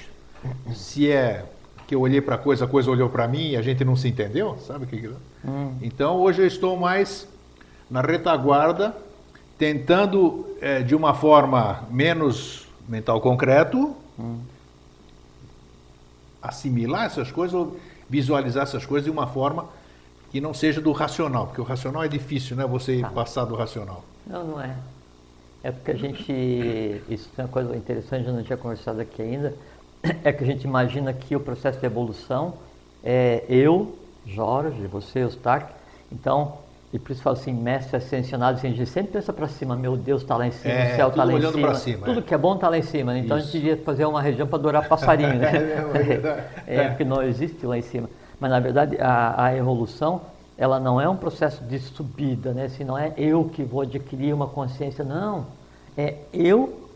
Se 0.73 1.11
é 1.11 1.45
que 1.87 1.95
eu 1.95 2.01
olhei 2.01 2.21
para 2.21 2.35
a 2.35 2.37
coisa, 2.37 2.65
a 2.65 2.67
coisa 2.67 2.91
olhou 2.91 3.09
para 3.09 3.27
mim 3.27 3.49
e 3.49 3.57
a 3.57 3.63
gente 3.63 3.83
não 3.83 3.95
se 3.95 4.07
entendeu, 4.07 4.57
sabe 4.59 4.85
o 4.85 4.87
que? 4.87 5.07
É? 5.07 5.47
Hum. 5.49 5.73
Então, 5.81 6.17
hoje 6.17 6.41
eu 6.43 6.45
estou 6.45 6.77
mais 6.77 7.27
na 7.89 8.01
retaguarda, 8.01 8.95
tentando 9.57 10.55
é, 10.61 10.83
de 10.83 10.93
uma 10.93 11.15
forma 11.15 11.83
menos 11.89 12.67
mental 12.87 13.19
concreto, 13.19 13.95
hum. 14.19 14.37
assimilar 16.41 17.05
essas 17.05 17.31
coisas, 17.31 17.67
visualizar 18.07 18.63
essas 18.63 18.85
coisas 18.85 19.05
de 19.05 19.11
uma 19.11 19.25
forma 19.25 19.67
que 20.31 20.39
não 20.39 20.53
seja 20.53 20.79
do 20.79 20.91
racional, 20.91 21.47
porque 21.47 21.59
o 21.61 21.63
racional 21.63 22.03
é 22.03 22.07
difícil, 22.07 22.55
né? 22.55 22.67
Você 22.67 23.01
tá. 23.01 23.09
passar 23.09 23.45
do 23.45 23.55
racional. 23.55 24.03
Não, 24.27 24.45
não 24.45 24.61
é. 24.61 24.75
É 25.63 25.71
porque 25.71 25.91
a 25.91 25.95
gente. 25.95 26.31
Isso 27.09 27.29
é 27.37 27.41
uma 27.41 27.47
coisa 27.47 27.75
interessante, 27.75 28.27
eu 28.27 28.33
não 28.33 28.43
tinha 28.43 28.57
conversado 28.57 29.01
aqui 29.01 29.21
ainda. 29.21 29.55
É 30.23 30.31
que 30.31 30.43
a 30.43 30.47
gente 30.47 30.63
imagina 30.63 31.13
que 31.13 31.35
o 31.35 31.39
processo 31.39 31.79
de 31.79 31.85
evolução 31.85 32.53
é 33.03 33.43
eu, 33.49 33.97
Jorge, 34.25 34.87
você, 34.87 35.19
Eustáquio. 35.19 35.75
Então, 36.11 36.53
e 36.91 36.97
por 36.97 37.11
isso 37.11 37.21
fala 37.21 37.37
assim, 37.37 37.53
mestre 37.53 37.97
ascensionado, 37.97 38.57
assim, 38.57 38.67
a 38.67 38.71
gente 38.71 38.89
sempre 38.89 39.11
pensa 39.13 39.31
para 39.31 39.47
cima, 39.47 39.75
meu 39.75 39.95
Deus 39.95 40.23
está 40.23 40.35
lá 40.35 40.47
em 40.47 40.51
cima, 40.51 40.73
é, 40.73 40.93
o 40.93 40.95
céu 40.95 41.07
está 41.09 41.23
lá 41.23 41.33
em 41.33 41.51
cima. 41.51 41.75
cima 41.75 42.05
tudo 42.05 42.19
é. 42.19 42.23
que 42.23 42.33
é 42.33 42.37
bom 42.37 42.55
está 42.55 42.69
lá 42.69 42.77
em 42.77 42.81
cima. 42.81 43.13
Né? 43.13 43.19
Então 43.19 43.37
isso. 43.37 43.49
a 43.49 43.51
gente 43.51 43.61
devia 43.61 43.83
fazer 43.83 44.05
uma 44.05 44.21
região 44.21 44.47
para 44.47 44.57
adorar 44.57 44.87
passarinho, 44.87 45.35
né? 45.35 45.51
é, 46.65 46.75
é, 46.75 46.87
porque 46.89 47.03
não 47.03 47.21
existe 47.21 47.65
lá 47.65 47.77
em 47.77 47.81
cima. 47.83 48.09
Mas 48.39 48.49
na 48.49 48.59
verdade 48.59 48.97
a, 48.99 49.45
a 49.45 49.55
evolução 49.55 50.21
ela 50.57 50.79
não 50.79 50.99
é 50.99 51.07
um 51.07 51.15
processo 51.15 51.63
de 51.63 51.79
subida, 51.79 52.53
né? 52.53 52.67
Se 52.67 52.83
não 52.83 52.97
é 52.97 53.13
eu 53.17 53.45
que 53.45 53.63
vou 53.63 53.81
adquirir 53.81 54.33
uma 54.33 54.47
consciência, 54.47 55.05
não. 55.05 55.45
É 55.97 56.15
eu, 56.33 56.87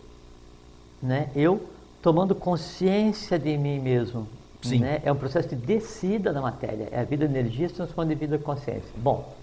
né? 1.01 1.29
Eu 1.35 1.61
tomando 2.03 2.35
consciência 2.35 3.39
de 3.39 3.57
mim 3.57 3.79
mesmo. 3.79 4.27
Sim. 4.61 4.79
Né? 4.79 5.01
É 5.03 5.11
um 5.11 5.15
processo 5.15 5.49
de 5.49 5.55
descida 5.55 6.31
da 6.31 6.41
matéria. 6.41 6.89
É 6.91 6.99
a 6.99 7.03
vida 7.03 7.27
de 7.27 7.33
energia 7.33 7.67
se 7.67 7.75
transformando 7.75 8.11
em 8.11 8.15
vida 8.15 8.37
de 8.37 8.43
consciência. 8.43 8.89
Bom, 8.97 9.33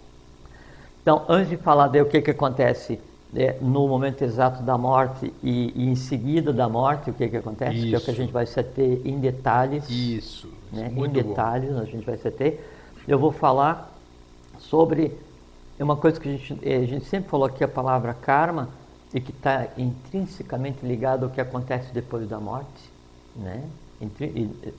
então 1.02 1.24
antes 1.28 1.48
de 1.48 1.56
falar 1.56 1.88
de 1.88 2.00
o 2.00 2.06
que, 2.06 2.20
que 2.20 2.30
acontece 2.30 3.00
é, 3.34 3.56
no 3.60 3.88
momento 3.88 4.22
exato 4.22 4.62
da 4.62 4.76
morte 4.76 5.32
e, 5.42 5.72
e, 5.74 5.88
em 5.88 5.94
seguida 5.94 6.52
da 6.52 6.68
morte, 6.68 7.10
o 7.10 7.14
que, 7.14 7.28
que 7.28 7.36
acontece, 7.36 7.76
Isso. 7.76 7.88
que 7.88 7.94
é 7.94 7.98
o 7.98 8.00
que 8.00 8.10
a 8.10 8.14
gente 8.14 8.32
vai 8.32 8.46
se 8.46 8.62
ter 8.62 9.02
em 9.04 9.18
detalhes. 9.18 9.88
Isso. 9.88 10.48
Né? 10.70 10.92
Em 10.94 11.08
detalhes 11.08 11.72
bom. 11.72 11.80
a 11.80 11.84
gente 11.84 12.04
vai 12.04 12.18
se 12.18 12.30
ter. 12.30 12.68
Eu 13.08 13.18
vou 13.18 13.32
falar 13.32 13.90
sobre 14.58 15.16
uma 15.78 15.96
coisa 15.96 16.20
que 16.20 16.28
a 16.28 16.32
gente, 16.32 16.58
é, 16.62 16.76
a 16.76 16.86
gente 16.86 17.06
sempre 17.06 17.30
falou 17.30 17.46
aqui, 17.46 17.64
a 17.64 17.68
palavra 17.68 18.12
karma, 18.12 18.68
e 19.12 19.20
que 19.20 19.30
está 19.30 19.68
intrinsecamente 19.76 20.84
ligado 20.84 21.24
ao 21.24 21.30
que 21.30 21.40
acontece 21.40 21.92
depois 21.92 22.28
da 22.28 22.38
morte. 22.38 22.90
Né? 23.34 23.64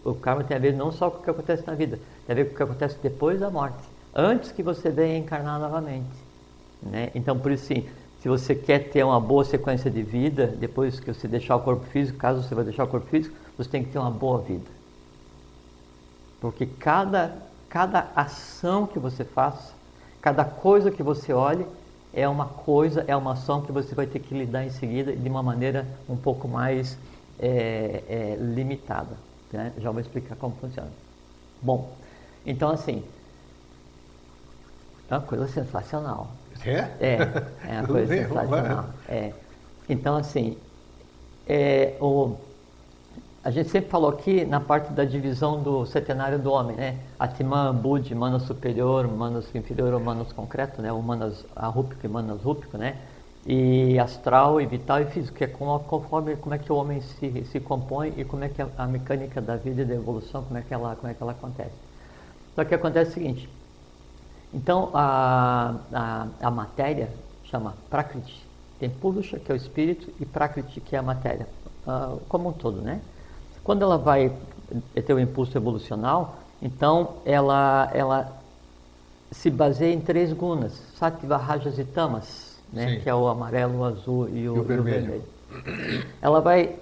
O 0.03 0.15
karma 0.15 0.43
tem 0.43 0.57
a 0.57 0.59
ver 0.59 0.73
não 0.73 0.91
só 0.91 1.09
com 1.09 1.19
o 1.19 1.23
que 1.23 1.29
acontece 1.29 1.65
na 1.67 1.75
vida, 1.75 1.99
tem 2.25 2.33
a 2.33 2.35
ver 2.35 2.45
com 2.45 2.53
o 2.53 2.57
que 2.57 2.63
acontece 2.63 2.97
depois 3.03 3.39
da 3.39 3.49
morte, 3.49 3.83
antes 4.15 4.51
que 4.51 4.63
você 4.63 4.89
venha 4.89 5.17
encarnar 5.17 5.59
novamente. 5.59 6.09
Né? 6.81 7.11
Então, 7.13 7.37
por 7.37 7.51
isso, 7.51 7.65
sim, 7.65 7.87
se 8.21 8.29
você 8.29 8.55
quer 8.55 8.89
ter 8.89 9.03
uma 9.03 9.19
boa 9.19 9.43
sequência 9.43 9.89
de 9.89 10.01
vida, 10.01 10.47
depois 10.47 10.99
que 10.99 11.13
você 11.13 11.27
deixar 11.27 11.55
o 11.55 11.59
corpo 11.59 11.85
físico, 11.87 12.17
caso 12.17 12.41
você 12.41 12.55
vai 12.55 12.63
deixar 12.63 12.83
o 12.83 12.87
corpo 12.87 13.07
físico, 13.07 13.35
você 13.57 13.69
tem 13.69 13.83
que 13.83 13.91
ter 13.91 13.99
uma 13.99 14.11
boa 14.11 14.39
vida. 14.41 14.69
Porque 16.39 16.65
cada, 16.65 17.35
cada 17.69 18.09
ação 18.15 18.87
que 18.87 18.97
você 18.97 19.23
faça, 19.23 19.73
cada 20.21 20.43
coisa 20.43 20.89
que 20.89 21.03
você 21.03 21.33
olhe, 21.33 21.65
é 22.13 22.27
uma 22.27 22.45
coisa, 22.45 23.03
é 23.07 23.15
uma 23.15 23.33
ação 23.33 23.61
que 23.61 23.71
você 23.71 23.95
vai 23.95 24.05
ter 24.05 24.19
que 24.19 24.33
lidar 24.33 24.65
em 24.65 24.69
seguida 24.69 25.15
de 25.15 25.29
uma 25.29 25.41
maneira 25.41 25.87
um 26.09 26.17
pouco 26.17 26.47
mais 26.47 26.97
é, 27.39 28.03
é, 28.07 28.37
limitada. 28.39 29.15
Né? 29.51 29.71
Já 29.77 29.91
vou 29.91 30.01
explicar 30.01 30.35
como 30.35 30.55
funciona. 30.55 30.89
Bom, 31.61 31.91
então 32.45 32.69
assim, 32.69 33.03
é 35.09 35.13
uma 35.13 35.21
coisa 35.21 35.47
sensacional. 35.47 36.31
É? 36.65 36.77
É, 36.99 37.17
é 37.67 37.79
uma 37.79 37.87
coisa 37.87 38.15
sensacional. 38.15 38.85
É. 39.07 39.33
Então 39.89 40.17
assim, 40.17 40.57
é, 41.47 41.95
o, 41.99 42.35
a 43.43 43.49
gente 43.49 43.69
sempre 43.69 43.89
falou 43.89 44.11
aqui 44.11 44.45
na 44.45 44.59
parte 44.59 44.93
da 44.93 45.03
divisão 45.03 45.63
do 45.63 45.83
setenário 45.87 46.37
do 46.37 46.51
homem, 46.51 46.75
né? 46.75 46.99
Atman, 47.17 47.73
Bud, 47.73 48.13
Manas 48.13 48.43
superior, 48.43 49.07
Manas 49.07 49.53
inferior 49.55 49.99
Manas 49.99 50.31
concreto, 50.31 50.79
né? 50.79 50.91
O 50.91 51.01
Manas 51.01 51.43
arrúpico 51.55 52.05
e 52.05 52.09
Manas 52.09 52.43
rúpico, 52.43 52.77
né? 52.77 52.97
E 53.43 53.97
astral 53.97 54.61
e 54.61 54.67
vital 54.67 55.01
e 55.01 55.05
físico, 55.05 55.35
que 55.39 55.43
é 55.43 55.47
conforme 55.47 56.35
como 56.35 56.53
é 56.53 56.59
que 56.59 56.71
o 56.71 56.75
homem 56.75 57.01
se, 57.01 57.43
se 57.45 57.59
compõe 57.59 58.13
e 58.15 58.23
como 58.23 58.43
é 58.43 58.49
que 58.49 58.61
a, 58.61 58.67
a 58.77 58.85
mecânica 58.85 59.41
da 59.41 59.55
vida 59.55 59.81
e 59.81 59.85
da 59.85 59.95
evolução, 59.95 60.43
como 60.43 60.59
é 60.59 60.61
que 60.61 60.71
ela, 60.71 60.95
como 60.95 61.11
é 61.11 61.15
que 61.15 61.23
ela 61.23 61.31
acontece. 61.31 61.73
Só 62.53 62.63
que 62.63 62.75
acontece 62.75 63.11
o 63.11 63.13
seguinte, 63.15 63.49
então 64.53 64.91
a, 64.93 65.77
a, 65.91 66.27
a 66.39 66.51
matéria 66.51 67.09
chama 67.45 67.73
Prakriti, 67.89 68.45
tem 68.79 68.89
Purusha, 68.89 69.39
que 69.39 69.51
é 69.51 69.55
o 69.55 69.57
espírito, 69.57 70.13
e 70.19 70.25
Prakriti, 70.27 70.79
que 70.79 70.95
é 70.95 70.99
a 70.99 71.03
matéria, 71.03 71.47
uh, 71.87 72.19
como 72.27 72.49
um 72.49 72.53
todo, 72.53 72.81
né? 72.81 73.01
Quando 73.63 73.83
ela 73.83 73.97
vai 73.97 74.31
ter 75.05 75.13
o 75.13 75.19
impulso 75.19 75.57
evolucional, 75.57 76.37
então 76.61 77.15
ela, 77.25 77.89
ela 77.93 78.41
se 79.31 79.49
baseia 79.49 79.93
em 79.93 80.01
três 80.01 80.33
gunas, 80.33 80.81
sattva, 80.97 81.37
rajas 81.37 81.79
e 81.79 81.83
tamas, 81.83 82.57
né? 82.71 82.97
que 82.97 83.09
é 83.09 83.15
o 83.15 83.27
amarelo, 83.27 83.79
o 83.79 83.83
azul 83.83 84.29
e 84.29 84.49
o, 84.49 84.57
e 84.57 84.59
o, 84.59 84.63
vermelho. 84.63 85.23
e 85.51 85.57
o 85.57 85.61
vermelho. 85.61 86.05
Ela 86.21 86.39
vai 86.39 86.75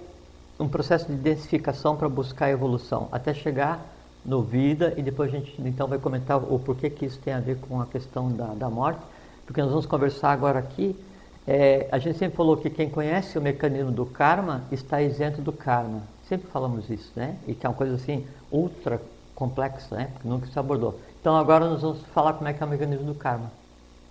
um 0.59 0.67
processo 0.67 1.07
de 1.07 1.15
densificação 1.15 1.95
para 1.95 2.09
buscar 2.09 2.47
a 2.47 2.51
evolução, 2.51 3.07
até 3.11 3.33
chegar 3.33 3.85
no 4.25 4.41
vida 4.41 4.93
e 4.97 5.01
depois 5.01 5.33
a 5.33 5.37
gente 5.37 5.55
então 5.59 5.87
vai 5.87 5.97
comentar 5.97 6.37
o 6.37 6.59
porquê 6.59 6.89
que 6.89 7.05
isso 7.05 7.17
tem 7.19 7.33
a 7.33 7.39
ver 7.39 7.57
com 7.57 7.79
a 7.79 7.85
questão 7.85 8.29
da, 8.31 8.47
da 8.47 8.69
morte, 8.69 8.99
porque 9.45 9.61
nós 9.61 9.69
vamos 9.69 9.85
conversar 9.85 10.31
agora 10.31 10.59
aqui. 10.59 10.95
É, 11.47 11.87
a 11.91 11.97
gente 11.97 12.17
sempre 12.17 12.35
falou 12.35 12.57
que 12.57 12.69
quem 12.69 12.89
conhece 12.89 13.37
o 13.37 13.41
mecanismo 13.41 13.91
do 13.91 14.05
karma 14.05 14.63
está 14.71 15.01
isento 15.01 15.41
do 15.41 15.51
karma. 15.51 16.03
Sempre 16.29 16.47
falamos 16.51 16.87
isso, 16.91 17.11
né? 17.15 17.35
E 17.47 17.55
que 17.55 17.65
é 17.65 17.69
uma 17.69 17.75
coisa 17.75 17.95
assim 17.95 18.23
ultra 18.51 19.01
complexa, 19.33 19.95
né? 19.95 20.09
Porque 20.13 20.27
nunca 20.27 20.45
se 20.45 20.59
abordou. 20.59 20.99
Então 21.19 21.35
agora 21.35 21.67
nós 21.67 21.81
vamos 21.81 22.01
falar 22.13 22.33
como 22.33 22.47
é 22.47 22.53
que 22.53 22.61
é 22.61 22.65
o 22.65 22.69
mecanismo 22.69 23.07
do 23.07 23.15
karma, 23.15 23.51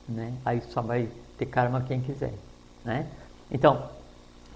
né? 0.09 0.35
Aí 0.45 0.61
só 0.73 0.83
vai 0.83 1.09
ter 1.39 1.47
karma 1.47 1.81
quem 1.81 2.01
quiser, 2.01 2.35
né? 2.85 3.07
Então, 3.49 3.85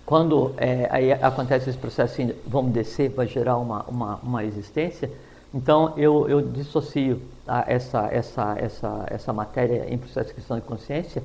quando 0.04 0.52
é, 0.56 0.88
aí 0.90 1.12
acontece 1.12 1.70
esse 1.70 1.78
processo 1.78 2.14
assim, 2.14 2.34
vamos 2.44 2.72
descer, 2.72 3.10
vai 3.10 3.28
gerar 3.28 3.56
uma, 3.58 3.84
uma, 3.84 4.16
uma 4.16 4.44
existência, 4.44 5.08
então 5.54 5.96
eu, 5.96 6.28
eu 6.28 6.42
dissocio 6.42 7.22
tá, 7.46 7.64
essa, 7.68 8.08
essa, 8.10 8.56
essa, 8.58 9.06
essa 9.08 9.32
matéria 9.32 9.86
em 9.88 9.96
processo 9.96 10.30
de 10.30 10.34
questão 10.34 10.58
de 10.58 10.64
consciência 10.64 11.22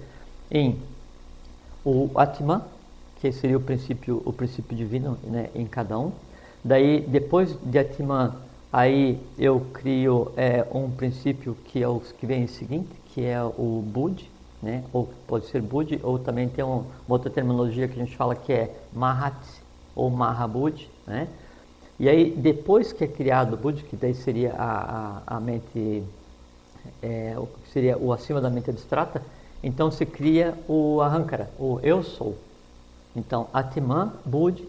em 0.51 0.79
o 1.83 2.11
Atman, 2.15 2.61
que 3.19 3.31
seria 3.31 3.57
o 3.57 3.61
princípio, 3.61 4.21
o 4.23 4.31
princípio 4.31 4.77
divino 4.77 5.17
né, 5.23 5.49
em 5.55 5.65
cada 5.65 5.97
um, 5.97 6.11
Daí, 6.63 7.01
depois 7.01 7.55
de 7.63 7.79
Atman, 7.79 8.33
aí 8.71 9.19
eu 9.37 9.61
crio 9.73 10.31
é, 10.35 10.65
um 10.73 10.89
princípio 10.89 11.55
que 11.65 11.81
é 11.81 11.87
o 11.87 11.99
que 11.99 12.25
vem 12.25 12.43
em 12.43 12.47
seguinte, 12.47 12.89
que 13.13 13.23
é 13.23 13.41
o 13.41 13.83
Bud, 13.85 14.29
né? 14.61 14.83
ou 14.91 15.09
pode 15.27 15.47
ser 15.47 15.61
Bud, 15.61 15.99
ou 16.03 16.19
também 16.19 16.49
tem 16.49 16.63
um, 16.63 16.83
uma 17.07 17.15
outra 17.15 17.29
terminologia 17.29 17.87
que 17.87 17.99
a 17.99 18.03
gente 18.03 18.15
fala 18.15 18.35
que 18.35 18.51
é 18.51 18.75
Mahat 18.93 19.35
ou 19.95 20.09
Mahabud, 20.09 20.89
né? 21.05 21.27
E 21.99 22.07
aí, 22.07 22.29
depois 22.29 22.93
que 22.93 23.03
é 23.03 23.07
criado 23.07 23.53
o 23.53 23.57
Bud, 23.57 23.83
que 23.83 23.95
daí 23.95 24.13
seria 24.13 24.53
a, 24.53 25.21
a, 25.25 25.37
a 25.37 25.39
mente, 25.39 26.03
é, 27.01 27.33
o 27.35 27.47
que 27.47 27.69
seria 27.71 27.97
o 27.97 28.13
acima 28.13 28.39
da 28.39 28.51
mente 28.51 28.69
abstrata, 28.69 29.23
então 29.63 29.89
se 29.89 30.05
cria 30.05 30.53
o 30.67 31.01
Ahankara, 31.01 31.49
o 31.57 31.79
Eu 31.81 32.03
Sou. 32.03 32.37
Então, 33.15 33.47
Atman, 33.51 34.13
Bud, 34.23 34.63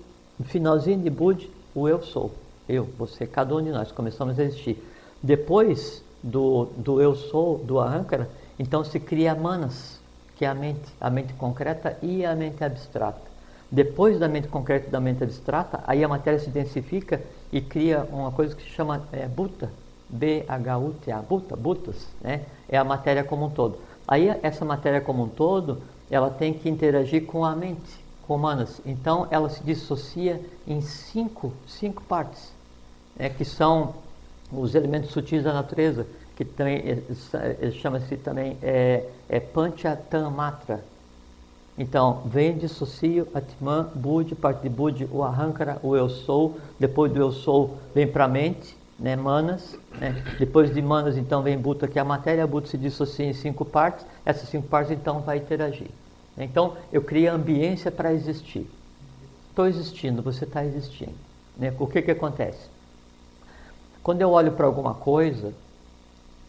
finalzinho 0.45 1.01
de 1.01 1.11
Bud, 1.11 1.51
o 1.79 1.89
eu 1.89 2.03
sou. 2.03 2.33
Eu, 2.69 2.85
você, 2.99 3.27
cada 3.27 3.55
um 3.55 3.63
de 3.63 3.71
nós 3.71 3.93
começamos 3.93 4.39
a 4.39 4.45
existir. 4.45 4.83
Depois 5.23 6.03
do, 6.23 6.67
do 6.77 7.01
eu 7.01 7.15
sou, 7.15 7.59
do 7.59 7.81
Ahankara, 7.81 8.29
então 8.59 8.85
se 8.85 8.99
cria 8.99 9.35
Manas, 9.35 9.99
que 10.37 10.45
é 10.45 10.49
a 10.49 10.55
mente, 10.55 10.89
a 11.01 11.09
mente 11.09 11.33
concreta 11.35 11.97
e 12.03 12.25
a 12.25 12.35
mente 12.35 12.63
abstrata. 12.63 13.29
Depois 13.71 14.19
da 14.19 14.29
mente 14.29 14.49
concreta 14.49 14.89
e 14.89 14.91
da 14.91 15.01
mente 15.01 15.23
abstrata, 15.23 15.83
aí 15.87 16.03
a 16.03 16.09
matéria 16.09 16.39
se 16.39 16.51
densifica 16.51 17.21
e 17.53 17.61
cria 17.61 18.07
uma 18.11 18.33
coisa 18.33 18.55
que 18.55 18.63
se 18.63 18.71
chama 18.71 19.03
é, 19.13 19.27
Bhuta, 19.27 19.71
B-H-U-T-A, 20.09 21.19
Bhuta, 21.23 21.57
Bhutas, 21.57 22.07
né? 22.21 22.43
é 22.69 22.79
a 22.79 22.85
matéria 22.85 23.25
como 23.25 23.47
um 23.47 23.51
todo. 23.51 23.79
Aí 24.07 24.29
essa 24.43 24.65
matéria 24.65 25.01
como 25.01 25.25
um 25.25 25.29
todo, 25.29 25.83
ela 26.11 26.31
tem 26.31 26.55
que 26.55 26.69
interagir 26.69 27.27
com 27.27 27.45
a 27.45 27.55
mente 27.55 27.98
romanas. 28.29 28.81
Então, 28.85 29.27
ela 29.31 29.49
se 29.49 29.63
dissocia 29.65 30.41
em 30.67 30.83
cinco, 30.83 31.53
cinco 31.67 32.03
partes, 32.03 32.53
né, 33.17 33.31
que 33.31 33.45
são 33.45 33.95
os 34.53 34.75
elementos 34.75 35.11
sutis 35.11 35.43
da 35.43 35.53
natureza, 35.53 36.07
que 36.37 36.45
também 36.45 36.83
é, 36.85 37.71
chama-se 37.73 38.17
também 38.19 38.57
é, 38.63 39.09
é 39.29 39.41
Panchatamatra. 39.41 40.85
Então, 41.77 42.23
vem 42.27 42.59
dissocio, 42.59 43.27
Atman, 43.33 43.89
Budi, 43.95 44.35
parte 44.35 44.63
de 44.63 44.69
Budi, 44.69 45.09
o 45.11 45.23
Ahankara, 45.23 45.79
o 45.83 45.97
Eu 45.97 46.09
Sou. 46.09 46.59
Depois 46.79 47.13
do 47.13 47.21
Eu 47.21 47.31
Sou, 47.31 47.79
vem 47.95 48.07
para 48.07 48.25
a 48.25 48.29
mente, 48.29 48.77
né, 48.99 49.15
Manas. 49.15 49.77
Né? 49.93 50.25
Depois 50.41 50.75
de 50.75 50.83
Manas, 50.83 51.17
então, 51.17 51.41
vem 51.41 51.57
Buta, 51.57 51.87
que 51.87 51.97
é 51.97 52.03
a 52.03 52.05
matéria. 52.05 52.45
Buta 52.49 52.67
se 52.67 52.77
dissocia 52.77 53.27
em 53.27 53.33
cinco 53.33 53.65
partes. 53.65 54.05
Essas 54.27 54.49
cinco 54.49 54.67
partes, 54.67 54.91
então, 54.91 55.21
vai 55.21 55.39
interagir. 55.39 55.89
Então, 56.45 56.77
eu 56.93 57.03
criei 57.03 57.29
a 57.29 57.35
ambiência 57.35 57.91
para 57.91 58.13
existir. 58.13 58.69
Estou 59.51 59.67
existindo, 59.67 60.23
você 60.23 60.45
está 60.45 60.65
existindo. 60.65 61.15
Né? 61.57 61.75
O 61.79 61.87
que, 61.87 62.01
que 62.01 62.13
acontece? 62.13 62.69
Quando 64.03 64.23
eu 64.23 64.31
olho 64.31 64.53
para 64.53 64.67
alguma 64.67 64.95
coisa, 64.95 65.53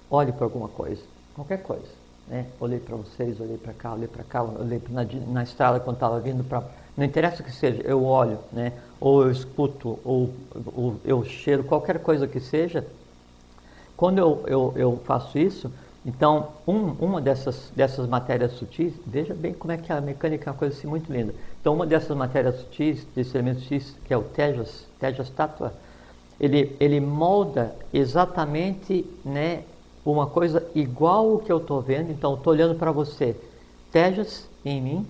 olho 0.09 0.31
para 0.33 0.45
alguma 0.45 0.67
coisa, 0.67 1.01
qualquer 1.33 1.61
coisa. 1.63 1.99
Né? 2.27 2.45
Olhei 2.59 2.79
para 2.79 2.95
vocês, 2.95 3.39
olhei 3.41 3.57
para 3.57 3.73
cá, 3.73 3.93
olhei 3.93 4.07
para 4.07 4.23
cá, 4.23 4.43
olhei 4.43 4.81
na, 4.89 5.03
na 5.27 5.43
estrada 5.43 5.79
quando 5.79 5.95
estava 5.95 6.19
vindo 6.19 6.43
para. 6.43 6.63
Não 6.95 7.05
interessa 7.05 7.41
o 7.41 7.45
que 7.45 7.51
seja, 7.51 7.81
eu 7.81 8.03
olho, 8.03 8.37
né? 8.51 8.73
ou 8.99 9.23
eu 9.23 9.31
escuto, 9.31 9.99
ou, 10.03 10.33
ou 10.75 10.95
eu 11.03 11.23
cheiro, 11.23 11.63
qualquer 11.63 11.99
coisa 11.99 12.27
que 12.27 12.39
seja. 12.39 12.85
Quando 13.97 14.19
eu, 14.19 14.43
eu, 14.47 14.73
eu 14.75 15.01
faço 15.03 15.37
isso, 15.39 15.71
então, 16.05 16.49
um, 16.65 16.93
uma 16.99 17.19
dessas, 17.19 17.71
dessas 17.75 18.07
matérias 18.07 18.53
sutis, 18.53 18.93
veja 19.05 19.33
bem 19.33 19.53
como 19.53 19.71
é 19.71 19.77
que 19.77 19.91
a 19.91 19.99
mecânica 19.99 20.49
é 20.49 20.51
uma 20.51 20.57
coisa 20.57 20.75
assim 20.75 20.87
muito 20.87 21.11
linda. 21.11 21.33
Então, 21.59 21.73
uma 21.73 21.85
dessas 21.85 22.15
matérias 22.15 22.55
sutis, 22.59 23.05
desse 23.15 23.35
elemento 23.35 23.61
sutis, 23.61 23.95
que 24.05 24.13
é 24.13 24.17
o 24.17 24.23
Tejas, 24.23 24.85
Tejas 24.99 25.29
Tattva, 25.29 25.73
ele, 26.39 26.75
ele 26.79 27.01
molda 27.01 27.75
exatamente 27.93 29.05
né, 29.25 29.63
uma 30.05 30.25
coisa 30.25 30.65
igual 30.73 31.33
o 31.33 31.39
que 31.39 31.51
eu 31.51 31.57
estou 31.57 31.81
vendo. 31.81 32.11
Então, 32.11 32.35
estou 32.35 32.53
olhando 32.53 32.75
para 32.75 32.91
você. 32.91 33.35
Tejas 33.91 34.47
em 34.63 34.81
mim 34.81 35.07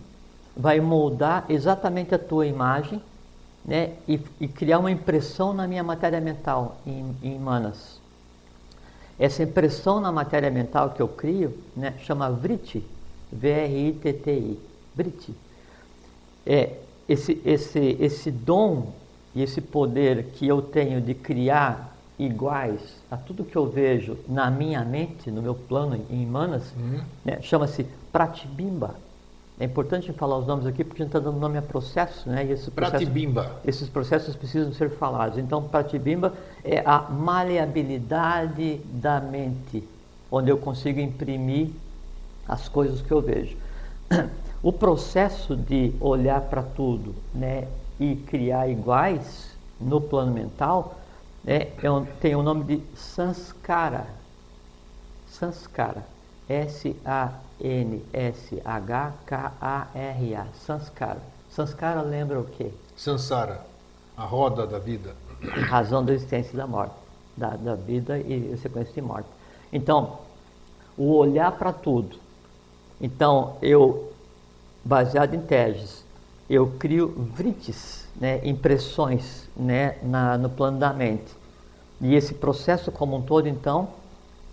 vai 0.57 0.79
moldar 0.79 1.45
exatamente 1.47 2.15
a 2.15 2.19
tua 2.19 2.47
imagem 2.47 2.99
né, 3.63 3.93
e, 4.07 4.19
e 4.39 4.47
criar 4.47 4.79
uma 4.79 4.89
impressão 4.89 5.53
na 5.53 5.67
minha 5.67 5.83
matéria 5.83 6.19
mental, 6.19 6.77
em, 6.85 7.15
em 7.21 7.37
manas. 7.37 7.98
Essa 9.19 9.43
impressão 9.43 9.99
na 9.99 10.11
matéria 10.11 10.49
mental 10.49 10.91
que 10.91 11.01
eu 11.01 11.07
crio, 11.07 11.57
né, 11.75 11.93
chama 12.03 12.29
vritti, 12.29 12.83
V-R-I-T-T-I, 13.31 14.57
vritti. 14.95 15.35
É, 16.45 16.77
esse, 17.07 17.41
esse, 17.45 17.97
esse 17.99 18.31
dom 18.31 18.93
e 19.35 19.43
esse 19.43 19.59
poder 19.59 20.27
que 20.33 20.47
eu 20.47 20.61
tenho 20.61 21.01
de 21.01 21.13
criar 21.13 21.95
iguais 22.17 22.81
a 23.09 23.17
tudo 23.17 23.43
que 23.43 23.55
eu 23.55 23.65
vejo 23.67 24.17
na 24.27 24.49
minha 24.49 24.83
mente, 24.83 25.29
no 25.29 25.41
meu 25.41 25.55
plano 25.55 25.99
em 26.09 26.25
Manas, 26.25 26.63
uhum. 26.77 27.01
né, 27.25 27.41
chama-se 27.41 27.85
pratibimba. 28.11 28.95
É 29.59 29.65
importante 29.65 30.13
falar 30.13 30.37
os 30.37 30.47
nomes 30.47 30.65
aqui 30.65 30.85
porque 30.85 31.01
a 31.01 31.05
gente 31.05 31.13
está 31.13 31.19
dando 31.19 31.37
nome 31.37 31.57
a 31.57 31.61
processo, 31.61 32.29
né? 32.29 32.45
E 32.45 32.51
esse 32.51 32.71
processo, 32.71 33.03
Pratibimba. 33.03 33.57
Esses 33.65 33.89
processos 33.89 34.33
precisam 34.33 34.71
ser 34.71 34.89
falados. 34.91 35.37
Então, 35.37 35.61
Pratibimba 35.61 36.33
é 36.63 36.81
a 36.85 37.01
maleabilidade 37.01 38.77
da 38.85 39.19
mente, 39.19 39.83
onde 40.31 40.49
eu 40.49 40.57
consigo 40.57 41.01
imprimir 41.01 41.71
as 42.47 42.69
coisas 42.69 43.01
que 43.01 43.11
eu 43.11 43.21
vejo. 43.21 43.57
O 44.61 44.73
processo 44.73 45.55
de 45.55 45.93
olhar 46.01 46.41
para 46.41 46.61
tudo, 46.61 47.15
né, 47.33 47.65
e 47.97 48.13
criar 48.13 48.67
iguais 48.67 49.55
no 49.79 50.01
plano 50.01 50.33
mental, 50.33 50.99
né, 51.45 51.67
é, 51.81 52.05
tem 52.19 52.35
o 52.35 52.43
nome 52.43 52.65
de 52.65 52.83
sanskara. 52.93 54.05
Sanskara 55.29 56.03
S-A-N-S-H-K-A-R-A. 56.49 57.37
Sanskara. 60.65 61.21
Sanskara 61.51 62.01
lembra 62.01 62.39
o 62.39 62.45
quê? 62.45 62.71
Sansara, 62.97 63.61
a 64.17 64.25
roda 64.25 64.65
da 64.65 64.79
vida. 64.79 65.15
Razão 65.67 66.03
da 66.03 66.11
existência 66.13 66.51
e 66.53 66.57
da 66.57 66.67
morte, 66.67 66.95
da, 67.37 67.49
da 67.51 67.75
vida 67.75 68.19
e 68.19 68.57
sequência 68.57 68.93
de 68.93 69.01
morte. 69.01 69.29
Então, 69.71 70.17
o 70.97 71.15
olhar 71.15 71.51
para 71.53 71.71
tudo. 71.71 72.17
Então, 72.99 73.55
eu, 73.61 74.11
baseado 74.83 75.33
em 75.35 75.41
teses, 75.41 76.03
eu 76.49 76.67
crio 76.79 77.07
vritis, 77.35 78.05
né, 78.19 78.45
impressões 78.45 79.47
né, 79.55 79.97
na, 80.03 80.37
no 80.37 80.49
plano 80.49 80.77
da 80.79 80.91
mente. 80.91 81.31
E 82.01 82.15
esse 82.15 82.33
processo 82.33 82.91
como 82.91 83.15
um 83.15 83.21
todo, 83.21 83.47
então, 83.47 83.89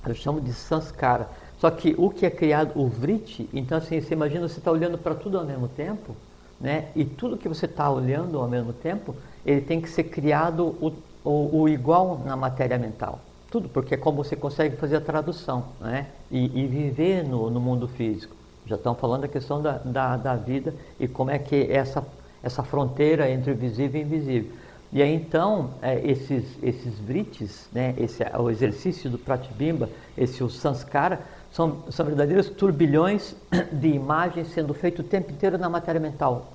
eu 0.07 0.15
chamo 0.15 0.41
de 0.41 0.53
sanskara. 0.53 1.29
Só 1.67 1.71
que 1.73 1.97
o 1.99 2.11
que 2.11 2.25
é 2.25 2.31
criado, 2.31 2.81
o 2.81 2.87
vriti, 2.87 3.51
então 3.53 3.79
assim, 3.79 4.01
você 4.01 4.15
imagina 4.15 4.49
você 4.49 4.61
está 4.61 4.71
olhando 4.71 4.97
para 4.97 5.17
tudo 5.17 5.37
ao 5.37 5.45
mesmo 5.45 5.67
tempo, 5.67 6.15
né? 6.61 6.91
E 6.95 7.05
tudo 7.05 7.37
que 7.37 7.49
você 7.49 7.67
está 7.67 7.91
olhando 7.91 8.39
ao 8.39 8.47
mesmo 8.47 8.73
tempo, 8.73 9.17
ele 9.45 9.61
tem 9.61 9.81
que 9.81 9.91
ser 9.91 10.05
criado 10.05 10.77
o, 10.81 10.93
o, 11.29 11.63
o, 11.63 11.69
igual 11.69 12.21
na 12.25 12.37
matéria 12.37 12.79
mental. 12.79 13.19
Tudo, 13.51 13.69
porque 13.69 13.95
é 13.95 13.97
como 13.97 14.23
você 14.23 14.37
consegue 14.37 14.77
fazer 14.77 14.95
a 14.95 15.01
tradução, 15.01 15.65
né? 15.81 16.07
E, 16.31 16.45
e 16.57 16.69
viver 16.69 17.25
no, 17.25 17.51
no 17.51 17.59
mundo 17.59 17.89
físico. 17.89 18.37
Já 18.65 18.77
estão 18.77 18.95
falando 18.95 19.23
da 19.23 19.29
questão 19.29 19.61
da, 19.61 19.73
da, 19.79 20.17
da 20.17 20.37
vida 20.37 20.73
e 21.01 21.09
como 21.09 21.33
é 21.33 21.39
que 21.41 21.67
essa, 21.69 22.07
essa 22.45 22.63
fronteira 22.63 23.29
entre 23.29 23.51
o 23.51 23.57
visível 23.57 24.01
e 24.01 24.05
o 24.05 24.07
invisível. 24.07 24.53
E 24.93 25.03
aí 25.03 25.13
então, 25.13 25.71
é, 25.83 26.01
esses, 26.09 26.45
esses 26.63 26.97
vritis, 27.01 27.67
né, 27.73 27.93
esse, 27.99 28.23
o 28.39 28.49
exercício 28.49 29.11
do 29.11 29.19
pratibimba, 29.19 29.91
esse 30.17 30.45
o 30.45 30.49
sanskara, 30.49 31.21
são, 31.57 31.79
são 31.89 32.05
verdadeiros 32.05 32.51
turbilhões 32.51 33.35
de 33.73 33.89
imagens 33.89 34.49
sendo 34.49 34.75
feito 34.75 35.01
o 35.01 35.03
tempo 35.03 35.33
inteiro 35.33 35.57
na 35.57 35.71
matéria 35.71 35.99
mental. 35.99 36.53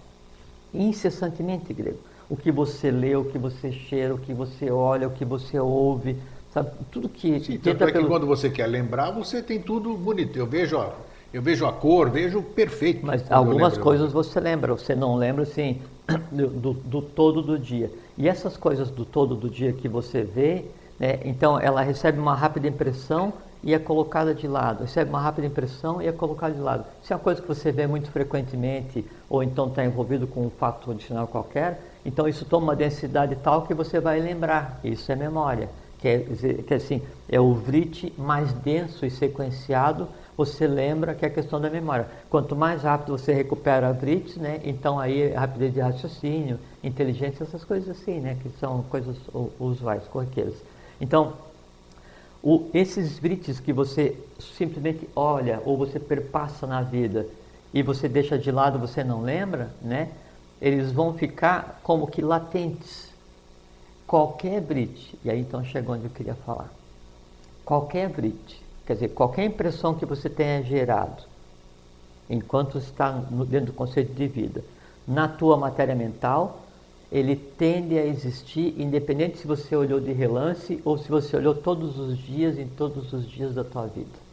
Incessantemente, 0.72 1.74
grego. 1.74 1.98
O 2.30 2.38
que 2.38 2.52
você 2.52 2.92
lê, 2.92 3.16
o 3.16 3.26
que 3.26 3.40
você 3.40 3.72
cheira, 3.72 4.14
o 4.14 4.18
que 4.20 4.32
você 4.32 4.70
olha, 4.70 5.08
o 5.08 5.12
que 5.12 5.26
você 5.26 5.60
ouve, 5.60 6.18
sabe? 6.54 6.70
Tudo 6.92 7.10
que... 7.10 7.40
Sim, 7.40 7.58
tanto 7.58 7.84
é 7.84 7.92
pelo... 7.92 8.04
que 8.04 8.10
quando 8.10 8.28
você 8.28 8.48
quer 8.48 8.68
lembrar, 8.68 9.10
você 9.10 9.42
tem 9.42 9.60
tudo 9.60 9.98
bonito. 9.98 10.38
Eu 10.38 10.46
vejo 10.46 10.78
a, 10.78 10.94
eu 11.34 11.42
vejo 11.42 11.66
a 11.66 11.74
cor, 11.74 12.12
vejo 12.12 12.44
perfeito. 12.44 13.04
Mas 13.04 13.30
algumas 13.32 13.80
coisas 13.80 14.14
você 14.14 14.40
lembra, 14.40 14.74
você 14.74 14.94
não 14.94 15.16
lembra, 15.16 15.44
assim, 15.44 15.82
do, 16.32 16.48
do, 16.48 16.74
do 16.74 17.02
todo 17.02 17.42
do 17.42 17.58
dia. 17.58 17.92
E 18.16 18.30
essas 18.30 18.56
coisas 18.56 18.92
do 18.92 19.04
todo 19.04 19.34
do 19.34 19.50
dia 19.50 19.74
que 19.74 19.90
você 19.90 20.22
vê, 20.22 20.66
né, 21.00 21.20
então 21.26 21.60
ela 21.60 21.82
recebe 21.82 22.20
uma 22.20 22.36
rápida 22.36 22.68
impressão 22.68 23.34
e 23.64 23.74
é 23.74 23.80
colocada 23.80 24.34
de 24.34 24.48
lado. 24.48 24.82
Recebe 24.82 25.10
uma 25.10 25.20
rápida 25.20 25.48
impressão 25.48 26.02
e 26.02 26.08
é 26.08 26.12
colocada 26.12 26.54
de 26.54 26.60
lado. 26.60 26.86
Se 27.04 27.14
é 27.14 27.16
uma 27.16 27.22
coisa 27.22 27.42
que 27.42 27.48
você 27.48 27.72
vê 27.72 27.88
muito 27.88 28.10
frequentemente 28.12 29.06
ou 29.30 29.44
então 29.44 29.68
está 29.68 29.84
envolvido 29.86 30.28
com 30.28 30.46
um 30.46 30.50
fato 30.50 30.92
adicional 30.92 31.28
qualquer, 31.28 31.80
então 32.06 32.28
isso 32.28 32.46
toma 32.46 32.68
uma 32.68 32.76
densidade 32.76 33.36
tal 33.36 33.64
que 33.64 33.74
você 33.74 34.00
vai 34.00 34.20
lembrar. 34.20 34.80
Isso 34.84 35.12
é 35.12 35.16
memória. 35.16 35.70
Que 36.00 36.08
é, 36.08 36.20
que 36.66 36.74
é 36.74 36.78
assim, 36.78 37.02
é 37.30 37.40
o 37.40 37.54
vrite 37.54 38.12
mais 38.18 38.52
denso 38.54 39.06
e 39.06 39.12
sequenciado, 39.12 40.08
você 40.36 40.66
lembra 40.66 41.14
que 41.14 41.24
é 41.24 41.28
a 41.28 41.32
questão 41.32 41.62
da 41.62 41.70
memória. 41.70 42.08
Quanto 42.28 42.56
mais 42.56 42.82
rápido 42.82 43.16
você 43.16 43.32
recupera 43.32 43.90
a 43.90 43.92
vrite, 43.92 44.40
né, 44.40 44.60
então 44.64 45.00
aí 45.00 45.32
rapidez 45.32 45.72
de 45.72 45.80
raciocínio, 45.80 46.58
inteligência, 46.84 47.44
essas 47.44 47.64
coisas 47.64 47.90
assim, 47.90 48.20
né, 48.20 48.36
que 48.42 48.50
são 48.58 48.82
coisas 48.90 49.16
usuais, 49.60 50.02
corriqueiras. 50.08 50.56
Então, 51.00 51.34
o, 52.44 52.70
esses 52.74 53.20
brites 53.20 53.60
que 53.60 53.72
você 53.72 54.18
simplesmente 54.40 55.08
olha 55.16 55.62
ou 55.64 55.78
você 55.78 56.00
perpassa 56.00 56.66
na 56.66 56.82
vida 56.82 57.28
e 57.74 57.84
você 57.84 58.10
deixa 58.10 58.38
de 58.38 58.52
lado, 58.52 58.80
você 58.80 59.04
não 59.04 59.22
lembra, 59.22 59.72
né? 59.82 60.10
Eles 60.62 60.92
vão 60.92 61.14
ficar 61.14 61.80
como 61.84 62.08
que 62.08 62.22
latentes. 62.22 63.10
Qualquer 64.06 64.60
brite, 64.60 65.18
e 65.24 65.30
aí 65.30 65.40
então 65.40 65.64
chegou 65.64 65.96
onde 65.96 66.06
eu 66.06 66.10
queria 66.10 66.36
falar. 66.36 66.70
Qualquer 67.64 68.10
brite, 68.10 68.62
quer 68.86 68.96
dizer, 68.96 69.10
qualquer 69.10 69.46
impressão 69.46 69.94
que 69.94 70.06
você 70.06 70.30
tenha 70.30 70.62
gerado, 70.64 71.24
enquanto 72.30 72.78
está 72.78 73.12
dentro 73.48 73.68
do 73.68 73.74
conceito 73.74 74.14
de 74.14 74.28
vida, 74.28 74.64
na 75.08 75.28
tua 75.28 75.56
matéria 75.56 75.96
mental, 75.96 76.62
ele 77.12 77.36
tende 77.36 77.98
a 78.00 78.06
existir 78.06 78.74
independente 78.80 79.40
se 79.40 79.46
você 79.46 79.76
olhou 79.76 80.00
de 80.00 80.14
relance 80.14 80.82
ou 80.86 80.98
se 80.98 81.10
você 81.10 81.36
olhou 81.36 81.54
todos 81.54 82.00
os 82.00 82.18
dias 82.18 82.58
em 82.58 82.68
todos 82.68 83.12
os 83.12 83.30
dias 83.30 83.54
da 83.54 83.66
tua 83.66 83.86
vida. 83.88 84.32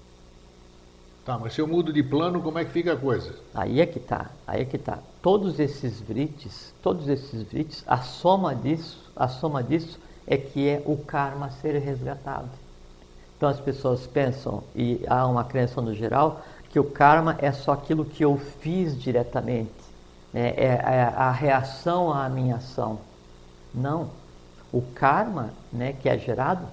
Tá, 1.24 1.36
mas 1.36 1.52
se 1.52 1.60
eu 1.60 1.66
mudo 1.66 1.92
de 1.92 2.02
plano, 2.02 2.40
como 2.40 2.58
é 2.58 2.64
que 2.64 2.70
fica 2.70 2.92
a 2.92 2.96
coisa? 2.96 3.34
Aí 3.52 3.80
é 3.80 3.86
que 3.86 3.98
tá, 3.98 4.30
aí 4.46 4.62
é 4.62 4.64
que 4.64 4.78
tá. 4.78 5.00
Todos 5.20 5.58
esses 5.58 6.00
vrites, 6.00 6.72
todos 6.80 7.08
esses 7.08 7.42
vrites, 7.42 7.82
a 7.86 7.98
soma 7.98 8.54
disso, 8.54 9.10
a 9.14 9.28
soma 9.28 9.62
disso 9.62 9.98
é 10.26 10.36
que 10.36 10.66
é 10.66 10.80
o 10.86 10.96
karma 10.96 11.50
ser 11.50 11.76
resgatado. 11.78 12.48
Então 13.36 13.48
as 13.48 13.60
pessoas 13.60 14.06
pensam, 14.06 14.62
e 14.74 15.00
há 15.06 15.26
uma 15.26 15.44
crença 15.44 15.82
no 15.82 15.94
geral, 15.94 16.42
que 16.70 16.78
o 16.78 16.84
karma 16.84 17.36
é 17.40 17.50
só 17.52 17.72
aquilo 17.72 18.04
que 18.04 18.24
eu 18.24 18.38
fiz 18.60 18.98
diretamente 18.98 19.77
é, 20.34 20.40
é, 20.40 20.66
é 20.66 21.12
a 21.16 21.30
reação 21.30 22.12
à 22.12 22.28
minha 22.28 22.56
ação. 22.56 22.98
Não. 23.74 24.10
O 24.72 24.82
karma 24.82 25.50
né, 25.72 25.94
que 25.94 26.08
é 26.08 26.18
gerado 26.18 26.66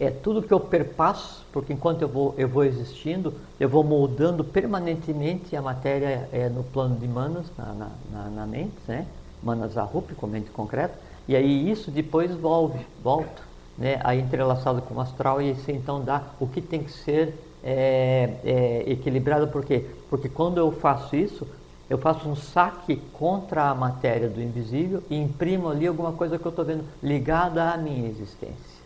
é 0.00 0.10
tudo 0.10 0.42
que 0.42 0.52
eu 0.52 0.58
perpasso, 0.58 1.44
porque 1.52 1.74
enquanto 1.74 2.00
eu 2.00 2.08
vou, 2.08 2.34
eu 2.38 2.48
vou 2.48 2.64
existindo, 2.64 3.34
eu 3.60 3.68
vou 3.68 3.84
moldando 3.84 4.42
permanentemente 4.42 5.54
a 5.54 5.60
matéria 5.60 6.26
é, 6.32 6.48
no 6.48 6.64
plano 6.64 6.96
de 6.96 7.06
manas, 7.06 7.46
na, 7.58 7.90
na, 8.10 8.30
na 8.30 8.46
mente, 8.46 8.76
né? 8.88 9.06
manas 9.42 9.76
arup, 9.76 10.14
com 10.14 10.26
mente 10.26 10.50
concreta, 10.50 10.94
e 11.28 11.36
aí 11.36 11.70
isso 11.70 11.90
depois 11.90 12.32
volve, 12.32 12.84
volta, 13.02 13.42
né? 13.76 14.00
aí 14.02 14.20
entrelaçado 14.20 14.80
com 14.80 14.94
o 14.94 15.00
astral, 15.00 15.42
e 15.42 15.50
assim, 15.50 15.72
então 15.72 16.02
dá 16.02 16.22
o 16.40 16.46
que 16.46 16.62
tem 16.62 16.82
que 16.82 16.92
ser 16.92 17.34
é, 17.62 18.36
é, 18.42 18.84
equilibrado, 18.86 19.48
por 19.48 19.64
quê? 19.66 19.84
Porque 20.08 20.30
quando 20.30 20.56
eu 20.56 20.72
faço 20.72 21.14
isso, 21.14 21.46
eu 21.90 21.98
faço 21.98 22.28
um 22.28 22.36
saque 22.36 22.96
contra 23.12 23.68
a 23.68 23.74
matéria 23.74 24.28
do 24.28 24.40
invisível 24.40 25.02
e 25.10 25.16
imprimo 25.16 25.68
ali 25.68 25.88
alguma 25.88 26.12
coisa 26.12 26.38
que 26.38 26.46
eu 26.46 26.50
estou 26.50 26.64
vendo 26.64 26.84
ligada 27.02 27.72
à 27.72 27.76
minha 27.76 28.08
existência. 28.08 28.80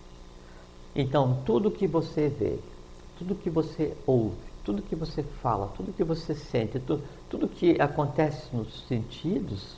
Então, 0.96 1.42
tudo 1.44 1.70
que 1.70 1.86
você 1.86 2.28
vê, 2.28 2.58
tudo 3.18 3.34
que 3.34 3.50
você 3.50 3.94
ouve, 4.06 4.36
tudo 4.64 4.80
que 4.80 4.96
você 4.96 5.22
fala, 5.22 5.70
tudo 5.76 5.92
que 5.92 6.02
você 6.02 6.34
sente, 6.34 6.78
tudo, 6.80 7.02
tudo 7.28 7.46
que 7.46 7.78
acontece 7.78 8.44
nos 8.56 8.86
sentidos, 8.88 9.76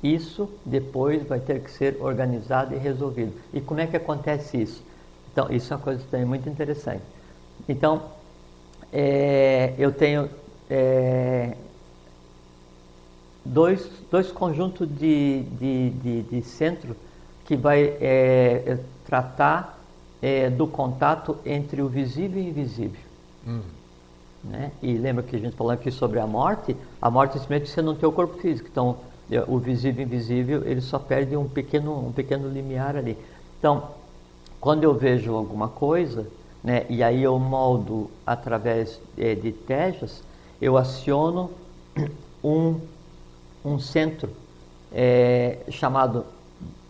isso 0.00 0.48
depois 0.64 1.26
vai 1.26 1.40
ter 1.40 1.60
que 1.60 1.72
ser 1.72 1.96
organizado 2.00 2.72
e 2.72 2.78
resolvido. 2.78 3.32
E 3.52 3.60
como 3.60 3.80
é 3.80 3.86
que 3.88 3.96
acontece 3.96 4.62
isso? 4.62 4.80
Então, 5.32 5.50
isso 5.50 5.72
é 5.72 5.76
uma 5.76 5.82
coisa 5.82 6.04
também 6.08 6.26
muito 6.26 6.48
interessante. 6.48 7.02
Então, 7.68 8.02
é, 8.92 9.74
eu 9.76 9.90
tenho 9.90 10.28
é, 10.70 11.56
dois, 13.44 13.88
dois 14.10 14.30
conjuntos 14.30 14.88
de, 14.88 15.42
de, 15.58 15.90
de, 15.90 16.22
de 16.22 16.42
centro 16.42 16.96
que 17.44 17.56
vai 17.56 17.82
é, 17.82 18.62
é, 18.66 18.78
tratar 19.04 19.78
é, 20.20 20.48
do 20.48 20.66
contato 20.66 21.36
entre 21.44 21.82
o 21.82 21.88
visível 21.88 22.40
e 22.40 22.46
o 22.46 22.48
invisível. 22.48 23.00
Hum. 23.46 23.60
Né? 24.44 24.72
E 24.82 24.94
lembra 24.94 25.22
que 25.22 25.36
a 25.36 25.38
gente 25.38 25.54
falou 25.56 25.72
aqui 25.72 25.90
sobre 25.90 26.18
a 26.18 26.26
morte? 26.26 26.76
A 27.00 27.10
morte 27.10 27.38
simplesmente 27.38 27.70
você 27.70 27.82
não 27.82 27.94
tem 27.94 28.08
o 28.08 28.12
corpo 28.12 28.38
físico. 28.38 28.68
Então, 28.70 28.96
é, 29.30 29.42
o 29.46 29.58
visível 29.58 30.02
e 30.02 30.06
invisível, 30.06 30.62
ele 30.64 30.80
só 30.80 30.98
perde 30.98 31.36
um 31.36 31.48
pequeno, 31.48 32.06
um 32.06 32.12
pequeno 32.12 32.48
limiar 32.48 32.96
ali. 32.96 33.16
Então, 33.58 33.90
quando 34.60 34.84
eu 34.84 34.94
vejo 34.94 35.34
alguma 35.34 35.68
coisa, 35.68 36.26
né, 36.62 36.86
e 36.88 37.02
aí 37.02 37.22
eu 37.22 37.38
moldo 37.38 38.10
através 38.26 39.00
é, 39.18 39.34
de 39.34 39.52
tejas, 39.52 40.22
eu 40.60 40.76
aciono 40.76 41.50
um 42.42 42.80
um 43.64 43.78
centro 43.78 44.30
é, 44.92 45.58
chamado 45.70 46.24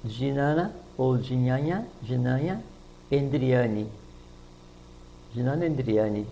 Ginana 0.05 0.74
ou 0.97 1.19
Ginanya, 1.19 1.86
Ginanya 2.03 2.62
Endriani. 3.11 3.89
Ginana 5.35 5.66
Endriani, 5.66 6.27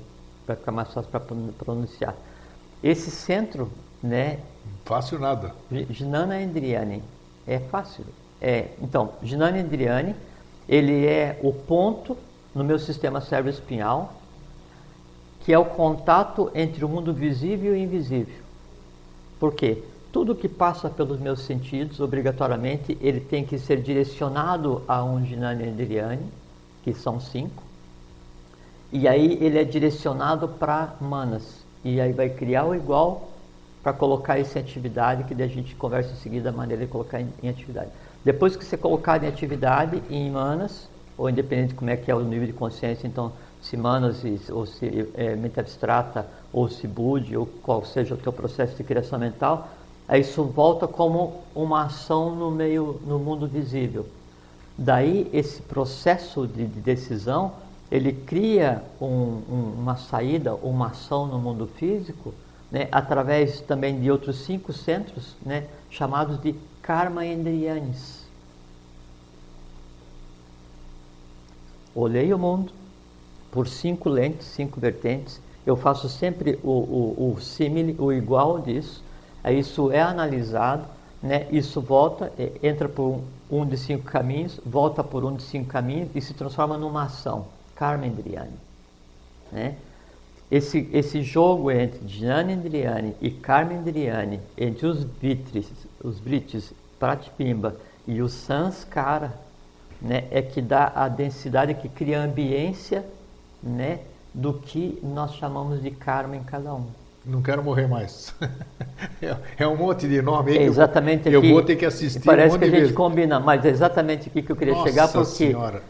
para 0.47 0.57
ficar 0.57 0.73
mais 0.73 0.93
fácil 0.93 1.11
para 1.11 1.21
pronunciar. 1.59 2.15
Esse 2.83 3.11
centro, 3.11 3.71
né? 4.03 4.39
Fácil 4.85 5.19
nada. 5.19 5.55
Ginana 5.91 6.41
Endriani. 6.41 7.03
É 7.47 7.59
fácil. 7.59 8.05
É, 8.41 8.69
então, 8.81 9.13
Ginana 9.23 9.59
Endriani, 9.59 10.15
ele 10.69 11.07
é 11.07 11.39
o 11.43 11.53
ponto 11.53 12.17
no 12.55 12.65
meu 12.65 12.79
sistema 12.79 13.21
cérebro-espinhal 13.21 14.15
que 15.41 15.53
é 15.53 15.59
o 15.59 15.65
contato 15.65 16.51
entre 16.55 16.85
o 16.85 16.89
mundo 16.89 17.13
visível 17.13 17.75
e 17.75 17.83
invisível. 17.83 18.37
Por 19.39 19.55
quê? 19.55 19.83
Tudo 20.13 20.35
que 20.35 20.49
passa 20.49 20.91
pelos 20.91 21.21
meus 21.21 21.41
sentidos, 21.41 22.01
obrigatoriamente, 22.01 22.99
ele 23.01 23.21
tem 23.21 23.45
que 23.45 23.59
ser 23.59 23.81
direcionado 23.81 24.83
a 24.89 25.05
um 25.05 25.25
Ginani 25.25 25.69
Andriani, 25.69 26.27
que 26.83 26.93
são 26.93 27.21
cinco. 27.21 27.63
E 28.93 29.07
aí 29.07 29.39
ele 29.41 29.59
é 29.59 29.65
direcionado 29.65 30.49
para 30.49 30.95
manas. 31.01 31.65
E 31.85 32.01
aí 32.01 32.13
vai 32.13 32.29
criar 32.29 32.65
o 32.65 32.75
igual 32.75 33.31
para 33.83 33.93
colocar 33.93 34.39
isso 34.39 34.59
em 34.59 34.61
atividade, 34.61 35.25
que 35.25 35.35
daí 35.35 35.47
a 35.47 35.51
gente 35.51 35.75
conversa 35.75 36.13
em 36.13 36.17
seguida 36.17 36.51
a 36.51 36.53
maneira 36.53 36.85
de 36.85 36.91
colocar 36.91 37.21
em, 37.21 37.29
em 37.43 37.49
atividade. 37.49 37.91
Depois 38.25 38.57
que 38.57 38.65
você 38.65 38.77
colocar 38.77 39.23
em 39.23 39.29
atividade, 39.29 40.03
em 40.11 40.31
manas, 40.31 40.89
ou 41.17 41.31
independente 41.31 41.69
de 41.69 41.75
como 41.75 41.91
é 41.91 41.97
que 41.97 42.11
é 42.11 42.15
o 42.15 42.21
nível 42.21 42.47
de 42.47 42.53
consciência, 42.53 43.07
então 43.07 43.33
se 43.63 43.77
manas 43.77 44.23
ou 44.51 44.67
se 44.67 45.09
é, 45.15 45.37
mente 45.37 45.61
abstrata, 45.61 46.27
ou 46.53 46.69
se 46.69 46.87
bude, 46.87 47.37
ou 47.37 47.47
qual 47.47 47.85
seja 47.85 48.15
o 48.15 48.17
teu 48.17 48.33
processo 48.33 48.77
de 48.77 48.83
criação 48.83 49.19
mental, 49.19 49.69
isso 50.19 50.43
volta 50.45 50.89
como 50.89 51.43
uma 51.55 51.85
ação 51.85 52.35
no 52.35 52.51
meio, 52.51 53.01
no 53.07 53.19
mundo 53.19 53.47
visível. 53.47 54.07
Daí 54.77 55.29
esse 55.33 55.63
processo 55.63 56.47
de, 56.47 56.67
de 56.67 56.81
decisão, 56.81 57.53
ele 57.91 58.13
cria 58.13 58.83
um, 59.01 59.07
um, 59.07 59.75
uma 59.79 59.97
saída, 59.97 60.55
uma 60.55 60.89
ação 60.89 61.27
no 61.27 61.39
mundo 61.39 61.69
físico, 61.77 62.33
né, 62.71 62.89
através 62.91 63.61
também 63.61 64.01
de 64.01 64.11
outros 64.11 64.45
cinco 64.45 64.73
centros, 64.73 65.37
né, 65.45 65.67
chamados 65.91 66.41
de 66.41 66.55
karma 66.83 67.27
endriyanis. 67.27 68.21
Olhei 71.95 72.33
o 72.33 72.39
mundo 72.39 72.73
por 73.51 73.67
cinco 73.67 74.09
lentes, 74.09 74.47
cinco 74.47 74.81
vertentes. 74.81 75.41
Eu 75.67 75.77
faço 75.77 76.09
sempre 76.09 76.59
o, 76.63 76.71
o, 76.71 77.37
o 77.99 78.05
o 78.05 78.13
igual 78.13 78.61
disso. 78.61 79.03
Isso 79.45 79.91
é 79.93 80.01
analisado, 80.01 80.85
né? 81.23 81.47
Isso 81.51 81.81
volta, 81.81 82.33
entra 82.63 82.89
por 82.89 83.23
um, 83.51 83.65
de 83.65 83.77
cinco 83.77 84.05
caminhos, 84.05 84.61
volta 84.65 85.05
por 85.05 85.25
um 85.25 85.35
de 85.35 85.43
cinco 85.43 85.69
caminhos 85.69 86.11
e 86.15 86.21
se 86.21 86.35
transforma 86.35 86.77
numa 86.77 87.05
ação, 87.05 87.47
karma 87.75 88.07
endriani, 88.07 88.57
né? 89.53 89.77
esse, 90.51 90.89
esse 90.93 91.23
jogo 91.23 91.71
entre 91.71 92.01
Jnanendriani 92.07 93.15
e 93.21 93.31
Karmendriani, 93.31 94.41
entre 94.59 94.87
os 94.87 95.05
Vitris, 95.05 95.71
os 96.03 96.19
Vritis, 96.19 96.73
Pratipimba 96.99 97.77
e 98.07 98.21
o 98.21 98.29
Sanskara, 98.29 99.33
né, 100.03 100.25
é 100.31 100.43
que 100.43 100.61
dá 100.61 100.93
a 100.95 101.09
densidade 101.09 101.75
que 101.75 101.89
cria 101.89 102.21
a 102.21 102.25
ambiência 102.25 103.07
né, 103.63 104.01
do 104.35 104.55
que 104.55 104.99
nós 105.03 105.35
chamamos 105.35 105.83
de 105.83 105.91
karma 105.91 106.37
em 106.37 106.43
cada 106.43 106.75
um. 106.75 106.87
Não 107.25 107.43
quero 107.43 107.63
morrer 107.63 107.87
mais. 107.87 108.35
é 109.59 109.67
um 109.67 109.77
monte 109.77 110.09
de 110.09 110.23
nome 110.23 110.53
aí 110.53 110.59
é 110.59 110.63
exatamente 110.63 111.29
eu, 111.29 111.39
aqui, 111.41 111.49
eu 111.49 111.55
vou 111.55 111.63
ter 111.63 111.77
que 111.77 111.85
assistir. 111.85 112.21
Parece 112.21 112.57
um 112.57 112.59
que 112.59 112.65
a 112.65 112.71
gente 112.71 112.93
combina, 112.95 113.39
mas 113.39 113.65
é 113.65 113.69
exatamente 113.69 114.29
aqui 114.29 114.41
que 114.43 114.51
eu 114.51 114.57
queria 114.57 114.73
Nossa 114.75 114.89
chegar, 114.89 115.09
porque 115.09 115.27
senhora. 115.27 115.83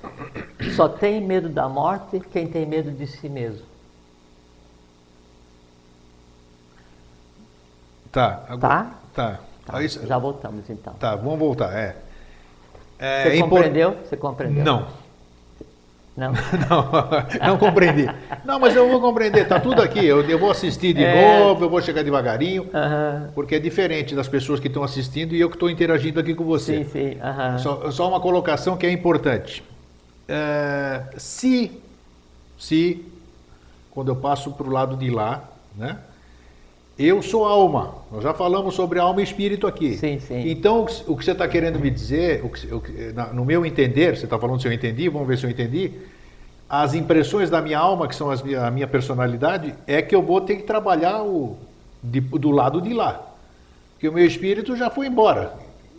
só 0.74 0.88
tem 0.88 1.20
medo 1.24 1.48
da 1.48 1.68
morte 1.68 2.20
quem 2.32 2.48
tem 2.48 2.66
medo 2.66 2.90
de 2.90 3.06
si 3.06 3.28
mesmo. 3.28 3.64
Tá. 8.10 8.44
Tá? 8.60 8.94
Tá. 9.14 9.40
Tá, 9.64 9.78
Aí- 9.78 9.88
Já 9.88 10.18
voltamos 10.18 10.68
então. 10.68 10.94
Tá, 10.94 11.14
vamos 11.14 11.38
voltar. 11.38 11.72
É. 11.72 11.96
É, 12.98 13.22
Você 13.22 13.28
é 13.28 13.36
impor- 13.36 13.50
compreendeu? 13.50 13.96
Você 14.04 14.16
compreendeu? 14.16 14.64
Não. 14.64 14.86
Não. 16.20 16.32
Não, 16.68 17.48
não 17.48 17.56
compreendi. 17.58 18.06
Não, 18.44 18.60
mas 18.60 18.76
eu 18.76 18.86
vou 18.90 19.00
compreender, 19.00 19.48
tá 19.48 19.58
tudo 19.58 19.80
aqui. 19.80 20.04
Eu, 20.04 20.20
eu 20.28 20.38
vou 20.38 20.50
assistir 20.50 20.92
de 20.92 21.02
É. 21.02 21.38
novo, 21.40 21.64
eu 21.64 21.70
vou 21.70 21.80
chegar 21.80 22.02
devagarinho, 22.02 22.68
Aham. 22.74 23.30
porque 23.34 23.54
é 23.54 23.58
diferente 23.58 24.14
das 24.14 24.28
pessoas 24.28 24.60
que 24.60 24.66
estão 24.68 24.82
assistindo 24.82 25.34
e 25.34 25.40
eu 25.40 25.48
que 25.48 25.56
estou 25.56 25.70
interagindo 25.70 26.20
aqui 26.20 26.34
com 26.34 26.44
você. 26.44 26.84
Sim, 26.84 26.90
sim. 26.90 27.18
aham. 27.22 27.56
Só, 27.58 27.90
só 27.90 28.08
uma 28.08 28.20
colocação 28.20 28.76
que 28.76 28.84
é 28.86 28.92
importante. 28.92 29.62
É, 30.28 31.04
se, 31.16 31.72
se, 32.58 33.02
quando 33.90 34.08
eu 34.12 34.16
passo 34.16 34.52
para 34.52 34.66
o 34.66 34.70
lado 34.70 34.96
de 34.96 35.08
lá, 35.10 35.42
né? 35.74 35.96
Eu 37.02 37.22
sou 37.22 37.46
alma. 37.46 37.94
Nós 38.12 38.22
já 38.22 38.34
falamos 38.34 38.74
sobre 38.74 38.98
alma 38.98 39.20
e 39.20 39.24
espírito 39.24 39.66
aqui. 39.66 39.96
Sim, 39.96 40.18
sim. 40.20 40.50
Então, 40.50 40.82
o 41.06 41.16
que- 41.16 41.24
você 41.24 41.30
está 41.32 41.48
querendo 41.48 41.78
me 41.80 41.90
dizer, 41.90 42.44
o 42.44 42.50
que- 42.50 42.74
o 42.74 42.78
que- 42.80 42.92
no 43.32 43.42
meu 43.44 43.64
entender, 43.64 44.16
você 44.16 44.24
está 44.26 44.38
falando 44.38 44.60
se 44.60 44.68
eu 44.68 44.72
entendi, 44.72 45.08
vamos 45.08 45.26
ver 45.26 45.38
se 45.38 45.46
eu 45.46 45.50
entendi. 45.50 45.92
As 46.68 46.92
impressões 46.94 47.48
da 47.48 47.62
minha 47.62 47.78
alma, 47.78 48.06
que 48.06 48.14
são 48.14 48.30
as 48.30 48.44
a 48.44 48.70
minha 48.70 48.86
personalidade, 48.86 49.74
é 49.86 50.02
que 50.02 50.14
eu 50.14 50.20
vou 50.22 50.42
ter 50.42 50.56
que 50.56 50.62
trabalhar 50.64 51.22
o, 51.22 51.56
de- 52.02 52.20
do 52.20 52.50
lado 52.50 52.82
de 52.82 52.92
lá. 52.92 53.20
Porque 53.94 54.06
o 54.08 54.12
meu 54.12 54.26
espírito 54.26 54.76
já 54.76 54.90
foi 54.90 55.06
embora. 55.06 55.54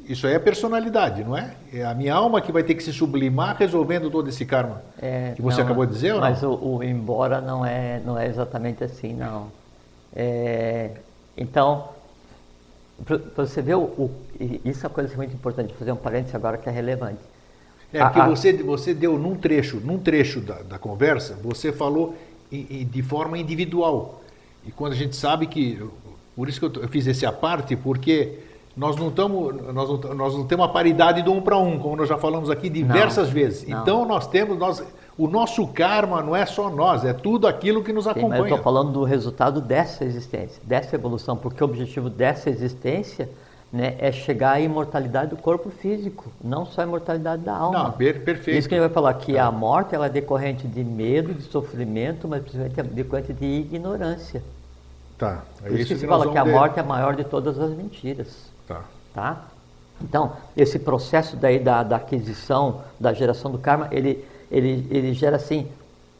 Isso 0.07 0.27
aí 0.27 0.33
é 0.33 0.39
personalidade, 0.39 1.23
não 1.23 1.35
é? 1.37 1.51
É 1.73 1.83
a 1.83 1.93
minha 1.95 2.13
alma 2.13 2.41
que 2.41 2.51
vai 2.51 2.63
ter 2.63 2.75
que 2.75 2.83
se 2.83 2.93
sublimar 2.93 3.55
resolvendo 3.57 4.09
todo 4.11 4.29
esse 4.29 4.45
karma. 4.45 4.81
É, 5.01 5.33
que 5.35 5.41
você 5.41 5.57
não, 5.57 5.65
acabou 5.65 5.85
de 5.85 5.93
dizer 5.93 6.13
ou 6.13 6.21
não? 6.21 6.27
Mas 6.29 6.43
o, 6.43 6.53
o 6.53 6.83
embora 6.83 7.41
não 7.41 7.65
é, 7.65 7.99
não 8.05 8.17
é 8.19 8.27
exatamente 8.27 8.83
assim, 8.83 9.13
não. 9.13 9.47
É, 10.15 10.91
então, 11.37 11.89
para 13.05 13.17
você 13.45 13.61
ver, 13.61 13.75
o, 13.75 13.81
o- 13.81 14.11
e 14.39 14.61
isso 14.65 14.85
é 14.85 14.87
uma 14.89 14.93
coisa 14.93 15.15
muito 15.15 15.33
importante, 15.33 15.69
vou 15.69 15.77
fazer 15.77 15.91
um 15.91 15.95
parênteses 15.97 16.35
agora 16.35 16.57
que 16.57 16.67
é 16.69 16.71
relevante. 16.71 17.19
É, 17.93 18.03
porque 18.03 18.19
a- 18.19 18.27
você, 18.27 18.53
você 18.53 18.93
deu 18.93 19.17
num 19.17 19.35
trecho, 19.35 19.77
num 19.77 19.97
trecho 19.99 20.39
da, 20.41 20.61
da 20.61 20.79
conversa, 20.79 21.37
você 21.41 21.71
falou 21.71 22.15
em- 22.51 22.67
em- 22.69 22.85
de 22.85 23.01
forma 23.01 23.37
individual. 23.37 24.21
E 24.65 24.71
quando 24.71 24.93
a 24.93 24.95
gente 24.95 25.15
sabe 25.15 25.47
que. 25.47 25.81
Por 26.35 26.47
isso 26.47 26.59
que 26.59 26.77
eu, 26.77 26.83
eu 26.83 26.87
fiz 26.89 27.05
esse 27.07 27.25
à 27.25 27.31
parte, 27.31 27.75
porque 27.75 28.39
nós 28.77 28.95
não, 28.95 29.11
tamo, 29.11 29.51
nós, 29.51 29.89
não, 29.89 30.13
nós 30.15 30.33
não 30.35 30.45
temos 30.45 30.65
a 30.65 30.69
paridade 30.69 31.21
do 31.21 31.31
um 31.33 31.41
para 31.41 31.57
um, 31.57 31.77
como 31.79 31.95
nós 31.95 32.07
já 32.07 32.17
falamos 32.17 32.49
aqui 32.49 32.69
diversas 32.69 33.27
Não, 33.27 33.33
vezes. 33.33 33.67
não. 33.67 33.81
Então 33.81 34.05
nós 34.05 34.27
temos. 34.27 34.57
Nós, 34.57 34.81
o 35.17 35.27
nosso 35.27 35.67
karma 35.67 36.21
não 36.21 36.35
é 36.35 36.45
só 36.45 36.69
nós, 36.69 37.03
é 37.05 37.13
tudo 37.13 37.47
aquilo 37.47 37.83
que 37.83 37.91
nos 37.93 38.05
Sim, 38.05 38.09
mas 38.11 38.17
eu 38.17 38.25
acompanha. 38.27 38.43
estou 38.49 38.63
falando 38.63 38.91
do 38.91 39.03
resultado 39.03 39.61
dessa 39.61 40.03
existência, 40.05 40.61
dessa 40.63 40.95
evolução, 40.95 41.35
porque 41.37 41.63
o 41.63 41.65
objetivo 41.67 42.09
dessa 42.09 42.49
existência 42.49 43.29
né, 43.71 43.95
é 43.99 44.11
chegar 44.11 44.53
à 44.53 44.59
imortalidade 44.59 45.29
do 45.29 45.37
corpo 45.37 45.69
físico, 45.69 46.29
não 46.43 46.65
só 46.65 46.81
a 46.81 46.83
imortalidade 46.85 47.41
da 47.43 47.55
alma. 47.55 47.83
Não, 47.83 47.91
per- 47.91 48.23
perfeito. 48.23 48.57
Isso 48.57 48.67
que 48.67 48.75
a 48.75 48.77
gente 48.79 48.87
vai 48.87 48.93
falar, 48.93 49.13
que 49.13 49.37
a 49.37 49.49
morte 49.51 49.95
ela 49.95 50.07
é 50.07 50.09
decorrente 50.09 50.67
de 50.67 50.83
medo, 50.83 51.33
de 51.33 51.43
sofrimento, 51.43 52.27
mas 52.27 52.41
principalmente 52.41 52.79
é 52.79 52.83
decorrente 52.83 53.33
de 53.33 53.45
ignorância. 53.45 54.43
Tá, 55.17 55.43
é 55.63 55.69
Por 55.69 55.79
isso, 55.79 55.93
que 55.93 55.99
se 55.99 56.05
nós 56.07 56.19
fala 56.19 56.31
que 56.31 56.37
a 56.37 56.43
ver. 56.43 56.51
morte 56.51 56.77
é 56.79 56.81
a 56.81 56.85
maior 56.85 57.15
de 57.15 57.23
todas 57.23 57.59
as 57.59 57.71
mentiras. 57.71 58.51
Tá. 58.67 58.81
Tá? 59.13 59.43
Então, 60.01 60.33
esse 60.57 60.79
processo 60.79 61.35
daí 61.35 61.59
da, 61.59 61.83
da 61.83 61.97
aquisição, 61.97 62.81
da 62.99 63.13
geração 63.13 63.51
do 63.51 63.57
karma, 63.59 63.87
ele, 63.91 64.25
ele, 64.51 64.87
ele 64.89 65.13
gera 65.13 65.37
assim, 65.37 65.67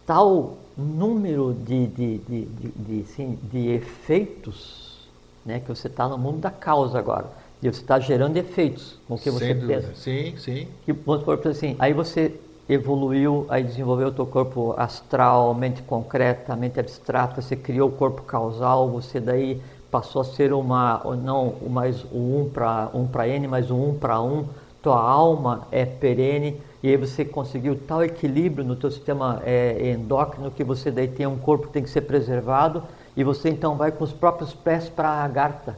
tal 0.05 0.57
número 0.77 1.53
de, 1.53 1.87
de, 1.87 2.17
de, 2.19 2.45
de, 2.45 3.01
assim, 3.01 3.37
de 3.51 3.69
efeitos, 3.69 5.07
né, 5.45 5.59
que 5.59 5.67
você 5.67 5.87
está 5.87 6.07
no 6.07 6.17
mundo 6.17 6.39
da 6.39 6.51
causa 6.51 6.97
agora. 6.97 7.27
E 7.61 7.69
você 7.69 7.81
está 7.81 7.99
gerando 7.99 8.37
efeitos 8.37 8.97
com 9.07 9.15
o 9.15 9.17
que 9.17 9.29
você 9.29 9.53
dúvida. 9.53 9.81
pensa. 9.81 9.95
Sim, 9.95 10.35
sim. 10.37 10.67
Que, 10.83 10.93
vamos 10.93 11.21
supor 11.21 11.39
assim, 11.47 11.75
aí 11.77 11.93
você 11.93 12.33
evoluiu, 12.67 13.45
aí 13.49 13.63
desenvolveu 13.63 14.07
o 14.07 14.11
teu 14.11 14.25
corpo 14.25 14.73
astral, 14.77 15.53
mente 15.53 15.81
concreta, 15.83 16.55
mente 16.55 16.79
abstrata, 16.79 17.41
você 17.41 17.55
criou 17.55 17.89
o 17.89 17.91
corpo 17.91 18.21
causal, 18.23 18.89
você 18.89 19.19
daí 19.19 19.61
passou 19.91 20.21
a 20.21 20.25
ser 20.25 20.53
uma, 20.53 21.01
ou 21.03 21.15
não 21.15 21.53
mais 21.69 22.03
o 22.05 22.17
um 22.17 22.49
para 22.51 22.89
um 22.93 23.05
para 23.05 23.27
N, 23.27 23.47
mas 23.47 23.69
o 23.69 23.75
um 23.75 23.93
para 23.93 24.21
um, 24.21 24.45
tua 24.81 24.99
alma 24.99 25.67
é 25.69 25.85
perene, 25.85 26.59
e 26.83 26.89
aí 26.89 26.97
você 26.97 27.23
conseguiu 27.23 27.79
tal 27.87 28.03
equilíbrio 28.03 28.65
no 28.65 28.75
teu 28.75 28.89
sistema 28.89 29.41
é, 29.45 29.91
endócrino 29.91 30.49
que 30.49 30.63
você 30.63 30.89
daí 30.89 31.07
tem 31.07 31.27
um 31.27 31.37
corpo 31.37 31.67
que 31.67 31.73
tem 31.73 31.83
que 31.83 31.89
ser 31.89 32.01
preservado, 32.01 32.83
e 33.15 33.23
você 33.23 33.49
então 33.49 33.75
vai 33.75 33.91
com 33.91 34.03
os 34.03 34.13
próprios 34.13 34.53
pés 34.53 34.89
para 34.89 35.09
a 35.09 35.23
Agartha. 35.23 35.77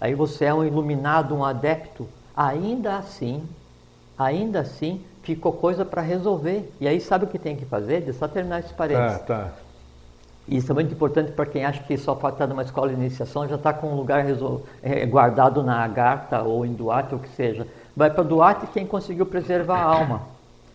Aí 0.00 0.14
você 0.14 0.46
é 0.46 0.54
um 0.54 0.64
iluminado, 0.64 1.34
um 1.34 1.44
adepto. 1.44 2.06
Ainda 2.36 2.96
assim, 2.96 3.42
ainda 4.18 4.60
assim, 4.60 5.00
ficou 5.22 5.52
coisa 5.52 5.84
para 5.84 6.02
resolver. 6.02 6.70
E 6.80 6.86
aí 6.86 7.00
sabe 7.00 7.24
o 7.24 7.28
que 7.28 7.38
tem 7.38 7.56
que 7.56 7.64
fazer? 7.64 8.06
Eu 8.06 8.12
só 8.12 8.28
terminar 8.28 8.60
esse 8.60 8.70
Tá, 8.70 8.74
parênteses. 8.74 9.22
tá. 9.22 9.52
Isso 10.46 10.70
é 10.70 10.74
muito 10.74 10.92
importante 10.92 11.32
para 11.32 11.46
quem 11.46 11.64
acha 11.64 11.82
que 11.84 11.96
só 11.96 12.12
estar 12.12 12.46
numa 12.46 12.62
escola 12.62 12.88
de 12.88 12.94
iniciação, 12.94 13.48
já 13.48 13.54
está 13.54 13.72
com 13.72 13.92
um 13.92 13.96
lugar 13.96 14.26
eh, 14.82 15.06
guardado 15.06 15.62
na 15.62 15.82
Agartha 15.82 16.42
ou 16.42 16.66
em 16.66 16.74
Duarte 16.74 17.14
ou 17.14 17.20
o 17.20 17.22
que 17.22 17.30
seja. 17.30 17.66
Vai 17.96 18.10
para 18.10 18.22
Duarte 18.24 18.66
quem 18.72 18.86
conseguiu 18.86 19.26
preservar 19.26 19.78
a 19.78 19.82
alma. 19.84 20.22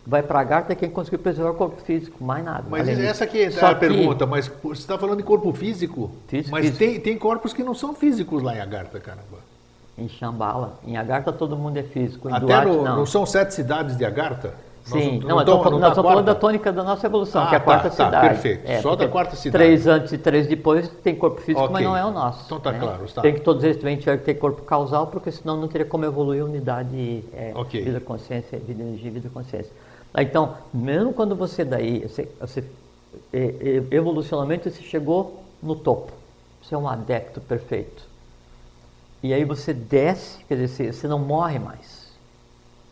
Vai 0.06 0.22
para 0.22 0.40
Agartha 0.40 0.74
quem 0.74 0.88
conseguiu 0.88 1.18
preservar 1.18 1.50
o 1.50 1.54
corpo 1.54 1.80
físico, 1.82 2.24
mais 2.24 2.42
nada. 2.42 2.64
Mas 2.70 2.88
essa 2.88 3.24
aqui 3.24 3.42
é 3.42 3.50
Só 3.50 3.66
a 3.66 3.74
que- 3.74 3.80
pergunta, 3.80 4.26
mas 4.26 4.48
você 4.62 4.80
está 4.80 4.96
falando 4.98 5.18
de 5.18 5.22
corpo 5.22 5.52
físico? 5.52 6.10
Físico, 6.26 6.50
mas 6.50 6.64
físico. 6.66 6.78
Tem, 6.78 7.00
tem 7.00 7.18
corpos 7.18 7.52
que 7.52 7.62
não 7.62 7.74
são 7.74 7.94
físicos 7.94 8.42
lá 8.42 8.56
em 8.56 8.60
Agartha, 8.60 8.98
caramba. 8.98 9.38
Em 9.98 10.08
Shambhala. 10.08 10.78
Em 10.86 10.96
Agartha 10.96 11.30
todo 11.32 11.54
mundo 11.54 11.76
é 11.76 11.82
físico. 11.82 12.30
Em 12.30 12.32
Até 12.32 12.46
Duarte, 12.46 12.70
no, 12.70 12.82
não. 12.82 12.96
não 12.96 13.06
são 13.06 13.26
sete 13.26 13.52
cidades 13.52 13.96
de 13.98 14.04
Agartha? 14.04 14.54
Sim, 14.84 15.20
Nós 15.20 15.46
não, 15.46 15.62
falando, 15.62 15.80
tá 15.82 15.94
falando 16.02 16.24
da 16.24 16.34
tônica 16.34 16.72
da 16.72 16.82
nossa 16.82 17.06
evolução, 17.06 17.42
Ah, 17.42 17.48
que 17.48 17.54
é 17.54 17.58
a 17.58 17.60
tá, 17.60 17.64
quarta 17.64 17.90
tá, 17.90 18.04
cidade. 18.04 18.28
perfeito. 18.28 18.62
É, 18.68 18.80
Só 18.80 18.96
da 18.96 19.06
quarta 19.08 19.36
cidade. 19.36 19.64
Três 19.64 19.86
antes 19.86 20.12
e 20.12 20.18
três 20.18 20.46
depois 20.46 20.88
tem 21.02 21.14
corpo 21.14 21.40
físico, 21.40 21.60
Ok. 21.60 21.72
mas 21.72 21.84
não 21.84 21.96
é 21.96 22.04
o 22.04 22.10
nosso. 22.10 22.44
Então 22.46 22.58
tá 22.58 22.72
né? 22.72 22.78
claro, 22.78 23.04
está. 23.04 23.20
Tem 23.22 23.34
que 23.34 23.40
todos 23.40 23.62
eles 23.62 23.76
também 23.76 23.96
tiver 23.98 24.16
que 24.18 24.24
ter 24.24 24.34
corpo 24.34 24.62
causal, 24.62 25.06
porque 25.06 25.30
senão 25.30 25.56
não 25.56 25.68
teria 25.68 25.86
como 25.86 26.04
evoluir 26.04 26.42
a 26.42 26.44
unidade 26.46 27.24
é, 27.32 27.52
Ok. 27.54 27.82
vida 27.82 28.00
consciência, 28.00 28.58
vida 28.58 28.82
energia, 28.82 29.10
vida 29.10 29.28
consciência. 29.32 29.70
Então, 30.16 30.54
mesmo 30.72 31.12
quando 31.12 31.36
você 31.36 31.64
daí, 31.64 32.00
você, 32.00 32.28
você 32.40 32.64
evolucionalmente 33.90 34.70
você 34.70 34.82
chegou 34.82 35.42
no 35.62 35.74
topo, 35.76 36.12
você 36.62 36.74
é 36.74 36.78
um 36.78 36.88
adepto 36.88 37.40
perfeito. 37.40 38.02
E 39.22 39.34
aí 39.34 39.44
você 39.44 39.72
desce, 39.74 40.38
quer 40.48 40.56
dizer, 40.56 40.92
você 40.92 41.06
não 41.06 41.18
morre 41.18 41.58
mais. 41.58 41.89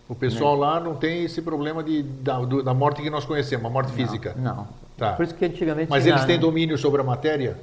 O 0.09 0.15
pessoal 0.15 0.55
né? 0.55 0.61
lá 0.61 0.81
não 0.81 0.95
tem 0.95 1.25
esse 1.25 1.43
problema 1.43 1.83
de, 1.83 2.03
da, 2.03 2.39
do, 2.41 2.63
da 2.63 2.73
morte 2.73 3.03
que 3.03 3.11
nós 3.11 3.25
conhecemos, 3.25 3.67
a 3.67 3.71
morte 3.71 3.89
não, 3.89 3.95
física. 3.95 4.35
Não. 4.39 4.67
Tá. 4.97 5.13
Por 5.13 5.25
isso 5.25 5.35
que 5.35 5.45
antigamente. 5.45 5.91
Mas 5.91 6.07
eles 6.07 6.25
têm 6.25 6.37
né? 6.37 6.41
domínio 6.41 6.79
sobre 6.79 7.01
a 7.01 7.05
matéria? 7.05 7.57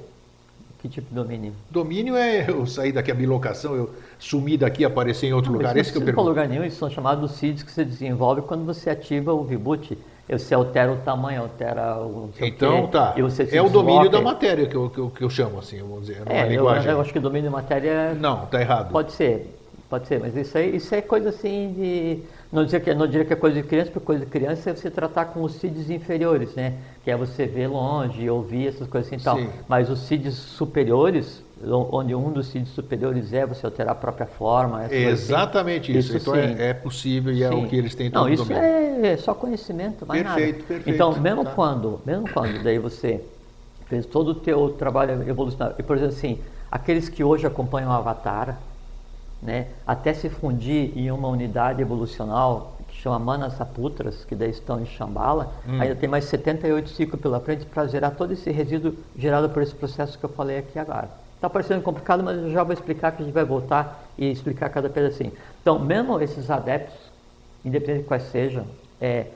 Que 0.80 0.88
tipo 0.88 1.10
de 1.10 1.16
domínio? 1.16 1.54
Domínio 1.72 2.16
é 2.16 2.48
eu 2.48 2.66
sair 2.68 2.92
daqui 2.92 3.12
a 3.12 3.16
bilocação, 3.16 3.76
eu 3.76 3.90
sumir 4.20 4.60
daqui, 4.60 4.86
aparecer 4.86 5.28
em 5.28 5.34
outro 5.34 5.52
não, 5.52 5.58
lugar. 5.58 5.76
Esse 5.76 5.92
que 5.92 5.98
eu 5.98 6.04
pergunto. 6.04 6.30
Lugar 6.30 6.48
nenhum, 6.48 6.64
isso 6.64 6.78
são 6.78 6.90
chamados 6.90 7.32
CIDs 7.32 7.64
que 7.64 7.72
se 7.72 7.84
desenvolve 7.84 8.44
quando 8.44 8.64
você 8.64 8.92
ativa 8.92 9.34
o 9.34 9.46
reboot. 9.46 9.98
Você 10.30 10.56
altera 10.56 10.92
o 10.92 10.98
tamanho, 10.98 11.42
altera 11.42 12.00
o. 12.00 12.32
Então, 12.40 12.88
tá. 12.88 13.14
é 13.52 13.62
o 13.62 13.70
domínio 13.70 14.10
da 14.10 14.22
matéria 14.22 14.66
que 14.66 14.76
eu, 14.76 14.90
que 14.90 14.98
eu, 14.98 15.10
que 15.10 15.24
eu 15.24 15.30
chamo, 15.30 15.60
assim, 15.60 15.80
vamos 15.80 16.08
dizer. 16.08 16.24
É, 16.26 16.48
eu, 16.48 16.68
eu, 16.68 17.02
acho 17.02 17.12
que 17.12 17.20
o 17.20 17.22
domínio 17.22 17.52
da 17.52 17.58
matéria. 17.58 18.16
Não, 18.16 18.46
tá 18.48 18.60
errado. 18.60 18.92
Pode 18.92 19.12
ser, 19.12 19.56
pode 19.96 20.08
ser, 20.08 20.20
mas 20.20 20.36
isso 20.36 20.58
aí 20.58 20.76
isso 20.76 20.94
é 20.94 21.02
coisa 21.02 21.30
assim 21.30 21.74
de 21.74 22.20
não, 22.52 22.66
dizer 22.66 22.82
que, 22.82 22.94
não 22.94 23.08
diria 23.08 23.26
que 23.26 23.34
é 23.34 23.36
coisa 23.36 23.62
de 23.62 23.68
criança, 23.68 23.92
porque 23.92 24.06
coisa 24.06 24.26
de 24.26 24.32
criança 24.32 24.70
é 24.70 24.76
você 24.76 24.92
tratar 24.92 25.26
com 25.26 25.42
os 25.42 25.54
CIDs 25.54 25.90
inferiores, 25.90 26.54
né? 26.54 26.74
Que 27.04 27.12
é 27.12 27.18
você 27.18 27.46
ver 27.46 27.68
longe, 27.68 28.30
ouvir 28.30 28.68
essas 28.68 28.88
coisas 28.88 29.12
assim 29.12 29.22
e 29.22 29.24
tal. 29.24 29.40
Mas 29.68 29.90
os 29.90 30.00
CIDs 30.00 30.36
superiores, 30.36 31.44
onde 31.64 32.14
um 32.14 32.32
dos 32.32 32.48
CIDs 32.48 32.70
superiores 32.70 33.34
é 33.34 33.46
você 33.46 33.66
alterar 33.66 33.94
a 33.94 33.96
própria 33.96 34.26
forma. 34.26 34.82
Assim. 34.82 34.96
Exatamente 34.96 35.92
assim. 35.92 36.00
isso. 36.00 36.18
isso. 36.18 36.30
Então 36.30 36.36
é, 36.36 36.70
é, 36.70 36.74
possível 36.74 37.34
e 37.34 37.38
sim. 37.38 37.44
é 37.44 37.50
o 37.50 37.68
que 37.68 37.76
eles 37.76 37.96
têm 37.96 38.12
todo 38.12 38.24
Não, 38.24 38.34
isso 38.34 38.52
é, 38.52 39.14
é 39.14 39.18
só 39.18 39.34
conhecimento, 39.34 40.06
mais 40.06 40.22
perfeito, 40.22 40.56
nada. 40.58 40.68
Perfeito, 40.68 40.90
Então, 40.90 41.20
mesmo 41.20 41.44
tá. 41.46 41.52
quando, 41.52 42.02
mesmo 42.06 42.30
quando 42.32 42.62
daí 42.64 42.80
você 42.80 43.22
fez 43.88 44.06
todo 44.06 44.30
o 44.30 44.36
teu 44.36 44.70
trabalho 44.70 45.28
evolucionário, 45.28 45.76
e 45.80 45.84
por 45.84 45.96
exemplo 45.96 46.16
assim, 46.16 46.40
aqueles 46.72 47.08
que 47.10 47.24
hoje 47.24 47.46
acompanham 47.48 47.90
o 47.90 47.94
Avatar, 47.94 48.58
né, 49.46 49.68
até 49.86 50.14
se 50.14 50.30
fundir 50.30 50.98
em 50.98 51.12
uma 51.12 51.28
unidade 51.28 51.82
evolucional 51.82 52.74
que 52.88 52.98
chama 52.98 53.20
Manasaputras, 53.20 54.26
que 54.26 54.36
daí 54.36 54.50
estão 54.50 54.82
em 54.82 54.86
Shambhala, 54.86 55.54
hum. 55.68 55.80
ainda 55.80 55.96
tem 55.96 56.10
mais 56.10 56.26
78 56.26 56.90
ciclos 56.90 57.22
pela 57.22 57.40
frente 57.40 57.66
para 57.66 57.88
gerar 57.88 58.12
todo 58.12 58.34
esse 58.34 58.50
resíduo 58.52 58.96
gerado 59.18 59.50
por 59.50 59.62
esse 59.62 59.76
processo 59.76 60.18
que 60.18 60.24
eu 60.24 60.30
falei 60.30 60.58
aqui 60.58 60.80
agora. 60.80 61.10
Está 61.36 61.50
parecendo 61.50 61.82
complicado, 61.82 62.24
mas 62.24 62.38
eu 62.38 62.52
já 62.52 62.64
vou 62.64 62.74
explicar 62.74 63.12
que 63.12 63.22
a 63.22 63.26
gente 63.26 63.34
vai 63.34 63.46
voltar 63.46 64.04
e 64.18 64.32
explicar 64.32 64.70
cada 64.70 64.90
pedacinho. 64.90 65.32
Então, 65.62 65.78
mesmo 65.78 66.20
esses 66.20 66.50
adeptos, 66.50 66.96
independente 67.64 68.02
de 68.02 68.08
quais 68.08 68.24
sejam, 68.32 68.66
é, 69.00 69.28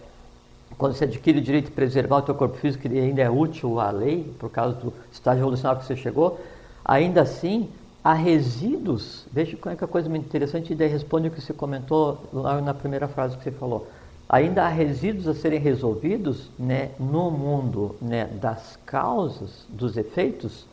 quando 0.77 0.94
você 0.94 1.03
adquire 1.03 1.40
o 1.40 1.41
direito 1.41 1.65
de 1.65 1.72
preservar 1.72 2.18
o 2.18 2.22
teu 2.22 2.34
corpo 2.34 2.57
físico, 2.57 2.88
que 2.88 2.98
ainda 2.98 3.22
é 3.22 3.30
útil 3.30 3.80
à 3.80 3.91
lei, 3.91 4.34
por 4.40 4.49
causa 4.49 4.76
do 4.76 4.94
estágio 5.11 5.41
evolucionário 5.41 5.81
que 5.81 5.88
você 5.88 5.95
chegou, 5.95 6.40
ainda 6.86 7.22
assim, 7.22 7.69
há 8.03 8.13
resíduos, 8.13 9.26
veja 9.31 9.57
como 9.57 9.73
é 9.73 9.77
que 9.77 9.84
é 9.84 9.88
coisa 9.88 10.09
muito 10.09 10.26
interessante, 10.26 10.73
e 10.73 10.76
daí 10.76 10.88
responde 10.88 11.27
o 11.27 11.31
que 11.31 11.41
você 11.41 11.53
comentou 11.53 12.30
lá 12.31 12.61
na 12.61 12.73
primeira 12.73 13.07
frase 13.07 13.38
que 13.38 13.43
você 13.43 13.51
falou. 13.51 13.88
Ainda 14.27 14.63
há 14.63 14.69
resíduos 14.69 15.27
a 15.27 15.34
serem 15.34 15.59
resolvidos 15.59 16.49
né, 16.57 16.91
no 16.99 17.31
mundo 17.31 17.95
né, 18.01 18.26
das 18.26 18.77
causas, 18.85 19.65
dos 19.69 19.97
efeitos, 19.97 20.65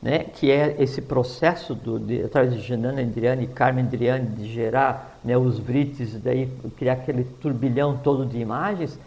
né, 0.00 0.20
que 0.20 0.50
é 0.50 0.76
esse 0.80 1.00
processo 1.00 1.74
do, 1.74 1.98
de, 1.98 2.22
através 2.22 2.54
de 2.54 2.60
Janana 2.60 3.00
Indriani 3.00 3.44
e 3.44 3.48
Carmen 3.48 3.84
Indriani 3.84 4.26
de 4.30 4.52
gerar 4.52 5.20
né, 5.22 5.36
os 5.36 5.58
vrites, 5.58 6.20
daí 6.20 6.50
criar 6.76 6.94
aquele 6.94 7.24
turbilhão 7.24 7.98
todo 8.02 8.26
de 8.26 8.38
imagens, 8.38 8.98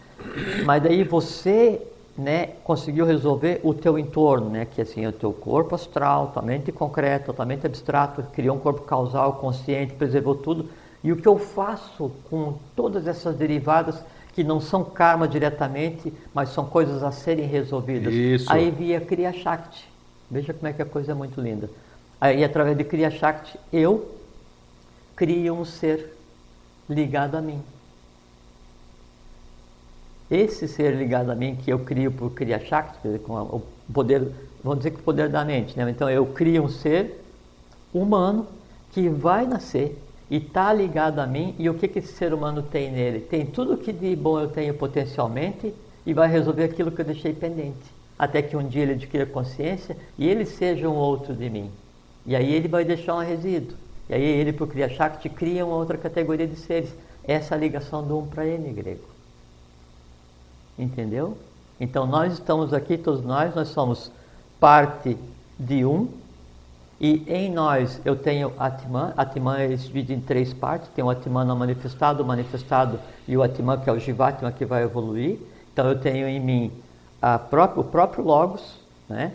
mas 0.66 0.82
daí 0.82 1.04
você 1.04 1.82
né, 2.18 2.48
conseguiu 2.64 3.06
resolver 3.06 3.60
o 3.64 3.74
teu 3.74 4.00
entorno, 4.00 4.50
né, 4.50 4.66
que 4.66 4.82
assim, 4.82 5.04
é 5.04 5.10
o 5.10 5.12
teu 5.12 5.34
corpo 5.34 5.76
astral, 5.76 6.28
totalmente 6.28 6.72
concreto, 6.72 7.28
totalmente 7.28 7.66
abstrato, 7.66 8.24
criou 8.32 8.56
um 8.56 8.60
corpo 8.60 8.84
causal, 8.84 9.34
consciente, 9.34 9.94
preservou 9.94 10.36
tudo. 10.36 10.70
E 11.04 11.12
o 11.12 11.18
que 11.18 11.28
eu 11.28 11.38
faço 11.38 12.12
com 12.30 12.56
todas 12.76 13.06
essas 13.06 13.36
derivadas 13.36 14.02
que 14.34 14.44
não 14.44 14.60
são 14.60 14.84
karma 14.84 15.28
diretamente, 15.28 16.12
mas 16.34 16.50
são 16.50 16.66
coisas 16.66 17.04
a 17.04 17.12
serem 17.12 17.48
resolvidas. 17.48 18.14
Isso. 18.14 18.52
Aí 18.52 18.70
via 18.72 19.00
Kriya 19.00 19.32
Shakti. 19.32 19.88
Veja 20.30 20.54
como 20.54 20.68
é 20.68 20.74
que 20.74 20.82
a 20.82 20.86
coisa 20.86 21.12
é 21.12 21.16
muito 21.16 21.40
linda. 21.40 21.70
Aí 22.20 22.44
através 22.44 22.78
de 22.78 22.84
Kriya 22.84 23.12
Shakti 23.12 23.58
eu 23.72 24.14
crio 25.16 25.54
um 25.54 25.64
ser 25.64 26.18
ligado 26.90 27.36
a 27.36 27.42
mim. 27.42 27.62
Esse 30.30 30.68
ser 30.68 30.96
ligado 30.96 31.30
a 31.30 31.36
mim 31.36 31.56
que 31.56 31.72
eu 31.72 31.80
crio 31.80 32.12
por 32.12 32.32
Kriya 32.32 32.60
Shakti, 32.60 33.20
com 33.20 33.34
o 33.34 33.62
poder, 33.94 34.32
vamos 34.64 34.80
dizer 34.80 34.92
que 34.92 35.00
o 35.00 35.04
poder 35.04 35.30
da 35.30 35.46
mente, 35.46 35.78
né? 35.78 35.88
Então 35.90 36.10
eu 36.10 36.26
crio 36.26 36.64
um 36.64 36.70
ser 36.70 37.24
humano 37.94 38.48
que 38.92 39.08
vai 39.08 39.46
nascer 39.46 39.98
e 40.30 40.38
está 40.38 40.74
ligado 40.74 41.20
a 41.20 41.28
mim 41.28 41.54
e 41.60 41.70
o 41.70 41.76
que, 41.76 41.88
que 41.88 42.00
esse 42.00 42.14
ser 42.14 42.34
humano 42.34 42.64
tem 42.64 42.92
nele? 42.92 43.20
Tem 43.20 43.46
tudo 43.46 43.78
que 43.78 43.94
de 43.94 44.16
bom 44.16 44.40
eu 44.40 44.48
tenho 44.48 44.74
potencialmente 44.74 45.74
e 46.06 46.14
vai 46.14 46.28
resolver 46.28 46.64
aquilo 46.64 46.92
que 46.92 47.02
eu 47.02 47.06
deixei 47.06 47.34
pendente. 47.34 47.94
Até 48.18 48.42
que 48.42 48.58
um 48.58 48.68
dia 48.68 48.84
ele 48.84 48.94
adquira 48.94 49.26
consciência 49.26 49.96
e 50.18 50.28
ele 50.28 50.46
seja 50.46 50.90
um 50.90 50.96
outro 50.96 51.36
de 51.36 51.50
mim. 51.50 51.70
E 52.26 52.36
aí 52.36 52.52
ele 52.54 52.68
vai 52.68 52.84
deixar 52.84 53.16
um 53.16 53.20
resíduo. 53.20 53.78
E 54.10 54.14
aí 54.14 54.24
ele, 54.24 54.54
por 54.54 54.68
Kriya 54.68 54.90
Shakti, 54.90 55.30
cria 55.30 55.66
uma 55.66 55.76
outra 55.76 55.98
categoria 55.98 56.48
de 56.48 56.56
seres. 56.56 56.90
Essa 57.24 57.56
ligação 57.56 58.06
do 58.06 58.20
um 58.20 58.26
para 58.26 58.48
N 58.48 58.72
grego. 58.72 59.15
Entendeu? 60.78 61.38
Então 61.80 62.06
nós 62.06 62.34
estamos 62.34 62.74
aqui, 62.74 62.98
todos 62.98 63.24
nós, 63.24 63.54
nós 63.56 63.70
somos 63.70 64.12
parte 64.60 65.18
de 65.60 65.86
um, 65.86 66.08
e 67.00 67.24
em 67.28 67.52
nós 67.52 68.00
eu 68.06 68.16
tenho 68.16 68.54
Atman, 68.58 69.14
Atman 69.18 69.58
é 69.58 69.68
dividido 69.68 70.14
em 70.14 70.22
três 70.22 70.54
partes, 70.54 70.90
tem 70.96 71.04
o 71.04 71.10
Atman 71.10 71.44
não 71.44 71.56
manifestado, 71.56 72.24
o 72.24 72.26
manifestado 72.26 73.00
e 73.28 73.36
o 73.36 73.44
Atman 73.44 73.78
que 73.80 73.90
é 73.90 73.94
o 73.94 74.00
Jivatman 74.00 74.52
que 74.52 74.66
vai 74.66 74.84
evoluir. 74.84 75.40
Então 75.74 75.88
eu 75.88 76.00
tenho 76.00 76.28
em 76.28 76.40
mim 76.40 76.72
própria, 77.50 77.82
o 77.82 77.84
próprio 77.84 78.24
Logos, 78.24 78.80
né? 79.10 79.34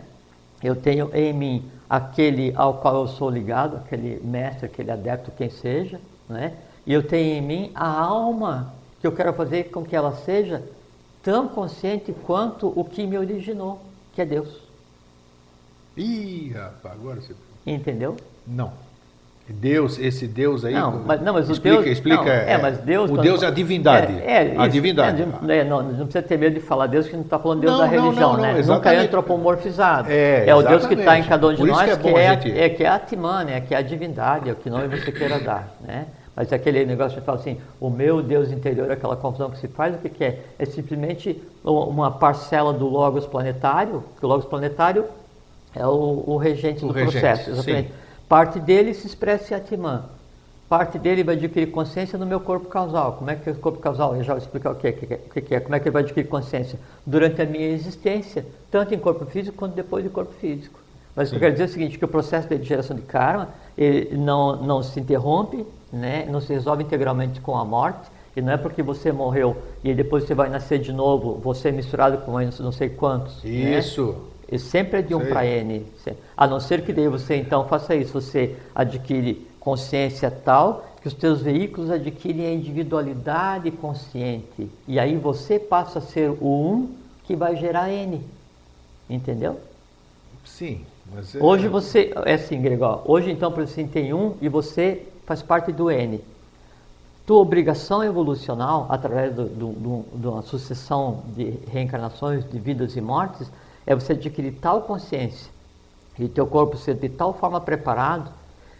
eu 0.63 0.75
tenho 0.75 1.09
em 1.13 1.33
mim 1.33 1.71
aquele 1.87 2.51
ao 2.55 2.75
qual 2.75 2.95
eu 2.95 3.07
sou 3.07 3.29
ligado, 3.29 3.77
aquele 3.77 4.19
mestre, 4.23 4.65
aquele 4.65 4.91
adepto, 4.91 5.31
quem 5.31 5.49
seja, 5.49 5.99
né? 6.27 6.53
e 6.85 6.93
eu 6.93 7.03
tenho 7.03 7.35
em 7.35 7.41
mim 7.41 7.71
a 7.75 7.87
alma 7.87 8.73
que 8.99 9.05
eu 9.05 9.11
quero 9.11 9.33
fazer 9.33 9.65
com 9.65 9.83
que 9.83 9.95
ela 9.95 10.15
seja 10.15 10.63
tão 11.23 11.47
consciente 11.47 12.13
quanto 12.25 12.71
o 12.75 12.83
que 12.83 13.05
me 13.05 13.17
originou, 13.17 13.81
que 14.13 14.21
é 14.21 14.25
Deus. 14.25 14.49
Ih, 15.95 16.51
rapaz, 16.53 16.95
agora 16.95 17.21
você. 17.21 17.35
Entendeu? 17.65 18.17
Não. 18.47 18.71
Deus, 19.51 19.99
esse 19.99 20.27
Deus 20.27 20.63
aí. 20.63 20.73
Não, 20.73 21.03
mas, 21.05 21.21
não, 21.21 21.33
mas 21.33 21.49
explica, 21.49 21.81
Deus, 21.81 21.91
explica. 21.91 22.23
Não, 22.23 22.31
é, 22.31 22.57
mas 22.57 22.77
Deus. 22.79 23.11
O 23.11 23.17
Deus 23.17 23.43
é 23.43 23.47
a 23.47 23.51
divindade. 23.51 24.13
É, 24.21 24.55
é 24.55 24.57
a 24.57 24.67
divindade. 24.67 25.25
É, 25.47 25.57
é, 25.57 25.63
não, 25.63 25.81
não 25.81 26.05
precisa 26.05 26.21
ter 26.21 26.37
medo 26.37 26.55
de 26.55 26.61
falar 26.61 26.87
Deus, 26.87 27.07
que 27.07 27.15
não 27.15 27.23
está 27.23 27.37
falando 27.37 27.59
Deus 27.59 27.73
não, 27.73 27.79
da 27.79 27.85
religião, 27.85 28.33
não, 28.33 28.41
né? 28.41 28.61
Nunca 28.61 28.93
é 28.93 28.99
antropomorfizado. 28.99 30.09
É, 30.09 30.47
é 30.47 30.55
o 30.55 30.61
Deus 30.61 30.85
que 30.85 30.93
está 30.93 31.19
em 31.19 31.23
cada 31.23 31.47
um 31.47 31.51
de 31.51 31.57
Por 31.57 31.67
nós, 31.67 31.83
que 31.83 31.89
é, 31.89 31.97
que 31.97 32.09
é, 32.09 32.29
gente... 32.29 32.59
é, 32.59 32.69
que 32.69 32.83
é 32.83 32.87
a 32.87 33.43
né? 33.43 33.61
que 33.61 33.73
é 33.73 33.77
a 33.77 33.81
divindade, 33.81 34.49
é 34.49 34.53
o 34.53 34.55
que 34.55 34.69
nome 34.69 34.87
você 34.87 35.11
queira 35.11 35.39
dar. 35.39 35.75
Né? 35.81 36.05
Mas 36.35 36.51
aquele 36.53 36.85
negócio 36.85 37.19
de 37.19 37.25
falar 37.25 37.39
assim, 37.39 37.57
o 37.79 37.89
meu 37.89 38.21
Deus 38.21 38.51
interior, 38.51 38.89
aquela 38.89 39.15
confusão 39.15 39.49
que 39.49 39.59
se 39.59 39.67
faz, 39.67 39.95
o 39.95 39.97
que, 39.97 40.09
que 40.09 40.23
é? 40.23 40.39
É 40.57 40.65
simplesmente 40.65 41.41
uma 41.63 42.09
parcela 42.09 42.71
do 42.71 42.87
Logos 42.87 43.25
planetário, 43.25 44.03
que 44.17 44.25
o 44.25 44.29
Logos 44.29 44.45
planetário 44.45 45.05
é 45.75 45.85
o, 45.85 46.23
o 46.25 46.37
regente 46.37 46.83
o 46.85 46.87
do 46.87 46.93
regente, 46.93 47.11
processo. 47.11 47.49
Exatamente. 47.49 47.89
Sim. 47.89 47.95
Parte 48.29 48.59
dele 48.59 48.93
se 48.93 49.07
expressa 49.07 49.53
em 49.53 49.57
Atman. 49.57 50.03
Parte 50.69 50.97
dele 50.97 51.21
vai 51.21 51.35
adquirir 51.35 51.69
consciência 51.69 52.17
no 52.17 52.25
meu 52.25 52.39
corpo 52.39 52.69
causal. 52.69 53.13
Como 53.13 53.29
é 53.29 53.35
que 53.35 53.49
é 53.49 53.51
o 53.51 53.55
corpo 53.55 53.79
causal? 53.79 54.15
Eu 54.15 54.23
já 54.23 54.33
vou 54.33 54.41
explicar 54.41 54.71
o 54.71 54.75
que 54.75 54.87
é, 54.87 54.91
o 54.91 55.41
que 55.41 55.53
é, 55.55 55.59
como 55.59 55.75
é 55.75 55.79
que 55.81 55.89
ele 55.89 55.93
vai 55.93 56.01
adquirir 56.01 56.29
consciência 56.29 56.79
durante 57.05 57.41
a 57.41 57.45
minha 57.45 57.67
existência, 57.67 58.45
tanto 58.71 58.95
em 58.95 58.97
corpo 58.97 59.25
físico 59.25 59.57
quanto 59.57 59.75
depois 59.75 60.01
de 60.01 60.09
corpo 60.09 60.33
físico. 60.39 60.79
Mas 61.13 61.27
Sim. 61.27 61.35
o 61.35 61.39
que 61.39 61.45
eu 61.45 61.49
quero 61.49 61.53
dizer 61.55 61.63
é 61.63 61.67
o 61.67 61.69
seguinte, 61.69 61.97
que 61.97 62.05
o 62.05 62.07
processo 62.07 62.47
de 62.47 62.63
geração 62.63 62.95
de 62.95 63.01
karma 63.01 63.49
ele 63.77 64.15
não, 64.15 64.55
não 64.63 64.81
se 64.81 64.97
interrompe, 64.97 65.65
né? 65.91 66.25
não 66.29 66.41
se 66.41 66.53
resolve 66.53 66.83
integralmente 66.83 67.41
com 67.41 67.57
a 67.57 67.65
morte, 67.65 68.09
e 68.35 68.41
não 68.41 68.53
é 68.53 68.57
porque 68.57 68.81
você 68.81 69.11
morreu 69.11 69.57
e 69.83 69.93
depois 69.93 70.23
você 70.23 70.33
vai 70.33 70.49
nascer 70.49 70.79
de 70.79 70.93
novo, 70.93 71.35
você 71.35 71.69
é 71.69 71.71
misturado 71.71 72.17
com 72.19 72.39
não 72.39 72.71
sei 72.71 72.89
quantos. 72.89 73.43
Né? 73.43 73.79
Isso. 73.79 74.07
Né? 74.07 74.15
E 74.53 74.59
sempre 74.59 74.99
é 74.99 75.01
de 75.01 75.15
1 75.15 75.17
um 75.17 75.25
para 75.27 75.45
N. 75.45 75.85
A 76.35 76.45
não 76.47 76.59
ser 76.59 76.83
que 76.83 76.91
daí 76.91 77.07
você 77.07 77.35
então 77.35 77.67
faça 77.67 77.95
isso, 77.95 78.19
você 78.19 78.55
adquire 78.75 79.47
consciência 79.59 80.29
tal 80.29 80.85
que 81.01 81.07
os 81.07 81.13
teus 81.13 81.41
veículos 81.41 81.89
adquirem 81.89 82.45
a 82.45 82.53
individualidade 82.53 83.71
consciente. 83.71 84.69
E 84.87 84.99
aí 84.99 85.17
você 85.17 85.57
passa 85.57 85.99
a 85.99 86.01
ser 86.01 86.29
o 86.29 86.47
um 86.47 86.95
que 87.23 87.35
vai 87.35 87.55
gerar 87.55 87.89
N. 87.91 88.21
Entendeu? 89.09 89.59
Sim. 90.45 90.85
Mas 91.13 91.35
é... 91.35 91.39
Hoje 91.43 91.67
você. 91.67 92.13
É 92.25 92.33
assim, 92.35 92.61
Gregor. 92.61 93.01
Hoje 93.05 93.31
então, 93.31 93.51
por 93.51 93.63
assim, 93.63 93.87
tem 93.87 94.13
um 94.13 94.35
e 94.41 94.47
você 94.47 95.07
faz 95.31 95.41
parte 95.41 95.71
do 95.71 95.89
N. 95.89 96.21
tua 97.25 97.39
obrigação 97.39 98.03
evolucional, 98.03 98.87
através 98.89 99.33
de 99.33 100.27
uma 100.27 100.41
sucessão 100.41 101.23
de 101.33 101.51
reencarnações, 101.71 102.43
de 102.51 102.59
vidas 102.59 102.97
e 102.97 103.01
mortes, 103.01 103.49
é 103.85 103.95
você 103.95 104.11
adquirir 104.11 104.55
tal 104.59 104.81
consciência 104.81 105.49
e 106.19 106.27
teu 106.27 106.45
corpo 106.45 106.75
ser 106.75 106.95
de 106.95 107.07
tal 107.07 107.33
forma 107.33 107.61
preparado 107.61 108.29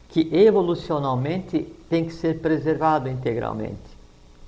que 0.09 0.27
evolucionalmente 0.33 1.73
tem 1.89 2.03
que 2.03 2.13
ser 2.13 2.39
preservado 2.39 3.07
integralmente. 3.07 3.77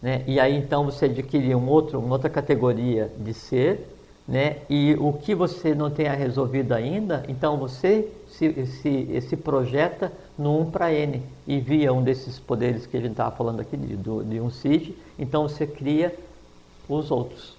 Né? 0.02 0.26
E 0.28 0.42
aí 0.42 0.58
então 0.58 0.84
você 0.84 1.06
adquirir 1.06 1.56
um 1.56 1.70
outro, 1.70 2.00
uma 2.00 2.16
outra 2.16 2.30
categoria 2.30 3.10
de 3.18 3.34
ser, 3.34 3.88
né? 4.28 4.58
e 4.70 4.94
o 5.00 5.14
que 5.14 5.34
você 5.34 5.74
não 5.74 5.90
tenha 5.90 6.12
resolvido 6.12 6.74
ainda, 6.74 7.24
então 7.30 7.56
você 7.56 8.12
se, 8.38 8.66
se, 8.66 9.22
se 9.22 9.38
projeta 9.38 10.12
no 10.38 10.60
1 10.62 10.72
para 10.72 10.94
N 10.94 11.22
e 11.48 11.60
via 11.60 11.94
um 11.94 12.04
desses 12.04 12.40
poderes 12.40 12.86
que 12.86 12.98
a 12.98 13.00
gente 13.00 13.12
estava 13.12 13.36
falando 13.36 13.60
aqui, 13.60 13.78
de, 13.78 13.96
de 13.96 14.40
um 14.40 14.50
CID, 14.50 14.96
então 15.18 15.48
você 15.48 15.68
cria 15.68 16.14
os 16.90 17.12
outros. 17.12 17.56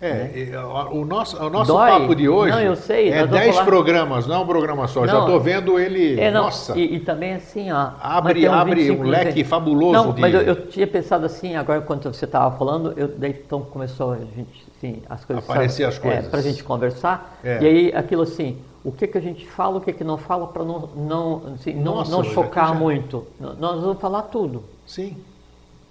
É, 0.00 0.48
né? 0.50 0.58
o 0.90 1.04
nosso, 1.04 1.40
o 1.40 1.48
nosso 1.48 1.72
papo 1.72 2.12
de 2.16 2.28
hoje 2.28 2.64
não, 2.64 2.74
sei, 2.74 3.12
é 3.12 3.24
10 3.24 3.54
falar... 3.54 3.64
programas, 3.64 4.26
não 4.26 4.34
é 4.34 4.38
um 4.40 4.46
programa 4.46 4.88
só. 4.88 5.02
Não, 5.02 5.06
Já 5.06 5.20
estou 5.20 5.38
vendo 5.38 5.78
ele. 5.78 6.18
É, 6.18 6.28
não, 6.28 6.44
nossa. 6.44 6.76
E, 6.76 6.96
e, 6.96 6.98
também 6.98 7.34
assim, 7.34 7.70
ó. 7.70 7.90
Abre, 8.02 8.44
abre 8.48 8.90
um 8.90 9.04
leque 9.04 9.44
fabuloso. 9.44 9.92
Não, 9.92 10.12
de... 10.12 10.20
mas 10.20 10.34
eu, 10.34 10.40
eu, 10.40 10.66
tinha 10.66 10.88
pensado 10.88 11.24
assim, 11.24 11.54
agora 11.54 11.80
quando 11.82 12.12
você 12.12 12.24
estava 12.24 12.56
falando, 12.56 12.92
eu, 12.96 13.06
daí 13.16 13.30
então 13.30 13.60
começou 13.62 14.14
a 14.14 14.18
gente, 14.18 14.66
assim, 14.82 15.02
as 15.08 15.24
coisas. 15.24 15.44
Aparecer 15.44 15.84
as 15.84 15.98
coisas. 15.98 16.26
É, 16.26 16.28
para 16.28 16.40
a 16.40 16.42
gente 16.42 16.64
conversar. 16.64 17.38
É. 17.44 17.62
E 17.62 17.66
aí 17.66 17.94
aquilo 17.94 18.22
assim, 18.22 18.58
o 18.84 18.90
que, 18.90 19.06
que 19.06 19.16
a 19.16 19.20
gente 19.20 19.46
fala, 19.46 19.78
o 19.78 19.80
que, 19.80 19.92
que 19.92 20.04
não 20.04 20.18
fala, 20.18 20.48
para 20.48 20.64
não, 20.64 20.88
não, 20.96 21.42
assim, 21.54 21.74
Nossa, 21.74 22.10
não, 22.10 22.18
não 22.18 22.24
chocar 22.24 22.68
já... 22.68 22.74
muito. 22.74 23.26
Nós 23.38 23.80
vamos 23.80 24.00
falar 24.00 24.22
tudo. 24.22 24.64
Sim. 24.86 25.16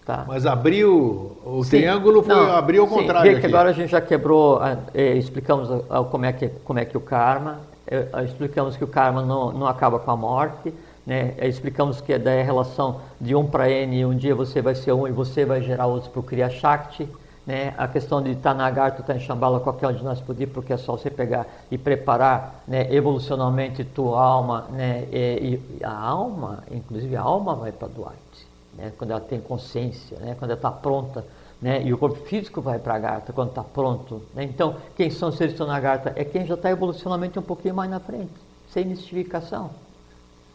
Tá. 0.06 0.26
Mas 0.28 0.48
abriu 0.48 1.38
o 1.46 1.64
sim. 1.64 1.78
triângulo 1.78 2.24
foi 2.24 2.34
não, 2.34 2.52
abriu 2.54 2.88
sim, 2.88 2.94
contrário. 2.96 3.40
Que 3.40 3.46
agora 3.46 3.70
a 3.70 3.74
gente 3.74 3.92
já 3.92 4.02
quebrou, 4.02 4.60
é, 4.94 5.16
explicamos 5.16 5.70
como 6.10 6.26
é 6.26 6.34
que 6.34 6.50
como 6.66 6.80
é 6.80 6.86
que 6.86 6.98
o 6.98 7.02
karma, 7.02 7.60
é, 7.86 8.08
explicamos 8.26 8.76
que 8.76 8.84
o 8.84 8.88
karma 8.88 9.22
não, 9.22 9.52
não 9.52 9.68
acaba 9.68 10.00
com 10.00 10.10
a 10.10 10.18
morte, 10.18 10.74
né? 11.06 11.36
explicamos 11.44 12.02
que 12.02 12.14
é 12.14 12.20
da 12.20 12.42
relação 12.42 13.00
de 13.22 13.36
um 13.36 13.46
para 13.46 13.70
n, 13.70 14.04
um 14.04 14.16
dia 14.16 14.34
você 14.34 14.60
vai 14.60 14.74
ser 14.74 14.92
um 14.92 15.08
e 15.08 15.12
você 15.12 15.46
vai 15.46 15.62
gerar 15.62 15.86
outros 15.86 16.12
para 16.12 16.20
o 16.20 16.24
Kriya 16.24 16.50
Shakti. 16.50 17.08
Né, 17.46 17.74
a 17.76 17.88
questão 17.88 18.22
de 18.22 18.32
estar 18.34 18.54
na 18.54 18.70
garta, 18.70 19.02
estar 19.02 19.16
em 19.16 19.20
Shambhala, 19.20 19.60
qualquer 19.60 19.88
um 19.88 19.94
de 19.94 20.04
nós 20.04 20.22
poder, 20.22 20.46
porque 20.46 20.74
é 20.74 20.78
só 20.78 20.96
você 20.96 21.10
pegar 21.10 21.48
e 21.72 21.78
preparar 21.78 22.64
né, 22.68 22.94
evolucionalmente 22.94 23.84
tua 23.84 24.22
alma, 24.22 24.68
né, 24.70 25.08
e, 25.12 25.60
e, 25.80 25.84
a 25.84 25.92
alma, 25.92 26.64
inclusive 26.70 27.16
a 27.16 27.22
alma 27.22 27.56
vai 27.56 27.72
para 27.72 27.88
Duarte, 27.88 28.48
né, 28.78 28.92
quando 28.96 29.10
ela 29.10 29.20
tem 29.20 29.42
consciência, 29.42 30.20
né, 30.20 30.36
quando 30.38 30.52
ela 30.52 30.60
está 30.60 30.70
pronta, 30.70 31.26
né, 31.60 31.82
e 31.82 31.92
o 31.92 31.98
corpo 31.98 32.24
físico 32.28 32.62
vai 32.62 32.78
para 32.78 32.94
a 32.94 33.00
garta 33.00 33.34
quando 33.34 33.50
está 33.50 33.64
pronto. 33.64 34.22
Né, 34.36 34.44
então, 34.44 34.76
quem 34.96 35.10
são 35.10 35.30
os 35.30 35.36
seres 35.36 35.54
que 35.54 35.56
estão 35.56 35.66
na 35.66 35.80
garta? 35.80 36.14
É 36.16 36.24
quem 36.24 36.46
já 36.46 36.54
está 36.54 36.70
evolucionalmente 36.70 37.40
um 37.40 37.44
pouquinho 37.44 37.74
mais 37.74 37.90
na 37.90 38.00
frente, 38.00 38.32
sem 38.72 38.86
mistificação, 38.86 39.72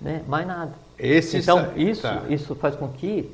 né, 0.01 0.23
mais 0.29 0.47
nada. 0.47 0.73
Esse 0.97 1.39
então, 1.39 1.77
isso, 1.77 2.03
tá. 2.03 2.23
isso 2.29 2.55
faz 2.55 2.77
com 2.77 2.87
que 2.89 3.29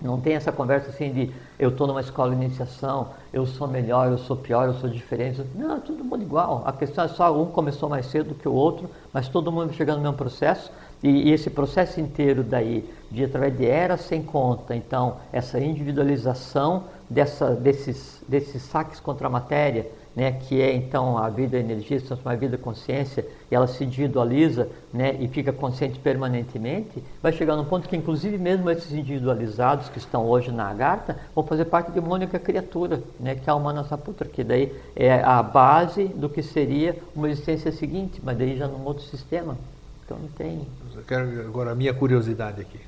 não 0.00 0.20
tem 0.20 0.34
essa 0.34 0.52
conversa 0.52 0.90
assim 0.90 1.12
de 1.12 1.32
eu 1.58 1.70
estou 1.70 1.86
numa 1.86 2.00
escola 2.00 2.34
de 2.34 2.44
iniciação, 2.44 3.08
eu 3.32 3.44
sou 3.46 3.66
melhor, 3.66 4.08
eu 4.08 4.18
sou 4.18 4.36
pior, 4.36 4.68
eu 4.68 4.74
sou 4.74 4.88
diferente. 4.88 5.42
Não, 5.56 5.76
é 5.76 5.80
todo 5.80 6.04
mundo 6.04 6.22
igual. 6.22 6.62
A 6.64 6.72
questão 6.72 7.04
é 7.04 7.08
só 7.08 7.36
um 7.36 7.46
começou 7.46 7.88
mais 7.88 8.06
cedo 8.06 8.34
que 8.34 8.48
o 8.48 8.52
outro, 8.52 8.88
mas 9.12 9.28
todo 9.28 9.50
mundo 9.50 9.72
chegando 9.72 9.96
no 9.96 10.02
mesmo 10.02 10.16
processo. 10.16 10.70
E, 11.02 11.08
e 11.28 11.32
esse 11.32 11.50
processo 11.50 12.00
inteiro 12.00 12.44
daí, 12.44 12.88
de 13.10 13.24
através 13.24 13.56
de 13.56 13.66
era 13.66 13.96
sem 13.96 14.22
conta, 14.22 14.74
então, 14.74 15.16
essa 15.32 15.58
individualização 15.58 16.84
dessa, 17.10 17.50
desses, 17.54 18.22
desses 18.28 18.62
saques 18.62 19.00
contra 19.00 19.26
a 19.26 19.30
matéria, 19.30 19.86
né, 20.18 20.32
que 20.32 20.60
é 20.60 20.74
então 20.74 21.16
a 21.16 21.28
vida 21.28 21.56
energia, 21.56 22.00
se 22.00 22.06
transforma 22.06 22.32
a 22.32 22.36
vida 22.36 22.58
consciência, 22.58 23.24
e 23.48 23.54
ela 23.54 23.68
se 23.68 23.84
individualiza 23.84 24.68
né, 24.92 25.16
e 25.20 25.28
fica 25.28 25.52
consciente 25.52 25.96
permanentemente, 26.00 27.00
vai 27.22 27.30
chegar 27.30 27.54
num 27.54 27.64
ponto 27.64 27.88
que 27.88 27.94
inclusive 27.94 28.36
mesmo 28.36 28.68
esses 28.68 28.90
individualizados 28.90 29.88
que 29.88 29.98
estão 29.98 30.26
hoje 30.26 30.50
na 30.50 30.70
Agartha 30.70 31.16
vão 31.32 31.44
fazer 31.44 31.66
parte 31.66 31.92
de 31.92 32.00
uma 32.00 32.12
única 32.12 32.36
criatura, 32.36 33.00
né, 33.20 33.36
que 33.36 33.48
é 33.48 33.52
a 33.52 33.54
Humana 33.54 33.84
Saputra, 33.84 34.26
que 34.26 34.42
daí 34.42 34.74
é 34.96 35.22
a 35.22 35.40
base 35.40 36.06
do 36.06 36.28
que 36.28 36.42
seria 36.42 36.96
uma 37.14 37.30
existência 37.30 37.70
seguinte, 37.70 38.20
mas 38.20 38.36
daí 38.36 38.56
já 38.58 38.66
num 38.66 38.84
outro 38.84 39.04
sistema. 39.04 39.56
Então 40.04 40.18
não 40.18 40.28
tem... 40.30 40.66
Eu 40.96 41.02
quero 41.06 41.42
agora 41.42 41.70
a 41.70 41.74
minha 41.76 41.94
curiosidade 41.94 42.60
aqui. 42.60 42.80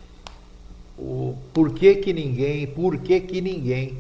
O, 0.99 1.37
por 1.55 1.71
que 1.71 1.95
que 1.95 2.13
ninguém, 2.13 2.67
por 2.67 2.99
que 2.99 3.21
que 3.21 3.41
ninguém, 3.41 3.99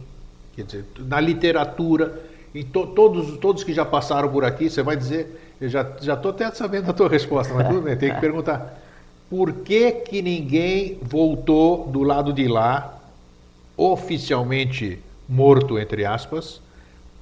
quer 0.57 0.65
dizer, 0.65 0.85
na 0.99 1.21
literatura 1.21 2.29
e 2.55 2.65
to, 2.65 2.87
todos, 2.89 3.39
todos 3.39 3.65
que 3.65 3.73
já 3.73 3.85
passaram 3.85 4.29
por 4.29 4.45
aqui, 4.45 4.69
você 4.69 4.83
vai 4.83 4.97
dizer, 4.97 5.55
eu 5.61 5.69
já 5.69 5.83
estou 5.83 6.31
até 6.31 6.51
sabendo 6.51 6.91
a 6.91 6.93
tua 6.93 7.09
resposta, 7.09 7.55
mas 7.55 7.69
tudo 7.69 7.83
bem, 7.83 7.97
tem 7.97 8.15
que 8.15 8.21
perguntar. 8.21 8.79
Por 9.29 9.53
que, 9.53 9.93
que 9.93 10.21
ninguém 10.21 10.99
voltou 11.03 11.87
do 11.87 12.03
lado 12.03 12.33
de 12.33 12.49
lá, 12.49 12.99
oficialmente 13.77 14.99
morto, 15.29 15.79
entre 15.79 16.05
aspas, 16.05 16.61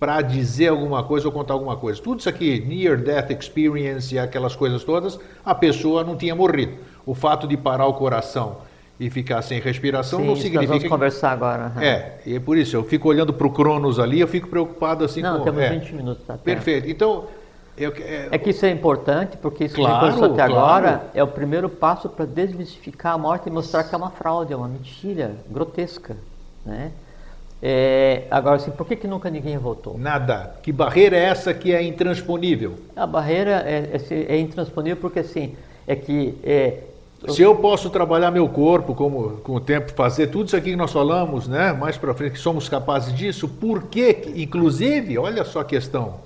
para 0.00 0.22
dizer 0.22 0.68
alguma 0.68 1.02
coisa 1.02 1.26
ou 1.26 1.32
contar 1.32 1.52
alguma 1.52 1.76
coisa? 1.76 2.00
Tudo 2.00 2.20
isso 2.20 2.28
aqui, 2.28 2.60
near 2.60 2.96
death 2.96 3.30
experience 3.30 4.14
e 4.14 4.18
aquelas 4.18 4.56
coisas 4.56 4.82
todas, 4.84 5.18
a 5.44 5.54
pessoa 5.54 6.02
não 6.02 6.16
tinha 6.16 6.34
morrido. 6.34 6.72
O 7.04 7.14
fato 7.14 7.46
de 7.46 7.56
parar 7.56 7.86
o 7.86 7.94
coração 7.94 8.67
e 9.00 9.08
ficar 9.10 9.42
sem 9.42 9.60
respiração 9.60 10.20
Sim, 10.20 10.26
não 10.26 10.34
significa. 10.34 10.60
Nós 10.60 10.68
vamos 10.68 10.82
que... 10.82 10.88
conversar 10.88 11.30
agora. 11.30 11.72
É, 11.80 12.12
e 12.26 12.36
é 12.36 12.40
por 12.40 12.56
isso, 12.56 12.76
eu 12.76 12.82
fico 12.82 13.08
olhando 13.08 13.32
para 13.32 13.46
o 13.46 13.50
Cronos 13.50 13.98
ali, 13.98 14.20
eu 14.20 14.28
fico 14.28 14.48
preocupado 14.48 15.04
assim 15.04 15.22
não, 15.22 15.38
com. 15.38 15.44
Temos 15.44 15.62
é. 15.62 15.70
20 15.70 15.94
minutos. 15.94 16.24
Tá 16.26 16.36
Perfeito. 16.36 16.88
Então. 16.88 17.26
Eu, 17.76 17.92
é... 17.96 18.28
é, 18.32 18.38
que 18.38 18.50
isso 18.50 18.66
é 18.66 18.70
importante, 18.70 19.36
porque 19.36 19.66
isso 19.66 19.76
claro, 19.76 20.12
que 20.12 20.24
até 20.24 20.34
claro. 20.34 20.52
agora 20.52 21.06
é 21.14 21.22
o 21.22 21.28
primeiro 21.28 21.68
passo 21.68 22.08
para 22.08 22.26
desmistificar 22.26 23.14
a 23.14 23.18
morte 23.18 23.48
e 23.48 23.52
mostrar 23.52 23.84
que 23.84 23.94
é 23.94 23.98
uma 23.98 24.10
fraude, 24.10 24.52
é 24.52 24.56
uma 24.56 24.66
mentira 24.66 25.36
grotesca. 25.48 26.16
Né? 26.66 26.90
É, 27.62 28.24
agora, 28.32 28.56
assim, 28.56 28.72
por 28.72 28.84
que, 28.84 28.96
que 28.96 29.06
nunca 29.06 29.30
ninguém 29.30 29.56
voltou? 29.58 29.96
Nada. 29.96 30.54
Que 30.60 30.72
barreira 30.72 31.16
é 31.16 31.22
essa 31.22 31.54
que 31.54 31.72
é 31.72 31.80
intransponível? 31.82 32.78
A 32.96 33.06
barreira 33.06 33.62
é, 33.64 34.00
é, 34.10 34.34
é 34.34 34.40
intransponível 34.40 34.96
porque, 35.00 35.20
assim, 35.20 35.56
é 35.86 35.94
que 35.94 36.36
é, 36.42 36.80
se 37.26 37.42
eu 37.42 37.56
posso 37.56 37.90
trabalhar 37.90 38.30
meu 38.30 38.48
corpo, 38.48 38.94
como 38.94 39.38
com 39.38 39.56
o 39.56 39.60
tempo 39.60 39.92
fazer 39.92 40.28
tudo 40.28 40.46
isso 40.46 40.56
aqui 40.56 40.70
que 40.70 40.76
nós 40.76 40.92
falamos, 40.92 41.48
né, 41.48 41.72
mais 41.72 41.96
para 41.96 42.14
frente, 42.14 42.32
que 42.32 42.38
somos 42.38 42.68
capazes 42.68 43.12
disso, 43.12 43.48
por 43.48 43.84
que, 43.84 44.32
inclusive, 44.36 45.18
olha 45.18 45.44
só 45.44 45.60
a 45.60 45.64
questão, 45.64 46.20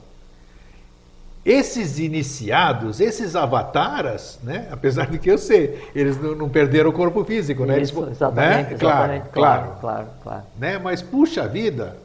esses 1.45 1.99
iniciados, 1.99 3.01
esses 3.01 3.35
avataras, 3.35 4.39
né, 4.45 4.69
apesar 4.71 5.11
de 5.11 5.19
que 5.19 5.31
eu 5.31 5.39
sei, 5.39 5.83
eles 5.95 6.21
não, 6.21 6.35
não 6.35 6.49
perderam 6.49 6.91
o 6.91 6.93
corpo 6.93 7.25
físico, 7.25 7.65
né? 7.65 7.81
Isso, 7.81 7.99
eles, 7.99 8.13
exatamente, 8.13 8.69
né? 8.69 8.75
exatamente, 8.75 9.29
claro, 9.31 9.63
claro, 9.73 9.81
claro, 9.81 10.07
claro. 10.23 10.43
Né? 10.59 10.79
Mas 10.79 11.03
puxa 11.03 11.49
vida, 11.49 11.97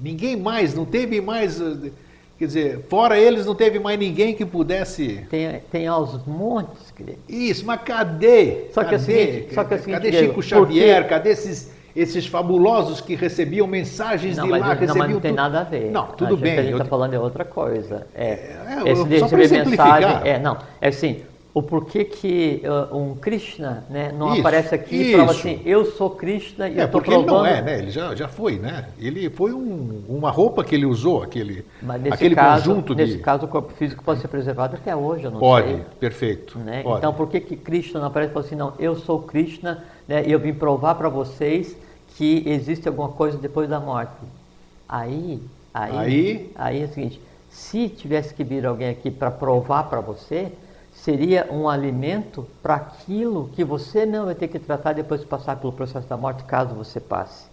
ninguém 0.00 0.36
mais, 0.36 0.72
não 0.72 0.84
teve 0.86 1.20
mais 1.20 1.60
Quer 2.38 2.46
dizer, 2.46 2.80
fora 2.88 3.16
eles 3.16 3.46
não 3.46 3.54
teve 3.54 3.78
mais 3.78 3.98
ninguém 3.98 4.34
que 4.34 4.44
pudesse. 4.44 5.24
Tem, 5.30 5.60
tem 5.70 5.86
aos 5.86 6.24
montes, 6.26 6.90
querido. 6.90 7.18
Isso, 7.28 7.64
mas 7.64 7.80
cadê? 7.82 8.66
Só 8.72 8.82
que 8.82 8.90
cadê? 8.90 8.96
assim, 8.96 9.54
só 9.54 9.64
que 9.64 9.74
assim, 9.74 9.92
cadê 9.92 10.12
Chico 10.12 10.42
Xavier? 10.42 11.08
Cadê 11.08 11.30
esses, 11.30 11.72
esses 11.94 12.26
fabulosos 12.26 13.00
que 13.00 13.14
recebiam 13.14 13.68
mensagens 13.68 14.36
não, 14.36 14.46
de 14.46 14.50
lá? 14.50 14.58
Não, 14.58 14.66
recebiam 14.68 14.96
mas 14.96 15.10
não 15.10 15.20
tem 15.20 15.32
nada 15.32 15.60
a 15.60 15.64
ver. 15.64 15.92
Não, 15.92 16.06
tudo 16.08 16.34
a 16.34 16.36
bem. 16.36 16.52
O 16.52 16.54
que 16.54 16.60
a 16.60 16.62
gente 16.62 16.72
está 16.72 16.84
eu... 16.84 16.88
falando 16.88 17.14
é 17.14 17.18
outra 17.20 17.44
coisa. 17.44 18.06
É, 18.12 18.26
é, 18.26 18.90
esse 18.90 19.18
só 19.20 19.28
para 19.28 19.38
mensagem, 19.38 20.20
é, 20.24 20.38
não, 20.40 20.58
é 20.80 20.88
assim, 20.88 21.22
o 21.54 21.62
porquê 21.62 22.04
que 22.04 22.62
uh, 22.64 22.96
um 22.96 23.14
Krishna 23.14 23.84
né, 23.88 24.10
não 24.10 24.32
isso, 24.32 24.40
aparece 24.40 24.74
aqui 24.74 24.96
e 24.96 25.12
prova 25.12 25.30
assim, 25.30 25.62
eu 25.64 25.84
sou 25.84 26.10
Krishna 26.10 26.68
e 26.68 26.76
é, 26.76 26.82
eu 26.82 26.86
estou 26.86 27.00
provando... 27.00 27.22
ele 27.22 27.32
não 27.32 27.46
é, 27.46 27.62
né? 27.62 27.78
Ele 27.78 27.92
já, 27.92 28.12
já 28.12 28.26
foi, 28.26 28.58
né? 28.58 28.88
Ele 28.98 29.30
foi 29.30 29.52
um, 29.52 30.02
uma 30.08 30.32
roupa 30.32 30.64
que 30.64 30.74
ele 30.74 30.84
usou, 30.84 31.22
aquele, 31.22 31.64
nesse 31.80 32.12
aquele 32.12 32.34
caso, 32.34 32.64
conjunto 32.64 32.92
de... 32.92 33.04
Nesse 33.04 33.18
caso, 33.18 33.44
o 33.44 33.48
corpo 33.48 33.72
físico 33.74 34.02
pode 34.02 34.20
ser 34.20 34.26
preservado 34.26 34.74
até 34.74 34.96
hoje, 34.96 35.22
eu 35.22 35.30
não 35.30 35.38
pode, 35.38 35.68
sei. 35.68 35.76
Pode, 35.76 35.96
perfeito. 36.00 36.58
Né? 36.58 36.82
Pode. 36.82 36.98
Então, 36.98 37.14
por 37.14 37.28
que 37.28 37.38
que 37.38 37.56
Krishna 37.56 38.00
não 38.00 38.08
aparece 38.08 38.32
e 38.32 38.34
fala 38.34 38.46
assim, 38.46 38.56
não, 38.56 38.72
eu 38.76 38.96
sou 38.96 39.20
Krishna 39.22 39.84
né, 40.08 40.24
e 40.26 40.32
eu 40.32 40.40
vim 40.40 40.52
provar 40.52 40.96
para 40.96 41.08
vocês 41.08 41.76
que 42.16 42.42
existe 42.46 42.88
alguma 42.88 43.10
coisa 43.10 43.38
depois 43.38 43.68
da 43.68 43.78
morte? 43.78 44.10
Aí, 44.88 45.40
aí, 45.72 45.96
aí, 45.96 46.50
aí 46.56 46.82
é 46.82 46.84
o 46.86 46.88
seguinte, 46.88 47.20
se 47.48 47.88
tivesse 47.88 48.34
que 48.34 48.42
vir 48.42 48.66
alguém 48.66 48.88
aqui 48.88 49.08
para 49.08 49.30
provar 49.30 49.84
para 49.84 50.00
você 50.00 50.50
seria 51.04 51.46
um 51.50 51.68
alimento 51.68 52.46
para 52.62 52.76
aquilo 52.76 53.50
que 53.52 53.62
você 53.62 54.06
não 54.06 54.24
vai 54.24 54.34
ter 54.34 54.48
que 54.48 54.58
tratar 54.58 54.94
depois 54.94 55.20
de 55.20 55.26
passar 55.26 55.56
pelo 55.56 55.70
processo 55.70 56.08
da 56.08 56.16
morte, 56.16 56.44
caso 56.44 56.74
você 56.74 56.98
passe. 56.98 57.44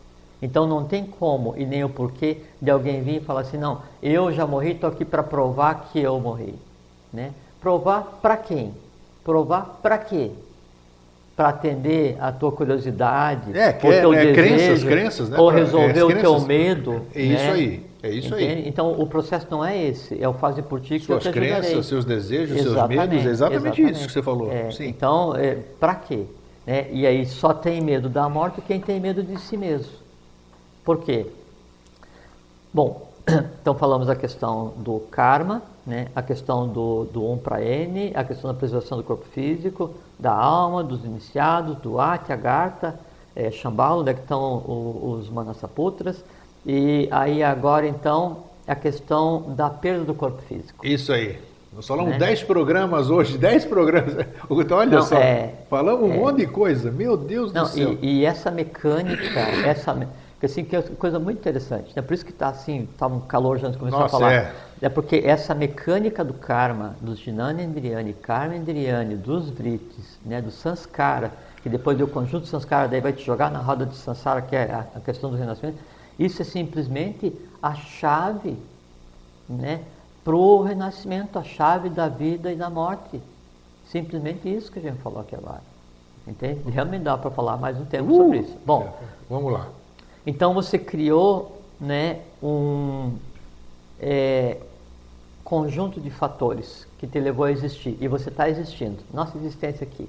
Então 0.42 0.66
não 0.66 0.86
tem 0.86 1.06
como 1.06 1.54
e 1.58 1.66
nem 1.66 1.84
o 1.84 1.90
porquê 1.90 2.38
de 2.62 2.72
alguém 2.72 3.04
vir 3.04 3.18
e 3.18 3.26
falar 3.26 3.42
assim, 3.42 3.58
não, 3.58 3.82
eu 4.02 4.32
já 4.32 4.48
morri, 4.48 4.72
estou 4.72 4.90
aqui 4.90 5.04
para 5.04 5.22
provar 5.22 5.90
que 5.92 6.00
eu 6.00 6.18
morri. 6.18 6.56
Né? 7.12 7.34
Provar 7.60 8.20
para 8.22 8.38
quem? 8.38 8.74
Provar 9.22 9.80
para 9.82 9.98
quê? 9.98 10.32
para 11.36 11.50
atender 11.50 12.18
a 12.20 12.32
tua 12.32 12.52
curiosidade, 12.52 13.58
é, 13.58 13.74
que 13.74 13.88
é, 13.88 14.02
teu 14.02 14.14
é, 14.14 14.26
desejo, 14.26 14.36
crenças, 14.36 14.84
crenças, 14.84 15.30
né? 15.30 15.40
ou 15.40 15.50
resolver 15.50 16.00
é, 16.00 16.04
o 16.04 16.20
teu 16.20 16.40
medo. 16.42 17.08
É 17.16 17.22
isso 17.22 17.44
né? 17.44 17.52
aí, 17.52 17.86
é 18.04 18.10
isso 18.10 18.34
Entende? 18.34 18.64
aí. 18.64 18.68
Então 18.68 19.00
o 19.00 19.06
processo 19.06 19.48
não 19.50 19.64
é 19.64 19.78
esse, 19.78 20.22
é 20.22 20.28
o 20.28 20.34
fase 20.34 20.62
por 20.62 20.82
ti 20.82 21.00
que 21.00 21.06
Suas 21.06 21.26
eu 21.26 21.32
te 21.32 21.38
crenças, 21.38 21.66
ajudarei. 21.66 21.84
seus 21.84 22.06
desejos, 22.06 22.56
seus 22.58 22.72
exatamente, 22.72 23.00
medos, 23.00 23.26
é 23.26 23.30
exatamente, 23.30 23.68
exatamente, 23.68 23.92
isso 23.92 24.08
que 24.08 24.14
você 24.14 24.24
falou. 24.24 24.52
É. 24.52 24.70
Então, 24.80 25.36
é, 25.36 25.56
para 25.80 25.96
quê? 25.96 26.26
Né? 26.66 26.88
E 26.92 27.06
aí 27.06 27.26
só 27.26 27.54
tem 27.54 27.80
medo 27.80 28.10
da 28.10 28.28
morte 28.28 28.62
quem 28.62 28.80
tem 28.80 29.00
medo 29.00 29.22
de 29.22 29.40
si 29.40 29.56
mesmo. 29.56 29.92
Por 30.84 31.00
quê? 31.00 31.28
Bom, 32.74 33.08
então 33.62 33.76
falamos 33.76 34.10
a 34.10 34.16
questão 34.16 34.74
do 34.78 35.02
karma, 35.12 35.62
né? 35.86 36.08
a 36.16 36.24
questão 36.24 36.68
do, 36.68 37.06
do 37.06 37.30
1 37.34 37.38
para 37.38 37.64
N, 37.64 38.12
a 38.16 38.24
questão 38.24 38.52
da 38.52 38.58
preservação 38.58 38.98
do 38.98 39.04
corpo 39.04 39.26
físico, 39.26 39.92
da 40.18 40.34
alma, 40.34 40.84
dos 40.84 41.04
iniciados, 41.06 41.78
do 41.78 42.00
Atya, 42.00 42.36
Gartha, 42.36 43.00
é, 43.36 43.52
Shambhala, 43.52 44.02
onde 44.02 44.10
é 44.10 44.14
que 44.14 44.22
estão 44.22 44.58
os, 44.58 45.26
os 45.26 45.30
Manasaputras, 45.30 46.24
e 46.66 47.08
aí 47.12 47.44
agora 47.44 47.88
então 47.88 48.44
a 48.68 48.76
questão 48.76 49.54
da 49.56 49.70
perda 49.70 50.06
do 50.06 50.14
corpo 50.14 50.42
físico. 50.44 50.86
Isso 50.86 51.12
aí. 51.12 51.38
Nós 51.74 51.88
falamos 51.88 52.18
10 52.18 52.42
né? 52.42 52.46
programas 52.46 53.10
hoje, 53.10 53.38
10 53.38 53.66
programas. 53.66 54.16
Então, 54.52 54.78
olha 54.78 54.98
Não, 54.98 55.02
só, 55.02 55.16
é, 55.16 55.54
falamos 55.70 56.10
um 56.10 56.14
é, 56.14 56.18
monte 56.18 56.38
de 56.38 56.48
coisa, 56.48 56.92
meu 56.92 57.16
Deus 57.16 57.54
não, 57.54 57.64
do 57.64 57.70
céu. 57.70 57.98
E, 58.02 58.20
e 58.20 58.26
essa 58.26 58.52
mecânica, 58.52 59.40
essa 59.66 59.96
assim 60.46 60.64
que 60.64 60.76
é 60.76 60.82
coisa 60.82 61.20
muito 61.20 61.38
interessante, 61.38 61.94
né? 61.96 62.02
Por 62.02 62.14
isso 62.14 62.26
que 62.26 62.32
está 62.32 62.50
assim, 62.50 62.88
tá 62.98 63.08
um 63.08 63.20
calor 63.20 63.60
já 63.60 63.68
antes 63.68 63.74
de 63.74 63.80
começar 63.80 64.00
Nossa, 64.00 64.16
a 64.16 64.20
falar. 64.20 64.34
É. 64.34 64.54
é 64.82 64.90
porque 64.90 65.22
essa 65.24 65.54
mecânica 65.54 66.24
do 66.24 66.34
karma, 66.34 66.96
dos 67.00 67.24
Karma 68.22 68.56
Indriyani, 68.56 69.16
dos 69.16 69.50
Vritis, 69.50 70.20
né, 70.26 70.42
do 70.42 70.52
Sanskara, 70.52 71.32
que 71.62 71.70
depois 71.70 71.98
do 71.98 72.08
conjunto 72.08 72.44
de 72.44 72.50
Sanskara 72.50 72.88
daí 72.88 73.00
vai 73.02 73.14
te 73.14 73.24
jogar 73.24 73.52
na 73.52 73.60
roda 73.60 73.86
de 73.86 73.96
Sansara, 73.96 74.42
que 74.42 74.56
é 74.56 74.64
a, 74.64 74.86
a 74.96 75.00
questão 75.00 75.30
do 75.30 75.38
renascimento, 75.38 75.78
isso 76.18 76.42
é 76.42 76.46
simplesmente 76.46 77.34
a 77.62 77.74
chave, 77.74 78.58
né, 79.48 79.84
para 80.24 80.36
o 80.36 80.62
renascimento, 80.62 81.38
a 81.40 81.44
chave 81.44 81.90
da 81.90 82.08
vida 82.08 82.52
e 82.52 82.56
da 82.56 82.70
morte. 82.70 83.22
Simplesmente 83.90 84.48
isso 84.48 84.72
que 84.72 84.80
a 84.80 84.82
gente 84.82 85.02
falou 85.02 85.20
aqui 85.20 85.36
agora. 85.36 85.64
Entende? 86.28 86.70
Realmente 86.70 87.04
dá 87.04 87.18
para 87.18 87.32
falar 87.32 87.58
mais 87.58 87.78
um 87.80 87.86
tempo 87.86 88.12
uh, 88.12 88.18
sobre 88.18 88.40
isso. 88.40 88.58
Bom, 88.66 88.96
vamos 89.30 89.52
lá. 89.52 89.68
Então 90.26 90.54
você 90.54 90.78
criou 90.78 91.62
né, 91.80 92.22
um 92.42 93.16
é, 94.00 94.58
conjunto 95.44 96.00
de 96.00 96.10
fatores 96.12 96.88
que 97.00 97.08
te 97.08 97.20
levou 97.20 97.46
a 97.46 97.52
existir 97.52 97.98
e 98.00 98.08
você 98.08 98.30
está 98.30 98.48
existindo. 98.48 99.00
Nossa 99.12 99.38
existência 99.38 99.84
aqui. 99.84 100.08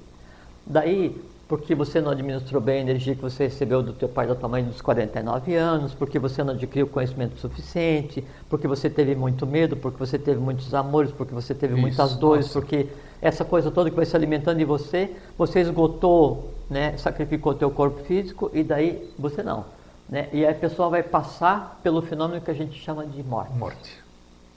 Daí, 0.65 1.19
porque 1.47 1.75
você 1.75 1.99
não 1.99 2.11
administrou 2.11 2.61
bem 2.61 2.77
a 2.77 2.81
energia 2.81 3.15
que 3.15 3.21
você 3.21 3.45
recebeu 3.45 3.83
do 3.83 3.93
teu 3.93 4.07
pai 4.07 4.25
e 4.25 4.29
da 4.29 4.35
tua 4.35 4.47
mãe 4.47 4.63
dos 4.63 4.81
49 4.81 5.55
anos, 5.55 5.93
porque 5.93 6.17
você 6.17 6.43
não 6.43 6.53
adquiriu 6.53 6.87
conhecimento 6.87 7.37
suficiente, 7.37 8.23
porque 8.49 8.67
você 8.67 8.89
teve 8.89 9.13
muito 9.13 9.45
medo, 9.45 9.75
porque 9.75 9.97
você 9.97 10.17
teve 10.17 10.39
muitos 10.39 10.73
amores, 10.73 11.11
porque 11.11 11.33
você 11.33 11.53
teve 11.53 11.73
Isso, 11.73 11.81
muitas 11.81 12.15
dores, 12.15 12.45
nossa. 12.47 12.59
porque 12.59 12.87
essa 13.21 13.43
coisa 13.43 13.69
toda 13.69 13.89
que 13.89 13.95
vai 13.95 14.05
se 14.05 14.15
alimentando 14.15 14.61
em 14.61 14.65
você, 14.65 15.11
você 15.37 15.59
esgotou, 15.59 16.53
né, 16.69 16.97
sacrificou 16.97 17.53
teu 17.53 17.69
corpo 17.69 18.03
físico 18.03 18.49
e 18.53 18.63
daí 18.63 19.13
você 19.19 19.43
não. 19.43 19.65
Né? 20.09 20.29
E 20.31 20.45
aí 20.45 20.51
a 20.51 20.55
pessoa 20.55 20.89
vai 20.89 21.03
passar 21.03 21.79
pelo 21.83 22.01
fenômeno 22.01 22.41
que 22.41 22.51
a 22.51 22.53
gente 22.53 22.79
chama 22.79 23.05
de 23.05 23.21
morte. 23.23 23.53
Morte. 23.53 24.03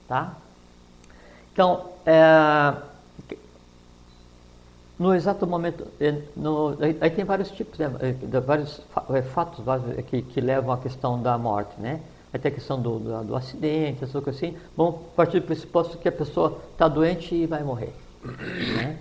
Tá? 0.07 0.33
Então, 1.51 1.85
é, 2.05 2.73
no 4.99 5.13
exato 5.13 5.45
momento, 5.45 5.85
é, 5.99 6.21
no, 6.35 6.75
aí 6.99 7.09
tem 7.11 7.23
vários 7.23 7.51
tipos, 7.51 7.77
né, 7.77 7.91
é, 7.99 8.39
vários 8.39 8.81
é, 9.11 9.21
fatos 9.21 9.63
que, 10.07 10.23
que 10.23 10.41
levam 10.41 10.71
à 10.71 10.77
questão 10.77 11.21
da 11.21 11.37
morte, 11.37 11.79
né? 11.79 12.01
Aí 12.33 12.39
tem 12.39 12.51
a 12.51 12.55
questão 12.55 12.81
do, 12.81 12.99
do, 12.99 13.23
do 13.23 13.35
acidente, 13.35 14.03
essa 14.03 14.21
coisa 14.21 14.37
assim. 14.37 14.57
Vamos 14.75 15.01
partir 15.15 15.39
do 15.39 15.45
pressuposto 15.45 15.97
que 15.97 16.09
a 16.09 16.11
pessoa 16.11 16.59
está 16.71 16.87
doente 16.87 17.33
e 17.33 17.45
vai 17.45 17.63
morrer. 17.63 17.93
Né? 18.23 18.99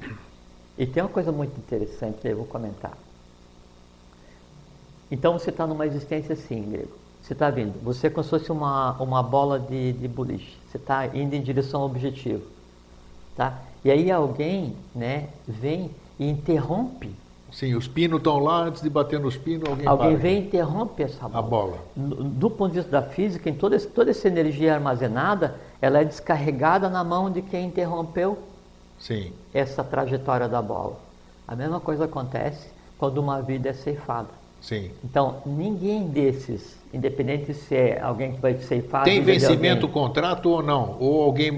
E 0.78 0.86
tem 0.86 1.02
uma 1.02 1.08
coisa 1.08 1.32
muito 1.32 1.58
interessante 1.58 2.18
eu 2.24 2.36
vou 2.36 2.46
comentar. 2.46 2.96
Então 5.10 5.32
você 5.32 5.50
está 5.50 5.66
numa 5.66 5.86
existência 5.86 6.34
assim, 6.34 6.70
grego. 6.70 6.96
Você 7.22 7.32
está 7.32 7.50
vindo. 7.50 7.74
Você 7.82 8.06
é 8.06 8.10
como 8.10 8.22
se 8.22 8.30
fosse 8.30 8.52
uma, 8.52 8.92
uma 9.02 9.22
bola 9.22 9.58
de, 9.58 9.92
de 9.94 10.06
boliche. 10.06 10.56
Você 10.70 10.76
está 10.76 11.06
indo 11.06 11.34
em 11.34 11.42
direção 11.42 11.80
ao 11.80 11.86
objetivo. 11.86 12.42
Tá? 13.34 13.60
E 13.86 13.90
aí 13.92 14.10
alguém 14.10 14.74
né, 14.92 15.28
vem 15.46 15.92
e 16.18 16.28
interrompe. 16.28 17.14
Sim, 17.52 17.76
os 17.76 17.86
pinos 17.86 18.18
estão 18.18 18.40
lá, 18.40 18.64
antes 18.64 18.82
de 18.82 18.90
bater 18.90 19.20
nos 19.20 19.36
pinos, 19.36 19.68
alguém 19.68 19.86
Alguém 19.86 20.10
para. 20.10 20.18
vem 20.18 20.34
e 20.38 20.40
interrompe 20.40 21.04
essa 21.04 21.28
bola. 21.28 21.38
A 21.38 21.42
bola. 21.42 21.78
Do 21.94 22.50
ponto 22.50 22.72
de 22.72 22.80
vista 22.80 22.90
da 22.90 23.02
física, 23.02 23.48
em 23.48 23.54
toda, 23.54 23.78
toda 23.78 24.10
essa 24.10 24.26
energia 24.26 24.74
armazenada, 24.74 25.54
ela 25.80 26.00
é 26.00 26.04
descarregada 26.04 26.88
na 26.90 27.04
mão 27.04 27.30
de 27.30 27.42
quem 27.42 27.68
interrompeu 27.68 28.36
Sim. 28.98 29.32
essa 29.54 29.84
trajetória 29.84 30.48
da 30.48 30.60
bola. 30.60 30.98
A 31.46 31.54
mesma 31.54 31.78
coisa 31.78 32.06
acontece 32.06 32.68
quando 32.98 33.18
uma 33.18 33.40
vida 33.40 33.68
é 33.68 33.72
ceifada. 33.72 34.30
Sim. 34.60 34.90
Então, 35.04 35.36
ninguém 35.46 36.08
desses, 36.08 36.75
independente 36.96 37.54
se 37.54 37.74
é 37.74 38.00
alguém 38.00 38.32
que 38.32 38.40
vai 38.40 38.54
ceifar... 38.58 39.04
Tem 39.04 39.20
vencimento 39.20 39.86
o 39.86 39.88
contrato 39.88 40.50
ou 40.50 40.62
não? 40.62 40.96
Ou 40.98 41.22
alguém, 41.22 41.52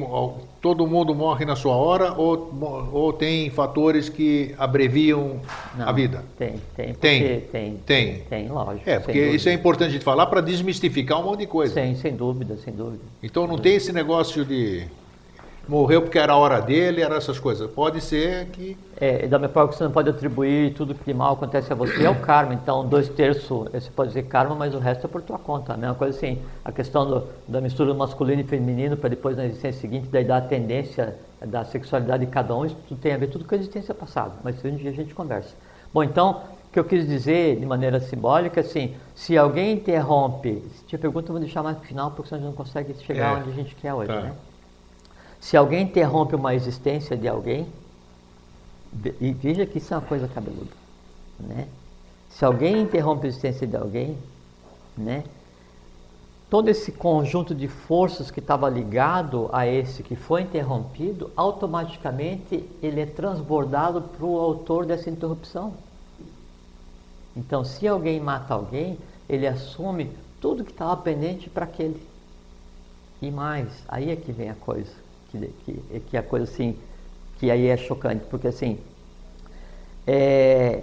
todo 0.60 0.86
mundo 0.86 1.15
morre 1.15 1.44
na 1.44 1.56
sua 1.56 1.74
hora 1.74 2.12
ou, 2.12 2.52
ou 2.93 3.12
tem 3.12 3.48
fatores 3.51 4.09
que 4.09 4.55
abreviam 4.59 5.40
não, 5.77 5.89
a 5.89 5.93
vida? 5.93 6.24
Tem, 6.36 6.55
tem. 6.77 6.94
Tem, 6.94 7.40
tem, 7.40 7.77
tem. 7.86 8.15
Tem, 8.28 8.48
lógico. 8.48 8.89
É, 8.89 8.98
porque 8.98 9.19
isso 9.31 9.48
é 9.48 9.52
importante 9.52 9.93
de 9.93 10.01
falar 10.01 10.27
para 10.27 10.40
desmistificar 10.40 11.20
um 11.20 11.24
monte 11.24 11.40
de 11.40 11.47
coisa. 11.47 11.74
Sim, 11.74 11.94
sem 11.94 12.15
dúvida, 12.15 12.56
sem 12.56 12.74
dúvida. 12.74 13.02
Então 13.23 13.47
não 13.47 13.59
tem 13.59 13.77
esse 13.77 13.93
negócio 13.93 14.44
de 14.44 14.86
morreu 15.69 16.03
porque 16.03 16.19
era 16.19 16.32
a 16.32 16.36
hora 16.36 16.61
dele, 16.61 17.03
era 17.03 17.16
essas 17.16 17.39
coisas. 17.39 17.70
Pode 17.70 18.01
ser 18.01 18.47
que. 18.47 18.77
É, 19.01 19.28
da 19.28 19.39
minha 19.39 19.49
forma 19.49 19.69
que 19.69 19.77
você 19.77 19.85
não 19.85 19.90
pode 19.90 20.09
atribuir 20.09 20.74
tudo 20.74 20.95
que 20.95 21.05
de 21.05 21.15
mal 21.15 21.35
acontece 21.35 21.73
a 21.73 21.77
você 21.77 22.05
é 22.05 22.11
o 22.11 22.16
karma. 22.16 22.55
Então, 22.55 22.86
dois 22.86 23.09
terços, 23.09 23.69
você 23.70 23.90
pode 23.95 24.09
dizer 24.09 24.24
karma, 24.24 24.55
mas 24.55 24.74
o 24.74 24.78
resto 24.78 25.07
é 25.07 25.09
por 25.09 25.23
tua 25.23 25.39
conta. 25.39 25.74
A 25.74 25.77
mesma 25.77 25.95
coisa 25.95 26.16
assim, 26.16 26.40
a 26.65 26.73
questão 26.73 27.07
do, 27.07 27.24
da 27.47 27.61
mistura 27.61 27.93
masculino 27.95 28.40
e 28.40 28.45
feminino 28.45 28.97
para 28.97 29.11
depois 29.11 29.36
na 29.36 29.45
existência 29.45 29.81
seguinte, 29.81 30.09
daí 30.11 30.24
dar 30.24 30.39
a 30.39 30.40
tendência 30.40 31.16
da 31.45 31.65
sexualidade 31.65 32.27
de 32.27 32.32
cada 32.32 32.57
um, 32.57 32.65
isso 32.65 32.77
tudo 32.89 33.01
tem 33.01 33.12
a 33.12 33.19
ver 33.19 33.28
tudo 33.28 33.45
com 33.45 33.55
a 33.55 33.59
existência 33.59 33.95
passada. 33.95 34.32
Mas 34.43 34.65
um 34.65 34.74
dia 34.74 34.90
a 34.90 34.95
gente 34.95 35.15
conversa. 35.15 35.55
Bom, 35.93 36.03
então, 36.03 36.43
o 36.69 36.73
que 36.73 36.78
eu 36.78 36.85
quis 36.85 37.07
dizer 37.07 37.59
de 37.59 37.65
maneira 37.65 38.01
simbólica, 38.01 38.61
assim, 38.61 38.95
se 39.15 39.39
alguém 39.39 39.74
interrompe, 39.74 40.62
se 40.74 40.85
tiver 40.85 41.03
pergunta, 41.03 41.28
eu 41.28 41.32
vou 41.32 41.40
deixar 41.40 41.62
mais 41.62 41.77
para 41.77 41.85
o 41.85 41.89
final, 41.89 42.11
porque 42.11 42.28
senão 42.28 42.43
a 42.43 42.45
gente 42.45 42.57
não 42.57 42.65
consegue 42.65 42.95
chegar 43.05 43.36
é. 43.36 43.40
onde 43.40 43.51
a 43.51 43.55
gente 43.55 43.74
quer 43.77 43.95
hoje, 43.95 44.09
tá. 44.09 44.20
né? 44.20 44.32
Se 45.40 45.56
alguém 45.56 45.85
interrompe 45.85 46.35
uma 46.35 46.55
existência 46.55 47.16
de 47.16 47.28
alguém, 47.28 47.66
e 49.20 49.32
veja 49.32 49.66
que 49.66 49.78
isso 49.78 49.93
é 49.94 49.97
uma 49.97 50.06
coisa 50.06 50.27
cabeluda, 50.27 50.73
né? 51.39 51.69
Se 52.31 52.44
alguém 52.44 52.81
interrompe 52.82 53.27
a 53.27 53.28
existência 53.28 53.66
de 53.66 53.77
alguém, 53.77 54.19
né? 54.97 55.24
Todo 56.51 56.69
esse 56.69 56.90
conjunto 56.90 57.55
de 57.55 57.69
forças 57.69 58.31
que 58.31 58.40
estava 58.40 58.69
ligado 58.70 59.51
a 59.52 59.66
esse 59.66 60.02
que 60.02 60.16
foi 60.16 60.43
interrompido, 60.43 61.31
automaticamente 61.36 62.69
ele 62.82 63.01
é 63.01 63.06
transbordado 63.06 64.01
para 64.01 64.24
o 64.24 64.39
autor 64.39 64.86
dessa 64.86 65.10
interrupção. 65.10 65.74
Então, 67.36 67.65
se 67.65 67.86
alguém 67.86 68.19
mata 68.19 68.55
alguém, 68.55 68.98
ele 69.28 69.47
assume 69.47 70.10
tudo 70.40 70.65
que 70.65 70.73
estava 70.73 70.97
pendente 70.97 71.51
para 71.51 71.65
aquele. 71.65 72.02
E 73.20 73.31
mais, 73.31 73.69
aí 73.86 74.10
é 74.10 74.16
que 74.16 74.32
vem 74.32 74.48
a 74.48 74.55
coisa 74.55 75.07
que, 75.31 75.39
que, 75.65 76.01
que 76.11 76.17
a 76.17 76.23
coisa 76.23 76.45
assim, 76.45 76.77
que 77.39 77.51
aí 77.51 77.67
é 77.67 77.77
chocante, 77.77 78.25
porque 78.29 78.49
assim, 78.49 78.79
é, 80.07 80.83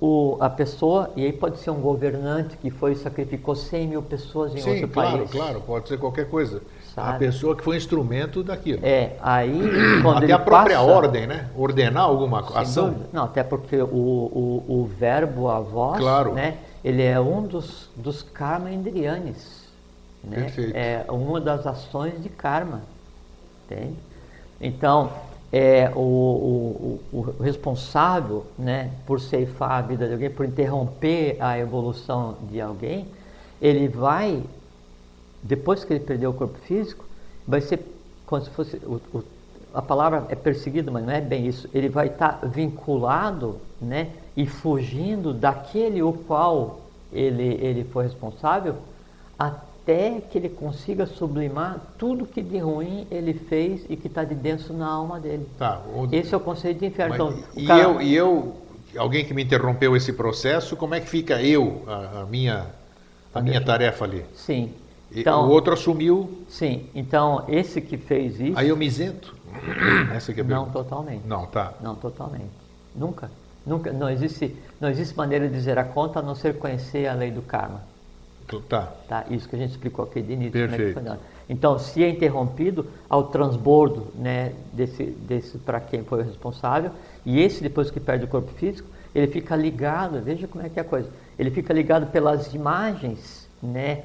o, 0.00 0.38
a 0.40 0.48
pessoa, 0.48 1.10
e 1.14 1.26
aí 1.26 1.32
pode 1.32 1.58
ser 1.58 1.70
um 1.70 1.80
governante 1.80 2.56
que 2.56 2.70
foi 2.70 2.94
sacrificou 2.94 3.54
100 3.54 3.88
mil 3.88 4.02
pessoas 4.02 4.54
em 4.54 4.60
Sim, 4.60 4.70
outro 4.70 4.88
claro, 4.88 5.18
país. 5.18 5.30
claro, 5.30 5.60
pode 5.60 5.88
ser 5.88 5.98
qualquer 5.98 6.26
coisa. 6.26 6.62
Sabe? 6.94 7.16
A 7.16 7.18
pessoa 7.18 7.54
que 7.54 7.62
foi 7.62 7.76
instrumento 7.76 8.42
daquilo. 8.42 8.80
É, 8.82 9.16
aí 9.20 9.60
quando 10.02 10.24
Até 10.24 10.32
a 10.32 10.38
própria 10.38 10.78
passa, 10.78 10.90
ordem, 10.90 11.26
né? 11.26 11.50
Ordenar 11.54 12.04
alguma 12.04 12.40
ação. 12.58 12.88
Dúvida. 12.88 13.06
Não, 13.12 13.24
até 13.24 13.42
porque 13.42 13.76
o, 13.76 13.86
o, 13.86 14.64
o 14.68 14.90
verbo, 14.98 15.48
a 15.48 15.60
voz, 15.60 16.00
claro. 16.00 16.32
né? 16.32 16.56
Ele 16.82 17.02
é 17.02 17.20
um 17.20 17.42
dos, 17.42 17.90
dos 17.94 18.22
karma 18.22 18.70
indrianes. 18.70 19.59
Né? 20.22 20.42
Perfeito. 20.42 20.76
É 20.76 21.04
uma 21.08 21.40
das 21.40 21.66
ações 21.66 22.22
de 22.22 22.28
karma. 22.28 22.82
Entende? 23.64 23.96
Então, 24.60 25.10
é, 25.52 25.90
o, 25.94 26.00
o, 26.00 27.00
o, 27.12 27.42
responsável 27.42 28.46
né, 28.58 28.90
por 29.06 29.20
ceifar 29.20 29.72
a 29.72 29.80
vida 29.80 30.06
de 30.06 30.12
alguém, 30.12 30.30
por 30.30 30.46
interromper 30.46 31.36
a 31.40 31.58
evolução 31.58 32.36
de 32.50 32.60
alguém, 32.60 33.08
ele 33.60 33.88
vai, 33.88 34.42
depois 35.42 35.84
que 35.84 35.92
ele 35.92 36.04
perdeu 36.04 36.30
o 36.30 36.34
corpo 36.34 36.58
físico, 36.60 37.04
vai 37.46 37.60
ser 37.60 37.80
como 38.26 38.42
se 38.42 38.50
fosse 38.50 38.76
o, 38.76 39.00
o, 39.12 39.24
a 39.74 39.82
palavra 39.82 40.26
é 40.28 40.34
perseguido, 40.34 40.92
mas 40.92 41.04
não 41.04 41.12
é 41.12 41.20
bem 41.20 41.46
isso. 41.46 41.68
Ele 41.74 41.88
vai 41.88 42.08
estar 42.08 42.40
tá 42.40 42.46
vinculado, 42.46 43.58
né, 43.80 44.10
e 44.36 44.46
fugindo 44.46 45.32
daquele 45.32 46.02
o 46.02 46.12
qual 46.12 46.80
ele 47.12 47.54
ele 47.60 47.84
foi 47.84 48.04
responsável, 48.04 48.76
até 49.38 49.69
que 49.84 50.38
ele 50.38 50.48
consiga 50.48 51.06
sublimar 51.06 51.80
tudo 51.98 52.26
que 52.26 52.42
de 52.42 52.58
ruim 52.58 53.06
ele 53.10 53.34
fez 53.34 53.82
e 53.88 53.96
que 53.96 54.06
está 54.06 54.22
de 54.22 54.34
dentro 54.34 54.72
na 54.72 54.86
alma 54.86 55.18
dele. 55.18 55.46
Tá. 55.58 55.80
O... 55.94 56.08
Esse 56.12 56.32
é 56.34 56.36
o 56.36 56.40
conceito 56.40 56.78
de 56.78 56.86
inferno. 56.86 57.16
Mas, 57.18 57.38
então, 57.38 57.52
e, 57.56 57.66
cara... 57.66 57.82
eu, 57.82 58.00
e 58.00 58.14
eu, 58.14 58.56
alguém 58.96 59.24
que 59.24 59.34
me 59.34 59.42
interrompeu 59.42 59.96
esse 59.96 60.12
processo, 60.12 60.76
como 60.76 60.94
é 60.94 61.00
que 61.00 61.08
fica 61.08 61.42
eu, 61.42 61.82
a, 61.86 62.20
a 62.20 62.26
minha, 62.26 62.66
a 63.34 63.40
minha 63.40 63.60
tarefa 63.60 64.04
ali? 64.04 64.24
Sim. 64.34 64.72
Então, 65.12 65.48
o 65.48 65.50
outro 65.50 65.72
assumiu. 65.72 66.44
Sim, 66.48 66.86
então 66.94 67.44
esse 67.48 67.80
que 67.80 67.96
fez 67.96 68.38
isso. 68.40 68.56
Aí 68.56 68.68
eu 68.68 68.76
me 68.76 68.86
isento. 68.86 69.34
Essa 70.14 70.32
que 70.32 70.40
é 70.40 70.44
Não 70.44 70.70
totalmente. 70.70 71.26
Não, 71.26 71.46
tá. 71.46 71.74
Não 71.80 71.96
totalmente. 71.96 72.50
Nunca. 72.94 73.30
Nunca. 73.66 73.92
Não 73.92 74.08
existe, 74.08 74.56
não 74.80 74.88
existe 74.88 75.16
maneira 75.16 75.48
de 75.48 75.54
dizer 75.54 75.78
a 75.78 75.84
conta 75.84 76.20
a 76.20 76.22
não 76.22 76.34
ser 76.34 76.56
conhecer 76.56 77.06
a 77.06 77.14
lei 77.14 77.30
do 77.30 77.42
karma. 77.42 77.82
Tá. 78.58 78.92
tá. 79.08 79.24
Isso 79.30 79.48
que 79.48 79.54
a 79.54 79.58
gente 79.58 79.70
explicou 79.70 80.04
aqui 80.04 80.20
de 80.20 80.32
início. 80.32 80.52
Perfeito. 80.52 80.98
É 80.98 81.18
então, 81.48 81.78
se 81.80 82.04
é 82.04 82.08
interrompido 82.08 82.86
ao 83.08 83.24
transbordo 83.24 84.06
né, 84.14 84.52
desse, 84.72 85.04
desse 85.04 85.58
para 85.58 85.80
quem 85.80 86.04
foi 86.04 86.20
o 86.20 86.24
responsável, 86.24 86.92
e 87.26 87.40
esse 87.40 87.60
depois 87.60 87.90
que 87.90 87.98
perde 87.98 88.24
o 88.24 88.28
corpo 88.28 88.52
físico, 88.52 88.88
ele 89.12 89.26
fica 89.26 89.56
ligado, 89.56 90.22
veja 90.22 90.46
como 90.46 90.64
é 90.64 90.68
que 90.68 90.78
é 90.78 90.82
a 90.82 90.84
coisa, 90.84 91.10
ele 91.36 91.50
fica 91.50 91.74
ligado 91.74 92.06
pelas 92.12 92.54
imagens, 92.54 93.48
né, 93.60 94.04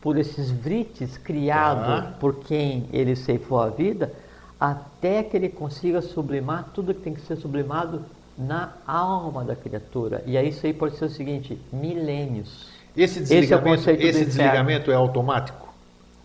por 0.00 0.16
esses 0.16 0.52
vrites 0.52 1.16
criados 1.16 2.04
tá. 2.04 2.14
por 2.20 2.36
quem 2.36 2.88
ele 2.92 3.16
ceifou 3.16 3.60
a 3.60 3.68
vida, 3.68 4.12
até 4.60 5.24
que 5.24 5.36
ele 5.36 5.48
consiga 5.48 6.00
sublimar 6.00 6.70
tudo 6.72 6.94
que 6.94 7.00
tem 7.00 7.14
que 7.14 7.20
ser 7.22 7.36
sublimado 7.36 8.02
na 8.38 8.74
alma 8.86 9.44
da 9.44 9.56
criatura. 9.56 10.22
E 10.24 10.38
aí 10.38 10.50
isso 10.50 10.64
aí 10.64 10.72
pode 10.72 10.96
ser 10.96 11.06
o 11.06 11.10
seguinte, 11.10 11.58
milênios. 11.72 12.67
Esse 12.98 13.20
desligamento, 13.20 13.88
esse, 13.88 13.90
é, 13.90 14.06
esse 14.08 14.24
desligamento 14.24 14.90
é 14.90 14.94
automático? 14.94 15.68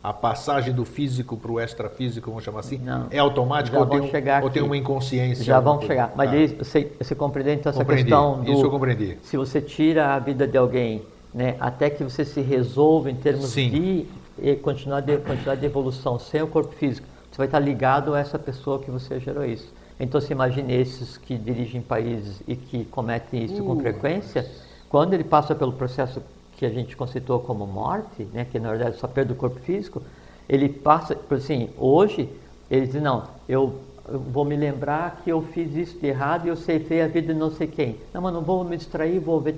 A 0.01 0.11
passagem 0.11 0.73
do 0.73 0.83
físico 0.83 1.37
para 1.37 1.51
o 1.51 1.61
extrafísico, 1.61 2.29
vamos 2.29 2.43
chamar 2.43 2.59
assim, 2.59 2.77
Não, 2.77 3.07
é 3.09 3.19
automático 3.19 3.77
ou 3.77 3.85
tem, 3.85 4.01
um, 4.01 4.09
ou 4.41 4.49
tem, 4.49 4.61
uma 4.61 4.75
inconsciência? 4.75 5.45
Já 5.45 5.61
vão 5.61 5.79
chegar. 5.81 6.11
Mas 6.13 6.29
ah. 6.29 6.55
você, 6.57 6.91
você 6.99 7.15
compreende 7.15 7.61
então, 7.61 7.69
essa 7.69 7.79
compreendi. 7.79 8.03
questão 8.03 8.43
do... 8.43 8.51
Isso 8.51 8.65
eu 8.65 8.69
compreendi. 8.69 9.17
Se 9.23 9.37
você 9.37 9.61
tira 9.61 10.13
a 10.15 10.19
vida 10.19 10.45
de 10.45 10.57
alguém 10.57 11.03
né, 11.33 11.55
até 11.59 11.89
que 11.89 12.03
você 12.03 12.25
se 12.25 12.41
resolva 12.41 13.09
em 13.09 13.15
termos 13.15 13.51
Sim. 13.51 13.69
de 13.69 14.55
continuar 14.57 14.99
de, 14.99 15.17
continuar 15.17 15.55
de 15.55 15.65
evolução 15.65 16.19
sem 16.19 16.41
o 16.41 16.47
corpo 16.47 16.73
físico, 16.75 17.07
você 17.31 17.37
vai 17.37 17.47
estar 17.47 17.59
ligado 17.59 18.13
a 18.13 18.19
essa 18.19 18.37
pessoa 18.37 18.79
que 18.79 18.91
você 18.91 19.19
gerou 19.19 19.45
isso. 19.45 19.71
Então, 19.99 20.19
se 20.19 20.33
imagine 20.33 20.73
esses 20.73 21.17
que 21.17 21.37
dirigem 21.37 21.81
países 21.81 22.41
e 22.47 22.55
que 22.55 22.83
cometem 22.85 23.45
isso 23.45 23.63
uh. 23.63 23.65
com 23.65 23.79
frequência, 23.79 24.45
quando 24.89 25.13
ele 25.13 25.23
passa 25.23 25.55
pelo 25.55 25.71
processo 25.71 26.21
que 26.63 26.67
a 26.67 26.69
gente 26.69 26.95
conceitou 26.95 27.41
como 27.41 27.67
morte, 27.67 28.25
né, 28.31 28.45
que 28.49 28.57
na 28.57 28.69
verdade 28.69 28.97
só 28.97 29.05
perde 29.05 29.33
o 29.33 29.35
corpo 29.35 29.59
físico, 29.59 30.01
ele 30.47 30.69
passa, 30.69 31.17
assim, 31.29 31.69
hoje, 31.77 32.29
ele 32.71 32.87
diz, 32.87 33.01
não, 33.01 33.23
eu, 33.49 33.79
eu 34.07 34.17
vou 34.17 34.45
me 34.45 34.55
lembrar 34.55 35.19
que 35.21 35.29
eu 35.29 35.41
fiz 35.41 35.75
isso 35.75 35.99
de 35.99 36.07
errado 36.07 36.45
e 36.45 36.49
eu 36.49 36.55
ceifei 36.55 37.01
a 37.01 37.07
vida 37.07 37.33
de 37.33 37.39
não 37.39 37.51
sei 37.51 37.67
quem. 37.67 37.97
Não, 38.13 38.21
mas 38.21 38.33
não 38.33 38.41
vou 38.41 38.63
me 38.63 38.77
distrair, 38.77 39.19
vou 39.19 39.41
ver 39.41 39.57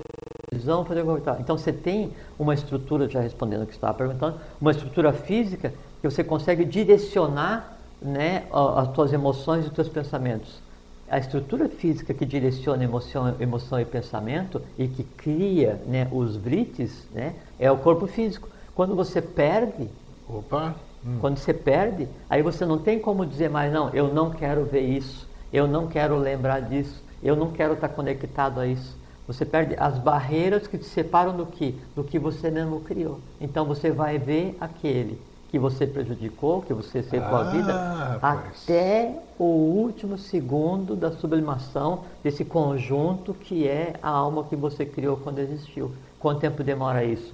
televisão, 0.50 0.84
fazer 0.84 1.04
comentário. 1.04 1.40
Então 1.40 1.56
você 1.56 1.72
tem 1.72 2.12
uma 2.36 2.54
estrutura, 2.54 3.08
já 3.08 3.20
respondendo 3.20 3.62
o 3.62 3.66
que 3.66 3.74
estava 3.74 3.94
perguntando, 3.94 4.40
uma 4.60 4.72
estrutura 4.72 5.12
física 5.12 5.72
que 6.00 6.10
você 6.10 6.24
consegue 6.24 6.64
direcionar 6.64 7.78
né, 8.02 8.46
as 8.52 8.92
suas 8.96 9.12
emoções 9.12 9.64
e 9.64 9.68
os 9.68 9.74
seus 9.74 9.88
pensamentos 9.88 10.65
a 11.08 11.18
estrutura 11.18 11.68
física 11.68 12.12
que 12.12 12.24
direciona 12.24 12.84
emoção, 12.84 13.34
emoção 13.40 13.80
e 13.80 13.84
pensamento 13.84 14.60
e 14.78 14.88
que 14.88 15.04
cria 15.04 15.80
né, 15.86 16.08
os 16.10 16.36
vrites 16.36 17.06
né, 17.12 17.34
é 17.58 17.70
o 17.70 17.78
corpo 17.78 18.06
físico. 18.06 18.48
Quando 18.74 18.94
você 18.94 19.22
perde, 19.22 19.88
Opa. 20.28 20.74
Hum. 21.06 21.18
quando 21.20 21.38
você 21.38 21.54
perde, 21.54 22.08
aí 22.28 22.42
você 22.42 22.66
não 22.66 22.78
tem 22.78 22.98
como 22.98 23.24
dizer 23.24 23.48
mais, 23.48 23.72
não, 23.72 23.90
eu 23.90 24.12
não 24.12 24.30
quero 24.30 24.64
ver 24.64 24.82
isso, 24.82 25.28
eu 25.52 25.66
não 25.66 25.86
quero 25.86 26.18
lembrar 26.18 26.60
disso, 26.60 27.02
eu 27.22 27.36
não 27.36 27.50
quero 27.50 27.74
estar 27.74 27.88
conectado 27.88 28.60
a 28.60 28.66
isso. 28.66 28.96
Você 29.26 29.44
perde 29.44 29.74
as 29.78 29.98
barreiras 29.98 30.68
que 30.68 30.78
te 30.78 30.84
separam 30.84 31.36
do 31.36 31.46
que? 31.46 31.74
Do 31.96 32.04
que 32.04 32.18
você 32.18 32.48
mesmo 32.48 32.80
criou. 32.80 33.18
Então 33.40 33.64
você 33.64 33.90
vai 33.90 34.18
ver 34.18 34.56
aquele 34.60 35.20
que 35.50 35.58
você 35.58 35.86
prejudicou, 35.86 36.62
que 36.62 36.74
você 36.74 37.02
ceifou 37.02 37.36
ah, 37.36 37.40
a 37.40 37.50
vida, 37.50 38.18
pois. 38.20 38.62
até 38.64 39.18
o 39.38 39.44
último 39.44 40.18
segundo 40.18 40.96
da 40.96 41.12
sublimação 41.12 42.04
desse 42.22 42.44
conjunto 42.44 43.32
que 43.32 43.66
é 43.66 43.94
a 44.02 44.08
alma 44.08 44.44
que 44.44 44.56
você 44.56 44.84
criou 44.84 45.16
quando 45.16 45.38
existiu. 45.38 45.92
Quanto 46.18 46.40
tempo 46.40 46.64
demora 46.64 47.04
isso? 47.04 47.32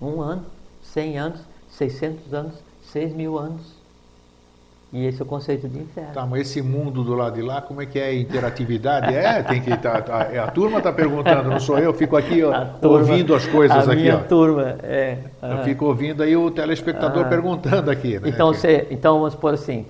Um 0.00 0.20
ano, 0.20 0.44
cem 0.82 1.18
anos, 1.18 1.40
seiscentos 1.68 2.32
anos, 2.32 2.54
seis 2.82 3.12
mil 3.12 3.38
anos. 3.38 3.81
E 4.92 5.06
esse 5.06 5.22
é 5.22 5.24
o 5.24 5.26
conceito 5.26 5.66
de 5.66 5.78
inferno. 5.78 6.12
Tá, 6.12 6.26
mas 6.26 6.42
esse 6.42 6.60
mundo 6.60 7.02
do 7.02 7.14
lado 7.14 7.34
de 7.34 7.40
lá, 7.40 7.62
como 7.62 7.80
é 7.80 7.86
que 7.86 7.98
é 7.98 8.08
a 8.08 8.14
interatividade? 8.14 9.14
É, 9.14 9.42
tem 9.42 9.62
que 9.62 9.74
tá, 9.78 10.02
tá 10.02 10.16
a, 10.16 10.44
a 10.44 10.50
turma 10.50 10.78
está 10.78 10.92
perguntando, 10.92 11.48
não 11.48 11.58
sou 11.58 11.78
eu, 11.78 11.94
fico 11.94 12.14
aqui 12.14 12.42
ó, 12.42 12.66
turma, 12.78 12.98
ouvindo 12.98 13.34
as 13.34 13.46
coisas 13.46 13.88
a 13.88 13.92
aqui. 13.92 14.02
Minha 14.02 14.18
ó. 14.18 14.20
turma, 14.20 14.76
é. 14.82 15.16
Eu 15.40 15.64
fico 15.64 15.86
ouvindo 15.86 16.22
aí 16.22 16.36
o 16.36 16.50
telespectador 16.50 17.26
perguntando 17.26 17.90
aqui. 17.90 18.18
Né? 18.18 18.28
Então, 18.28 18.52
você, 18.52 18.86
então 18.90 19.18
vamos 19.18 19.32
supor 19.32 19.54
assim, 19.54 19.86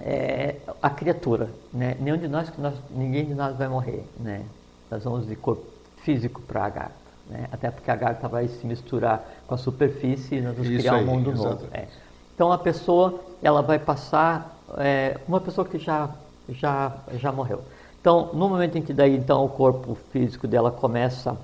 é, 0.00 0.56
a 0.82 0.90
criatura, 0.90 1.48
né? 1.72 1.96
Nenhum 2.00 2.16
de 2.16 2.26
nós, 2.26 2.50
nós, 2.58 2.74
ninguém 2.90 3.24
de 3.26 3.34
nós 3.34 3.56
vai 3.56 3.68
morrer, 3.68 4.04
né? 4.18 4.42
Nós 4.90 5.04
vamos 5.04 5.28
de 5.28 5.36
corpo 5.36 5.64
físico 5.98 6.42
para 6.42 6.64
a 6.64 6.68
garta, 6.70 6.94
né? 7.30 7.46
Até 7.52 7.70
porque 7.70 7.88
a 7.88 7.96
garta 7.96 8.26
vai 8.26 8.48
se 8.48 8.66
misturar 8.66 9.24
com 9.46 9.54
a 9.54 9.58
superfície 9.58 10.36
e 10.36 10.40
nós 10.40 10.56
vamos 10.56 10.70
Isso 10.70 10.80
criar 10.80 10.96
aí, 10.96 11.04
um 11.04 11.06
mundo 11.06 11.30
exatamente. 11.30 11.62
novo. 11.62 11.68
É. 11.72 11.86
Então 12.34 12.52
a 12.52 12.58
pessoa 12.58 13.20
ela 13.42 13.62
vai 13.62 13.78
passar 13.78 14.58
é, 14.78 15.18
uma 15.28 15.40
pessoa 15.40 15.66
que 15.66 15.78
já 15.78 16.10
já 16.48 16.92
já 17.14 17.32
morreu. 17.32 17.62
Então 18.00 18.30
no 18.34 18.48
momento 18.48 18.76
em 18.76 18.82
que 18.82 18.92
daí 18.92 19.16
então 19.16 19.44
o 19.44 19.48
corpo 19.48 19.96
físico 20.12 20.46
dela 20.46 20.70
começa 20.70 21.36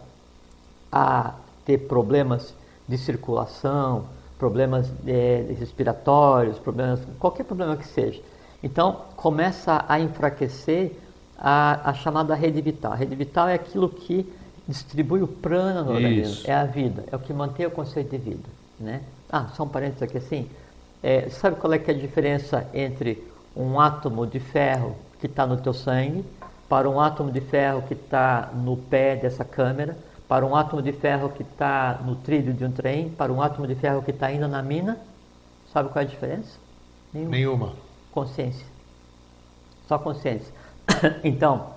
a 0.91 1.35
ter 1.65 1.79
problemas 1.79 2.55
de 2.89 2.99
circulação, 2.99 4.07
problemas 4.39 4.91
é, 5.07 5.55
respiratórios, 5.59 6.59
problemas 6.59 7.01
qualquer 7.19 7.45
problema 7.45 7.77
que 7.77 7.87
seja. 7.87 8.21
Então 8.63 9.03
começa 9.17 9.85
a 9.89 10.01
enfraquecer 10.01 10.93
a, 11.39 11.91
a 11.91 11.95
chamada 11.95 12.35
rede 12.35 12.61
vital. 12.61 12.93
A 12.93 12.97
rede 12.97 13.15
vital 13.15 13.49
é 13.49 13.55
aquilo 13.55 13.89
que 13.89 14.31
distribui 14.69 15.23
o 15.23 15.27
prana 15.27 15.83
no 15.83 15.93
organismo, 15.93 16.43
é 16.45 16.55
a 16.55 16.65
vida, 16.65 17.05
é 17.11 17.17
o 17.17 17.19
que 17.19 17.33
mantém 17.33 17.67
o 17.67 17.71
conceito 17.71 18.11
de 18.11 18.19
vida, 18.19 18.49
né? 18.79 19.03
Ah, 19.29 19.49
só 19.57 19.65
um 19.65 19.69
parênteses 19.69 20.03
aqui 20.03 20.19
assim. 20.19 20.49
É, 21.03 21.29
sabe 21.31 21.57
qual 21.57 21.73
é, 21.73 21.79
que 21.79 21.91
é 21.91 21.95
a 21.95 21.97
diferença 21.97 22.69
entre 22.75 23.27
um 23.57 23.81
átomo 23.81 24.27
de 24.27 24.39
ferro 24.39 24.97
que 25.19 25.27
está 25.27 25.47
no 25.47 25.57
teu 25.57 25.73
sangue 25.73 26.25
para 26.69 26.89
um 26.89 27.01
átomo 27.01 27.33
de 27.33 27.41
ferro 27.41 27.83
que 27.83 27.95
está 27.95 28.51
no 28.55 28.77
pé 28.77 29.17
dessa 29.17 29.45
câmera, 29.45 29.99
para 30.29 30.47
um 30.47 30.55
átomo 30.55 30.81
de 30.81 30.93
ferro 30.93 31.31
que 31.31 31.43
está 31.43 32.01
no 32.05 32.15
trilho 32.15 32.55
de 32.55 32.65
um 32.65 32.71
trem, 32.71 33.09
para 33.11 33.33
um 33.33 33.43
átomo 33.43 33.67
de 33.67 33.75
ferro 33.75 34.03
que 34.03 34.13
está 34.13 34.27
ainda 34.27 34.47
na 34.47 34.63
mina? 34.63 34.97
Sabe 35.73 35.89
qual 35.89 36.03
é 36.03 36.07
a 36.07 36.09
diferença? 36.09 36.59
Nenhuma. 37.13 37.31
Nenhuma. 37.31 37.73
Consciência. 38.13 38.67
Só 39.89 39.99
consciência. 39.99 40.53
então, 41.25 41.71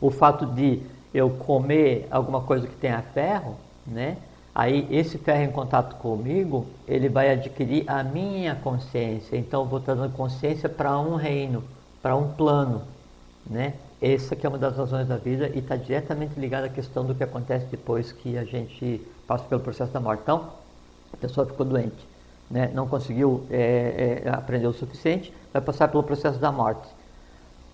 o 0.00 0.10
fato 0.10 0.46
de 0.46 0.82
eu 1.12 1.30
comer 1.30 2.06
alguma 2.10 2.42
coisa 2.42 2.68
que 2.68 2.76
tenha 2.76 3.02
ferro, 3.02 3.56
né? 3.84 4.18
Aí 4.58 4.88
esse 4.90 5.18
ferro 5.18 5.42
em 5.42 5.52
contato 5.52 5.96
comigo, 5.96 6.66
ele 6.88 7.10
vai 7.10 7.30
adquirir 7.30 7.84
a 7.86 8.02
minha 8.02 8.54
consciência. 8.54 9.36
Então 9.36 9.60
eu 9.60 9.66
vou 9.66 9.78
dando 9.78 10.10
consciência 10.16 10.66
para 10.66 10.98
um 10.98 11.14
reino, 11.14 11.62
para 12.00 12.16
um 12.16 12.32
plano, 12.32 12.80
né? 13.44 13.74
Essa 14.00 14.34
que 14.34 14.46
é 14.46 14.48
uma 14.48 14.56
das 14.56 14.74
razões 14.74 15.06
da 15.06 15.18
vida 15.18 15.50
e 15.54 15.58
está 15.58 15.76
diretamente 15.76 16.40
ligada 16.40 16.68
à 16.68 16.70
questão 16.70 17.04
do 17.04 17.14
que 17.14 17.22
acontece 17.22 17.66
depois 17.66 18.12
que 18.12 18.38
a 18.38 18.44
gente 18.44 19.06
passa 19.26 19.44
pelo 19.44 19.60
processo 19.60 19.92
da 19.92 20.00
morte. 20.00 20.22
Então, 20.22 20.48
a 21.12 21.16
pessoa 21.18 21.46
ficou 21.46 21.66
doente, 21.66 22.08
né? 22.50 22.70
não 22.72 22.88
conseguiu 22.88 23.44
é, 23.50 24.22
é, 24.24 24.30
aprender 24.30 24.66
o 24.66 24.72
suficiente, 24.72 25.34
vai 25.52 25.60
passar 25.60 25.88
pelo 25.88 26.02
processo 26.02 26.38
da 26.38 26.50
morte. 26.50 26.88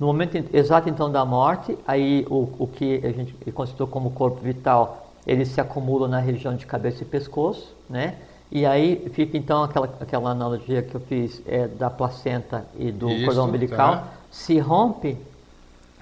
No 0.01 0.09
momento 0.09 0.37
exato 0.53 0.89
então 0.89 1.13
da 1.13 1.25
morte, 1.25 1.79
aí 1.87 2.27
o, 2.29 2.49
o 2.59 2.67
que 2.67 3.01
a 3.07 3.13
gente 3.13 3.35
considerou 3.53 3.87
como 3.87 4.11
corpo 4.11 4.41
vital 4.41 5.02
ele 5.27 5.45
se 5.45 5.61
acumula 5.61 6.09
na 6.09 6.19
região 6.19 6.57
de 6.57 6.67
cabeça 6.67 7.03
e 7.03 7.07
pescoço, 7.07 7.75
né? 7.89 8.17
E 8.51 8.67
aí 8.67 9.11
fica 9.15 9.37
então 9.37 9.63
aquela, 9.63 9.89
aquela 9.99 10.31
analogia 10.31 10.83
que 10.83 10.95
eu 10.95 11.01
fiz 11.01 11.41
é, 11.47 11.67
da 11.67 11.89
placenta 11.89 12.67
e 12.79 12.93
do 12.93 13.11
Isso, 13.11 13.25
cordão 13.25 13.47
umbilical, 13.47 13.95
tá. 13.95 14.05
se 14.31 14.59
rompe, 14.59 15.17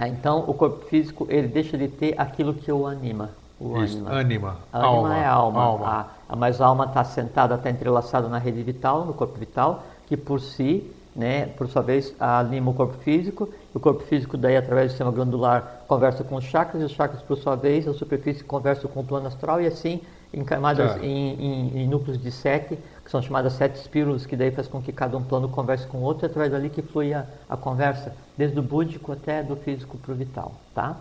então 0.01 0.45
o 0.49 0.55
corpo 0.55 0.85
físico 0.87 1.27
ele 1.31 1.47
deixa 1.47 1.79
de 1.79 1.87
ter 1.87 2.15
aquilo 2.19 2.53
que 2.55 2.73
o 2.73 2.87
anima. 2.87 3.31
O 3.61 3.81
Isso, 3.83 3.99
anima. 3.99 4.19
anima. 4.19 4.57
A 4.73 4.85
alma. 4.85 5.17
é 5.17 5.25
a 5.25 5.33
alma. 5.33 5.63
alma. 5.63 5.87
A, 5.87 6.33
a, 6.33 6.37
mas 6.37 6.61
a 6.61 6.67
alma 6.67 6.87
está 6.87 7.05
sentada, 7.05 7.55
está 7.55 7.71
entrelaçada 7.71 8.27
na 8.27 8.39
rede 8.39 8.63
vital, 8.63 9.05
no 9.05 9.15
corpo 9.15 9.39
vital, 9.39 9.85
que 10.09 10.17
por 10.17 10.41
si 10.41 10.91
né, 11.15 11.47
por 11.47 11.69
sua 11.69 11.83
vez, 11.83 12.15
anima 12.19 12.71
o 12.71 12.75
corpo 12.75 12.97
físico, 12.99 13.49
e 13.75 13.77
o 13.77 13.81
corpo 13.81 14.03
físico 14.05 14.37
daí, 14.37 14.57
através 14.57 14.87
do 14.87 14.91
sistema 14.91 15.11
glandular, 15.11 15.83
conversa 15.89 16.23
com 16.23 16.37
os 16.37 16.45
chakras, 16.45 16.83
e 16.83 16.85
os 16.85 16.93
chakras, 16.93 17.23
por 17.23 17.37
sua 17.37 17.57
vez, 17.57 17.87
a 17.89 17.93
superfície 17.93 18.45
conversa 18.45 18.87
com 18.87 19.01
o 19.01 19.05
plano 19.05 19.27
astral, 19.27 19.61
e 19.61 19.67
assim, 19.67 20.01
em 20.33 20.45
camadas, 20.45 20.95
tá. 20.95 21.05
em, 21.05 21.35
em, 21.35 21.83
em, 21.83 21.89
núcleos 21.89 22.21
de 22.21 22.31
sete, 22.31 22.79
que 23.05 23.11
são 23.11 23.21
chamadas 23.21 23.55
sete 23.55 23.77
espírulos, 23.77 24.25
que 24.25 24.37
daí 24.37 24.53
faz 24.53 24.69
com 24.69 24.81
que 24.81 24.93
cada 24.93 25.17
um 25.17 25.23
plano 25.23 25.49
converse 25.49 25.87
com 25.89 25.99
o 25.99 26.03
outro, 26.03 26.25
e 26.25 26.27
através 26.27 26.53
dali 26.53 26.71
que 26.71 26.83
flui 26.83 27.13
a, 27.13 27.27
a 27.49 27.57
conversa, 27.57 28.15
desde 28.37 28.59
o 28.59 28.63
búdico 28.63 29.11
até 29.11 29.43
do 29.43 29.57
físico 29.57 29.99
para 29.99 30.13
o 30.13 30.15
vital, 30.15 30.53
tá? 30.75 30.97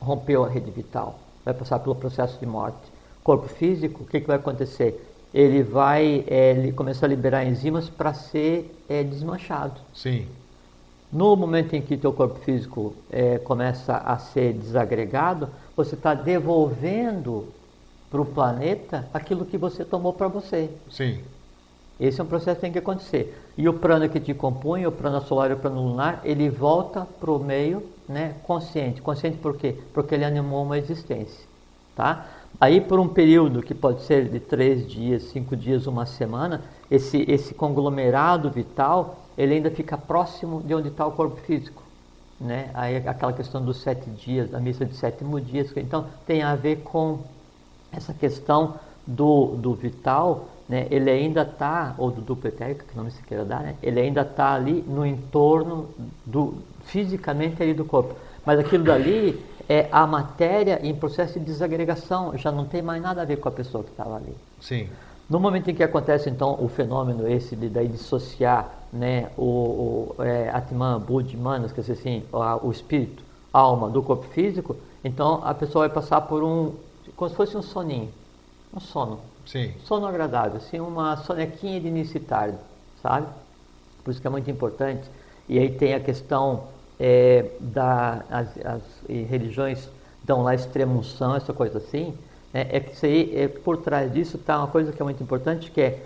Rompeu 0.00 0.44
a 0.44 0.48
rede 0.48 0.70
vital, 0.70 1.18
vai 1.44 1.54
passar 1.54 1.78
pelo 1.78 1.94
processo 1.94 2.38
de 2.40 2.46
morte. 2.46 2.78
Corpo 3.22 3.46
físico, 3.46 4.02
o 4.02 4.06
que, 4.06 4.20
que 4.20 4.26
vai 4.26 4.36
acontecer? 4.36 5.09
Ele 5.32 5.62
vai 5.62 6.24
é, 6.26 6.50
ele 6.50 6.72
começar 6.72 7.06
a 7.06 7.08
liberar 7.08 7.44
enzimas 7.44 7.88
para 7.88 8.12
ser 8.12 8.74
é, 8.88 9.02
desmanchado. 9.02 9.80
Sim. 9.94 10.26
No 11.12 11.34
momento 11.34 11.74
em 11.74 11.82
que 11.82 11.96
teu 11.96 12.12
corpo 12.12 12.38
físico 12.40 12.94
é, 13.10 13.38
começa 13.38 13.96
a 13.96 14.18
ser 14.18 14.52
desagregado, 14.52 15.48
você 15.76 15.94
está 15.94 16.14
devolvendo 16.14 17.48
para 18.10 18.20
o 18.20 18.26
planeta 18.26 19.08
aquilo 19.12 19.44
que 19.44 19.56
você 19.56 19.84
tomou 19.84 20.12
para 20.12 20.28
você. 20.28 20.70
Sim. 20.90 21.20
Esse 21.98 22.20
é 22.20 22.24
um 22.24 22.26
processo 22.26 22.56
que 22.56 22.62
tem 22.62 22.72
que 22.72 22.78
acontecer. 22.78 23.38
E 23.58 23.68
o 23.68 23.74
prana 23.74 24.08
que 24.08 24.18
te 24.18 24.32
compõe, 24.32 24.86
o 24.86 24.92
prana 24.92 25.20
solar 25.20 25.50
e 25.50 25.54
o 25.54 25.58
prana 25.58 25.78
lunar, 25.78 26.20
ele 26.24 26.48
volta 26.48 27.06
para 27.20 27.30
o 27.30 27.38
meio 27.38 27.82
né, 28.08 28.36
consciente. 28.44 29.02
Consciente 29.02 29.36
por 29.36 29.56
quê? 29.56 29.76
Porque 29.92 30.14
ele 30.14 30.24
animou 30.24 30.64
uma 30.64 30.78
existência. 30.78 31.44
Tá? 31.94 32.26
Aí, 32.60 32.78
por 32.78 33.00
um 33.00 33.08
período 33.08 33.62
que 33.62 33.74
pode 33.74 34.02
ser 34.02 34.28
de 34.28 34.38
três 34.38 34.86
dias, 34.86 35.22
cinco 35.24 35.56
dias, 35.56 35.86
uma 35.86 36.04
semana, 36.04 36.60
esse, 36.90 37.24
esse 37.26 37.54
conglomerado 37.54 38.50
vital, 38.50 39.20
ele 39.38 39.54
ainda 39.54 39.70
fica 39.70 39.96
próximo 39.96 40.62
de 40.62 40.74
onde 40.74 40.88
está 40.88 41.06
o 41.06 41.12
corpo 41.12 41.40
físico. 41.40 41.82
Né? 42.38 42.70
Aí 42.74 42.96
aquela 42.96 43.32
questão 43.32 43.64
dos 43.64 43.80
sete 43.80 44.10
dias, 44.10 44.50
da 44.50 44.60
missa 44.60 44.84
de 44.84 44.94
sétimo 44.94 45.40
dia, 45.40 45.66
então 45.76 46.06
tem 46.26 46.42
a 46.42 46.54
ver 46.54 46.82
com 46.82 47.20
essa 47.90 48.12
questão 48.12 48.74
do, 49.06 49.56
do 49.56 49.74
vital, 49.74 50.48
né? 50.68 50.86
ele 50.90 51.10
ainda 51.10 51.42
está, 51.42 51.94
ou 51.96 52.10
do 52.10 52.20
duplo 52.20 52.48
etérico, 52.48 52.84
que 52.84 52.96
nome 52.96 53.10
se 53.10 53.22
queira 53.22 53.44
dar, 53.44 53.62
né? 53.62 53.76
ele 53.82 54.00
ainda 54.00 54.20
está 54.20 54.52
ali 54.52 54.84
no 54.86 55.06
entorno, 55.06 55.88
do, 56.26 56.54
fisicamente 56.84 57.62
ali 57.62 57.72
do 57.72 57.86
corpo. 57.86 58.14
Mas 58.44 58.58
aquilo 58.58 58.84
dali 58.84 59.42
é 59.70 59.88
a 59.92 60.04
matéria 60.04 60.80
em 60.82 60.92
processo 60.92 61.38
de 61.38 61.44
desagregação, 61.44 62.36
já 62.36 62.50
não 62.50 62.64
tem 62.64 62.82
mais 62.82 63.00
nada 63.00 63.22
a 63.22 63.24
ver 63.24 63.36
com 63.36 63.48
a 63.48 63.52
pessoa 63.52 63.84
que 63.84 63.90
estava 63.90 64.16
ali. 64.16 64.34
Sim. 64.60 64.88
No 65.28 65.38
momento 65.38 65.70
em 65.70 65.74
que 65.76 65.82
acontece 65.84 66.28
então 66.28 66.58
o 66.60 66.68
fenômeno 66.68 67.28
esse 67.28 67.54
de 67.54 67.68
daí 67.68 67.86
dissociar 67.86 68.68
né, 68.92 69.30
o, 69.38 69.44
o 70.18 70.22
é, 70.24 70.50
Atman, 70.50 70.98
Bud, 70.98 71.36
Manas, 71.36 71.70
quer 71.70 71.82
dizer 71.82 71.92
assim, 71.92 72.24
o, 72.32 72.66
o 72.66 72.72
espírito, 72.72 73.22
a 73.52 73.60
alma 73.60 73.88
do 73.88 74.02
corpo 74.02 74.26
físico, 74.34 74.76
então 75.04 75.40
a 75.44 75.54
pessoa 75.54 75.86
vai 75.86 75.94
passar 75.94 76.22
por 76.22 76.42
um, 76.42 76.72
como 77.14 77.30
se 77.30 77.36
fosse 77.36 77.56
um 77.56 77.62
soninho, 77.62 78.10
um 78.74 78.80
sono. 78.80 79.20
Sim. 79.46 79.72
Sono 79.84 80.04
agradável, 80.04 80.56
assim, 80.56 80.80
uma 80.80 81.16
sonequinha 81.18 81.80
de 81.80 81.86
início 81.86 82.16
e 82.16 82.20
tarde, 82.20 82.58
sabe? 83.00 83.28
Por 84.02 84.10
isso 84.10 84.20
que 84.20 84.26
é 84.26 84.30
muito 84.30 84.50
importante. 84.50 85.08
E 85.48 85.60
aí 85.60 85.70
tem 85.70 85.94
a 85.94 86.00
questão 86.00 86.64
é, 87.00 87.46
as, 88.28 88.48
as 88.58 88.82
religiões 89.08 89.88
dão 90.22 90.42
lá 90.42 90.54
extremunção, 90.54 91.34
essa 91.34 91.52
coisa 91.52 91.78
assim, 91.78 92.14
né, 92.52 92.68
é 92.70 92.78
que 92.78 93.06
aí, 93.06 93.36
é, 93.36 93.48
por 93.48 93.78
trás 93.78 94.12
disso 94.12 94.36
está 94.36 94.58
uma 94.58 94.66
coisa 94.66 94.92
que 94.92 95.00
é 95.00 95.04
muito 95.04 95.22
importante, 95.22 95.70
que 95.70 95.80
é, 95.80 96.02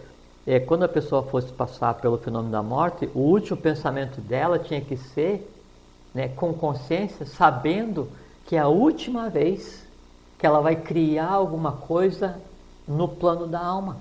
é, 0.46 0.60
quando 0.60 0.84
a 0.84 0.88
pessoa 0.88 1.24
fosse 1.24 1.52
passar 1.52 1.94
pelo 1.94 2.16
fenômeno 2.18 2.52
da 2.52 2.62
morte, 2.62 3.10
o 3.12 3.18
último 3.18 3.56
pensamento 3.56 4.20
dela 4.20 4.58
tinha 4.58 4.80
que 4.80 4.96
ser 4.96 5.50
né, 6.14 6.28
com 6.28 6.54
consciência, 6.54 7.26
sabendo 7.26 8.08
que 8.46 8.54
é 8.54 8.60
a 8.60 8.68
última 8.68 9.28
vez 9.28 9.84
que 10.38 10.46
ela 10.46 10.60
vai 10.60 10.76
criar 10.76 11.30
alguma 11.30 11.72
coisa 11.72 12.38
no 12.86 13.08
plano 13.08 13.46
da 13.46 13.60
alma. 13.60 13.96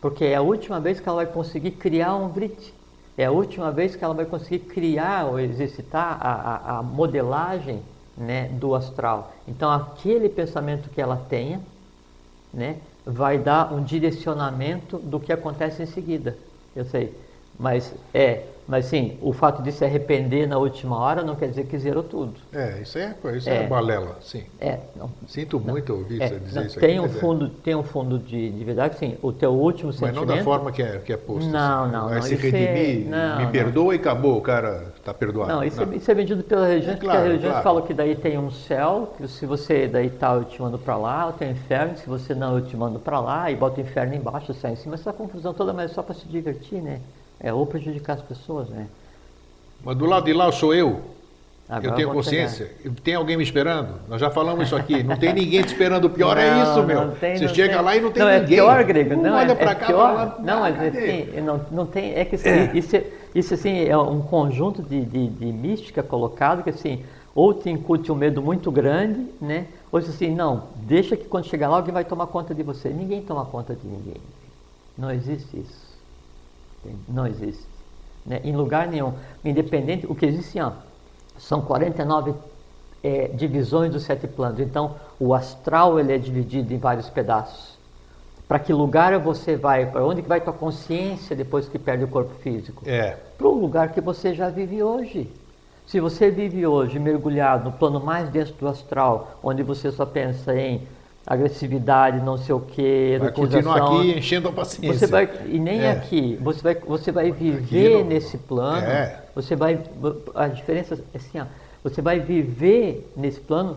Porque 0.00 0.24
é 0.24 0.34
a 0.34 0.42
última 0.42 0.80
vez 0.80 1.00
que 1.00 1.08
ela 1.08 1.24
vai 1.24 1.32
conseguir 1.32 1.72
criar 1.72 2.14
um 2.16 2.28
vrit. 2.28 2.74
É 3.18 3.24
a 3.24 3.30
última 3.30 3.70
vez 3.70 3.96
que 3.96 4.04
ela 4.04 4.14
vai 4.14 4.26
conseguir 4.26 4.60
criar 4.60 5.26
ou 5.26 5.40
exercitar 5.40 6.18
a, 6.20 6.32
a, 6.32 6.78
a 6.78 6.82
modelagem 6.82 7.82
né, 8.16 8.48
do 8.48 8.74
astral. 8.74 9.32
Então, 9.48 9.70
aquele 9.70 10.28
pensamento 10.28 10.90
que 10.90 11.00
ela 11.00 11.16
tenha 11.28 11.60
né, 12.52 12.76
vai 13.04 13.38
dar 13.38 13.72
um 13.72 13.82
direcionamento 13.82 14.98
do 14.98 15.18
que 15.18 15.32
acontece 15.32 15.82
em 15.82 15.86
seguida. 15.86 16.36
Eu 16.74 16.84
sei. 16.84 17.14
Mas 17.58 17.92
é, 18.12 18.44
mas 18.68 18.86
sim, 18.86 19.16
o 19.22 19.32
fato 19.32 19.62
de 19.62 19.70
se 19.70 19.84
arrepender 19.84 20.48
na 20.48 20.58
última 20.58 20.98
hora 20.98 21.22
não 21.22 21.36
quer 21.36 21.48
dizer 21.48 21.66
que 21.66 21.78
zerou 21.78 22.02
tudo. 22.02 22.34
É, 22.52 22.80
isso 22.82 22.98
é, 22.98 23.14
isso 23.36 23.48
é, 23.48 23.64
é 23.64 23.66
balela, 23.66 24.18
sim. 24.20 24.44
É, 24.60 24.80
não, 24.96 25.08
Sinto 25.28 25.60
não, 25.60 25.72
muito 25.72 25.92
ouvir 25.92 26.20
é, 26.20 26.28
dizer 26.30 26.60
não, 26.60 26.66
isso 26.66 26.80
tem 26.80 26.98
aqui. 26.98 27.06
Um 27.06 27.20
fundo, 27.20 27.48
tem 27.48 27.74
um 27.76 27.82
fundo 27.84 28.18
de, 28.18 28.50
de 28.50 28.64
verdade, 28.64 28.98
sim. 28.98 29.16
O 29.22 29.32
teu 29.32 29.52
último 29.52 29.88
mas 29.88 29.96
sentimento... 29.96 30.20
Mas 30.20 30.28
não 30.28 30.36
da 30.36 30.42
forma 30.42 30.72
que 30.72 30.82
é, 30.82 30.98
que 30.98 31.12
é 31.12 31.16
posto. 31.16 31.48
Não, 31.48 31.84
assim. 31.84 31.92
não. 31.92 32.10
Não, 32.10 32.22
se 32.22 32.34
redimir, 32.34 33.14
é, 33.14 33.44
me 33.44 33.52
perdoa 33.52 33.94
e 33.94 33.98
acabou, 33.98 34.36
o 34.36 34.40
cara 34.40 34.92
está 34.96 35.14
perdoado. 35.14 35.52
Não, 35.52 35.62
isso, 35.62 35.84
não. 35.84 35.92
É, 35.92 35.96
isso 35.96 36.10
é 36.10 36.14
vendido 36.14 36.42
pela 36.42 36.66
religião, 36.66 36.94
é, 36.94 36.96
claro, 36.96 37.18
porque 37.18 37.26
a 37.26 37.28
religião 37.28 37.50
claro. 37.52 37.64
fala 37.64 37.82
que 37.82 37.94
daí 37.94 38.16
tem 38.16 38.36
um 38.36 38.50
céu, 38.50 39.14
que 39.16 39.28
se 39.28 39.46
você 39.46 39.86
daí 39.86 40.10
tá, 40.10 40.34
eu 40.34 40.44
te 40.44 40.60
mando 40.60 40.78
para 40.78 40.96
lá, 40.96 41.32
tem 41.32 41.48
um 41.48 41.52
inferno, 41.52 41.96
se 41.96 42.06
você 42.08 42.34
não, 42.34 42.58
eu 42.58 42.64
te 42.64 42.76
mando 42.76 42.98
para 42.98 43.20
lá, 43.20 43.50
e 43.50 43.54
bota 43.54 43.80
o 43.80 43.84
inferno 43.84 44.14
embaixo, 44.14 44.52
sai 44.54 44.72
em 44.72 44.76
cima. 44.76 44.94
Essa 44.96 45.12
confusão 45.12 45.54
toda, 45.54 45.72
mas 45.72 45.92
é 45.92 45.94
só 45.94 46.02
para 46.02 46.14
se 46.14 46.26
divertir, 46.26 46.82
né? 46.82 47.00
É, 47.38 47.52
ou 47.52 47.66
prejudicar 47.66 48.14
as 48.14 48.22
pessoas, 48.22 48.68
né? 48.68 48.86
Mas 49.84 49.96
do 49.96 50.06
lado 50.06 50.24
de 50.24 50.32
lá 50.32 50.50
sou 50.50 50.74
eu. 50.74 51.16
Agora 51.68 51.88
eu 51.88 51.96
tenho 51.96 52.12
consciência. 52.12 52.70
Pegar. 52.80 52.94
Tem 53.02 53.14
alguém 53.14 53.36
me 53.36 53.42
esperando? 53.42 53.94
Nós 54.08 54.20
já 54.20 54.30
falamos 54.30 54.66
isso 54.66 54.76
aqui. 54.76 55.02
Não 55.02 55.16
tem 55.16 55.32
ninguém 55.32 55.62
te 55.62 55.68
esperando. 55.68 56.04
O 56.04 56.10
pior 56.10 56.38
é 56.38 56.48
não, 56.48 56.60
é 56.60 56.62
isso, 56.62 56.82
meu. 56.84 57.10
Tem, 57.12 57.36
Você 57.36 57.48
chega 57.48 57.74
tem. 57.74 57.82
lá 57.82 57.96
e 57.96 58.00
não 58.00 58.12
tem 58.12 58.22
não, 58.22 58.30
ninguém. 58.30 58.44
É 58.44 58.46
pior, 58.46 58.84
Grego. 58.84 59.16
Não, 59.20 59.34
olha 59.34 59.52
é, 59.52 59.54
para 59.54 59.70
é 59.72 59.74
cá, 59.74 59.86
pior. 59.86 60.14
Lá, 60.14 60.36
não, 60.38 60.60
mas 60.60 60.80
assim, 60.80 61.40
não, 61.40 61.66
não 61.72 61.86
tem. 61.86 62.14
É 62.14 62.24
que 62.24 62.36
assim, 62.36 62.48
é. 62.48 62.70
Isso, 62.72 62.96
isso 63.34 63.54
assim, 63.54 63.84
é 63.84 63.98
um 63.98 64.20
conjunto 64.20 64.80
de, 64.80 65.04
de, 65.04 65.26
de, 65.28 65.46
mística 65.46 66.04
colocado 66.04 66.62
que 66.62 66.70
assim, 66.70 67.04
ou 67.34 67.52
te 67.52 67.68
incute 67.68 68.12
um 68.12 68.14
medo 68.14 68.40
muito 68.40 68.70
grande, 68.70 69.26
né? 69.40 69.66
Ou 69.90 69.98
assim, 69.98 70.32
não, 70.36 70.64
deixa 70.76 71.16
que 71.16 71.24
quando 71.24 71.46
chegar 71.46 71.68
lá 71.68 71.78
alguém 71.78 71.92
vai 71.92 72.04
tomar 72.04 72.28
conta 72.28 72.54
de 72.54 72.62
você. 72.62 72.90
Ninguém 72.90 73.22
toma 73.22 73.44
conta 73.44 73.74
de 73.74 73.86
ninguém. 73.86 74.20
Não 74.96 75.10
existe 75.10 75.58
isso. 75.58 75.85
Não 77.08 77.26
existe 77.26 77.76
né, 78.26 78.40
em 78.44 78.54
lugar 78.54 78.88
nenhum. 78.88 79.12
Independente, 79.44 80.06
o 80.06 80.14
que 80.14 80.26
existe 80.26 80.58
são 81.38 81.62
49 81.62 82.34
é, 83.02 83.28
divisões 83.28 83.92
dos 83.92 84.02
sete 84.02 84.26
planos. 84.26 84.58
Então, 84.58 84.96
o 85.20 85.32
astral 85.32 86.00
ele 86.00 86.12
é 86.12 86.18
dividido 86.18 86.74
em 86.74 86.78
vários 86.78 87.08
pedaços. 87.08 87.76
Para 88.48 88.58
que 88.58 88.72
lugar 88.72 89.18
você 89.18 89.56
vai? 89.56 89.86
Para 89.86 90.04
onde 90.04 90.22
que 90.22 90.28
vai 90.28 90.40
tua 90.40 90.52
consciência 90.52 91.34
depois 91.34 91.68
que 91.68 91.78
perde 91.78 92.04
o 92.04 92.08
corpo 92.08 92.34
físico? 92.36 92.82
É. 92.86 93.16
Para 93.36 93.46
o 93.46 93.54
lugar 93.54 93.92
que 93.92 94.00
você 94.00 94.34
já 94.34 94.48
vive 94.48 94.82
hoje. 94.82 95.30
Se 95.86 96.00
você 96.00 96.30
vive 96.30 96.66
hoje 96.66 96.98
mergulhado 96.98 97.64
no 97.64 97.72
plano 97.72 98.00
mais 98.00 98.28
denso 98.28 98.52
do 98.54 98.66
astral, 98.66 99.38
onde 99.42 99.62
você 99.62 99.92
só 99.92 100.04
pensa 100.04 100.56
em 100.56 100.86
agressividade, 101.26 102.24
não 102.24 102.38
sei 102.38 102.54
o 102.54 102.60
que, 102.60 103.18
vai 103.18 103.32
continuar 103.32 103.82
aqui 103.82 104.16
enchendo 104.16 104.48
a 104.48 104.52
paciência. 104.52 104.98
Você 104.98 105.06
vai, 105.08 105.28
e 105.46 105.58
nem 105.58 105.80
é. 105.80 105.90
aqui, 105.90 106.38
você 106.40 106.62
vai, 106.62 106.74
você 106.76 107.10
vai 107.10 107.32
viver 107.32 108.04
nesse 108.04 108.38
plano, 108.38 108.86
é. 108.86 109.22
você 109.34 109.56
vai, 109.56 109.80
a 110.34 110.46
diferença 110.46 110.94
é 111.12 111.16
assim, 111.16 111.40
ó, 111.40 111.46
você 111.82 112.00
vai 112.00 112.20
viver 112.20 113.10
nesse 113.16 113.40
plano 113.40 113.76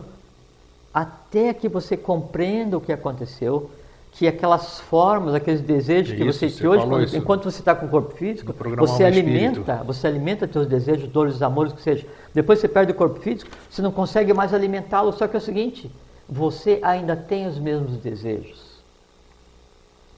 até 0.94 1.52
que 1.52 1.68
você 1.68 1.96
compreenda 1.96 2.76
o 2.78 2.80
que 2.80 2.92
aconteceu, 2.92 3.68
que 4.12 4.28
aquelas 4.28 4.78
formas, 4.80 5.34
aqueles 5.34 5.60
desejos 5.60 6.16
que 6.16 6.24
você, 6.24 6.48
que 6.48 6.66
hoje, 6.66 6.86
quando, 6.86 7.16
enquanto 7.16 7.44
você 7.50 7.60
está 7.60 7.74
com 7.74 7.86
o 7.86 7.88
corpo 7.88 8.14
físico, 8.16 8.54
você 8.76 9.04
alimenta, 9.04 9.60
espírito. 9.60 9.84
você 9.84 10.06
alimenta 10.06 10.48
seus 10.52 10.66
desejos, 10.66 11.08
dores, 11.08 11.42
amores, 11.42 11.72
que 11.72 11.82
seja. 11.82 12.06
Depois 12.32 12.60
você 12.60 12.68
perde 12.68 12.92
o 12.92 12.94
corpo 12.94 13.20
físico, 13.20 13.50
você 13.68 13.82
não 13.82 13.92
consegue 13.92 14.32
mais 14.32 14.52
alimentá-lo, 14.54 15.12
só 15.12 15.26
que 15.26 15.36
é 15.36 15.38
o 15.38 15.42
seguinte, 15.42 15.90
você 16.30 16.78
ainda 16.82 17.16
tem 17.16 17.48
os 17.48 17.58
mesmos 17.58 17.96
desejos. 17.96 18.78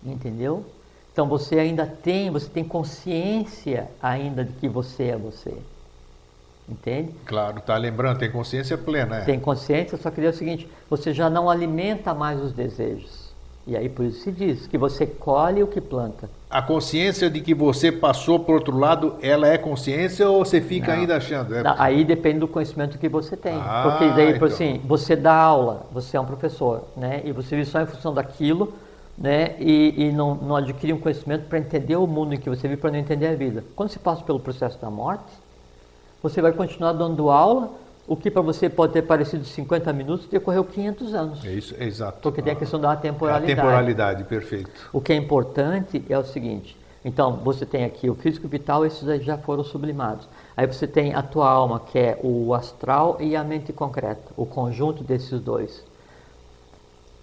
Entendeu? 0.05 0.65
Então 1.13 1.27
você 1.27 1.59
ainda 1.59 1.87
tem, 1.87 2.31
você 2.31 2.49
tem 2.49 2.65
consciência 2.65 3.89
ainda 4.03 4.45
de 4.45 4.53
que 4.53 4.69
você 4.69 5.05
é 5.05 5.17
você. 5.17 5.57
Entende? 6.69 7.15
Claro, 7.25 7.61
tá 7.61 7.77
lembrando, 7.77 8.19
tem 8.19 8.31
consciência 8.31 8.77
plena. 8.77 9.19
É. 9.19 9.25
Tem 9.25 9.41
consciência, 9.41 9.97
só 9.97 10.11
que 10.11 10.21
é 10.21 10.29
o 10.29 10.33
seguinte, 10.33 10.69
você 10.89 11.13
já 11.13 11.31
não 11.31 11.49
alimenta 11.49 12.15
mais 12.15 12.41
os 12.41 12.53
desejos. 12.53 13.22
E 13.67 13.77
aí 13.77 13.89
por 13.89 14.05
isso 14.05 14.23
se 14.23 14.33
diz 14.33 14.67
que 14.67 14.77
você 14.77 15.07
colhe 15.07 15.63
o 15.63 15.67
que 15.67 15.81
planta. 15.81 16.29
A 16.51 16.61
consciência 16.61 17.31
de 17.31 17.41
que 17.41 17.55
você 17.55 17.93
passou 17.93 18.39
por 18.41 18.57
outro 18.57 18.77
lado, 18.77 19.15
ela 19.23 19.47
é 19.49 19.57
consciência 19.57 20.29
ou 20.29 20.45
você 20.45 20.61
fica 20.61 20.93
não. 20.93 21.01
ainda 21.01 21.17
achando? 21.17 21.55
É 21.55 21.63
aí 21.79 22.05
depende 22.05 22.41
do 22.41 22.49
conhecimento 22.49 22.99
que 22.99 23.09
você 23.09 23.37
tem. 23.37 23.55
Ah, 23.55 23.83
Porque 23.85 24.13
daí, 24.15 24.33
então. 24.33 24.49
assim, 24.49 24.81
você 24.85 25.15
dá 25.15 25.35
aula, 25.35 25.87
você 25.93 26.17
é 26.17 26.21
um 26.21 26.27
professor, 26.27 26.85
né? 26.97 27.23
E 27.25 27.33
você 27.33 27.57
vive 27.57 27.71
só 27.71 27.81
em 27.81 27.87
função 27.87 28.13
daquilo, 28.13 28.75
né? 29.17 29.55
E, 29.61 29.95
e 29.97 30.13
não, 30.13 30.35
não 30.35 30.57
adquirir 30.57 30.93
um 30.93 30.99
conhecimento 30.99 31.49
para 31.49 31.59
entender 31.59 31.97
o 31.97 32.07
mundo 32.07 32.35
em 32.35 32.39
que 32.39 32.51
você 32.51 32.69
vive, 32.69 32.81
para 32.81 32.91
não 32.91 32.99
entender 32.99 33.29
a 33.29 33.35
vida. 33.35 33.65
Quando 33.77 33.91
você 33.91 33.99
passa 33.99 34.23
pelo 34.23 34.41
processo 34.41 34.79
da 34.79 34.91
morte, 34.91 35.33
você 36.23 36.43
vai 36.43 36.53
continuar 36.53 36.93
dando 36.93 37.31
aula, 37.31 37.71
o 38.07 38.17
que 38.17 38.31
para 38.31 38.43
você 38.43 38.69
pode 38.69 38.93
ter 38.93 39.03
parecido 39.03 39.45
50 39.45 39.93
minutos, 39.93 40.27
decorreu 40.27 40.65
500 40.65 41.15
anos. 41.15 41.45
É 41.45 41.53
isso, 41.53 41.75
é 41.79 41.85
exato. 41.85 42.21
Porque 42.21 42.43
tem 42.43 42.53
a 42.53 42.57
questão 42.57 42.81
da 42.81 42.97
temporalidade. 42.97 43.53
A 43.53 43.57
temporalidade, 43.57 44.25
perfeito. 44.25 44.71
O 44.93 45.01
que 45.01 45.13
é 45.13 45.17
importante 45.17 46.05
é 46.09 46.19
o 46.19 46.25
seguinte, 46.25 46.77
então, 47.05 47.37
você 47.37 47.67
tem 47.67 47.85
aqui 47.85 48.09
o 48.09 48.15
físico 48.15 48.47
vital, 48.47 48.87
esses 48.87 49.25
já 49.25 49.37
foram 49.37 49.65
sublimados. 49.65 50.29
Aí 50.57 50.67
você 50.67 50.87
tem 50.87 51.15
a 51.15 51.23
tua 51.23 51.51
alma, 51.51 51.81
que 51.81 51.99
é 51.99 52.19
o 52.23 52.55
astral 52.55 53.17
e 53.21 53.35
a 53.35 53.43
mente 53.43 53.73
concreta, 53.73 54.31
o 54.37 54.47
conjunto 54.47 55.03
desses 55.03 55.41
dois. 55.41 55.83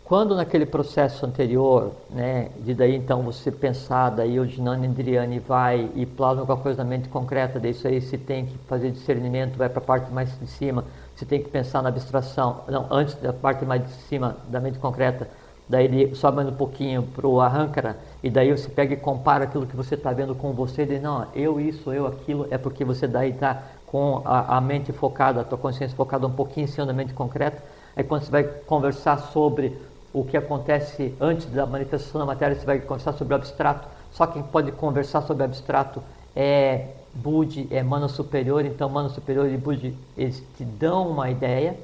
Quando 0.10 0.36
naquele 0.36 0.66
processo 0.66 1.24
anterior, 1.24 1.92
né, 2.10 2.50
de 2.62 2.74
daí 2.74 2.96
então 2.96 3.22
você 3.22 3.52
pensar, 3.52 4.10
daí 4.10 4.40
o 4.40 4.48
Dinani 4.48 4.88
Indriani 4.88 5.38
vai 5.38 5.88
e 5.94 6.04
plasma 6.04 6.42
alguma 6.42 6.58
coisa 6.58 6.84
na 6.84 6.90
mente 6.90 7.08
concreta, 7.08 7.60
daí 7.60 7.70
isso 7.70 7.88
aí 7.88 8.02
se 8.02 8.18
tem 8.18 8.48
que 8.48 8.58
fazer 8.68 8.90
discernimento, 8.90 9.56
vai 9.56 9.70
para 9.70 9.78
a 9.78 9.86
parte 9.86 10.12
mais 10.12 10.36
de 10.40 10.48
cima, 10.48 10.84
você 11.16 11.26
tem 11.26 11.44
que 11.44 11.48
pensar 11.48 11.84
na 11.84 11.90
abstração, 11.90 12.62
não, 12.68 12.88
antes 12.90 13.14
da 13.22 13.32
parte 13.32 13.64
mais 13.66 13.84
de 13.84 13.92
cima 13.92 14.36
da 14.48 14.60
mente 14.60 14.80
concreta, 14.80 15.30
daí 15.70 15.86
ele 15.86 16.16
sobe 16.16 16.42
um 16.42 16.56
pouquinho 16.56 17.04
para 17.04 17.28
o 17.28 17.40
arrancara, 17.40 17.96
e 18.24 18.32
daí 18.32 18.50
você 18.52 18.68
pega 18.68 18.96
e 18.96 18.98
compara 18.98 19.44
aquilo 19.44 19.68
que 19.68 19.76
você 19.76 19.94
está 19.94 20.12
vendo 20.12 20.34
com 20.34 20.54
você, 20.54 20.82
e 20.82 20.86
diz, 20.88 21.02
não, 21.04 21.28
eu 21.36 21.60
isso, 21.60 21.94
eu 21.94 22.08
aquilo, 22.08 22.48
é 22.50 22.58
porque 22.58 22.84
você 22.84 23.06
daí 23.06 23.30
está 23.30 23.62
com 23.86 24.24
a, 24.26 24.58
a, 24.58 24.62
mente 24.62 24.92
focada, 24.92 25.42
a 25.42 25.44
tua 25.44 25.58
consciência 25.60 25.96
focada 25.96 26.26
um 26.26 26.32
pouquinho 26.32 26.64
em 26.64 26.68
cima 26.68 26.88
da 26.88 26.94
mente 26.94 27.14
concreta, 27.14 27.62
aí 27.96 28.04
quando 28.04 28.24
você 28.24 28.32
vai 28.32 28.44
conversar 28.44 29.18
sobre 29.18 29.78
o 30.14 30.24
que 30.24 30.36
acontece 30.36 31.14
antes 31.20 31.46
da 31.48 31.66
manifestação 31.66 32.20
da 32.20 32.26
matéria, 32.26 32.56
você 32.56 32.66
vai 32.66 32.80
conversar 32.80 33.14
sobre 33.14 33.34
o 33.34 33.38
abstrato. 33.38 33.88
Só 34.12 34.26
quem 34.26 34.42
pode 34.42 34.72
conversar 34.72 35.22
sobre 35.22 35.44
o 35.44 35.46
abstrato 35.46 36.02
é 36.36 36.88
Budi, 37.14 37.68
é 37.70 37.84
Mano 37.84 38.10
Superior. 38.10 38.66
Então, 38.66 38.90
Mano 38.90 39.10
Superior 39.10 39.48
e 39.48 39.58
Budi, 39.58 39.96
eles 40.18 40.44
te 40.58 40.64
dão 40.64 41.10
uma 41.10 41.30
ideia, 41.30 41.78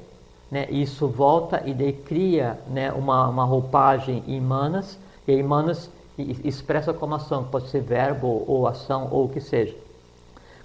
né? 0.50 0.66
E 0.70 0.82
isso 0.82 1.06
volta 1.08 1.62
e 1.64 1.72
daí 1.72 1.92
cria 1.92 2.58
né, 2.68 2.92
uma, 2.92 3.28
uma 3.28 3.44
roupagem 3.44 4.22
em 4.26 4.40
Manas, 4.40 4.98
e 5.26 5.32
aí 5.32 5.42
Manas 5.42 5.90
expressa 6.18 6.94
como 6.94 7.14
ação, 7.14 7.44
pode 7.44 7.68
ser 7.68 7.82
verbo 7.82 8.44
ou 8.46 8.66
ação 8.66 9.08
ou 9.10 9.26
o 9.26 9.28
que 9.28 9.40
seja. 9.40 9.74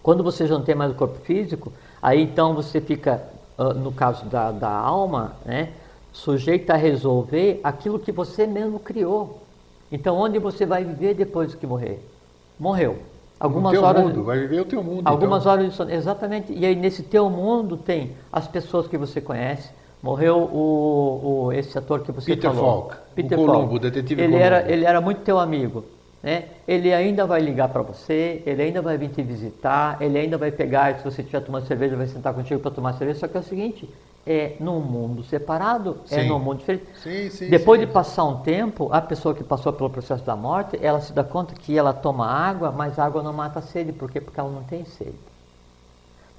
Quando 0.02 0.24
você 0.24 0.48
já 0.48 0.58
não 0.58 0.64
tem 0.64 0.74
mais 0.74 0.92
o 0.92 0.96
corpo 0.96 1.20
físico, 1.20 1.72
aí 2.02 2.24
então 2.24 2.56
você 2.56 2.80
fica, 2.80 3.22
no 3.76 3.92
caso 3.92 4.26
da, 4.26 4.52
da 4.52 4.70
alma, 4.70 5.34
né? 5.46 5.74
Sujeito 6.12 6.70
a 6.72 6.76
resolver 6.76 7.60
aquilo 7.64 8.00
que 8.00 8.12
você 8.12 8.46
mesmo 8.46 8.80
criou. 8.80 9.42
Então, 9.92 10.18
onde 10.18 10.40
você 10.40 10.66
vai 10.66 10.84
viver 10.84 11.14
depois 11.14 11.54
que 11.54 11.68
morrer? 11.68 12.00
Morreu. 12.60 12.98
Algumas 13.40 13.74
no 13.74 13.84
horas. 13.84 14.04
Mundo, 14.04 14.24
vai 14.24 14.40
viver 14.40 14.62
o 14.62 14.66
teu 14.66 14.84
mundo. 14.84 15.02
Algumas 15.06 15.42
então. 15.42 15.52
horas 15.52 15.70
de 15.70 15.76
sono. 15.76 15.92
Exatamente. 15.92 16.54
E 16.54 16.66
aí, 16.66 16.76
nesse 16.76 17.04
teu 17.04 17.30
mundo, 17.30 17.76
tem 17.76 18.12
as 18.32 18.48
pessoas 18.48 18.88
que 18.88 18.98
você 18.98 19.20
conhece. 19.20 19.70
Morreu 20.02 20.38
o, 20.38 21.46
o 21.46 21.52
esse 21.52 21.78
ator 21.78 22.02
que 22.02 22.12
você 22.12 22.36
Peter 22.36 22.52
falou. 22.52 22.90
Falk. 22.90 22.96
Peter 23.16 23.40
o 23.40 23.46
Columbo, 23.46 23.70
Falk. 23.70 23.80
detetive 23.80 24.22
ele 24.22 24.32
Columbo. 24.32 24.46
Era, 24.46 24.72
ele 24.72 24.86
era 24.86 25.02
muito 25.02 25.22
teu 25.22 25.40
amigo. 25.40 25.84
Né? 26.24 26.46
Ele 26.68 26.94
ainda 26.94 27.26
vai 27.26 27.42
ligar 27.42 27.70
para 27.70 27.82
você, 27.82 28.44
ele 28.46 28.62
ainda 28.62 28.82
vai 28.82 28.96
vir 28.96 29.10
te 29.10 29.24
visitar, 29.24 29.98
ele 30.00 30.20
ainda 30.20 30.38
vai 30.38 30.52
pegar, 30.52 31.00
se 31.00 31.04
você 31.04 31.22
estiver 31.22 31.40
tomando 31.42 31.66
cerveja, 31.66 31.96
vai 31.96 32.06
sentar 32.06 32.32
contigo 32.34 32.60
para 32.60 32.70
tomar 32.70 32.94
cerveja. 32.94 33.20
Só 33.20 33.28
que 33.28 33.38
é 33.38 33.40
o 33.40 33.44
seguinte: 33.44 33.90
é 34.26 34.56
num 34.60 34.80
mundo 34.80 35.24
separado, 35.24 35.98
é 36.06 36.16
sim. 36.16 36.22
é 36.22 36.24
num 36.26 36.40
mundo 36.40 36.60
diferente. 36.60 36.86
Sim, 37.02 37.30
sim, 37.30 37.50
Depois 37.50 37.80
de 37.80 37.88
passar 37.88 38.24
um 38.26 38.38
tempo, 38.38 38.90
a 38.92 39.02
pessoa 39.02 39.34
que 39.34 39.44
passou 39.44 39.74
pelo 39.74 39.90
processo 39.90 40.24
da 40.24 40.36
morte, 40.36 40.78
ela 40.82 41.02
se 41.02 41.12
dá 41.12 41.24
conta 41.24 41.56
que 41.56 41.78
ela 41.78 41.94
toma 41.94 42.28
água, 42.28 42.72
mas 42.72 43.00
a 43.00 43.06
água 43.06 43.24
não 43.24 43.34
mata 43.34 43.60
a 43.60 43.62
sede. 43.62 43.92
Por 43.92 44.12
quê? 44.12 44.22
Porque 44.22 44.40
ela 44.40 44.52
não 44.52 44.64
tem 44.64 44.86
sede. 44.86 45.16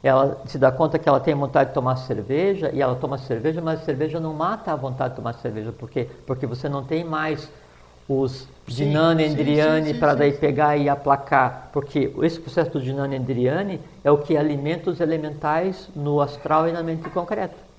Ela 0.03 0.41
se 0.47 0.59
dá 0.59 0.73
conta 0.73 0.99
que 0.99 1.09
ela 1.09 1.21
tem 1.21 1.35
vontade 1.35 1.71
de 1.71 1.75
tomar 1.75 1.97
cerveja, 1.97 2.71
e 2.73 2.83
ela 2.83 2.97
toma 2.97 3.19
cerveja, 3.19 3.61
mas 3.61 3.81
a 3.81 3.85
cerveja 3.85 4.19
não 4.19 4.35
mata 4.35 4.73
a 4.73 4.77
vontade 4.77 5.11
de 5.11 5.17
tomar 5.17 5.35
cerveja. 5.35 5.73
Por 5.73 5.89
quê? 5.89 6.09
Porque 6.27 6.47
você 6.47 6.69
não 6.69 6.83
tem 6.83 7.05
mais 7.05 7.49
os 8.09 8.49
Dinani 8.67 9.25
Endriani 9.25 9.95
para 9.95 10.15
daí 10.15 10.33
pegar 10.33 10.77
e 10.77 10.89
aplacar, 10.89 11.71
porque 11.73 12.13
esse 12.23 12.39
processo 12.39 12.71
do 12.71 12.81
Dinani 12.81 13.17
Endriani 13.17 13.81
é 14.05 14.11
o 14.11 14.19
que 14.19 14.37
alimenta 14.37 14.91
os 14.91 15.01
elementais 15.01 15.89
no 15.95 16.21
astral 16.21 16.69
e 16.69 16.73
na 16.73 16.83
mente 16.83 17.09
concreta. 17.11 17.72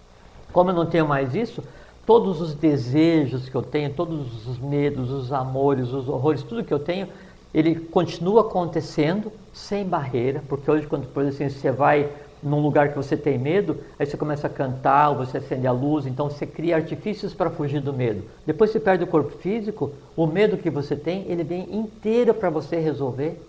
Como 0.54 0.70
eu 0.70 0.76
não 0.76 0.86
tenho 0.86 1.08
mais 1.08 1.34
isso, 1.36 1.64
todos 2.06 2.40
os 2.40 2.54
desejos 2.54 3.50
que 3.50 3.56
eu 3.56 3.62
tenho, 3.64 3.92
todos 3.92 4.48
os 4.48 4.60
medos, 4.60 5.10
os 5.10 5.34
amores, 5.34 5.92
os 5.92 6.08
horrores, 6.08 6.44
tudo 6.44 6.64
que 6.64 6.74
eu 6.74 6.80
tenho, 6.80 7.08
ele 7.54 7.76
continua 7.76 8.42
acontecendo 8.42 9.32
sem 9.52 9.84
barreira, 9.84 10.44
porque 10.48 10.70
hoje 10.70 10.88
quando 10.88 11.08
por 11.08 11.24
exemplo, 11.24 11.48
assim, 11.48 11.60
você 11.60 11.72
vai 11.72 12.10
num 12.42 12.60
lugar 12.60 12.90
que 12.90 12.96
você 12.96 13.16
tem 13.16 13.38
medo, 13.38 13.78
aí 13.98 14.06
você 14.06 14.18
começa 14.18 14.48
a 14.48 14.50
cantar, 14.50 15.10
ou 15.10 15.18
você 15.18 15.38
acende 15.38 15.66
a 15.66 15.72
luz, 15.72 16.06
então 16.06 16.30
você 16.30 16.46
cria 16.46 16.76
artifícios 16.76 17.34
para 17.34 17.50
fugir 17.50 17.80
do 17.80 17.94
medo. 17.94 18.24
Depois 18.46 18.70
você 18.70 18.80
perde 18.80 19.04
o 19.06 19.08
corpo 19.08 19.32
físico, 19.38 19.94
o 20.16 20.28
medo 20.28 20.58
que 20.58 20.70
você 20.70 20.96
tem, 20.96 21.26
ele 21.30 21.44
vem 21.44 21.74
inteiro 21.74 22.34
para 22.34 22.50
você 22.50 22.78
resolver. 22.80 23.42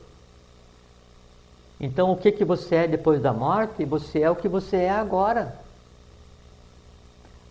Então 1.81 2.13
o 2.13 2.17
que, 2.17 2.31
que 2.31 2.45
você 2.45 2.77
é 2.77 2.87
depois 2.87 3.21
da 3.21 3.33
morte? 3.33 3.85
Você 3.85 4.21
é 4.21 4.31
o 4.31 4.37
que 4.37 4.49
você 4.49 4.77
é 4.77 4.91
agora. 4.91 5.64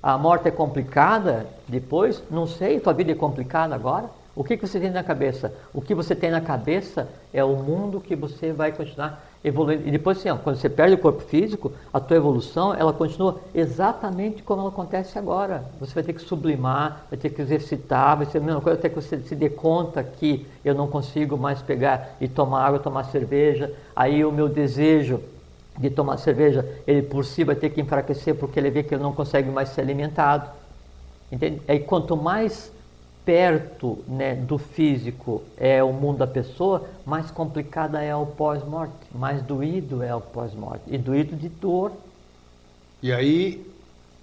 A 0.04 0.18
morte 0.18 0.50
é 0.50 0.52
complicada 0.52 1.48
depois? 1.66 2.22
Não 2.30 2.46
sei, 2.46 2.78
tua 2.78 2.92
vida 2.92 3.14
é 3.14 3.16
complicada 3.16 3.74
agora? 3.74 4.10
O 4.36 4.44
que, 4.44 4.58
que 4.58 4.68
você 4.68 4.78
tem 4.78 4.92
na 4.92 5.02
cabeça? 5.02 5.54
O 5.74 5.82
que 5.82 5.96
você 5.96 6.14
tem 6.14 6.30
na 6.30 6.42
cabeça 6.42 7.08
é 7.34 7.42
o 7.42 7.56
mundo 7.56 8.02
que 8.02 8.14
você 8.14 8.52
vai 8.52 8.74
continuar 8.74 9.24
evoluindo. 9.42 9.88
E 9.88 9.92
depois, 9.92 10.18
assim, 10.18 10.30
ó, 10.30 10.36
quando 10.36 10.58
você 10.58 10.70
perde 10.70 10.96
o 10.96 10.98
corpo 10.98 11.22
físico, 11.22 11.72
a 11.94 12.02
tua 12.02 12.18
evolução, 12.18 12.74
ela 12.74 12.92
continua 12.92 13.40
exatamente 13.56 14.44
como 14.44 14.60
ela 14.60 14.72
acontece 14.72 15.18
agora. 15.18 15.64
Você 15.80 15.94
vai 15.94 16.04
ter 16.04 16.12
que 16.12 16.22
sublimar, 16.22 17.06
vai 17.10 17.18
ter 17.18 17.30
que 17.30 17.42
exercitar, 17.42 18.18
vai 18.18 18.26
ser 18.26 18.40
a 18.40 18.42
mesma 18.42 18.60
coisa 18.60 18.78
até 18.78 18.90
que 18.90 18.96
você 18.96 19.20
se 19.20 19.36
dê 19.36 19.50
conta 19.50 20.04
que 20.04 20.46
eu 20.66 20.76
não 20.76 20.88
consigo 20.88 21.38
mais 21.38 21.62
pegar 21.62 22.18
e 22.20 22.28
tomar 22.28 22.66
água, 22.66 22.80
tomar 22.80 23.06
cerveja. 23.06 23.74
Aí 23.96 24.26
o 24.26 24.34
meu 24.34 24.50
desejo 24.50 25.22
de 25.78 25.90
tomar 25.90 26.18
cerveja, 26.18 26.66
ele 26.86 27.02
por 27.02 27.26
si 27.26 27.44
vai 27.44 27.56
ter 27.56 27.70
que 27.70 27.82
enfraquecer 27.82 28.36
porque 28.36 28.60
ele 28.60 28.70
vê 28.70 28.84
que 28.84 28.94
ele 28.94 29.04
não 29.04 29.14
consegue 29.14 29.50
mais 29.50 29.70
ser 29.70 29.82
alimentado. 29.82 30.50
Entende? 31.32 31.62
Aí 31.68 31.80
quanto 31.80 32.16
mais 32.16 32.72
perto 33.26 34.04
né, 34.08 34.36
do 34.36 34.58
físico 34.58 35.42
é 35.58 35.84
o 35.84 35.94
mundo 35.94 36.20
da 36.20 36.28
pessoa, 36.28 36.88
mais 37.06 37.32
complicada 37.32 38.02
é 38.02 38.16
o 38.16 38.26
pós-morte, 38.26 38.94
mais 39.14 39.42
doído 39.42 40.04
é 40.04 40.14
o 40.14 40.22
pós-morte, 40.22 40.84
e 40.88 40.98
doído 40.98 41.36
de 41.36 41.50
dor. 41.50 41.92
E 43.02 43.12
aí, 43.12 43.66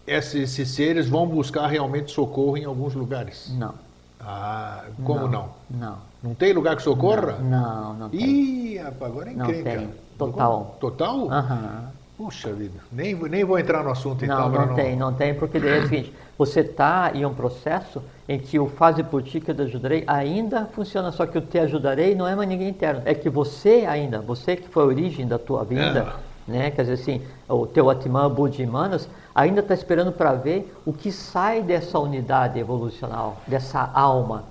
esses, 0.07 0.35
esses, 0.35 0.71
seres 0.71 1.09
vão 1.09 1.27
buscar 1.27 1.67
realmente 1.67 2.11
socorro 2.11 2.57
em 2.57 2.65
alguns 2.65 2.95
lugares? 2.95 3.51
Não. 3.57 3.75
Ah, 4.21 4.85
como 5.05 5.27
não? 5.27 5.51
Não. 5.71 5.79
Não, 5.79 5.99
não 6.23 6.35
tem 6.35 6.53
lugar 6.53 6.77
que 6.77 6.83
socorra? 6.83 7.39
Não, 7.39 7.49
não, 7.49 7.95
não 7.95 8.09
tem. 8.11 8.21
Ih, 8.21 8.79
rapaz, 8.79 9.11
agora 9.11 9.31
é 9.31 9.33
incrível. 9.33 9.65
Não 9.65 9.89
tem. 9.89 10.10
Total. 10.27 10.77
Total? 10.81 11.31
Aham. 11.31 12.01
Puxa 12.21 12.53
vida, 12.53 12.79
nem, 12.93 13.15
nem 13.15 13.45
vou 13.45 13.59
entrar 13.59 13.83
no 13.83 13.91
assunto 13.91 14.23
então. 14.27 14.51
Não, 14.51 14.67
não 14.67 14.75
tem, 14.75 14.95
não 14.95 15.11
tem, 15.11 15.33
porque 15.33 15.59
daí 15.59 15.79
é 15.79 15.81
o 15.81 15.89
seguinte, 15.89 16.13
você 16.37 16.61
está 16.61 17.13
em 17.15 17.25
um 17.25 17.33
processo 17.33 18.03
em 18.29 18.39
que 18.39 18.59
o 18.59 18.67
fase 18.67 19.03
por 19.03 19.23
ti 19.23 19.41
que 19.41 19.51
eu 19.51 19.55
te 19.55 19.63
ajudarei 19.63 20.05
ainda 20.07 20.67
funciona, 20.67 21.11
só 21.13 21.25
que 21.25 21.39
o 21.39 21.41
te 21.41 21.59
ajudarei 21.59 22.15
não 22.15 22.29
é 22.29 22.35
mais 22.35 22.47
ninguém 22.47 22.69
interno, 22.69 23.01
é 23.07 23.15
que 23.15 23.31
você 23.31 23.87
ainda, 23.89 24.21
você 24.21 24.55
que 24.55 24.69
foi 24.69 24.83
a 24.83 24.87
origem 24.87 25.27
da 25.27 25.39
tua 25.39 25.65
vida, 25.65 26.13
é. 26.47 26.53
né, 26.53 26.71
quer 26.71 26.83
dizer 26.83 26.93
assim, 26.93 27.23
o 27.49 27.67
teu 27.67 27.89
Atman 27.89 28.29
Buddhimanas, 28.29 29.09
ainda 29.35 29.61
está 29.61 29.73
esperando 29.73 30.13
para 30.13 30.35
ver 30.35 30.71
o 30.85 30.93
que 30.93 31.11
sai 31.11 31.63
dessa 31.63 31.99
unidade 31.99 32.59
evolucional, 32.59 33.39
dessa 33.47 33.91
alma, 33.95 34.45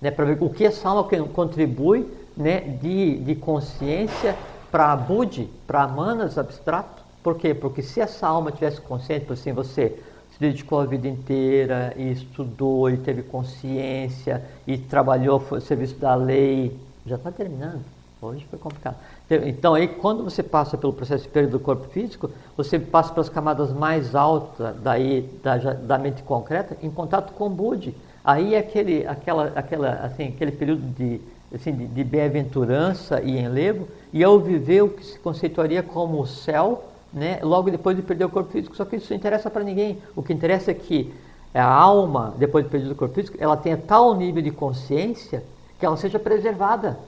né, 0.00 0.12
para 0.12 0.24
ver 0.24 0.38
o 0.40 0.48
que 0.48 0.64
essa 0.64 0.88
alma 0.88 1.02
contribui 1.32 2.08
né, 2.36 2.60
de, 2.80 3.18
de 3.18 3.34
consciência 3.34 4.36
para 4.72 4.96
Budi, 4.96 5.50
para 5.66 5.86
Manas 5.86 6.38
abstrato. 6.38 7.02
Por 7.22 7.36
quê? 7.36 7.52
Porque 7.52 7.82
se 7.82 8.00
essa 8.00 8.26
alma 8.26 8.50
tivesse 8.50 8.80
consciente, 8.80 9.26
por 9.26 9.34
assim, 9.34 9.52
você 9.52 9.90
se 10.32 10.40
dedicou 10.40 10.80
a 10.80 10.86
vida 10.86 11.06
inteira 11.06 11.92
e 11.94 12.10
estudou 12.10 12.88
e 12.90 12.96
teve 12.96 13.22
consciência 13.22 14.42
e 14.66 14.78
trabalhou 14.78 15.38
foi 15.38 15.60
serviço 15.60 15.96
da 15.96 16.14
lei, 16.14 16.76
já 17.06 17.16
está 17.16 17.30
terminando. 17.30 17.82
Hoje 18.20 18.46
foi 18.48 18.58
complicado. 18.58 18.96
Então, 19.44 19.74
aí, 19.74 19.88
quando 19.88 20.24
você 20.24 20.42
passa 20.42 20.78
pelo 20.78 20.92
processo 20.92 21.24
de 21.24 21.28
perda 21.28 21.50
do 21.50 21.60
corpo 21.60 21.88
físico, 21.88 22.30
você 22.56 22.78
passa 22.78 23.12
pelas 23.12 23.28
camadas 23.28 23.72
mais 23.72 24.14
altas 24.14 24.76
daí, 24.82 25.28
da, 25.42 25.56
da 25.56 25.98
mente 25.98 26.22
concreta 26.22 26.76
em 26.82 26.90
contato 26.90 27.32
com 27.32 27.46
o 27.46 27.50
Budi. 27.50 27.94
Aí, 28.24 28.54
é 28.54 28.58
aquele, 28.58 29.06
aquela, 29.06 29.52
aquela, 29.56 29.90
assim, 30.04 30.28
aquele 30.28 30.52
período 30.52 30.82
de 30.94 31.20
assim, 31.54 31.72
de, 31.72 31.86
de 31.86 32.04
bem-aventurança 32.04 33.20
e 33.22 33.38
enlevo, 33.38 33.88
e 34.12 34.22
ao 34.22 34.38
viver 34.38 34.82
o 34.82 34.88
que 34.88 35.04
se 35.04 35.18
conceituaria 35.18 35.82
como 35.82 36.20
o 36.20 36.26
céu, 36.26 36.84
né, 37.12 37.38
logo 37.42 37.70
depois 37.70 37.96
de 37.96 38.02
perder 38.02 38.24
o 38.24 38.30
corpo 38.30 38.50
físico. 38.50 38.74
Só 38.76 38.84
que 38.84 38.96
isso 38.96 39.10
não 39.10 39.16
interessa 39.16 39.50
para 39.50 39.62
ninguém. 39.62 39.98
O 40.16 40.22
que 40.22 40.32
interessa 40.32 40.70
é 40.70 40.74
que 40.74 41.12
a 41.54 41.64
alma, 41.64 42.34
depois 42.38 42.64
de 42.64 42.70
perdido 42.70 42.92
o 42.92 42.96
corpo 42.96 43.14
físico, 43.14 43.36
ela 43.38 43.56
tenha 43.56 43.76
tal 43.76 44.14
nível 44.14 44.42
de 44.42 44.50
consciência 44.50 45.42
que 45.78 45.84
ela 45.84 45.96
seja 45.96 46.18
preservada. 46.18 46.98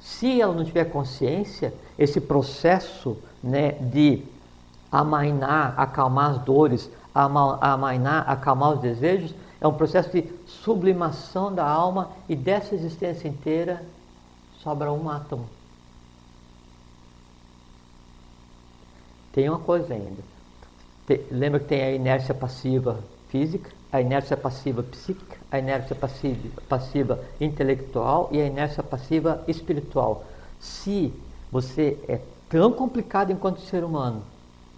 Se 0.00 0.40
ela 0.40 0.54
não 0.54 0.64
tiver 0.64 0.84
consciência, 0.84 1.72
esse 1.98 2.20
processo 2.20 3.16
né, 3.42 3.72
de 3.80 4.22
amainar, 4.92 5.74
acalmar 5.76 6.32
as 6.32 6.38
dores, 6.38 6.90
amainar, 7.14 8.24
acalmar 8.28 8.74
os 8.74 8.80
desejos, 8.80 9.34
é 9.60 9.66
um 9.66 9.74
processo 9.74 10.10
de 10.10 10.24
sublimação 10.46 11.52
da 11.52 11.66
alma 11.66 12.10
e 12.28 12.36
dessa 12.36 12.74
existência 12.74 13.28
inteira 13.28 13.84
sobra 14.62 14.92
um 14.92 15.08
átomo. 15.08 15.48
Tem 19.32 19.48
uma 19.48 19.58
coisa 19.58 19.94
ainda. 19.94 20.22
lembra 21.30 21.60
que 21.60 21.66
tem 21.66 21.82
a 21.82 21.92
inércia 21.92 22.34
passiva 22.34 23.02
física, 23.28 23.70
a 23.92 24.00
inércia 24.00 24.36
passiva 24.36 24.82
psíquica, 24.82 25.36
a 25.50 25.58
inércia 25.58 25.96
passiva, 25.96 26.62
passiva 26.68 27.24
intelectual 27.40 28.28
e 28.32 28.40
a 28.40 28.46
inércia 28.46 28.82
passiva 28.82 29.42
espiritual. 29.48 30.24
Se 30.60 31.12
você 31.50 31.98
é 32.08 32.20
tão 32.48 32.72
complicado 32.72 33.32
enquanto 33.32 33.60
ser 33.60 33.82
humano 33.84 34.22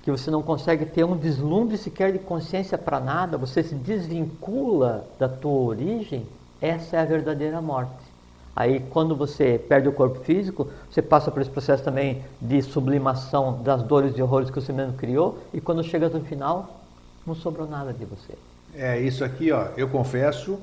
que 0.02 0.10
você 0.10 0.30
não 0.30 0.42
consegue 0.42 0.86
ter 0.86 1.04
um 1.04 1.14
vislumbre 1.14 1.76
sequer 1.76 2.12
de 2.12 2.18
consciência 2.18 2.78
para 2.78 2.98
nada, 2.98 3.36
você 3.36 3.62
se 3.62 3.74
desvincula 3.74 5.06
da 5.18 5.28
tua 5.28 5.60
origem, 5.60 6.26
essa 6.60 6.96
é 6.96 7.00
a 7.00 7.04
verdadeira 7.04 7.60
morte. 7.60 8.10
Aí, 8.56 8.80
quando 8.90 9.14
você 9.14 9.58
perde 9.58 9.88
o 9.88 9.92
corpo 9.92 10.20
físico, 10.20 10.68
você 10.90 11.00
passa 11.00 11.30
por 11.30 11.40
esse 11.40 11.50
processo 11.50 11.84
também 11.84 12.22
de 12.40 12.60
sublimação 12.62 13.62
das 13.62 13.82
dores 13.82 14.16
e 14.16 14.22
horrores 14.22 14.50
que 14.50 14.60
você 14.60 14.72
mesmo 14.72 14.94
criou, 14.94 15.38
e 15.52 15.60
quando 15.60 15.84
chega 15.84 16.08
no 16.08 16.20
final, 16.20 16.80
não 17.26 17.34
sobrou 17.34 17.66
nada 17.66 17.92
de 17.92 18.04
você. 18.04 18.34
É, 18.74 18.98
isso 19.00 19.24
aqui, 19.24 19.52
ó, 19.52 19.68
eu 19.76 19.88
confesso, 19.88 20.58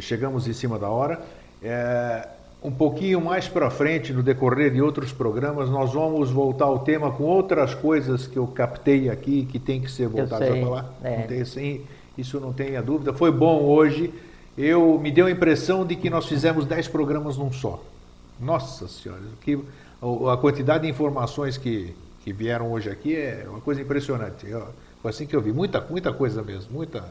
chegamos 0.00 0.48
em 0.48 0.52
cima 0.52 0.78
da 0.78 0.88
hora. 0.88 1.20
É, 1.62 2.28
um 2.62 2.70
pouquinho 2.70 3.20
mais 3.20 3.46
para 3.46 3.70
frente, 3.70 4.12
no 4.12 4.22
decorrer 4.22 4.72
de 4.72 4.82
outros 4.82 5.12
programas, 5.12 5.70
nós 5.70 5.92
vamos 5.92 6.30
voltar 6.30 6.64
ao 6.64 6.80
tema 6.80 7.10
com 7.12 7.22
outras 7.22 7.74
coisas 7.74 8.26
que 8.26 8.36
eu 8.36 8.46
captei 8.48 9.08
aqui 9.08 9.46
que 9.50 9.58
tem 9.58 9.80
que 9.80 9.90
ser 9.90 10.08
voltadas 10.08 10.50
a 10.50 10.60
falar. 10.60 10.92
É. 11.02 11.18
Não 11.18 11.26
tem, 11.28 11.44
sim, 11.44 11.84
isso 12.16 12.40
não 12.40 12.52
tenha 12.52 12.82
dúvida. 12.82 13.12
Foi 13.12 13.30
bom 13.30 13.62
hoje. 13.62 14.12
Eu 14.56 14.98
me 14.98 15.12
deu 15.12 15.26
a 15.26 15.30
impressão 15.30 15.86
de 15.86 15.94
que 15.94 16.10
nós 16.10 16.26
fizemos 16.26 16.66
10 16.66 16.88
programas 16.88 17.36
num 17.36 17.52
só. 17.52 17.80
Nossa 18.40 18.88
Senhora, 18.88 19.22
que, 19.40 19.56
a 20.32 20.36
quantidade 20.36 20.82
de 20.82 20.90
informações 20.90 21.56
que, 21.56 21.94
que 22.24 22.32
vieram 22.32 22.72
hoje 22.72 22.90
aqui 22.90 23.14
é 23.14 23.46
uma 23.48 23.60
coisa 23.60 23.80
impressionante. 23.80 24.46
Foi 25.00 25.10
assim 25.10 25.26
que 25.26 25.36
eu 25.36 25.40
vi. 25.40 25.52
Muita, 25.52 25.80
muita 25.88 26.12
coisa 26.12 26.42
mesmo. 26.42 26.72
Muita. 26.72 27.04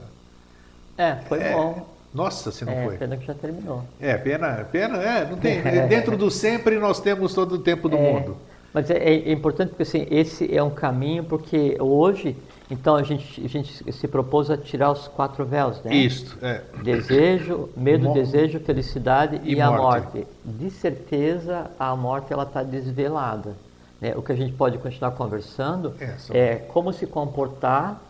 É, 0.98 1.16
foi 1.28 1.40
é, 1.40 1.54
bom. 1.54 1.88
Nossa, 2.18 2.52
se 2.52 2.66
não 2.66 2.74
é, 2.74 2.84
foi. 2.84 2.98
Pena 2.98 3.16
que 3.16 3.28
já 3.28 3.36
terminou. 3.36 3.84
É, 4.02 4.18
pena, 4.18 4.68
pena, 4.72 4.98
é, 4.98 5.30
não 5.30 5.38
tem. 5.38 5.62
dentro 5.88 6.18
do 6.18 6.32
sempre 6.32 6.80
nós 6.80 7.00
temos 7.00 7.34
todo 7.34 7.54
o 7.54 7.60
tempo 7.60 7.88
do 7.88 7.96
é, 7.96 8.02
mundo. 8.02 8.36
Mas 8.74 8.90
é, 8.90 8.98
é, 8.98 9.32
importante 9.32 9.70
porque 9.70 9.84
assim, 9.84 10.08
esse 10.10 10.54
é 10.54 10.62
um 10.64 10.72
caminho, 10.72 11.24
porque 11.24 11.78
hoje, 11.80 12.36
então 12.72 12.96
a 12.96 13.04
gente, 13.04 13.46
a 13.46 13.48
gente 13.48 13.94
se 13.94 14.08
propôs 14.08 14.50
a 14.50 14.58
tirar 14.58 14.92
os 14.92 15.08
quatro 15.08 15.46
véus, 15.46 15.80
né? 15.84 15.96
Isso, 15.96 16.36
é. 16.42 16.62
Desejo, 16.84 17.70
medo, 17.78 18.06
Mo 18.06 18.14
desejo, 18.16 18.60
felicidade 18.62 19.40
e, 19.44 19.54
e 19.54 19.62
a 19.62 19.70
morte. 19.70 20.26
De 20.44 20.72
certeza, 20.72 21.70
a 21.80 21.96
morte 21.96 22.34
ela 22.34 22.44
está 22.44 22.64
desvelada. 22.64 23.56
Né? 24.02 24.14
O 24.16 24.24
que 24.24 24.32
a 24.32 24.36
gente 24.36 24.54
pode 24.54 24.80
continuar 24.80 25.12
conversando 25.12 25.94
é, 26.32 26.40
é 26.40 26.56
como 26.56 26.92
se 26.92 27.06
comportar 27.06 28.02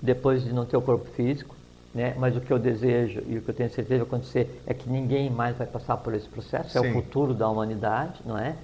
depois 0.00 0.44
de 0.44 0.52
não 0.52 0.64
ter 0.64 0.76
o 0.76 0.82
corpo 0.82 1.06
físico, 1.16 1.55
né? 1.96 2.14
mas 2.18 2.36
o 2.36 2.40
que 2.42 2.52
eu 2.52 2.58
desejo 2.58 3.22
e 3.26 3.38
o 3.38 3.42
que 3.42 3.48
eu 3.48 3.54
tenho 3.54 3.70
certeza 3.70 4.04
vai 4.04 4.06
acontecer 4.06 4.62
é 4.66 4.74
que 4.74 4.88
ninguém 4.88 5.30
mais 5.30 5.56
vai 5.56 5.66
passar 5.66 5.96
por 5.96 6.12
esse 6.12 6.28
processo, 6.28 6.68
Sim. 6.68 6.78
é 6.78 6.90
o 6.90 6.92
futuro 6.92 7.32
da 7.32 7.48
humanidade, 7.48 8.20
não 8.26 8.36
é? 8.36 8.54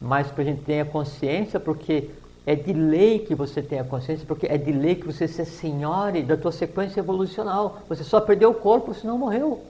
Mas 0.00 0.28
para 0.28 0.42
a 0.42 0.46
gente 0.46 0.62
tenha 0.62 0.82
consciência, 0.86 1.60
porque 1.60 2.08
é 2.46 2.54
de 2.54 2.72
lei 2.72 3.18
que 3.18 3.34
você 3.34 3.60
tenha 3.60 3.84
consciência, 3.84 4.24
porque 4.26 4.46
é 4.46 4.56
de 4.56 4.72
lei 4.72 4.94
que 4.94 5.04
você 5.04 5.28
se 5.28 5.44
senhore 5.44 6.22
da 6.22 6.38
tua 6.38 6.52
sequência 6.52 7.00
evolucional. 7.00 7.82
Você 7.86 8.02
só 8.02 8.18
perdeu 8.18 8.50
o 8.50 8.54
corpo, 8.54 8.94
senão 8.94 9.18
morreu. 9.18 9.62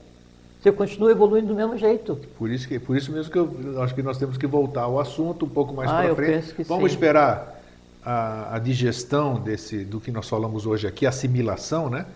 Você 0.63 0.71
continua 0.71 1.11
evoluindo 1.11 1.49
do 1.49 1.55
mesmo 1.55 1.77
jeito. 1.77 2.17
Por 2.39 2.49
isso, 2.49 2.69
que, 2.69 2.79
por 2.79 2.97
isso 2.97 3.11
mesmo 3.11 3.33
que 3.33 3.39
eu 3.39 3.83
acho 3.83 3.93
que 3.93 4.05
nós 4.05 4.19
temos 4.19 4.39
que 4.39 4.47
voltar 4.47 4.83
ao 4.83 5.01
assunto 5.01 5.47
um 5.47 5.49
pouco 5.49 5.75
mais 5.75 5.91
ah, 5.91 6.03
para 6.05 6.15
frente. 6.15 6.63
Vamos 6.63 6.91
sim. 6.91 6.95
esperar 6.97 7.61
a, 8.05 8.55
a 8.55 8.59
digestão 8.61 9.35
desse, 9.35 9.85
do 9.85 9.99
que 9.99 10.13
nós 10.13 10.29
falamos 10.29 10.65
hoje 10.65 10.87
aqui, 10.87 11.07
assimilação, 11.07 11.91
né? 11.91 12.07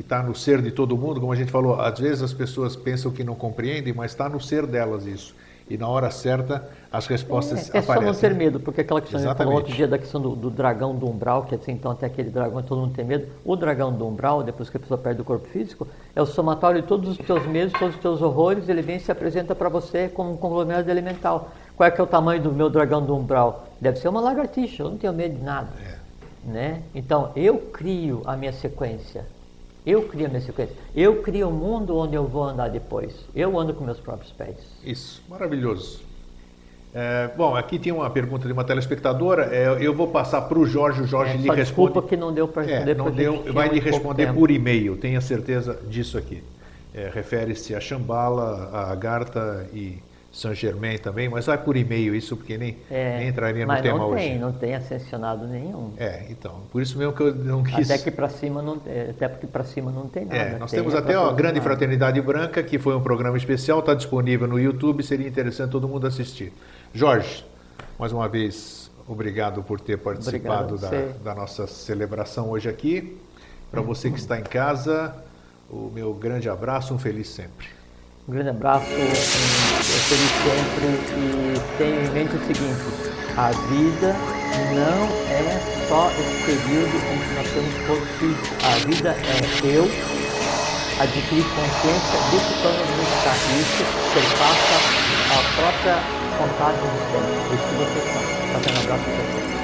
Que 0.00 0.02
está 0.02 0.22
no 0.22 0.34
ser 0.34 0.62
de 0.62 0.70
todo 0.70 0.96
mundo, 0.96 1.20
como 1.20 1.30
a 1.30 1.36
gente 1.36 1.52
falou, 1.52 1.78
às 1.78 1.98
vezes 1.98 2.22
as 2.22 2.32
pessoas 2.32 2.74
pensam 2.74 3.12
que 3.12 3.22
não 3.22 3.34
compreendem, 3.34 3.92
mas 3.92 4.12
está 4.12 4.30
no 4.30 4.40
ser 4.40 4.66
delas 4.66 5.04
isso. 5.04 5.34
E 5.68 5.76
na 5.76 5.86
hora 5.86 6.10
certa 6.10 6.66
as 6.90 7.06
respostas 7.06 7.68
é, 7.68 7.76
é 7.76 7.80
aparecem. 7.80 7.92
É 7.92 7.98
só 7.98 8.12
não 8.12 8.14
ter 8.14 8.34
medo, 8.34 8.58
porque 8.58 8.80
aquela 8.80 9.00
questão 9.00 9.20
Exatamente. 9.20 9.38
que 9.38 9.44
falou 9.44 9.58
outro 9.58 9.74
dia 9.74 9.86
da 9.86 9.98
questão 9.98 10.20
do, 10.20 10.34
do, 10.34 10.48
dragão 10.48 10.96
do 10.96 11.06
umbral, 11.06 11.44
que 11.44 11.54
assim, 11.54 11.72
então 11.72 11.92
até 11.92 12.06
aquele 12.06 12.30
dragão 12.30 12.62
todo 12.62 12.80
mundo 12.80 12.94
tem 12.94 13.04
medo. 13.04 13.28
O 13.44 13.54
dragão 13.54 13.92
do 13.92 14.08
umbral, 14.08 14.42
depois 14.42 14.70
que 14.70 14.78
a 14.78 14.80
pessoa 14.80 14.96
perde 14.96 15.20
o 15.20 15.24
corpo 15.24 15.46
físico, 15.48 15.86
é 16.16 16.22
o 16.22 16.26
somatório 16.26 16.80
de 16.80 16.88
todos 16.88 17.10
os 17.10 17.18
teus 17.18 17.46
medos, 17.46 17.78
todos 17.78 17.94
os 17.94 18.00
teus 18.00 18.22
horrores, 18.22 18.70
ele 18.70 18.80
vem 18.80 18.96
e 18.96 19.00
se 19.00 19.12
apresenta 19.12 19.54
para 19.54 19.68
você 19.68 20.08
como 20.08 20.32
um 20.32 20.36
conglomerado 20.36 20.90
elemental. 20.90 21.50
Qual 21.76 21.86
é 21.86 21.90
que 21.90 22.00
é 22.00 22.04
o 22.04 22.06
tamanho 22.06 22.42
do 22.42 22.52
meu 22.52 22.70
dragão 22.70 23.04
do 23.04 23.14
umbral? 23.14 23.66
Deve 23.78 23.98
ser 23.98 24.08
uma 24.08 24.20
lagartixa, 24.20 24.82
eu 24.82 24.88
não 24.88 24.96
tenho 24.96 25.12
medo 25.12 25.36
de 25.36 25.42
nada. 25.42 25.68
É. 25.86 26.00
Né? 26.42 26.82
Então, 26.94 27.32
eu 27.36 27.58
crio 27.58 28.22
a 28.24 28.34
minha 28.34 28.52
sequência. 28.52 29.26
Eu 29.84 30.02
crio 30.02 30.28
minha 30.28 30.40
sequência. 30.40 30.74
Eu 30.94 31.22
crio 31.22 31.48
o 31.48 31.52
mundo 31.52 31.96
onde 31.96 32.14
eu 32.14 32.26
vou 32.26 32.44
andar 32.44 32.68
depois. 32.68 33.14
Eu 33.34 33.58
ando 33.58 33.72
com 33.72 33.84
meus 33.84 33.98
próprios 33.98 34.30
pés. 34.32 34.56
Isso, 34.84 35.22
maravilhoso. 35.28 36.00
É, 36.92 37.30
bom, 37.36 37.54
aqui 37.54 37.78
tinha 37.78 37.94
uma 37.94 38.10
pergunta 38.10 38.46
de 38.46 38.52
uma 38.52 38.64
telespectadora. 38.64 39.48
É, 39.54 39.78
eu 39.80 39.94
vou 39.94 40.08
passar 40.08 40.42
para 40.42 40.58
o 40.58 40.66
Jorge. 40.66 41.02
O 41.02 41.06
Jorge 41.06 41.34
é, 41.34 41.36
lhe 41.36 41.48
responde. 41.48 41.62
Desculpa 41.62 42.02
que 42.02 42.16
não 42.16 42.32
deu 42.32 42.48
para 42.48 42.62
é, 42.64 42.66
responder. 42.66 42.90
É, 42.90 42.94
não 42.94 43.10
deu. 43.10 43.52
Vai 43.52 43.68
lhe 43.68 43.80
responder 43.80 44.32
por 44.34 44.50
e-mail. 44.50 44.96
Tenha 44.96 45.20
certeza 45.20 45.78
disso 45.88 46.18
aqui. 46.18 46.42
É, 46.92 47.10
refere-se 47.12 47.74
a 47.74 47.80
Chambala, 47.80 48.68
a 48.72 48.90
Agartha 48.90 49.68
e 49.72 49.98
Saint 50.32 50.54
Germain 50.54 50.96
também, 50.96 51.28
mas 51.28 51.46
vai 51.46 51.58
por 51.58 51.76
e-mail 51.76 52.14
isso, 52.14 52.36
porque 52.36 52.56
nem, 52.56 52.76
é, 52.88 53.18
nem 53.18 53.28
entraria 53.28 53.66
no 53.66 53.82
tema 53.82 53.98
não 53.98 54.14
tem, 54.14 54.30
hoje. 54.30 54.38
Não 54.38 54.52
tem 54.52 54.74
ascensionado 54.76 55.46
nenhum. 55.46 55.92
É, 55.96 56.26
então, 56.30 56.60
por 56.70 56.80
isso 56.80 56.96
mesmo 56.96 57.12
que 57.12 57.20
eu 57.20 57.34
não 57.34 57.64
quis. 57.64 57.90
Até 57.90 58.02
que 58.02 58.12
para 58.12 58.28
cima 58.28 58.62
não, 58.62 58.80
até 59.10 59.28
porque 59.28 59.48
para 59.48 59.64
cima 59.64 59.90
não 59.90 60.06
tem 60.06 60.24
nada. 60.24 60.36
É, 60.36 60.58
nós 60.58 60.70
temos 60.70 60.94
até 60.94 61.16
a 61.16 61.32
Grande 61.32 61.60
Fraternidade 61.60 62.20
Branca, 62.20 62.62
que 62.62 62.78
foi 62.78 62.94
um 62.94 63.02
programa 63.02 63.36
especial, 63.36 63.80
está 63.80 63.92
disponível 63.92 64.46
no 64.46 64.58
YouTube, 64.58 65.02
seria 65.02 65.26
interessante 65.26 65.72
todo 65.72 65.88
mundo 65.88 66.06
assistir. 66.06 66.52
Jorge, 66.94 67.44
mais 67.98 68.12
uma 68.12 68.28
vez, 68.28 68.88
obrigado 69.08 69.64
por 69.64 69.80
ter 69.80 69.98
participado 69.98 70.78
da, 70.78 70.90
da 71.24 71.34
nossa 71.34 71.66
celebração 71.66 72.50
hoje 72.50 72.68
aqui. 72.68 73.18
Para 73.68 73.80
você 73.80 74.10
que 74.10 74.18
está 74.18 74.38
em 74.38 74.44
casa, 74.44 75.12
o 75.68 75.90
meu 75.92 76.14
grande 76.14 76.48
abraço, 76.48 76.94
um 76.94 76.98
feliz 76.98 77.28
sempre. 77.28 77.79
Um 78.28 78.32
grande 78.32 78.50
abraço, 78.50 78.84
um 78.84 80.00
feliz 80.08 80.30
sempre 80.44 80.86
e 81.16 81.78
tenha 81.78 82.00
em 82.04 82.10
mente 82.10 82.36
o 82.36 82.46
seguinte, 82.46 83.10
a 83.36 83.50
vida 83.50 84.14
não 84.74 85.06
é 85.30 85.88
só 85.88 86.10
esse 86.10 86.44
período 86.44 86.96
em 86.96 87.18
que 87.18 87.34
nós 87.34 87.48
temos 87.52 87.74
físico. 88.18 88.54
A 88.62 88.74
vida 88.86 89.10
é 89.10 89.76
eu 89.76 89.84
adquirir 91.00 91.44
consciência 91.44 92.20
desse 92.30 92.52
plano 92.60 92.84
de 92.84 93.02
estar. 93.16 93.36
Isso 93.58 93.84
perpassa 94.14 94.76
a 95.30 95.40
própria 95.56 95.96
vontade 96.38 96.78
do 96.78 96.88
tempo. 97.12 97.54
Isso 97.54 97.66
que 97.66 97.74
você 97.74 97.98
está. 98.06 98.20
Tá 98.52 98.58
abraço 98.80 99.04
para 99.04 99.12
você. 99.14 99.59